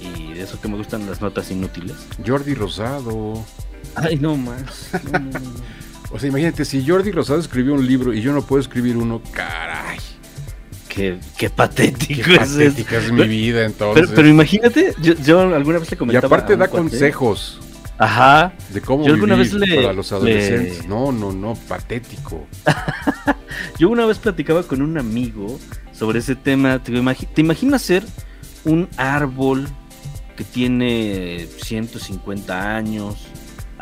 Y 0.01 0.33
de 0.33 0.43
eso 0.43 0.61
que 0.61 0.69
me 0.69 0.77
gustan 0.77 1.07
las 1.07 1.21
notas 1.21 1.51
inútiles. 1.51 1.95
Jordi 2.27 2.55
Rosado. 2.55 3.45
Ay, 3.95 4.17
no 4.17 4.37
más. 4.37 4.91
No, 5.13 5.19
no, 5.19 5.31
no. 5.39 5.41
O 6.13 6.19
sea, 6.19 6.29
imagínate, 6.29 6.65
si 6.65 6.87
Jordi 6.87 7.11
Rosado 7.11 7.41
escribió 7.41 7.75
un 7.75 7.87
libro 7.87 8.13
y 8.13 8.21
yo 8.21 8.33
no 8.33 8.43
puedo 8.43 8.61
escribir 8.61 8.97
uno, 8.97 9.23
caray. 9.33 9.99
Qué, 10.89 11.19
qué 11.39 11.49
patético 11.49 12.23
Qué 12.23 12.35
es 12.35 12.39
patética 12.39 12.99
es 12.99 13.11
mi 13.11 13.27
vida 13.27 13.65
entonces. 13.65 14.03
Pero, 14.09 14.15
pero 14.15 14.29
imagínate, 14.29 14.95
yo, 15.01 15.15
yo 15.15 15.41
alguna 15.41 15.79
vez 15.79 15.91
le 15.91 15.95
y 15.95 15.99
comentaba. 15.99 16.27
aparte 16.27 16.53
a 16.53 16.57
un 16.57 16.61
da 16.61 16.69
consejos 16.69 17.61
Ajá. 17.97 18.53
de 18.75 18.81
cómo 18.83 19.07
Yo 19.07 19.15
alguna 19.15 19.37
vivir 19.37 19.59
vez 19.59 19.69
le- 19.71 19.77
para 19.77 19.95
los 19.95 20.13
adolescentes. 20.13 20.83
le- 20.83 20.89
No, 20.89 21.11
no, 21.11 21.33
no, 21.33 21.55
patético. 21.67 22.47
Yo 23.79 23.89
una 23.89 24.05
vez 24.05 24.19
platicaba 24.19 24.63
con 24.65 24.83
un 24.83 24.99
amigo 24.99 25.59
sobre 25.93 26.19
ese 26.19 26.37
tema. 26.37 26.79
Te, 26.83 26.93
¿te 26.93 27.41
imaginas 27.41 27.81
ser 27.83 28.05
un 28.65 28.87
árbol 28.99 29.67
que 30.37 30.45
tiene 30.45 31.47
150 31.63 32.77
años, 32.77 33.17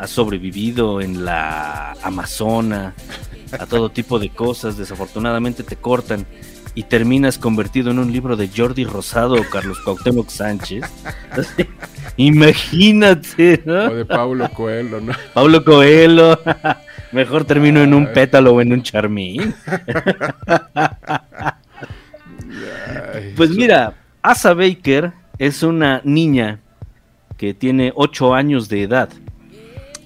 ha 0.01 0.07
sobrevivido 0.07 0.99
en 0.99 1.25
la 1.25 1.91
Amazona, 2.01 2.95
a 3.51 3.67
todo 3.67 3.89
tipo 3.89 4.17
de 4.17 4.29
cosas, 4.29 4.75
desafortunadamente 4.75 5.61
te 5.61 5.75
cortan 5.75 6.25
y 6.73 6.83
terminas 6.83 7.37
convertido 7.37 7.91
en 7.91 7.99
un 7.99 8.11
libro 8.11 8.35
de 8.35 8.49
Jordi 8.49 8.83
Rosado 8.83 9.35
o 9.35 9.43
Carlos 9.43 9.79
Cuauhtémoc 9.85 10.29
Sánchez. 10.29 10.83
Imagínate, 12.17 13.61
O 13.63 13.69
¿no? 13.69 13.93
de 13.93 14.05
Paulo 14.05 14.49
Coelho, 14.51 15.01
¿no? 15.01 15.13
Pablo 15.35 15.63
Coelho. 15.63 16.39
Mejor 17.11 17.43
termino 17.43 17.81
en 17.81 17.93
un 17.93 18.11
pétalo 18.11 18.53
o 18.55 18.61
en 18.61 18.73
un 18.73 18.81
charmín. 18.81 19.53
Pues 23.35 23.51
mira, 23.51 23.93
Asa 24.23 24.55
Baker 24.55 25.11
es 25.37 25.61
una 25.61 26.01
niña 26.03 26.59
que 27.37 27.53
tiene 27.53 27.91
8 27.95 28.33
años 28.33 28.67
de 28.67 28.81
edad. 28.81 29.09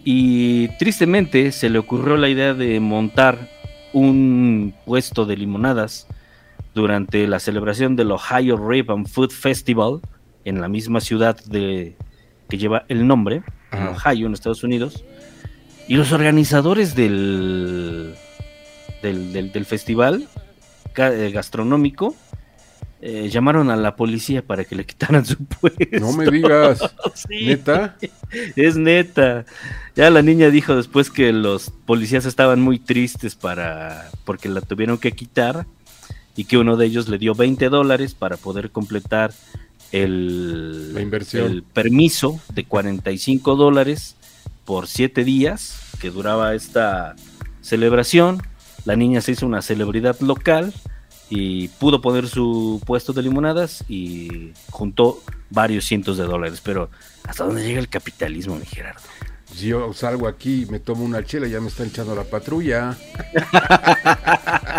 Y 0.07 0.67
tristemente 0.77 1.51
se 1.51 1.69
le 1.69 1.79
ocurrió 1.79 2.15
la 2.15 2.29
idea 2.29 2.53
de 2.53 2.79
montar 2.79 3.49
un 3.91 4.73
puesto 4.85 5.25
de 5.25 5.35
limonadas 5.35 6.07
durante 6.75 7.25
la 7.27 7.39
celebración 7.39 7.95
del 7.95 8.11
Ohio 8.11 8.55
Rib 8.57 8.91
and 8.91 9.07
Food 9.07 9.31
Festival 9.31 10.01
en 10.43 10.61
la 10.61 10.67
misma 10.67 10.99
ciudad 11.01 11.37
de, 11.45 11.95
que 12.49 12.57
lleva 12.59 12.85
el 12.87 13.07
nombre, 13.07 13.41
en. 13.71 13.87
Ohio, 13.87 14.27
en 14.27 14.33
Estados 14.33 14.63
Unidos. 14.63 15.03
Y 15.87 15.95
los 15.95 16.11
organizadores 16.11 16.95
del, 16.95 18.13
del, 19.01 19.33
del- 19.33 19.51
del 19.51 19.65
festival 19.65 20.27
eh, 20.97 21.31
gastronómico 21.33 22.15
eh, 23.07 23.29
llamaron 23.29 23.69
a 23.69 23.75
la 23.75 23.95
policía 23.95 24.41
para 24.41 24.65
que 24.65 24.75
le 24.75 24.83
quitaran 24.83 25.23
su 25.27 25.37
puesto. 25.61 25.99
No 25.99 26.11
me 26.11 26.25
digas, 26.25 26.79
Sí, 27.13 27.45
neta. 27.45 27.97
Es 28.55 28.77
neta. 28.77 29.45
Ya 29.95 30.09
la 30.09 30.23
niña 30.23 30.49
dijo 30.49 30.75
después 30.75 31.11
que 31.11 31.31
los 31.31 31.69
policías 31.69 32.25
estaban 32.25 32.61
muy 32.61 32.79
tristes 32.79 33.35
para 33.35 34.09
porque 34.23 34.49
la 34.49 34.61
tuvieron 34.61 34.97
que 34.97 35.11
quitar 35.11 35.67
y 36.35 36.45
que 36.45 36.57
uno 36.57 36.77
de 36.77 36.87
ellos 36.87 37.07
le 37.07 37.19
dio 37.19 37.35
20 37.35 37.69
dólares 37.69 38.15
para 38.15 38.37
poder 38.37 38.71
completar 38.71 39.33
el, 39.91 40.91
La 40.95 41.01
inversión. 41.01 41.45
el 41.45 41.61
permiso 41.61 42.39
de 42.55 42.65
45 42.65 43.55
dólares 43.55 44.15
por 44.65 44.87
7 44.87 45.23
días 45.23 45.79
que 46.01 46.09
duraba 46.09 46.55
esta 46.55 47.15
celebración. 47.61 48.41
La 48.83 48.95
niña 48.95 49.21
se 49.21 49.33
hizo 49.33 49.45
una 49.45 49.61
celebridad 49.61 50.19
local 50.21 50.73
y 51.29 51.67
pudo 51.69 52.01
poner 52.01 52.27
su 52.27 52.81
puesto 52.85 53.13
de 53.13 53.23
limonadas 53.23 53.83
y 53.89 54.51
juntó 54.71 55.21
varios 55.49 55.85
cientos 55.85 56.17
de 56.17 56.25
dólares. 56.25 56.61
Pero 56.63 56.89
¿hasta 57.23 57.45
dónde 57.45 57.63
llega 57.65 57.79
el 57.79 57.89
capitalismo, 57.89 58.55
mi 58.57 58.65
Gerardo? 58.65 59.01
Si 59.53 59.67
yo 59.67 59.93
salgo 59.93 60.27
aquí 60.27 60.63
y 60.63 60.65
me 60.65 60.79
tomo 60.79 61.05
una 61.05 61.23
chela, 61.23 61.47
ya 61.47 61.61
me 61.61 61.67
están 61.69 61.87
echando 61.87 62.13
la 62.15 62.23
patrulla. 62.25 62.97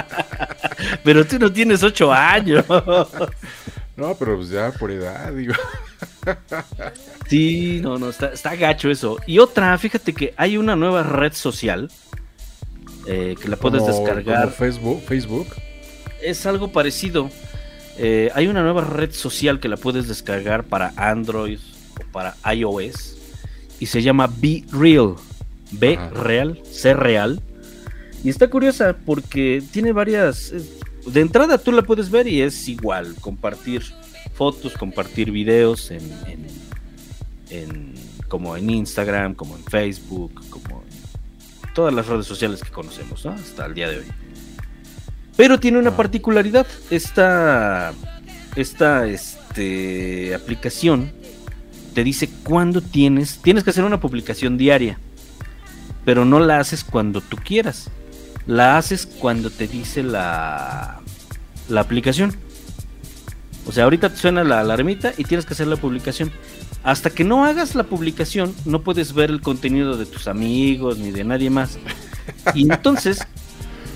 Pero 1.05 1.27
tú 1.27 1.39
no 1.39 1.53
tienes 1.53 1.83
ocho 1.83 2.13
años. 2.13 2.65
No, 3.97 4.15
pero 4.15 4.37
pues 4.37 4.51
ya 4.51 4.71
por 4.73 4.91
edad, 4.91 5.33
digo. 5.33 5.55
Sí, 7.31 7.81
no, 7.83 7.97
no, 7.99 8.11
está, 8.11 8.27
está 8.27 8.55
gacho 8.55 8.91
eso. 8.91 9.17
Y 9.27 9.39
otra, 9.39 9.77
fíjate 9.79 10.13
que 10.13 10.35
hay 10.37 10.59
una 10.59 10.77
nueva 10.77 11.03
red 11.03 11.33
social 11.33 11.91
eh, 13.07 13.35
que 13.41 13.49
la 13.49 13.57
puedes 13.57 13.81
Como- 13.83 13.97
descargar. 13.99 14.43
como 14.43 14.53
Facebook, 14.55 15.03
Facebook. 15.09 15.47
Es 16.23 16.47
algo 16.47 16.73
parecido. 16.73 17.31
Eh, 17.99 18.31
hay 18.35 18.47
una 18.47 18.63
nueva 18.63 18.83
red 18.85 19.13
social 19.13 19.59
que 19.61 19.69
la 19.69 19.77
puedes 19.77 20.07
descargar 20.09 20.65
para 20.65 20.93
Android 20.97 21.59
o 22.01 22.13
para 22.13 22.37
iOS 22.55 23.17
y 23.81 23.87
se 23.87 24.03
llama 24.03 24.31
Be 24.41 24.65
Real. 24.73 25.15
B 25.73 25.97
Ajá. 25.97 26.11
real, 26.11 26.61
C 26.71 26.95
real. 26.95 27.43
Y 28.23 28.29
está 28.31 28.49
curiosa 28.49 28.97
porque 29.05 29.63
tiene 29.73 29.93
varias. 29.93 30.53
eh, 30.53 30.63
De 31.07 31.21
entrada 31.21 31.59
tú 31.59 31.73
la 31.73 31.83
puedes 31.83 32.11
ver 32.11 32.27
y 32.29 32.41
es 32.43 32.69
igual, 32.69 33.15
compartir 33.21 33.83
fotos, 34.35 34.75
compartir 34.75 35.31
videos 35.31 35.91
en, 35.91 36.03
en- 36.27 36.47
en- 37.51 37.95
como 38.29 38.57
en 38.57 38.69
Instagram, 38.71 39.35
como 39.35 39.57
en 39.57 39.65
Facebook, 39.65 40.33
como 40.51 40.83
en 40.83 41.75
todas 41.75 41.95
las 41.95 42.07
redes 42.07 42.27
sociales 42.27 42.61
que 42.63 42.71
conocemos, 42.71 43.25
¿no? 43.25 43.33
Hasta 43.33 43.67
el 43.67 43.75
día 43.75 43.89
de 43.89 43.99
hoy. 43.99 44.05
Pero 45.37 45.61
tiene 45.61 45.79
una 45.79 45.97
particularidad. 45.97 46.67
Esta, 46.91 47.93
esta 48.55 49.07
este, 49.07 50.35
aplicación 50.35 51.13
te 51.95 52.05
dice 52.05 52.29
cuándo 52.43 52.81
tienes. 52.81 53.39
Tienes 53.39 53.65
que 53.65 53.71
hacer 53.71 53.85
una 53.85 54.01
publicación 54.01 54.57
diaria. 54.57 54.99
Pero 56.05 56.25
no 56.25 56.41
la 56.41 56.59
haces 56.59 56.85
cuando 56.85 57.21
tú 57.21 57.37
quieras. 57.37 57.91
La 58.47 58.79
haces 58.79 59.07
cuando 59.07 59.51
te 59.51 59.67
dice 59.67 60.03
la, 60.03 61.01
la 61.69 61.81
aplicación. 61.81 62.35
O 63.67 63.73
sea, 63.73 63.85
ahorita 63.85 64.11
te 64.11 64.17
suena 64.17 64.45
la 64.45 64.61
alarmita 64.61 65.13
y 65.17 65.25
tienes 65.25 65.45
que 65.45 65.55
hacer 65.55 65.67
la 65.67 65.77
publicación. 65.77 66.31
Hasta 66.85 67.11
que 67.11 67.25
no 67.25 67.45
hagas 67.45 67.75
la 67.75 67.83
publicación, 67.83 68.55
no 68.65 68.83
puedes 68.83 69.13
ver 69.13 69.31
el 69.31 69.41
contenido 69.41 69.97
de 69.97 70.07
tus 70.07 70.29
amigos 70.29 70.99
ni 70.99 71.11
de 71.11 71.25
nadie 71.25 71.51
más. 71.51 71.79
Y 72.55 72.63
entonces, 72.63 73.27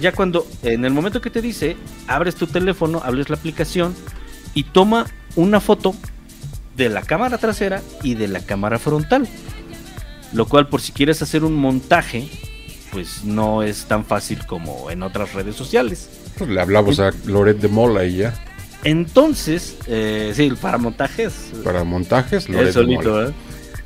ya 0.00 0.12
cuando, 0.12 0.46
en 0.62 0.84
el 0.84 0.92
momento 0.92 1.20
que 1.20 1.30
te 1.30 1.42
dice, 1.42 1.76
abres 2.06 2.34
tu 2.34 2.46
teléfono, 2.46 3.00
abres 3.04 3.28
la 3.28 3.36
aplicación 3.36 3.94
y 4.54 4.64
toma 4.64 5.06
una 5.36 5.60
foto 5.60 5.94
de 6.76 6.88
la 6.88 7.02
cámara 7.02 7.38
trasera 7.38 7.82
y 8.02 8.14
de 8.14 8.28
la 8.28 8.40
cámara 8.40 8.78
frontal. 8.78 9.28
Lo 10.32 10.46
cual, 10.46 10.68
por 10.68 10.80
si 10.80 10.92
quieres 10.92 11.20
hacer 11.22 11.44
un 11.44 11.54
montaje, 11.54 12.28
pues 12.92 13.24
no 13.24 13.62
es 13.62 13.84
tan 13.86 14.04
fácil 14.04 14.46
como 14.46 14.90
en 14.90 15.02
otras 15.02 15.34
redes 15.34 15.56
sociales. 15.56 16.08
Pues 16.38 16.48
le 16.48 16.60
hablamos 16.60 17.00
a 17.00 17.12
Loret 17.26 17.58
de 17.58 17.68
Mola 17.68 18.04
y 18.04 18.18
ya. 18.18 18.34
Entonces, 18.84 19.76
eh, 19.86 20.32
sí, 20.34 20.50
para 20.60 20.78
montajes. 20.78 21.52
Para 21.62 21.84
montajes, 21.84 22.44
Es 22.44 22.48
Loret 22.48 22.74
de 22.74 22.86
Mola. 22.86 23.32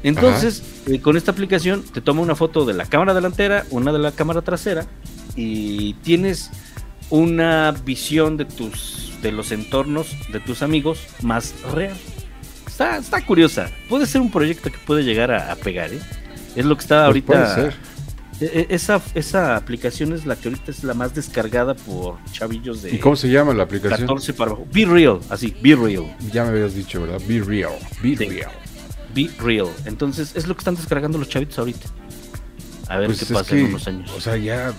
Entonces, 0.03 0.62
eh, 0.86 1.01
con 1.01 1.16
esta 1.16 1.31
aplicación 1.32 1.82
te 1.82 2.03
toma 2.03 2.20
una 2.20 2.36
foto 2.36 2.66
de 2.66 2.74
la 2.74 2.85
cámara 2.85 3.15
delantera, 3.15 3.65
una 3.70 3.91
de 3.91 3.99
la 3.99 4.12
cámara 4.12 4.43
trasera 4.43 4.86
y 5.36 5.94
tienes 6.02 6.51
una 7.11 7.73
visión 7.85 8.36
de 8.36 8.44
tus 8.44 9.12
de 9.23 9.32
los 9.32 9.52
entornos 9.52 10.09
de 10.32 10.40
tus 10.40 10.62
amigos 10.62 11.01
más 11.23 11.55
real. 11.73 11.97
Está, 12.66 12.98
está 12.98 13.24
curiosa. 13.24 13.70
Puede 13.89 14.06
ser 14.06 14.20
un 14.20 14.31
proyecto 14.31 14.70
que 14.70 14.78
puede 14.78 15.02
llegar 15.05 15.31
a, 15.31 15.52
a 15.52 15.56
pegar, 15.56 15.93
¿eh? 15.93 16.01
Es 16.56 16.65
lo 16.65 16.77
que 16.77 16.82
está 16.82 16.97
Pues 16.97 17.06
ahorita. 17.06 17.27
puede 17.27 17.55
ser. 17.55 17.74
E- 18.40 18.61
e- 18.70 18.74
Esa, 18.74 19.01
esa 19.15 19.56
aplicación 19.56 20.12
es 20.12 20.27
la 20.27 20.35
que 20.36 20.48
ahorita 20.48 20.70
es 20.73 20.82
la 20.85 20.93
más 20.93 21.15
descargada 21.15 21.74
por 21.74 22.19
chavillos 22.32 22.82
de 22.82 22.94
¿Y 22.94 22.98
cómo 22.98 23.15
se 23.16 23.28
llama 23.31 23.55
la 23.55 23.62
aplicación? 23.62 24.01
14 24.09 24.32
para 24.35 24.51
abajo. 24.51 24.66
Be 24.73 24.85
real, 24.85 25.20
así, 25.31 25.55
be 25.62 25.74
real. 25.77 26.05
Ya 26.32 26.43
me 26.44 26.51
habías 26.51 26.74
dicho, 26.74 27.01
¿verdad? 27.01 27.20
Be 27.28 27.40
real. 27.40 27.73
Be 28.02 28.16
Sí. 28.16 28.24
real. 28.27 28.51
Be 29.15 29.31
Real. 29.39 29.69
Entonces 29.85 30.32
es 30.35 30.48
lo 30.48 30.55
que 30.56 30.59
están 30.62 30.74
descargando 30.74 31.16
los 31.19 31.28
chavitos 31.28 31.56
ahorita. 31.61 31.86
A 32.89 32.98
ver 32.98 33.06
Pues 33.06 33.20
qué 33.24 33.32
pasa 33.32 33.51
que, 33.55 33.61
en 33.61 33.66
unos 33.66 33.86
años. 33.86 34.11
O 34.16 34.20
sea, 34.20 34.36
ya. 34.36 34.73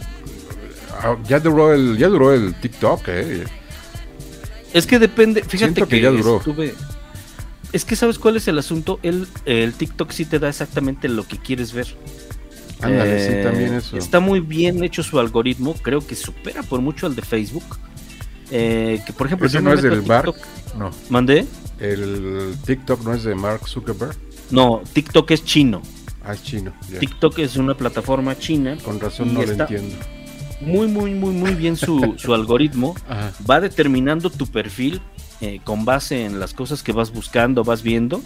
Ah, 1.01 1.17
Ya 1.27 1.39
duró 1.39 1.73
el, 1.73 1.97
ya 1.97 2.07
duró 2.07 2.34
el 2.34 2.53
TikTok, 2.55 3.01
eh. 3.07 3.43
es 4.73 4.85
que 4.88 4.99
depende, 4.99 5.43
fíjate 5.43 5.81
que, 5.84 5.88
que 5.88 6.01
ya 6.01 6.09
duró. 6.11 6.38
estuve- 6.38 6.73
Es 7.72 7.84
que 7.85 7.95
sabes 7.95 8.17
cuál 8.19 8.38
es 8.38 8.47
el 8.47 8.57
asunto, 8.57 8.99
el, 9.03 9.27
el 9.45 9.73
TikTok 9.73 10.11
sí 10.11 10.26
te 10.26 10.39
da 10.39 10.49
exactamente 10.49 11.07
lo 11.09 11.27
que 11.27 11.38
quieres 11.38 11.73
ver. 11.73 11.88
Ándale, 12.81 13.15
Eh, 13.17 13.38
sí, 13.41 13.47
también 13.47 13.73
eso. 13.73 13.97
Está 13.97 14.19
muy 14.19 14.39
bien 14.41 14.84
hecho 14.84 15.01
su 15.03 15.19
algoritmo, 15.19 15.73
creo 15.81 16.05
que 16.05 16.15
supera 16.15 16.61
por 16.63 16.81
mucho 16.81 17.05
al 17.07 17.15
de 17.15 17.22
Facebook. 17.22 17.63
Eh, 18.51 19.01
que 19.05 19.11
por 19.13 19.27
ejemplo, 19.27 19.47
Ese 19.47 19.61
no 19.61 19.73
es 19.73 19.81
del 19.81 20.03
Mark. 20.03 20.35
No. 20.77 20.91
¿Mandé? 21.09 21.45
El 21.80 22.53
TikTok 22.65 23.03
no 23.03 23.13
es 23.13 23.23
de 23.23 23.34
Mark 23.35 23.67
Zuckerberg. 23.67 24.15
No, 24.51 24.81
TikTok 24.93 25.31
es 25.31 25.43
chino. 25.43 25.81
Ah, 26.23 26.34
es 26.34 26.43
chino. 26.43 26.73
TikTok 26.99 27.39
es 27.39 27.55
una 27.55 27.76
plataforma 27.76 28.38
china. 28.38 28.77
Con 28.84 28.99
razón 28.99 29.34
no 29.34 29.41
lo 29.41 29.51
está 29.51 29.63
entiendo. 29.63 29.95
Muy, 30.66 30.88
muy, 30.88 31.14
muy, 31.14 31.34
muy 31.34 31.54
bien 31.54 31.76
su, 31.78 32.16
su 32.18 32.34
algoritmo. 32.34 32.96
Ajá. 33.10 33.32
va 33.50 33.60
determinando 33.62 34.30
tu 34.30 34.48
perfil 34.48 35.02
eh, 35.42 35.60
con 35.64 35.86
base 35.86 36.26
en 36.26 36.40
las 36.40 36.54
cosas 36.54 36.82
que 36.84 36.92
vas 36.92 37.12
buscando, 37.12 37.64
vas 37.64 37.84
viendo. 37.84 38.22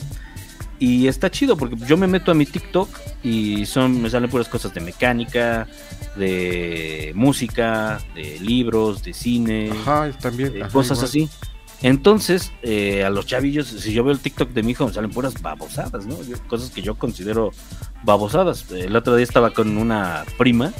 Y 0.81 1.07
está 1.07 1.29
chido 1.29 1.57
porque 1.57 1.75
yo 1.85 1.97
me 1.97 2.07
meto 2.07 2.31
a 2.31 2.33
mi 2.33 2.45
TikTok 2.45 2.87
y 3.21 3.65
son 3.65 4.01
me 4.01 4.09
salen 4.09 4.29
puras 4.29 4.47
cosas 4.47 4.73
de 4.73 4.79
mecánica, 4.79 5.67
de 6.15 7.11
música, 7.15 7.99
de 8.15 8.39
libros, 8.39 9.03
de 9.03 9.13
cine, 9.13 9.71
Ajá, 9.71 10.09
también. 10.21 10.55
eh, 10.55 10.61
ajá, 10.63 10.71
cosas 10.71 10.97
igual. 10.99 11.05
así. 11.09 11.29
Entonces, 11.81 12.51
eh, 12.61 13.03
a 13.05 13.09
los 13.09 13.25
chavillos, 13.25 13.67
si 13.67 13.93
yo 13.93 14.03
veo 14.03 14.11
el 14.13 14.19
TikTok 14.19 14.49
de 14.51 14.63
mi 14.63 14.71
hijo, 14.71 14.85
me 14.85 14.93
salen 14.93 15.11
puras 15.11 15.41
babosadas, 15.41 16.05
¿no? 16.05 16.15
Cosas 16.47 16.69
que 16.71 16.81
yo 16.81 16.95
considero 16.95 17.51
babosadas. 18.03 18.65
El 18.71 18.95
otro 18.95 19.15
día 19.15 19.23
estaba 19.23 19.51
con 19.51 19.77
una 19.77 20.25
prima, 20.37 20.73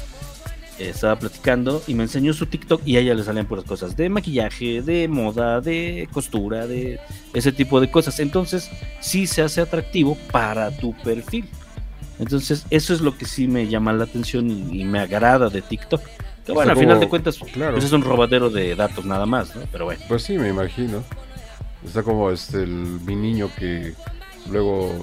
estaba 0.80 1.18
platicando 1.18 1.82
y 1.88 1.94
me 1.94 2.04
enseñó 2.04 2.34
su 2.34 2.46
TikTok 2.46 2.82
y 2.86 2.98
a 2.98 3.00
ella 3.02 3.14
le 3.14 3.24
salían 3.24 3.46
puras 3.46 3.66
cosas 3.66 3.98
de 3.98 4.10
maquillaje, 4.10 4.82
de 4.82 5.08
moda, 5.08 5.62
de 5.62 6.08
costura, 6.12 6.68
de 6.68 7.00
ese 7.34 7.52
tipo 7.52 7.82
de 7.82 7.92
cosas. 7.92 8.20
Entonces, 8.20 8.70
sí 9.02 9.28
se 9.28 9.42
hace 9.42 9.62
atractivo 9.62 10.18
para 10.32 10.72
tu 10.72 10.94
perfil. 11.04 11.50
Entonces, 12.20 12.66
eso 12.70 12.94
es 12.94 13.02
lo 13.02 13.18
que 13.18 13.26
sí 13.26 13.48
me 13.48 13.68
llama 13.68 13.94
la 13.94 14.04
atención 14.04 14.50
y, 14.50 14.82
y 14.82 14.84
me 14.86 15.00
agrada 15.00 15.50
de 15.50 15.62
TikTok. 15.62 16.02
Que 16.46 16.52
bueno, 16.52 16.72
Está 16.72 16.80
al 16.80 16.86
final 16.86 17.00
de 17.00 17.08
cuentas, 17.10 17.38
claro. 17.54 17.74
pues 17.74 17.86
es 17.86 17.92
un 17.92 18.02
robadero 18.02 18.50
de 18.50 18.76
datos 18.76 19.06
nada 19.06 19.26
más, 19.26 19.56
¿no? 19.56 19.62
Pero 19.72 19.86
bueno. 19.86 20.02
Pues 20.08 20.24
sí, 20.24 20.38
me 20.38 20.50
imagino. 20.50 21.04
Está 21.86 22.04
como 22.04 22.30
este 22.32 22.64
el, 22.64 22.70
mi 22.70 23.16
niño 23.16 23.50
que 23.58 23.94
luego 24.50 25.02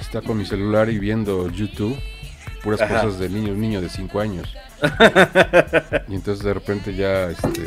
está 0.00 0.22
con 0.22 0.38
mi 0.38 0.44
celular 0.46 0.88
y 0.90 0.98
viendo 0.98 1.48
YouTube, 1.50 1.96
puras 2.64 2.80
Ajá. 2.80 3.02
cosas 3.02 3.18
de 3.20 3.28
niño, 3.28 3.52
un 3.52 3.60
niño 3.60 3.80
de 3.80 3.88
5 3.88 4.20
años. 4.20 4.48
Y 6.08 6.14
entonces 6.14 6.44
de 6.44 6.54
repente 6.54 6.94
ya 6.94 7.30
este 7.30 7.66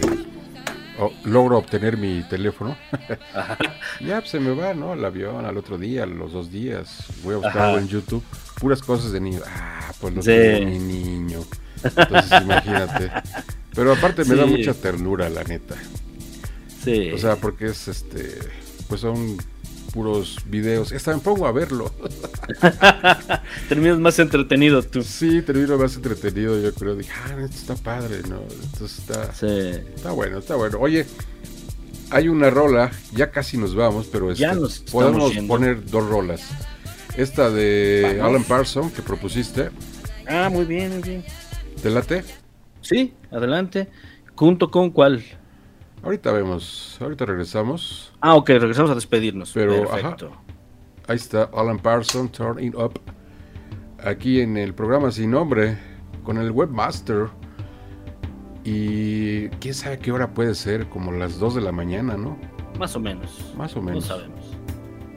logro 1.23 1.57
obtener 1.57 1.97
mi 1.97 2.23
teléfono. 2.29 2.77
ya 4.01 4.19
pues, 4.19 4.29
se 4.31 4.39
me 4.39 4.53
va, 4.53 4.73
¿no? 4.73 4.91
Al 4.93 5.03
avión, 5.05 5.45
al 5.45 5.57
otro 5.57 5.77
día, 5.77 6.03
a 6.03 6.05
los 6.05 6.33
dos 6.33 6.51
días. 6.51 7.05
Voy 7.23 7.35
a 7.35 7.37
buscar 7.37 7.57
Ajá. 7.57 7.67
algo 7.69 7.79
en 7.79 7.87
YouTube. 7.87 8.23
Puras 8.59 8.81
cosas 8.81 9.11
de 9.11 9.21
niño. 9.21 9.39
Ah, 9.47 9.91
pues 10.01 10.13
lo 10.13 10.21
Sí. 10.21 10.65
mi 10.65 10.77
niño. 10.79 11.39
Entonces 11.83 12.41
imagínate. 12.41 13.11
Pero 13.73 13.93
aparte 13.93 14.25
me 14.25 14.35
da 14.35 14.45
mucha 14.45 14.73
ternura, 14.73 15.29
la 15.29 15.43
neta. 15.43 15.75
Sí. 16.83 17.11
O 17.11 17.17
sea, 17.17 17.37
porque 17.37 17.67
es 17.67 17.87
este. 17.87 18.37
Pues 18.87 19.01
son 19.01 19.37
puros 19.93 20.37
videos. 20.45 20.91
Esta 20.91 21.13
me 21.13 21.19
pongo 21.19 21.47
a 21.47 21.51
verlo. 21.51 21.91
terminas 23.69 23.99
más 23.99 24.19
entretenido 24.19 24.81
tú. 24.83 25.01
Sí, 25.03 25.41
termino 25.41 25.77
más 25.77 25.95
entretenido. 25.95 26.59
Yo 26.59 26.73
creo. 26.73 26.95
Dije, 26.95 27.11
ah, 27.25 27.35
esto 27.43 27.55
está 27.73 27.75
padre, 27.75 28.21
¿no? 28.29 28.41
Entonces 28.63 28.99
está, 28.99 29.33
Sí. 29.33 29.47
está 29.95 30.11
bueno, 30.11 30.39
está 30.39 30.55
bueno. 30.55 30.77
Oye, 30.79 31.05
hay 32.11 32.27
una 32.27 32.49
rola. 32.49 32.91
Ya 33.13 33.31
casi 33.31 33.57
nos 33.57 33.75
vamos, 33.75 34.07
pero 34.11 34.31
Ya 34.33 34.49
este, 34.49 34.59
nos 34.61 34.79
podemos 34.79 35.33
yendo. 35.33 35.47
poner 35.53 35.85
dos 35.85 36.07
rolas. 36.07 36.41
Esta 37.17 37.49
de 37.49 38.15
Vamos. 38.19 38.29
Alan 38.29 38.43
Parsons 38.43 38.93
que 38.93 39.01
propusiste. 39.01 39.69
Ah, 40.27 40.49
muy 40.51 40.65
bien, 40.65 40.91
muy 40.93 41.01
bien. 41.01 41.23
¿Te 41.81 41.89
late? 41.89 42.23
Sí, 42.81 43.13
adelante. 43.31 43.89
¿Junto 44.35 44.71
con 44.71 44.91
cuál? 44.91 45.23
Ahorita 46.03 46.31
vemos. 46.31 46.97
Ahorita 47.01 47.25
regresamos. 47.25 48.13
Ah, 48.21 48.35
ok, 48.35 48.49
regresamos 48.49 48.91
a 48.91 48.95
despedirnos. 48.95 49.51
Pero, 49.53 49.89
Perfecto. 49.89 50.31
Ahí 51.07 51.15
está 51.17 51.49
Alan 51.53 51.79
Parsons, 51.79 52.31
Turn 52.31 52.63
It 52.63 52.75
Up. 52.75 52.99
Aquí 54.03 54.39
en 54.41 54.55
el 54.57 54.73
programa 54.73 55.11
sin 55.11 55.31
nombre, 55.31 55.77
con 56.23 56.37
el 56.37 56.51
webmaster. 56.51 57.27
Y 58.63 59.47
quién 59.59 59.73
sabe 59.73 59.99
qué 59.99 60.11
hora 60.11 60.33
puede 60.33 60.53
ser, 60.55 60.87
como 60.89 61.11
las 61.11 61.39
2 61.39 61.55
de 61.55 61.61
la 61.61 61.71
mañana, 61.71 62.15
¿no? 62.17 62.37
Más 62.77 62.95
o 62.95 62.99
menos. 62.99 63.53
Más 63.57 63.75
o 63.75 63.79
No 63.79 63.85
menos. 63.85 64.05
sabemos. 64.05 64.57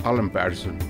Alan 0.05 0.31
Parsons. 0.31 0.85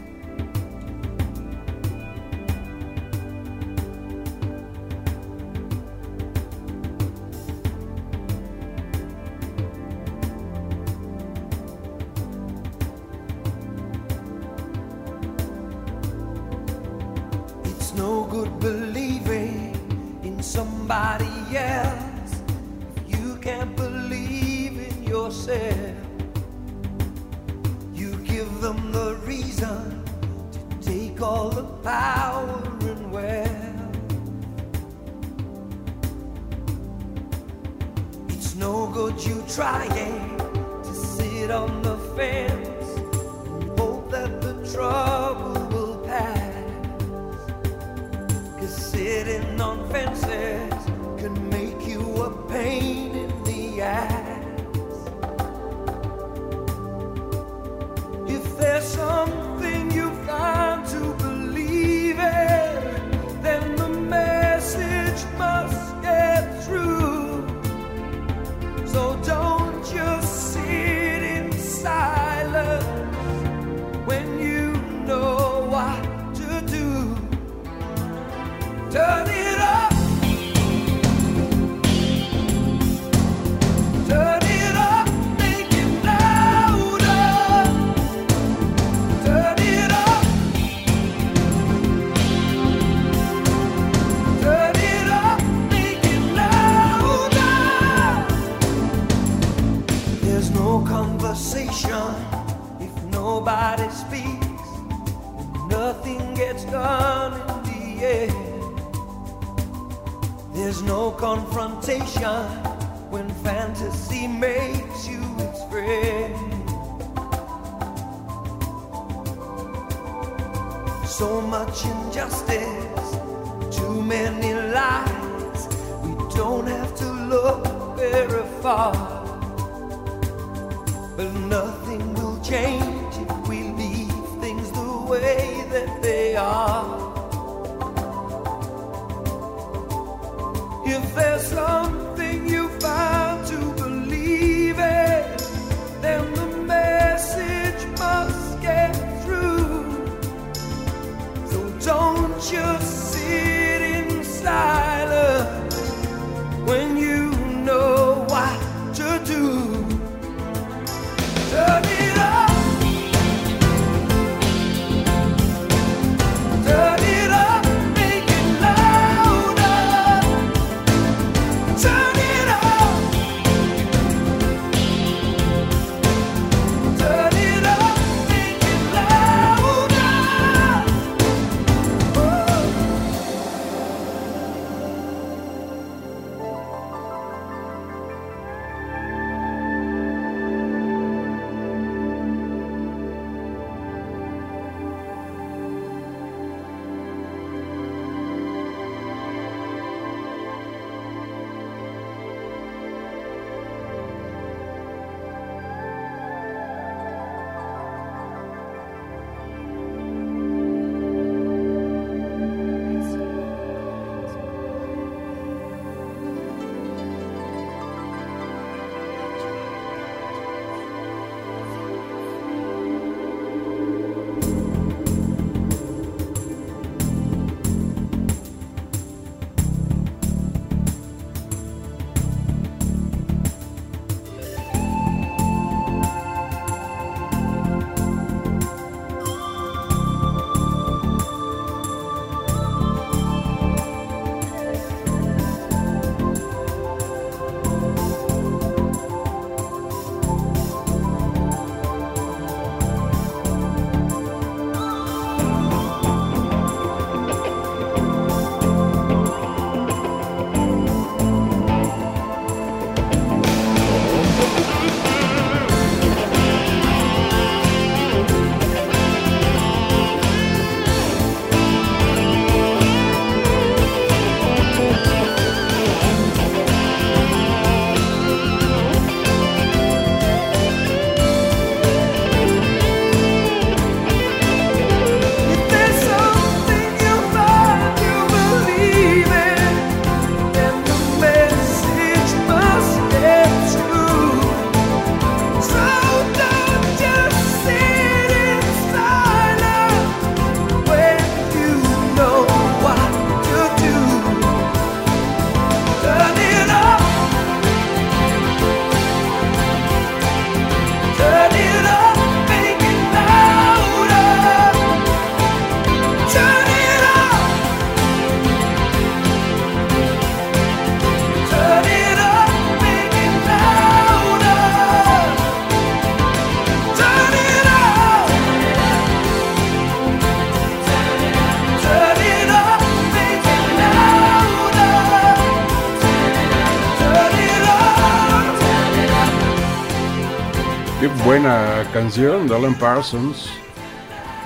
Canción 341.92 342.48
de 342.48 342.56
Alan 342.56 342.74
Parsons. 342.78 343.48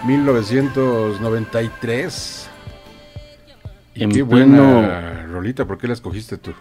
1993. 0.04 2.48
Y 3.94 4.02
En 4.04 4.10
qué 4.10 4.24
pleno- 4.24 4.74
buena 4.74 5.26
rolita, 5.26 5.64
¿por 5.64 5.78
qué 5.78 5.86
la 5.88 5.94
escogiste 5.94 6.36
tú? 6.36 6.52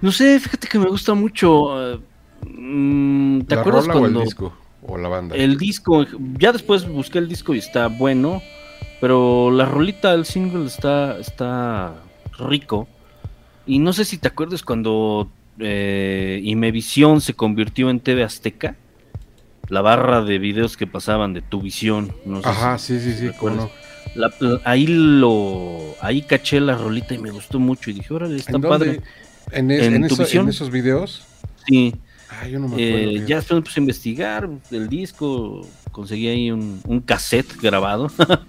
No 0.00 0.10
sé, 0.12 0.38
fíjate 0.40 0.66
que 0.68 0.78
me 0.78 0.86
gusta 0.86 1.14
mucho. 1.14 1.94
eh, 1.94 1.98
mm, 2.46 3.42
¿Te 3.42 3.54
¿La 3.54 3.60
acuerdas 3.60 3.86
rola 3.86 3.96
o 3.96 4.00
cuando 4.00 4.18
el 4.20 4.24
disco? 4.26 4.52
¿O 4.86 4.98
la 4.98 5.08
banda? 5.08 5.34
el 5.36 5.56
disco? 5.56 6.04
Ya 6.38 6.52
después 6.52 6.86
busqué 6.88 7.18
el 7.18 7.28
disco 7.28 7.54
y 7.54 7.58
está 7.58 7.86
bueno, 7.86 8.42
pero 9.00 9.50
la 9.50 9.64
rolita, 9.64 10.12
el 10.12 10.26
single 10.26 10.66
está, 10.66 11.18
está 11.18 11.94
rico. 12.38 12.86
Y 13.66 13.78
no 13.78 13.92
sé 13.94 14.04
si 14.04 14.18
te 14.18 14.28
acuerdas 14.28 14.62
cuando 14.62 15.30
eh, 15.58 16.40
Imevisión 16.42 17.20
se 17.22 17.32
convirtió 17.34 17.88
en 17.88 18.00
TV 18.00 18.24
Azteca. 18.24 18.76
La 19.68 19.80
barra 19.80 20.22
de 20.22 20.38
videos 20.38 20.76
que 20.76 20.86
pasaban 20.86 21.32
de 21.34 21.42
tu 21.42 21.60
visión. 21.62 22.14
No 22.26 22.42
sé 22.42 22.48
Ajá, 22.48 22.78
si- 22.78 23.00
sí, 23.00 23.12
sí, 23.14 23.30
sí. 23.30 23.34
La- 24.14 24.32
la- 24.38 24.60
ahí 24.64 24.86
lo 24.86 25.94
ahí 26.00 26.22
caché 26.22 26.60
la 26.60 26.76
rolita 26.76 27.14
y 27.14 27.18
me 27.18 27.30
gustó 27.30 27.58
mucho 27.58 27.90
y 27.90 27.94
dije, 27.94 28.12
órale, 28.14 28.36
está 28.36 28.52
¿En 28.56 28.62
padre. 28.62 29.00
¿En, 29.50 29.70
es- 29.70 29.82
¿En 29.86 29.94
en 29.96 30.08
tu 30.08 30.14
eso- 30.14 30.22
visión? 30.22 30.44
en 30.44 30.50
esos 30.50 30.70
videos? 30.70 31.24
Sí. 31.66 31.94
Ah, 32.30 32.46
yo 32.48 32.58
no 32.58 32.68
me 32.68 32.76
Eh, 32.82 32.88
acuerdo. 32.90 33.10
fíjate. 33.10 33.28
ya 33.28 33.36
después 33.36 33.76
a 33.76 33.80
investigar 33.80 34.48
el 34.70 34.88
disco, 34.88 35.66
conseguí 35.92 36.28
ahí 36.28 36.50
un, 36.50 36.80
un 36.86 37.00
cassette 37.00 37.60
grabado. 37.60 38.10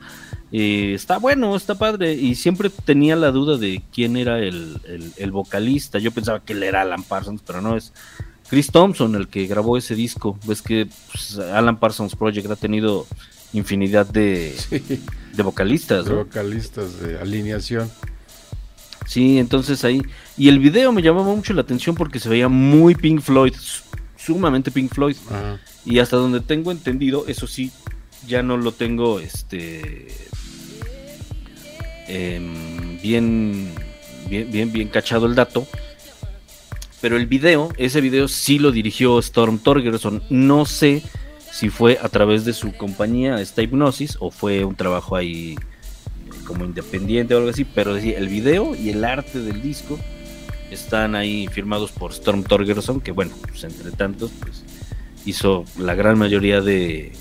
Eh, 0.51 0.93
está 0.93 1.17
bueno, 1.17 1.53
está 1.55 1.75
padre. 1.75 2.13
Y 2.13 2.35
siempre 2.35 2.69
tenía 2.69 3.15
la 3.17 3.31
duda 3.31 3.57
de 3.57 3.81
quién 3.91 4.15
era 4.15 4.39
el, 4.39 4.77
el- 4.87 5.11
el 5.17 5.31
vocalista. 5.31 5.99
Yo 5.99 6.11
pensaba 6.11 6.39
que 6.45 6.53
él 6.53 6.63
era 6.63 6.81
Alan 6.81 7.03
Parsons, 7.03 7.41
pero 7.45 7.61
no 7.61 7.75
es 7.75 7.91
Chris 8.49 8.67
Thompson 8.71 9.15
el 9.15 9.27
que 9.27 9.47
grabó 9.47 9.77
ese 9.77 9.95
disco. 9.95 10.37
Ves 10.45 10.61
que 10.61 10.87
pues, 11.11 11.37
Alan 11.39 11.79
Parsons 11.79 12.15
Project 12.15 12.49
ha 12.51 12.55
tenido 12.55 13.05
infinidad 13.53 14.05
de, 14.05 14.55
Sí, 14.57 14.81
de 15.33 15.43
vocalistas. 15.43 16.05
de 16.05 16.11
¿no? 16.11 16.17
vocalistas 16.17 16.99
de 16.99 17.19
alineación. 17.19 17.89
Sí, 19.07 19.37
entonces 19.39 19.83
ahí. 19.83 20.01
Y 20.37 20.49
el 20.49 20.59
video 20.59 20.91
me 20.91 21.01
llamaba 21.01 21.33
mucho 21.35 21.53
la 21.53 21.61
atención 21.61 21.95
porque 21.95 22.19
se 22.19 22.27
veía 22.29 22.49
muy 22.49 22.95
Pink 22.95 23.21
Floyd, 23.21 23.53
su- 23.57 23.83
sumamente 24.17 24.71
Pink 24.71 24.93
Floyd. 24.93 25.15
Ajá. 25.29 25.59
Y 25.85 25.99
hasta 25.99 26.17
donde 26.17 26.39
tengo 26.41 26.71
entendido, 26.71 27.25
eso 27.27 27.45
sí, 27.47 27.71
ya 28.27 28.41
no 28.41 28.57
lo 28.57 28.71
tengo 28.71 29.19
este 29.19 30.07
em, 32.07 32.99
bien, 33.01 33.71
bien, 34.29 34.51
bien, 34.51 34.71
bien 34.71 34.87
cachado 34.89 35.25
el 35.27 35.35
dato. 35.35 35.67
Pero 37.01 37.17
el 37.17 37.27
video, 37.27 37.69
ese 37.77 38.01
video 38.01 38.27
sí 38.27 38.59
lo 38.59 38.71
dirigió 38.71 39.19
Storm 39.19 39.59
Torgerson. 39.59 40.23
No 40.29 40.65
sé 40.65 41.03
si 41.51 41.69
fue 41.69 41.99
a 42.01 42.09
través 42.09 42.45
de 42.45 42.53
su 42.53 42.73
compañía, 42.73 43.41
esta 43.41 43.61
hipnosis, 43.61 44.17
o 44.19 44.31
fue 44.31 44.65
un 44.65 44.75
trabajo 44.75 45.15
ahí 45.15 45.55
como 46.45 46.65
independiente 46.65 47.35
o 47.35 47.37
algo 47.37 47.49
así. 47.49 47.65
Pero 47.65 47.99
sí, 47.99 48.13
el 48.13 48.27
video 48.27 48.75
y 48.75 48.89
el 48.89 49.03
arte 49.03 49.39
del 49.39 49.61
disco 49.61 49.99
están 50.71 51.15
ahí 51.15 51.47
firmados 51.47 51.91
por 51.91 52.11
Storm 52.11 52.43
Torgerson, 52.43 53.01
que 53.01 53.11
bueno, 53.11 53.33
pues 53.47 53.63
entre 53.63 53.91
tantos, 53.91 54.31
pues 54.39 54.63
hizo 55.25 55.65
la 55.77 55.95
gran 55.95 56.17
mayoría 56.17 56.61
de, 56.61 57.11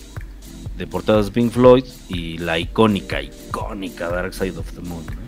de 0.77 0.87
portadas 0.87 1.31
Pink 1.31 1.53
Floyd 1.53 1.85
y 2.09 2.39
la 2.39 2.59
icónica, 2.59 3.23
icónica 3.23 4.09
Dark 4.09 4.35
Side 4.35 4.59
of 4.59 4.73
the 4.73 4.81
Moon. 4.81 5.24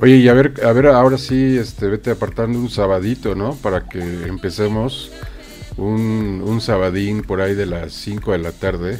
Oye, 0.00 0.16
y 0.16 0.28
a 0.28 0.32
ver, 0.34 0.54
a 0.64 0.72
ver, 0.72 0.86
ahora 0.86 1.18
sí, 1.18 1.56
este, 1.56 1.88
vete 1.88 2.10
apartando 2.12 2.58
un 2.58 2.70
sabadito, 2.70 3.34
¿no? 3.34 3.54
Para 3.56 3.88
que 3.88 3.98
empecemos 4.00 5.10
un, 5.76 6.42
un 6.44 6.60
sabadín 6.60 7.22
por 7.22 7.40
ahí 7.40 7.54
de 7.54 7.66
las 7.66 7.92
5 7.94 8.32
de 8.32 8.38
la 8.38 8.52
tarde. 8.52 8.98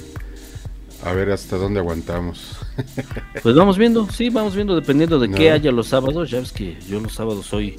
A 1.05 1.12
ver 1.12 1.31
hasta 1.31 1.57
dónde 1.57 1.81
aguantamos. 1.81 2.57
Pues 3.43 3.55
vamos 3.57 3.77
viendo, 3.79 4.09
sí, 4.11 4.31
vamos 4.31 4.55
viendo, 4.55 4.75
dependiendo 4.77 5.19
de 5.19 5.29
No. 5.29 5.37
qué 5.37 5.51
haya 5.51 5.70
los 5.73 5.89
sábados. 5.89 6.31
Ya 6.31 6.39
ves 6.41 6.53
que 6.53 6.77
yo 6.89 7.01
los 7.01 7.12
sábados 7.15 7.47
soy. 7.47 7.77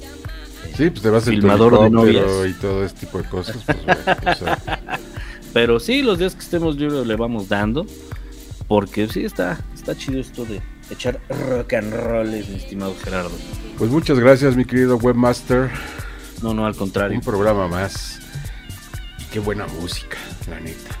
Sí, 0.76 0.90
pues 0.90 1.02
te 1.02 1.08
vas 1.10 1.26
en 1.26 1.34
tu 1.36 1.40
Filmador 1.40 1.72
de 1.78 1.86
helicóptero 1.86 2.26
novias. 2.28 2.50
y 2.56 2.60
todo 2.60 2.84
este 2.84 3.00
tipo 3.06 3.18
de 3.18 3.24
cosas. 3.24 3.56
Pues, 3.64 3.78
bueno, 3.84 4.00
o 4.30 4.34
sea, 4.34 4.58
Pero 5.52 5.80
sí, 5.80 6.02
los 6.02 6.18
días 6.18 6.34
que 6.34 6.42
estemos 6.42 6.76
libres 6.76 7.06
le 7.06 7.16
vamos 7.16 7.48
dando. 7.48 7.86
Porque 8.68 9.08
sí, 9.08 9.24
está, 9.24 9.58
está 9.74 9.96
chido 9.96 10.20
esto 10.20 10.44
de 10.44 10.60
echar 10.90 11.20
rock 11.48 11.74
and 11.74 11.92
roll, 11.94 12.28
mi 12.28 12.38
estimado 12.56 12.94
Gerardo. 13.02 13.32
pues 13.78 13.90
muchas 13.90 14.18
gracias, 14.18 14.56
mi 14.56 14.64
querido 14.64 14.96
webmaster. 14.96 15.70
No, 16.42 16.54
no, 16.54 16.66
al 16.66 16.74
contrario. 16.74 17.18
Un 17.18 17.24
programa 17.24 17.68
más. 17.68 18.18
Y 19.18 19.24
qué 19.24 19.38
buena 19.40 19.66
música, 19.66 20.16
la 20.48 20.58
neta. 20.60 20.96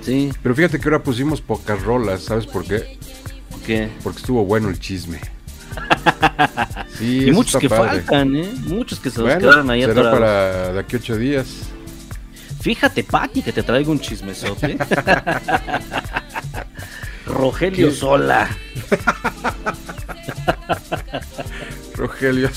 Sí, 0.00 0.32
Pero 0.42 0.54
fíjate 0.54 0.80
que 0.80 0.84
ahora 0.88 1.02
pusimos 1.02 1.40
pocas 1.40 1.80
rolas, 1.82 2.22
¿sabes 2.22 2.46
por 2.46 2.64
qué? 2.64 2.98
que. 3.64 3.88
Porque 4.02 4.18
estuvo 4.18 4.44
bueno 4.44 4.68
el 4.68 4.78
chisme. 4.80 5.20
Sí, 6.98 7.28
Y 7.28 7.32
muchos 7.32 7.60
que 7.60 7.68
padre. 7.68 8.00
faltan, 8.02 8.36
¿eh? 8.36 8.52
Muchos 8.66 9.00
que 9.00 9.10
se 9.10 9.18
nos 9.18 9.26
Bueno, 9.28 9.40
quedaron 9.40 9.70
ahí 9.70 9.80
será 9.80 9.92
atorados. 9.92 10.18
para 10.20 10.72
de 10.72 10.78
aquí 10.80 10.96
ocho 10.96 11.16
días. 11.16 11.46
Fíjate, 12.60 13.02
Pati, 13.02 13.42
que 13.42 13.52
te 13.52 13.62
traigo 13.62 13.90
un 13.90 13.98
chismesote. 14.00 14.76
Rogelio 17.26 17.88
¿Qué? 17.88 17.94
Sola. 17.94 18.48
Rogelio. 21.96 22.50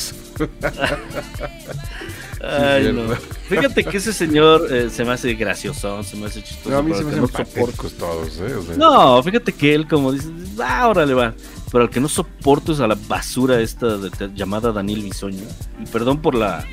Ay, 2.41 2.91
no. 2.93 3.15
Fíjate 3.47 3.83
que 3.83 3.97
ese 3.97 4.13
señor 4.13 4.67
eh, 4.71 4.89
se 4.89 5.03
me 5.05 5.13
hace 5.13 5.33
gracioso, 5.35 6.01
se 6.03 6.15
me 6.15 6.27
hace 6.27 6.43
chistoso. 6.43 6.69
No, 6.69 6.77
a 6.77 6.83
mí 6.83 6.93
se 6.93 7.03
me 7.03 7.09
hacen 7.11 7.21
no 7.21 7.27
soporto- 7.27 7.89
todos, 7.97 8.37
¿eh? 8.39 8.55
O 8.55 8.63
sea, 8.63 8.77
No, 8.77 9.21
fíjate 9.23 9.53
que 9.53 9.73
él, 9.75 9.87
como 9.87 10.11
dice, 10.11 10.29
ah, 10.63 10.87
órale, 10.87 11.13
va. 11.13 11.33
Pero 11.71 11.85
al 11.85 11.89
que 11.89 11.99
no 11.99 12.07
soporto 12.07 12.73
es 12.73 12.79
a 12.79 12.87
la 12.87 12.97
basura 13.07 13.59
esta 13.59 13.97
de- 13.97 14.09
de- 14.09 14.31
llamada 14.35 14.71
Daniel 14.71 15.03
Bisoño. 15.03 15.43
Y 15.81 15.85
perdón 15.87 16.21
por 16.21 16.35
la, 16.35 16.63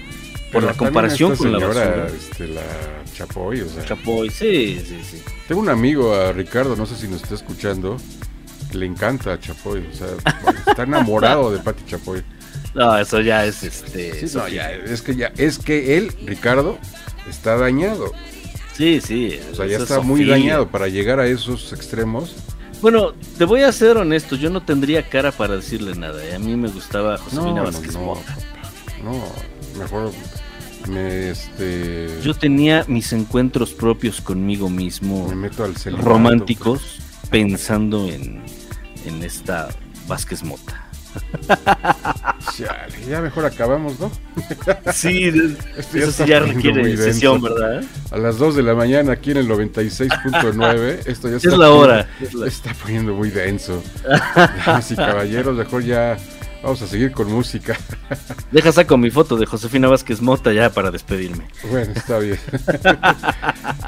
por 0.53 0.63
la 0.63 0.75
comparación 0.75 1.37
con 1.37 1.53
la 1.53 1.59
señora, 1.59 1.87
basura. 1.87 2.07
Este, 2.09 2.49
la 2.49 2.63
Chapoy, 3.13 3.61
o 3.61 3.69
sea. 3.69 3.85
Chapoy, 3.85 4.31
sí, 4.31 4.83
sí, 4.87 4.99
sí. 5.03 5.23
Tengo 5.49 5.61
un 5.61 5.69
amigo, 5.69 6.15
a 6.15 6.33
Ricardo, 6.33 6.77
no 6.77 6.87
sé 6.87 6.97
si 6.97 7.09
nos 7.09 7.23
está 7.23 7.35
escuchando, 7.35 7.97
que 8.71 8.79
le 8.79 8.87
encanta 8.87 9.33
a 9.33 9.41
Chapoy, 9.41 9.87
o 9.91 9.95
sea, 9.95 10.09
está 10.67 10.83
enamorado 10.83 11.51
de 11.51 11.59
Pati 11.59 11.85
Chapoy. 11.87 12.23
No, 12.75 12.97
eso 12.97 13.21
ya 13.21 13.45
es 13.45 13.63
este. 13.63 14.27
Sí, 14.27 14.35
no, 14.35 14.47
sí. 14.47 14.55
ya, 14.55 14.71
es 14.71 15.03
que 15.03 15.15
ya, 15.15 15.31
es 15.37 15.59
que 15.59 15.99
él, 15.99 16.11
Ricardo, 16.25 16.79
está 17.29 17.59
dañado. 17.59 18.13
Sí, 18.73 19.03
sí. 19.03 19.39
O 19.53 19.55
sea, 19.55 19.67
ya 19.67 19.77
está 19.77 20.01
muy 20.01 20.25
dañado 20.25 20.69
para 20.69 20.89
llegar 20.89 21.21
a 21.21 21.27
esos 21.27 21.75
extremos. 21.75 22.35
Bueno, 22.81 23.13
te 23.39 23.45
voy 23.45 23.63
a 23.63 23.71
ser 23.73 23.97
honesto, 23.97 24.37
yo 24.37 24.51
no 24.51 24.63
tendría 24.63 25.09
cara 25.09 25.31
para 25.33 25.57
decirle 25.57 25.95
nada. 25.95 26.25
¿eh? 26.25 26.35
A 26.35 26.39
mí 26.39 26.57
me 26.57 26.69
gustaba 26.69 27.17
Josefina 27.19 27.53
no, 27.53 27.65
Vázquez 27.65 27.95
no, 27.95 28.01
Mota. 28.01 28.39
no, 29.05 29.79
mejor 29.79 30.11
me, 30.89 31.31
este, 31.31 32.09
Yo 32.23 32.35
tenía 32.35 32.85
mis 32.89 33.13
encuentros 33.13 33.73
propios 33.73 34.21
conmigo 34.21 34.69
mismo, 34.71 35.29
me 35.29 35.35
meto 35.37 35.65
al 35.65 35.77
celibato. 35.77 36.09
románticos, 36.09 36.99
pensando 37.31 38.09
en, 38.09 38.43
en 39.07 39.23
esta 39.23 39.69
Vázquez 40.07 40.43
Mota. 40.43 40.89
Chale, 42.57 42.95
ya 43.09 43.21
mejor 43.21 43.45
acabamos, 43.45 44.01
¿no? 44.01 44.11
Sí, 44.93 45.29
Esto 45.77 45.99
ya 45.99 46.03
eso 46.05 46.13
sí 46.13 46.25
ya 46.27 46.41
requiere 46.41 46.97
sesión. 46.97 47.41
¿verdad? 47.43 47.83
A 48.11 48.17
las 48.19 48.39
2 48.39 48.57
de 48.57 48.63
la 48.63 48.75
mañana 48.75 49.13
aquí 49.13 49.31
en 49.33 49.37
el 49.39 49.49
96.9, 49.49 51.01
esto 51.07 51.29
ya 51.29 51.37
está 51.37 51.49
Es 51.49 51.57
la 51.59 51.71
hora. 51.71 52.07
poniendo- 52.19 52.27
es 52.29 52.35
la- 52.35 52.47
está 52.47 52.75
poniendo 52.83 53.15
muy 53.15 53.31
denso. 53.31 53.83
Damas 54.67 54.91
y 54.91 54.97
caballeros, 54.97 55.57
mejor 55.57 55.85
ya 55.85 56.17
vamos 56.63 56.83
a 56.83 56.87
seguir 56.87 57.13
con 57.13 57.31
música. 57.31 57.79
Deja 58.51 58.73
saco 58.73 58.97
mi 58.97 59.11
foto 59.11 59.37
de 59.37 59.47
Josefina 59.47 59.89
Vázquez 59.89 60.21
Mota 60.21 60.53
ya 60.53 60.71
para 60.71 60.91
despedirme. 60.91 61.47
Bueno, 61.71 61.93
está 61.95 62.19
bien. 62.19 62.39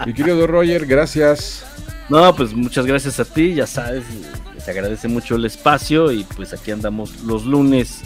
Mi 0.07 0.15
querido 0.15 0.47
Roger, 0.47 0.87
gracias. 0.87 1.65
No, 2.09 2.35
pues 2.37 2.53
muchas 2.53 2.85
gracias 2.85 3.19
a 3.19 3.25
ti, 3.25 3.55
ya 3.55 3.67
sabes, 3.67 4.05
te 4.65 4.71
agradece 4.71 5.09
mucho 5.09 5.37
el 5.37 5.45
espacio 5.47 6.13
y 6.13 6.25
pues 6.25 6.53
aquí 6.53 6.71
andamos 6.71 7.23
los 7.23 7.47
lunes. 7.47 8.03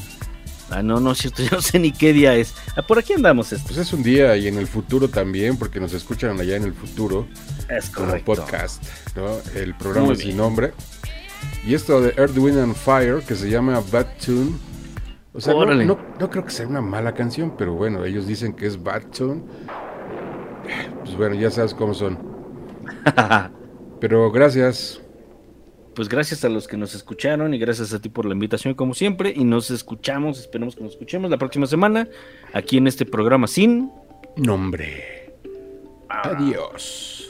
Ah, 0.70 0.82
no, 0.82 1.00
no 1.00 1.12
es 1.12 1.18
cierto, 1.18 1.42
yo 1.50 1.50
no 1.52 1.62
sé 1.62 1.78
ni 1.78 1.92
qué 1.92 2.12
día 2.12 2.34
es. 2.34 2.54
Ah, 2.76 2.82
por 2.82 2.98
aquí 2.98 3.12
andamos 3.12 3.52
esto. 3.52 3.66
Pues 3.68 3.78
es 3.78 3.92
un 3.92 4.02
día 4.02 4.36
y 4.36 4.48
en 4.48 4.58
el 4.58 4.66
futuro 4.66 5.08
también, 5.08 5.56
porque 5.56 5.80
nos 5.80 5.92
escuchan 5.94 6.38
allá 6.38 6.56
en 6.56 6.64
el 6.64 6.74
futuro. 6.74 7.26
Es 7.68 7.90
como 7.90 8.08
correcto. 8.08 8.34
podcast, 8.36 8.82
¿no? 9.16 9.38
El 9.54 9.74
programa 9.74 10.14
sin 10.14 10.36
nombre. 10.36 10.72
Y 11.66 11.74
esto 11.74 12.00
de 12.00 12.14
Earth, 12.16 12.36
Wind 12.36 12.58
and 12.58 12.74
Fire, 12.74 13.22
que 13.26 13.34
se 13.34 13.50
llama 13.50 13.82
Bad 13.92 14.06
Tune. 14.24 14.52
O 15.34 15.40
sea, 15.40 15.52
no, 15.54 15.66
no- 15.66 15.98
no 16.18 16.30
creo 16.30 16.44
que 16.44 16.50
sea 16.50 16.66
una 16.66 16.80
mala 16.80 17.12
canción, 17.14 17.54
pero 17.56 17.74
bueno, 17.74 18.04
ellos 18.04 18.26
dicen 18.26 18.54
que 18.54 18.66
es 18.66 18.82
Bad 18.82 19.02
Tune. 19.16 19.42
Pues 21.04 21.16
bueno, 21.16 21.34
ya 21.34 21.50
sabes 21.50 21.74
cómo 21.74 21.94
son. 21.94 22.18
Pero 24.00 24.30
gracias. 24.30 25.00
Pues 25.94 26.08
gracias 26.08 26.44
a 26.44 26.48
los 26.48 26.68
que 26.68 26.76
nos 26.76 26.94
escucharon 26.94 27.52
y 27.54 27.58
gracias 27.58 27.92
a 27.92 28.00
ti 28.00 28.08
por 28.08 28.24
la 28.26 28.32
invitación 28.34 28.74
como 28.74 28.94
siempre 28.94 29.32
y 29.34 29.44
nos 29.44 29.70
escuchamos, 29.70 30.38
esperemos 30.38 30.76
que 30.76 30.84
nos 30.84 30.92
escuchemos 30.92 31.30
la 31.30 31.38
próxima 31.38 31.66
semana 31.66 32.06
aquí 32.52 32.76
en 32.76 32.86
este 32.86 33.04
programa 33.04 33.46
sin 33.48 33.90
Nombre. 34.36 35.34
Adiós. 36.08 37.27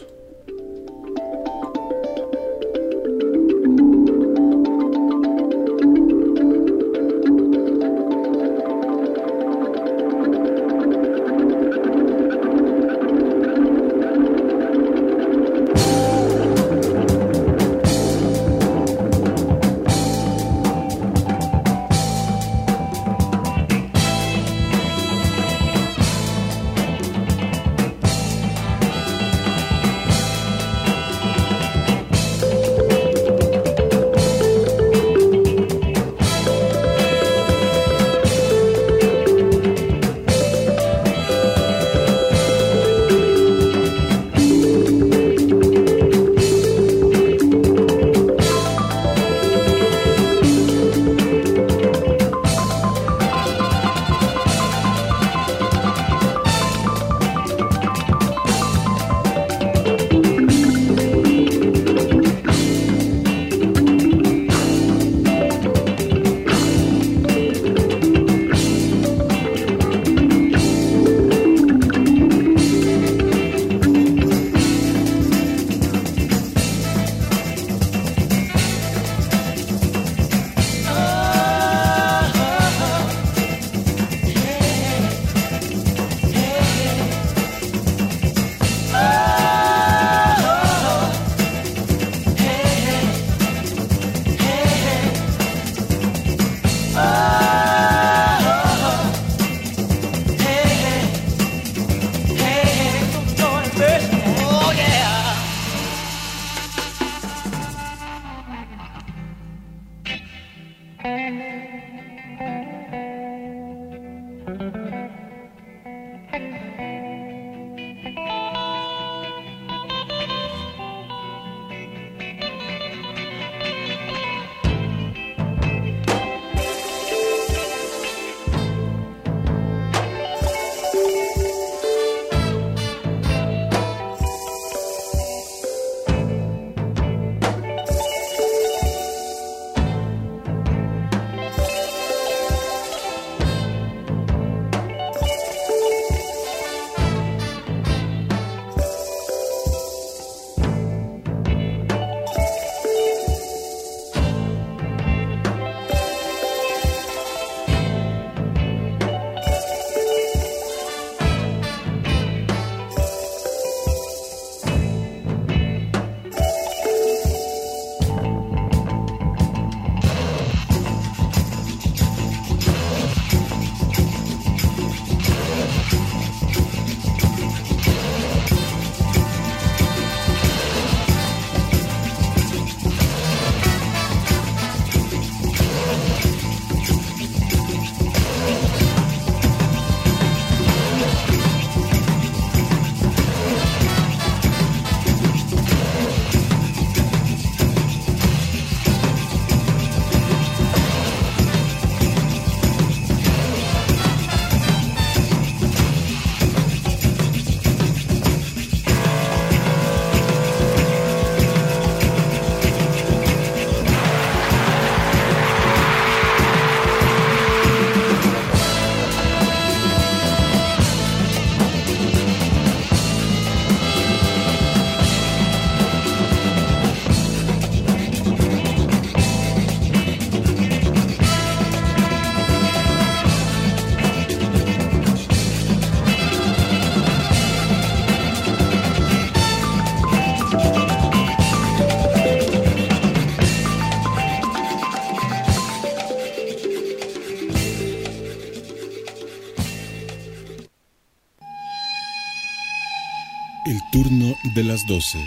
Las 254.78 254.86
12. 254.86 255.18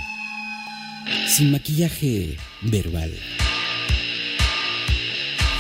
Sin 1.27 1.51
maquillaje 1.51 2.37
verbal. 2.61 3.11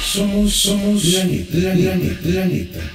Somos, 0.01 0.53
somos 0.55 1.03
la 1.05 1.23
neta, 1.25 1.57
la. 2.45 2.90